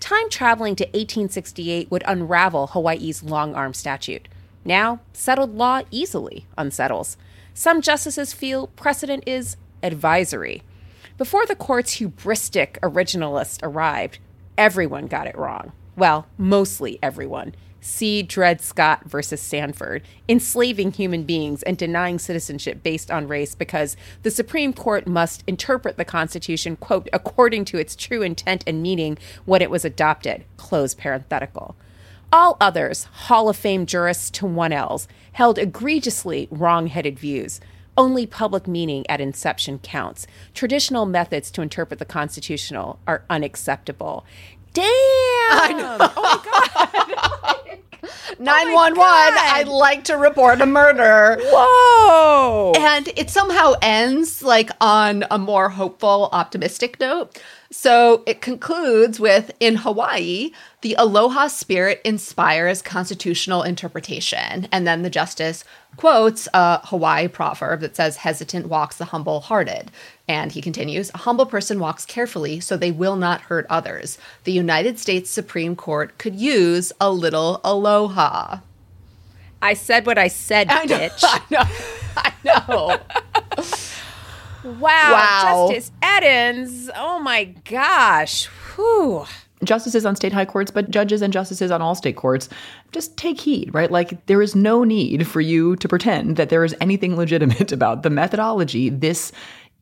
Time 0.00 0.28
traveling 0.28 0.76
to 0.76 0.84
1868 0.84 1.90
would 1.90 2.02
unravel 2.06 2.68
Hawaii's 2.68 3.22
long 3.22 3.54
arm 3.54 3.72
statute. 3.72 4.28
Now, 4.66 5.00
settled 5.14 5.54
law 5.54 5.80
easily 5.90 6.44
unsettles. 6.58 7.16
Some 7.54 7.80
justices 7.80 8.34
feel 8.34 8.66
precedent 8.66 9.24
is 9.26 9.56
advisory. 9.82 10.62
Before 11.16 11.46
the 11.46 11.56
court's 11.56 11.96
hubristic 11.96 12.78
originalist 12.80 13.60
arrived, 13.62 14.18
everyone 14.56 15.06
got 15.06 15.26
it 15.26 15.36
wrong. 15.36 15.72
Well, 15.96 16.26
mostly 16.38 16.98
everyone. 17.02 17.54
See 17.80 18.22
Dred 18.22 18.60
Scott 18.60 19.04
versus 19.06 19.40
Sandford, 19.40 20.02
enslaving 20.28 20.92
human 20.92 21.24
beings 21.24 21.62
and 21.62 21.78
denying 21.78 22.18
citizenship 22.18 22.82
based 22.82 23.10
on 23.10 23.26
race 23.26 23.54
because 23.54 23.96
the 24.22 24.30
Supreme 24.30 24.74
Court 24.74 25.06
must 25.06 25.42
interpret 25.46 25.96
the 25.96 26.04
Constitution, 26.04 26.76
quote, 26.76 27.08
according 27.12 27.64
to 27.66 27.78
its 27.78 27.96
true 27.96 28.20
intent 28.20 28.64
and 28.66 28.82
meaning 28.82 29.16
when 29.46 29.62
it 29.62 29.70
was 29.70 29.84
adopted, 29.84 30.44
close 30.58 30.94
parenthetical. 30.94 31.74
All 32.32 32.56
others, 32.60 33.04
Hall 33.04 33.48
of 33.48 33.56
Fame 33.56 33.86
jurists 33.86 34.30
to 34.32 34.44
1Ls, 34.44 35.06
held 35.32 35.58
egregiously 35.58 36.48
wrong 36.50 36.86
headed 36.86 37.18
views. 37.18 37.60
Only 37.96 38.26
public 38.26 38.66
meaning 38.66 39.04
at 39.08 39.20
inception 39.20 39.78
counts. 39.78 40.26
Traditional 40.54 41.06
methods 41.06 41.50
to 41.52 41.62
interpret 41.62 41.98
the 41.98 42.04
constitutional 42.04 42.98
are 43.06 43.24
unacceptable. 43.28 44.24
Damn! 44.72 44.86
Oh 48.02 48.36
911, 48.38 49.02
I'd 49.04 49.68
like 49.68 50.04
to 50.04 50.16
report 50.16 50.60
a 50.60 50.66
murder. 50.66 51.36
Whoa! 51.42 52.72
And 52.76 53.08
it 53.16 53.28
somehow 53.28 53.74
ends 53.82 54.42
like 54.42 54.70
on 54.80 55.24
a 55.30 55.38
more 55.38 55.68
hopeful, 55.68 56.30
optimistic 56.32 56.98
note. 57.00 57.38
So 57.70 58.22
it 58.26 58.40
concludes 58.40 59.20
with 59.20 59.52
In 59.60 59.76
Hawaii, 59.76 60.52
the 60.82 60.94
aloha 60.98 61.48
spirit 61.48 62.00
inspires 62.04 62.80
constitutional 62.80 63.62
interpretation. 63.62 64.66
And 64.72 64.86
then 64.86 65.02
the 65.02 65.10
justice 65.10 65.64
quotes 65.96 66.48
a 66.54 66.86
Hawaii 66.86 67.28
proverb 67.28 67.80
that 67.80 67.96
says, 67.96 68.18
Hesitant 68.18 68.66
walks 68.66 68.96
the 68.96 69.06
humble 69.06 69.40
hearted. 69.40 69.90
And 70.26 70.52
he 70.52 70.62
continues, 70.62 71.10
A 71.12 71.18
humble 71.18 71.44
person 71.44 71.80
walks 71.80 72.06
carefully 72.06 72.60
so 72.60 72.76
they 72.76 72.92
will 72.92 73.16
not 73.16 73.42
hurt 73.42 73.66
others. 73.68 74.16
The 74.44 74.52
United 74.52 74.98
States 74.98 75.30
Supreme 75.30 75.76
Court 75.76 76.16
could 76.16 76.36
use 76.36 76.92
a 77.00 77.10
little 77.10 77.60
aloha. 77.62 78.60
I 79.60 79.74
said 79.74 80.06
what 80.06 80.16
I 80.16 80.28
said, 80.28 80.68
bitch. 80.68 81.22
I 81.22 81.42
know. 81.50 81.64
I 82.16 82.32
know. 82.44 83.00
Wow. 84.64 85.12
Wow. 85.12 85.68
Justice 85.70 85.92
Eddins. 86.02 86.88
Oh 86.96 87.18
my 87.18 87.44
gosh. 87.44 88.46
Whew. 88.76 89.26
Justices 89.64 90.06
on 90.06 90.16
state 90.16 90.32
high 90.32 90.44
courts, 90.44 90.70
but 90.70 90.90
judges 90.90 91.22
and 91.22 91.32
justices 91.32 91.70
on 91.70 91.82
all 91.82 91.94
state 91.94 92.16
courts, 92.16 92.48
just 92.92 93.16
take 93.16 93.40
heed, 93.40 93.72
right? 93.72 93.90
Like, 93.90 94.26
there 94.26 94.42
is 94.42 94.54
no 94.54 94.84
need 94.84 95.26
for 95.26 95.40
you 95.40 95.76
to 95.76 95.88
pretend 95.88 96.36
that 96.36 96.48
there 96.48 96.64
is 96.64 96.74
anything 96.80 97.16
legitimate 97.18 97.72
about 97.72 98.02
the 98.02 98.10
methodology 98.10 98.88
this 98.88 99.32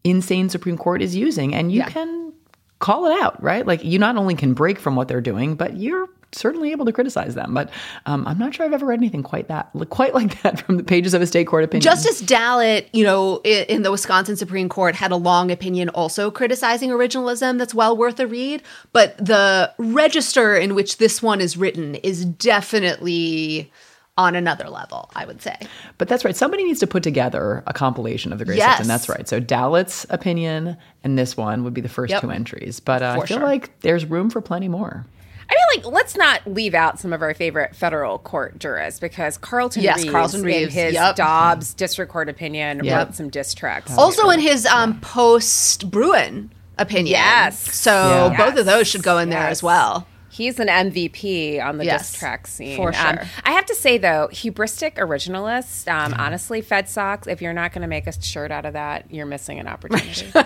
insane 0.05 0.49
Supreme 0.49 0.79
Court 0.79 1.03
is 1.03 1.15
using. 1.15 1.55
And 1.55 1.73
you 1.73 1.85
can 1.85 2.33
call 2.79 3.07
it 3.07 3.21
out, 3.21 3.43
right? 3.43 3.67
Like, 3.67 3.85
you 3.85 3.99
not 3.99 4.17
only 4.17 4.35
can 4.35 4.55
break 4.55 4.79
from 4.79 4.97
what 4.97 5.09
they're 5.09 5.21
doing, 5.21 5.55
but 5.55 5.77
you're 5.77 6.09
certainly 6.33 6.73
able 6.73 6.85
to 6.85 6.93
criticize 6.93 7.35
them. 7.35 7.55
But 7.55 7.71
um, 8.07 8.27
I'm 8.27 8.39
not 8.39 8.55
sure 8.55 8.67
I've 8.67 8.73
ever 8.73 8.87
read 8.87 8.99
anything 8.99 9.23
quite 9.23 9.49
that, 9.49 9.71
quite 9.91 10.15
like 10.15 10.43
that 10.43 10.61
from 10.61 10.77
the 10.77 10.85
pages 10.85 11.15
of 11.15 11.23
a 11.23 11.27
state 11.27 11.47
court 11.47 11.65
opinion. 11.65 11.83
Justice 11.83 12.21
Dallet, 12.21 12.89
you 12.93 13.05
know, 13.05 13.41
in 13.45 13.83
the 13.83 13.91
Wisconsin 13.91 14.37
Supreme 14.37 14.69
Court 14.69 14.95
had 14.95 15.11
a 15.11 15.17
long 15.17 15.51
opinion 15.51 15.89
also 15.91 16.31
criticizing 16.31 16.91
originalism 16.91 17.59
that's 17.59 17.75
well 17.75 17.97
worth 17.97 18.21
a 18.21 18.27
read. 18.27 18.63
But 18.93 19.17
the 19.19 19.73
register 19.79 20.57
in 20.57 20.75
which 20.75 20.99
this 20.99 21.23
one 21.23 21.41
is 21.41 21.57
written 21.57 21.95
is 21.97 22.25
definitely 22.25 23.73
on 24.17 24.35
another 24.35 24.69
level, 24.69 25.09
I 25.15 25.25
would 25.25 25.41
say. 25.41 25.57
But 25.97 26.09
that's 26.09 26.25
right. 26.25 26.35
Somebody 26.35 26.65
needs 26.65 26.81
to 26.81 26.89
put 26.89 27.05
together 27.05 27.63
a 27.69 27.73
compilation 27.73 28.33
of 28.33 28.41
the 28.41 28.45
great 28.45 28.59
Yes. 28.59 28.81
and 28.81 28.91
that's 28.91 29.09
right. 29.09 29.29
So 29.29 29.39
Dallet's 29.39 30.05
opinion 30.11 30.77
and 31.05 31.17
this 31.17 31.37
one 31.37 31.63
would 31.63 31.73
be 31.73 31.81
the 31.81 31.89
first 31.89 32.11
Yep. 32.11 32.23
two 32.23 32.31
entries. 32.33 32.81
But 32.81 33.01
uh, 33.03 33.13
I 33.23 33.27
feel 33.27 33.39
sure. 33.39 33.47
like 33.47 33.79
there's 33.81 34.05
room 34.05 34.29
for 34.29 34.41
plenty 34.41 34.67
more. 34.67 35.07
I 35.51 35.55
mean, 35.55 35.83
like, 35.85 35.93
let's 35.93 36.17
not 36.17 36.47
leave 36.47 36.75
out 36.75 36.99
some 36.99 37.13
of 37.13 37.23
our 37.23 37.33
favorite 37.35 37.75
federal 37.75 38.19
court 38.19 38.59
jurists 38.59 39.01
because 39.01 39.39
Carlton 39.39 39.83
Yes, 39.83 39.99
Reeves, 39.99 40.11
Carlton 40.11 40.43
Reeves, 40.43 40.77
in 40.77 40.85
his 40.87 40.95
yep. 40.95 41.17
Dobbs 41.17 41.73
district 41.75 42.13
court 42.13 42.29
opinion, 42.29 42.85
Yep. 42.85 43.07
wrote 43.09 43.15
some 43.15 43.31
diss 43.31 43.55
tracks. 43.55 43.97
Also 43.97 44.29
in 44.31 44.41
his 44.41 44.67
um, 44.67 45.01
post 45.01 45.91
Bruen 45.91 46.51
opinion. 46.77 47.13
Yes. 47.13 47.59
So 47.75 47.93
Yeah. 48.31 48.37
both 48.37 48.59
of 48.59 48.67
those 48.67 48.87
should 48.89 49.03
go 49.03 49.19
in 49.19 49.31
there 49.31 49.47
as 49.49 49.63
well. 49.63 50.07
He's 50.31 50.61
an 50.61 50.69
MVP 50.69 51.59
on 51.59 51.79
the 51.79 51.85
Yes, 51.87 52.13
diss 52.13 52.21
track 52.21 52.47
scene. 52.47 52.77
for 52.77 52.89
Um, 52.89 52.95
sure. 53.17 53.23
I 53.45 53.53
have 53.53 53.65
to 53.67 53.75
say 53.75 53.97
though, 53.99 54.29
hubristic 54.31 54.95
originalists, 54.97 55.89
um, 55.91 56.15
honestly, 56.19 56.61
Fed 56.61 56.89
socks. 56.89 57.27
If 57.27 57.41
you're 57.43 57.55
not 57.55 57.73
going 57.73 57.83
to 57.83 57.89
make 57.89 58.07
a 58.07 58.13
shirt 58.23 58.51
out 58.53 58.65
of 58.67 58.75
that, 58.75 59.07
you're 59.11 59.27
missing 59.27 59.59
an 59.59 59.67
opportunity. 59.67 60.31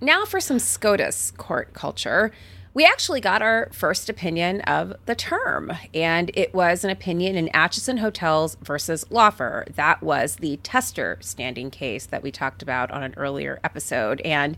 now 0.00 0.24
for 0.24 0.40
some 0.40 0.58
SCOTUS 0.58 1.30
court 1.36 1.72
culture. 1.74 2.32
We 2.74 2.86
actually 2.86 3.20
got 3.20 3.42
our 3.42 3.68
first 3.70 4.08
opinion 4.08 4.62
of 4.62 4.94
the 5.04 5.14
term, 5.14 5.72
and 5.92 6.30
it 6.32 6.54
was 6.54 6.84
an 6.84 6.90
opinion 6.90 7.36
in 7.36 7.48
Acheson 7.48 7.98
Hotels 7.98 8.56
versus 8.62 9.04
Laufer. 9.10 9.66
That 9.74 10.02
was 10.02 10.36
the 10.36 10.56
tester 10.62 11.18
standing 11.20 11.70
case 11.70 12.06
that 12.06 12.22
we 12.22 12.30
talked 12.30 12.62
about 12.62 12.90
on 12.90 13.02
an 13.02 13.12
earlier 13.18 13.60
episode. 13.62 14.22
And 14.22 14.56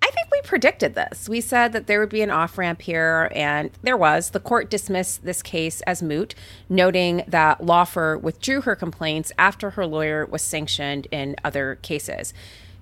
I 0.00 0.06
think 0.06 0.28
we 0.32 0.40
predicted 0.40 0.94
this. 0.94 1.28
We 1.28 1.42
said 1.42 1.72
that 1.72 1.86
there 1.86 2.00
would 2.00 2.08
be 2.08 2.22
an 2.22 2.30
off 2.30 2.56
ramp 2.56 2.80
here, 2.80 3.30
and 3.34 3.70
there 3.82 3.96
was. 3.96 4.30
The 4.30 4.40
court 4.40 4.70
dismissed 4.70 5.24
this 5.24 5.42
case 5.42 5.82
as 5.82 6.02
moot, 6.02 6.34
noting 6.70 7.24
that 7.28 7.60
Laufer 7.60 8.16
withdrew 8.16 8.62
her 8.62 8.74
complaints 8.74 9.32
after 9.36 9.70
her 9.70 9.86
lawyer 9.86 10.24
was 10.24 10.40
sanctioned 10.40 11.08
in 11.10 11.36
other 11.44 11.74
cases. 11.82 12.32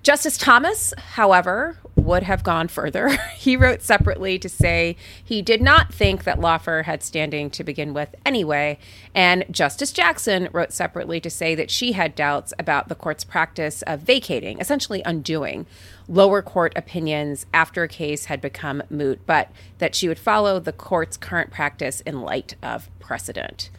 Justice 0.03 0.37
Thomas, 0.37 0.93
however, 0.97 1.77
would 1.95 2.23
have 2.23 2.43
gone 2.43 2.67
further. 2.67 3.09
he 3.37 3.55
wrote 3.55 3.81
separately 3.81 4.37
to 4.37 4.49
say 4.49 4.97
he 5.23 5.41
did 5.41 5.61
not 5.61 5.93
think 5.93 6.25
that 6.25 6.41
Laufer 6.41 6.83
had 6.83 7.01
standing 7.01 7.49
to 7.51 7.63
begin 7.63 7.93
with 7.93 8.13
anyway. 8.25 8.77
And 9.15 9.45
Justice 9.49 9.93
Jackson 9.93 10.49
wrote 10.51 10.73
separately 10.73 11.21
to 11.21 11.29
say 11.29 11.55
that 11.55 11.71
she 11.71 11.93
had 11.93 12.15
doubts 12.15 12.53
about 12.59 12.89
the 12.89 12.95
court's 12.95 13.23
practice 13.23 13.81
of 13.83 14.01
vacating, 14.01 14.59
essentially 14.59 15.01
undoing, 15.05 15.65
lower 16.09 16.41
court 16.41 16.73
opinions 16.75 17.45
after 17.53 17.83
a 17.83 17.87
case 17.87 18.25
had 18.25 18.41
become 18.41 18.83
moot, 18.89 19.21
but 19.25 19.51
that 19.77 19.95
she 19.95 20.09
would 20.09 20.19
follow 20.19 20.59
the 20.59 20.73
court's 20.73 21.15
current 21.15 21.49
practice 21.49 22.01
in 22.01 22.21
light 22.21 22.55
of 22.61 22.89
precedent. 22.99 23.69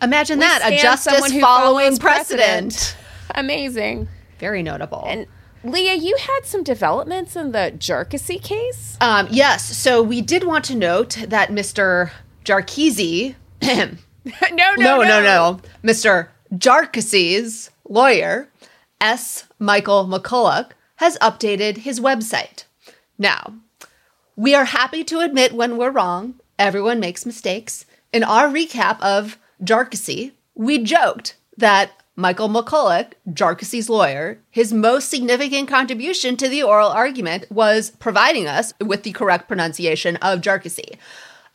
Imagine 0.00 0.38
We 0.38 0.46
that 0.46 0.62
a 0.64 0.78
justice 0.80 1.12
someone 1.12 1.40
following 1.40 1.96
follows 1.96 1.98
precedent. 1.98 2.96
Amazing. 3.34 4.08
Very 4.38 4.62
notable. 4.62 5.04
And 5.06 5.26
Leah, 5.64 5.94
you 5.94 6.14
had 6.20 6.40
some 6.44 6.62
developments 6.62 7.36
in 7.36 7.52
the 7.52 7.72
Jarkesy 7.78 8.42
case. 8.42 8.98
Um, 9.00 9.28
yes. 9.30 9.76
So 9.76 10.02
we 10.02 10.20
did 10.20 10.44
want 10.44 10.64
to 10.66 10.74
note 10.74 11.16
that 11.26 11.48
Mr. 11.48 12.10
Jarkesy, 12.44 13.34
no, 13.62 13.96
no, 14.52 14.74
no, 14.76 15.02
no, 15.02 15.22
no, 15.22 15.60
Mr. 15.82 16.28
Jarkesy's 16.52 17.70
lawyer, 17.88 18.48
S. 19.00 19.46
Michael 19.58 20.06
McColloch, 20.06 20.72
has 20.96 21.18
updated 21.18 21.78
his 21.78 21.98
website. 21.98 22.64
Now, 23.18 23.54
we 24.36 24.54
are 24.54 24.66
happy 24.66 25.02
to 25.04 25.20
admit 25.20 25.52
when 25.52 25.76
we're 25.76 25.90
wrong. 25.90 26.34
Everyone 26.58 27.00
makes 27.00 27.24
mistakes. 27.24 27.86
In 28.12 28.22
our 28.22 28.48
recap 28.48 29.00
of 29.00 29.38
Jarkesy, 29.62 30.32
we 30.54 30.78
joked 30.78 31.36
that 31.56 32.03
Michael 32.16 32.48
McColloch, 32.48 33.12
Jarkesy's 33.28 33.90
lawyer, 33.90 34.38
his 34.50 34.72
most 34.72 35.08
significant 35.08 35.68
contribution 35.68 36.36
to 36.36 36.48
the 36.48 36.62
oral 36.62 36.90
argument 36.90 37.50
was 37.50 37.90
providing 37.90 38.46
us 38.46 38.72
with 38.80 39.02
the 39.02 39.10
correct 39.10 39.48
pronunciation 39.48 40.16
of 40.16 40.40
Jarkesy. 40.40 40.96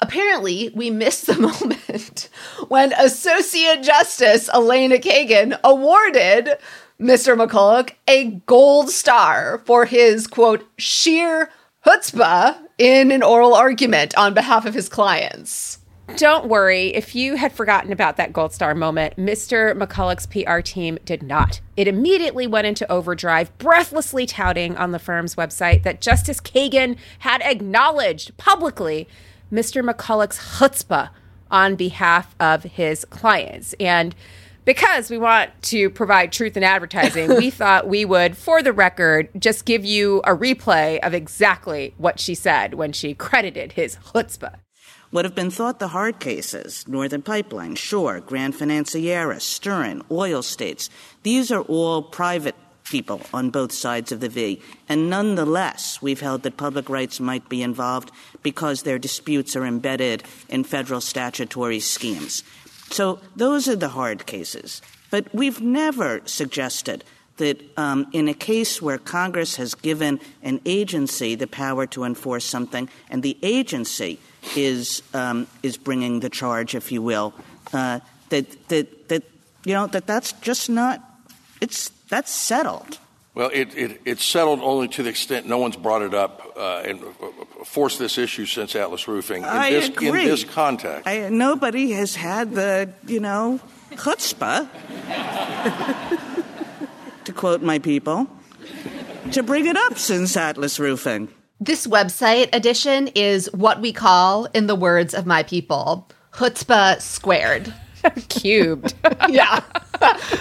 Apparently, 0.01 0.69
we 0.75 0.89
missed 0.89 1.27
the 1.27 1.37
moment 1.39 2.29
when 2.67 2.91
Associate 2.93 3.81
Justice 3.81 4.49
Elena 4.53 4.97
Kagan 4.97 5.57
awarded 5.63 6.57
Mr. 6.99 7.37
McColloch 7.37 7.91
a 8.07 8.25
gold 8.45 8.89
star 8.89 9.61
for 9.65 9.85
his 9.85 10.27
quote 10.27 10.67
sheer 10.77 11.49
chutzpah 11.85 12.57
in 12.77 13.11
an 13.11 13.23
oral 13.23 13.53
argument 13.53 14.17
on 14.17 14.33
behalf 14.33 14.65
of 14.65 14.73
his 14.73 14.89
clients. 14.89 15.78
Don't 16.17 16.47
worry, 16.47 16.87
if 16.95 17.15
you 17.15 17.35
had 17.35 17.53
forgotten 17.53 17.91
about 17.91 18.17
that 18.17 18.33
gold 18.33 18.53
star 18.53 18.75
moment, 18.75 19.15
Mr. 19.15 19.77
McColloch's 19.77 20.27
PR 20.27 20.59
team 20.59 20.99
did 21.05 21.23
not. 21.23 21.61
It 21.77 21.87
immediately 21.87 22.45
went 22.45 22.67
into 22.67 22.89
overdrive, 22.91 23.57
breathlessly 23.57 24.25
touting 24.25 24.75
on 24.75 24.91
the 24.91 24.99
firm's 24.99 25.35
website 25.35 25.83
that 25.83 26.01
Justice 26.01 26.41
Kagan 26.41 26.97
had 27.19 27.41
acknowledged 27.41 28.35
publicly 28.37 29.07
Mr. 29.51 29.87
McColloch's 29.87 30.59
chutzpah 30.59 31.09
on 31.49 31.75
behalf 31.75 32.35
of 32.39 32.63
his 32.63 33.05
clients. 33.05 33.73
And 33.79 34.13
because 34.65 35.09
we 35.09 35.17
want 35.17 35.49
to 35.63 35.89
provide 35.89 36.31
truth 36.31 36.57
in 36.57 36.63
advertising, 36.63 37.29
we 37.29 37.49
thought 37.49 37.87
we 37.87 38.05
would, 38.05 38.37
for 38.37 38.61
the 38.61 38.73
record, 38.73 39.29
just 39.37 39.65
give 39.65 39.85
you 39.85 40.19
a 40.25 40.35
replay 40.35 40.99
of 40.99 41.13
exactly 41.13 41.93
what 41.97 42.19
she 42.19 42.35
said 42.35 42.73
when 42.73 42.91
she 42.91 43.13
credited 43.13 43.71
his 43.73 43.95
chutzpah. 44.13 44.55
Would 45.11 45.25
have 45.25 45.33
been 45.33 45.49
thought 45.49 45.79
the 45.79 45.87
hard 45.87 46.19
cases, 46.19 46.87
Northern 46.87 47.23
Pipeline, 47.23 47.75
Schor, 47.75 48.19
Grand 48.19 48.53
Financiera, 48.53 49.41
Stern, 49.41 50.03
oil 50.11 50.43
states, 50.43 50.89
these 51.23 51.51
are 51.51 51.61
all 51.61 52.03
private 52.03 52.55
people 52.83 53.21
on 53.33 53.49
both 53.49 53.71
sides 53.71 54.11
of 54.11 54.19
the 54.19 54.29
V. 54.29 54.61
And 54.87 55.09
nonetheless, 55.09 56.01
we've 56.01 56.21
held 56.21 56.43
that 56.43 56.57
public 56.57 56.89
rights 56.89 57.19
might 57.19 57.49
be 57.49 57.63
involved 57.63 58.11
because 58.43 58.83
their 58.83 58.99
disputes 58.99 59.55
are 59.55 59.65
embedded 59.65 60.23
in 60.47 60.63
federal 60.63 61.01
statutory 61.01 61.79
schemes. 61.79 62.43
So 62.91 63.19
those 63.35 63.67
are 63.67 63.75
the 63.75 63.89
hard 63.89 64.25
cases. 64.25 64.81
But 65.11 65.33
we've 65.33 65.61
never 65.61 66.21
suggested 66.25 67.03
that 67.37 67.61
um, 67.77 68.07
in 68.11 68.27
a 68.27 68.33
case 68.33 68.81
where 68.81 68.97
Congress 68.97 69.55
has 69.55 69.73
given 69.73 70.19
an 70.43 70.61
agency 70.65 71.35
the 71.35 71.47
power 71.47 71.87
to 71.87 72.03
enforce 72.03 72.45
something, 72.45 72.89
and 73.09 73.23
the 73.23 73.37
agency 73.41 74.19
is 74.55 75.03
um, 75.13 75.47
is 75.63 75.77
bringing 75.77 76.19
the 76.19 76.29
charge, 76.29 76.75
if 76.75 76.91
you 76.91 77.01
will, 77.01 77.33
uh, 77.73 77.99
that 78.29 78.69
that 78.69 79.09
that 79.09 79.23
you 79.65 79.73
know 79.73 79.87
that 79.87 80.07
that's 80.07 80.33
just 80.33 80.69
not 80.69 81.01
it's 81.61 81.89
that's 82.09 82.31
settled. 82.31 82.99
Well, 83.35 83.51
it, 83.53 83.75
it, 83.77 84.01
it's 84.05 84.25
settled 84.25 84.59
only 84.59 84.87
to 84.89 85.03
the 85.03 85.09
extent 85.09 85.45
no 85.45 85.59
one's 85.59 85.77
brought 85.77 86.01
it 86.01 86.13
up 86.13 86.41
uh, 86.57 86.81
and 86.83 87.01
uh, 87.01 87.63
forced 87.63 87.99
this 87.99 88.17
issue 88.17 88.45
since 88.45 88.75
Atlas 88.75 89.07
Roofing 89.07 89.43
in 89.43 89.49
I 89.49 89.71
this 89.71 89.87
agree. 89.87 90.23
in 90.23 90.27
this 90.27 90.43
context. 90.43 91.07
I, 91.07 91.29
nobody 91.29 91.91
has 91.91 92.15
had 92.15 92.53
the 92.53 92.91
you 93.05 93.19
know 93.19 93.59
chutzpah, 93.91 94.67
to 97.25 97.33
quote 97.33 97.61
my 97.61 97.79
people, 97.79 98.27
to 99.31 99.43
bring 99.43 99.67
it 99.67 99.77
up 99.77 99.97
since 99.97 100.35
Atlas 100.35 100.79
Roofing. 100.79 101.29
This 101.61 101.85
website 101.85 102.55
edition 102.55 103.09
is 103.15 103.51
what 103.51 103.81
we 103.81 103.91
call, 103.91 104.45
in 104.53 104.67
the 104.67 104.75
words 104.75 105.13
of 105.13 105.25
my 105.25 105.43
people, 105.43 106.07
chutzpah 106.31 107.01
squared. 107.01 107.73
Cubed. 108.29 108.93
yeah. 109.27 109.59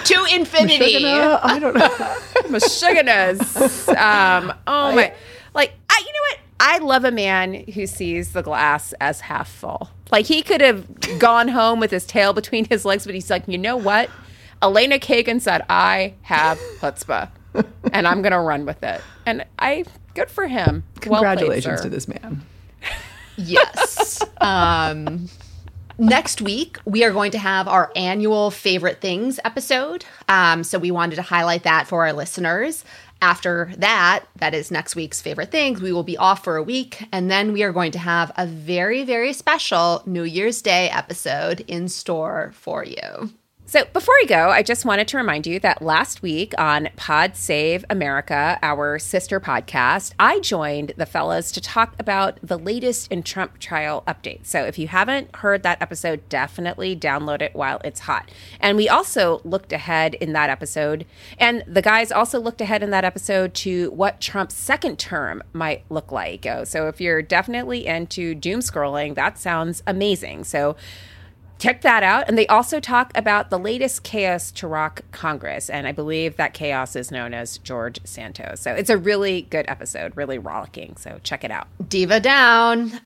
to 0.05 0.27
infinity. 0.33 1.05
I 1.05 1.59
don't 1.59 1.75
know. 1.75 1.89
Meshuggahs. 2.49 3.89
Um, 3.97 4.55
oh 4.69 4.95
my. 4.95 5.13
Like, 5.55 5.73
I, 5.91 6.05
you 6.07 6.13
know 6.13 6.21
what? 6.31 6.39
I 6.61 6.79
love 6.79 7.05
a 7.05 7.11
man 7.11 7.65
who 7.75 7.89
sees 7.89 8.33
the 8.33 8.43
glass 8.43 8.95
as 9.01 9.21
half 9.23 9.49
full. 9.49 9.91
Like, 10.13 10.27
he 10.27 10.41
could 10.43 10.61
have 10.61 10.87
gone 11.19 11.49
home 11.49 11.81
with 11.81 11.91
his 11.91 12.07
tail 12.07 12.33
between 12.33 12.65
his 12.67 12.85
legs, 12.85 13.05
but 13.05 13.15
he's 13.17 13.29
like, 13.29 13.43
you 13.49 13.59
know 13.59 13.77
what? 13.77 14.09
Elena 14.63 15.01
Kagan 15.01 15.41
said, 15.41 15.65
I 15.69 16.15
have 16.23 16.59
chutzpah, 16.79 17.29
and 17.93 18.07
I'm 18.07 18.23
going 18.23 18.33
to 18.33 18.41
run 18.41 18.67
with 18.67 18.85
it. 18.85 19.01
And 19.27 19.45
I, 19.59 19.85
good 20.19 20.31
for 20.31 20.47
him. 20.47 20.85
Well 21.07 21.23
played, 21.23 21.39
Congratulations 21.39 21.79
sir. 21.79 21.83
to 21.85 21.89
this 21.89 22.09
man. 22.09 22.43
Yes. 23.37 24.23
um, 24.41 25.29
next 25.97 26.41
week, 26.43 26.79
we 26.85 27.05
are 27.05 27.13
going 27.13 27.31
to 27.33 27.39
have 27.39 27.69
our 27.69 27.93
annual 27.95 28.51
favorite 28.51 29.01
things 29.01 29.39
episode. 29.45 30.05
Um, 30.29 30.65
so 30.65 30.79
we 30.79 30.91
wanted 30.91 31.17
to 31.17 31.23
highlight 31.23 31.63
that 31.63 31.87
for 31.87 32.05
our 32.07 32.13
listeners. 32.13 32.85
After 33.21 33.73
that, 33.79 34.25
that 34.37 34.55
is 34.55 34.71
next 34.71 34.95
week's 34.95 35.21
favorite 35.21 35.51
things, 35.51 35.81
we 35.81 35.93
will 35.93 36.05
be 36.05 36.17
off 36.17 36.45
for 36.45 36.57
a 36.57 36.63
week. 36.63 37.05
And 37.11 37.31
then 37.31 37.53
we 37.53 37.63
are 37.65 37.73
going 37.73 37.91
to 37.93 37.99
have 37.99 38.31
a 38.37 38.47
very, 38.47 39.03
very 39.05 39.33
special 39.33 40.03
New 40.07 40.23
Year's 40.23 40.63
Day 40.63 40.89
episode 40.91 41.61
in 41.67 41.89
store 41.89 42.53
for 42.55 42.85
you. 42.85 43.31
So 43.71 43.85
before 43.93 44.15
we 44.23 44.27
go, 44.27 44.49
I 44.49 44.63
just 44.63 44.87
wanted 44.87 45.09
to 45.09 45.19
remind 45.19 45.47
you 45.47 45.61
that 45.61 45.83
last 45.83 46.23
week 46.23 46.55
on 46.57 46.89
Pod 46.97 47.37
Save 47.37 47.85
America, 47.91 48.59
our 48.63 48.99
sister 48.99 49.41
podcast, 49.41 50.15
I 50.19 50.41
joined 50.41 50.95
the 50.97 51.05
fellas 51.05 51.53
to 51.53 51.61
talk 51.61 51.95
about 51.99 52.39
the 52.43 52.59
latest 52.59 53.13
in 53.13 53.23
Trump 53.23 53.59
trial 53.59 54.05
updates. 54.09 54.47
So 54.47 54.65
if 54.65 54.79
you 54.79 54.89
haven't 54.89 55.37
heard 55.37 55.65
that 55.65 55.83
episode, 55.83 56.27
definitely 56.31 56.97
download 56.97 57.43
it 57.43 57.55
while 57.55 57.79
it's 57.85 58.01
hot. 58.01 58.31
And 58.59 58.79
we 58.79 58.89
also 58.89 59.43
looked 59.45 59.75
ahead 59.75 60.15
in 60.15 60.33
that 60.33 60.49
episode, 60.49 61.05
and 61.37 61.63
the 61.67 61.83
guys 61.83 62.11
also 62.11 62.41
looked 62.41 62.63
ahead 62.63 62.83
in 62.83 62.89
that 62.89 63.05
episode 63.05 63.53
to 63.57 63.91
what 63.91 64.19
Trump's 64.19 64.55
second 64.55 64.99
term 64.99 65.43
might 65.53 65.85
look 65.91 66.11
like. 66.11 66.47
So 66.65 66.89
if 66.89 67.03
you're 67.03 67.21
definitely 67.21 67.87
into 67.87 68.35
doom 68.35 68.61
scrolling, 68.61 69.15
that 69.17 69.39
sounds 69.39 69.83
amazing. 69.87 70.45
So 70.45 70.75
check 71.59 71.83
that 71.83 72.03
out. 72.03 72.25
And 72.29 72.39
they 72.39 72.47
also 72.47 72.81
talk 72.81 73.11
about 73.15 73.51
the 73.51 73.59
latest 73.59 74.03
chaos 74.03 74.51
to 74.53 74.67
rock 74.67 75.03
Congress. 75.11 75.69
And 75.69 75.87
I 75.87 75.93
believe 75.93 76.37
that 76.37 76.55
chaos 76.55 76.97
is 76.97 77.11
known 77.11 77.35
as 77.35 77.59
George 77.59 78.01
Santos. 78.05 78.61
So 78.61 78.73
it's 78.73 78.91
a 78.91 78.99
really 78.99 79.43
good 79.43 79.67
episode, 79.69 80.17
really 80.17 80.39
rollicking. 80.39 80.97
So 80.97 81.21
check 81.23 81.45
it 81.45 81.51
out. 81.51 81.69
Diva 81.89 82.21
down. 82.21 83.01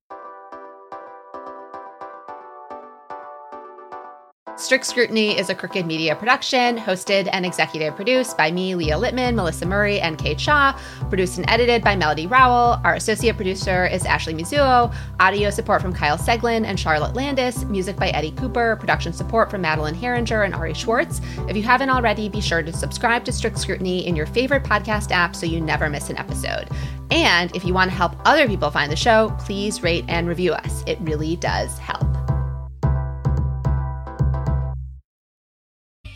Strict 4.57 4.85
Scrutiny 4.85 5.37
is 5.37 5.49
a 5.49 5.55
Crooked 5.55 5.87
Media 5.87 6.15
production, 6.15 6.77
hosted 6.77 7.29
and 7.33 7.45
executive 7.47 7.97
produced 7.97 8.37
by 8.37 8.51
me, 8.53 8.75
Leah 8.75 8.97
Litman, 8.97 9.35
Melissa 9.35 9.65
Murray, 9.67 9.99
and 9.99 10.19
Kate 10.19 10.39
Shaw. 10.39 10.79
Produced 11.09 11.39
and 11.39 11.51
edited 11.51 11.83
by 11.83 11.97
Melody 11.97 12.27
Rowell. 12.27 12.79
Our 12.85 12.95
associate 12.95 13.35
producer 13.37 13.87
is 13.87 14.05
Ashley 14.05 14.35
Mizuo. 14.35 14.95
Audio 15.19 15.51
support 15.51 15.81
from 15.81 15.93
Kyle 15.93 16.19
Seglin 16.19 16.65
and 16.65 16.79
Charlotte 16.79 17.15
Landis. 17.15 17.65
Music 17.65 17.97
by 17.97 18.11
Eddie 18.11 18.33
Cooper. 18.33 18.77
Production 18.77 19.13
support 19.13 19.51
from 19.51 19.63
Madeline 19.63 19.97
Herringer 19.97 20.45
and 20.45 20.55
Ari 20.55 20.75
Schwartz. 20.75 21.21
If 21.49 21.57
you 21.57 21.63
haven't 21.63 21.91
already, 21.91 22.29
be 22.29 22.41
sure 22.41 22.63
to 22.63 22.73
subscribe 22.73 23.25
to 23.25 23.33
Strict 23.33 23.59
Scrutiny 23.59 24.07
in 24.07 24.15
your 24.15 24.27
favorite 24.27 24.65
podcast 24.65 25.11
app 25.11 25.35
so 25.35 25.47
you 25.47 25.61
never 25.61 25.89
miss 25.89 26.11
an 26.11 26.19
episode. 26.19 26.69
And 27.11 27.55
if 27.57 27.65
you 27.65 27.75
want 27.75 27.91
to 27.91 27.97
help 27.97 28.15
other 28.27 28.47
people 28.47 28.71
find 28.71 28.93
the 28.93 28.97
show, 28.97 29.35
please 29.41 29.83
rate 29.83 30.05
and 30.09 30.29
review 30.29 30.53
us. 30.53 30.85
It 30.87 30.99
really 31.01 31.37
does 31.37 31.79
help. 31.79 32.32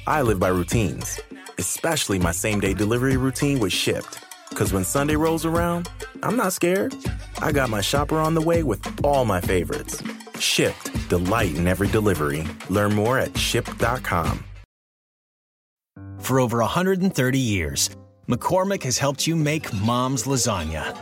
I 0.09 0.23
live 0.23 0.39
by 0.39 0.49
routines, 0.49 1.19
especially 1.59 2.21
my 2.21 2.31
same 2.31 2.61
day 2.61 2.75
delivery 2.75 3.17
routine 3.17 3.59
with 3.59 3.73
Shipt. 3.73 4.21
Because 4.51 4.73
when 4.73 4.85
Sunday 4.85 5.17
rolls 5.17 5.45
around, 5.45 5.89
I'm 6.23 6.37
not 6.37 6.53
scared. 6.53 6.95
I 7.39 7.51
got 7.51 7.71
my 7.71 7.81
shopper 7.81 8.19
on 8.19 8.35
the 8.35 8.41
way 8.41 8.63
with 8.63 8.81
all 9.05 9.25
my 9.25 9.41
favorites. 9.41 10.01
Shipt, 10.39 11.09
delight 11.09 11.57
in 11.57 11.67
every 11.67 11.89
delivery. 11.89 12.45
Learn 12.71 12.95
more 12.95 13.19
at 13.19 13.31
shipt.com. 13.31 14.45
For 16.21 16.39
over 16.39 16.59
130 16.59 17.39
years, 17.39 17.91
McCormick 18.29 18.85
has 18.85 18.99
helped 18.99 19.27
you 19.27 19.35
make 19.35 19.73
mom's 19.75 20.23
lasagna 20.23 20.97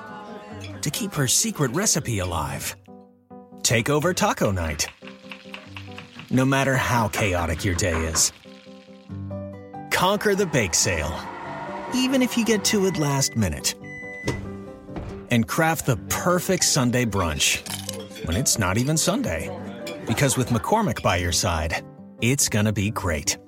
to 0.81 0.91
keep 0.91 1.13
her 1.13 1.29
secret 1.29 1.73
recipe 1.73 2.21
alive. 2.21 2.75
Take 3.63 3.91
over 3.91 4.15
taco 4.15 4.51
night. 4.51 4.87
No 6.31 6.47
matter 6.47 6.75
how 6.75 7.09
chaotic 7.09 7.67
your 7.67 7.75
day 7.75 7.97
is 8.07 8.33
conquer 9.95 10.35
the 10.35 10.45
bake 10.45 10.75
sale, 10.75 11.17
even 11.95 12.21
if 12.21 12.37
you 12.37 12.45
get 12.45 12.65
to 12.65 12.87
it 12.87 12.99
last 12.99 13.37
minute. 13.37 13.75
And 15.31 15.47
craft 15.47 15.87
the 15.87 15.97
perfect 16.09 16.65
Sunday 16.65 17.05
brunch 17.05 17.63
when 18.27 18.37
it's 18.37 18.59
not 18.59 18.77
even 18.77 18.97
Sunday. 18.97 19.49
Because 20.07 20.37
with 20.37 20.49
McCormick 20.49 21.01
by 21.01 21.17
your 21.17 21.33
side, 21.33 21.85
it's 22.21 22.49
gonna 22.49 22.73
be 22.73 22.91
great. 22.91 23.39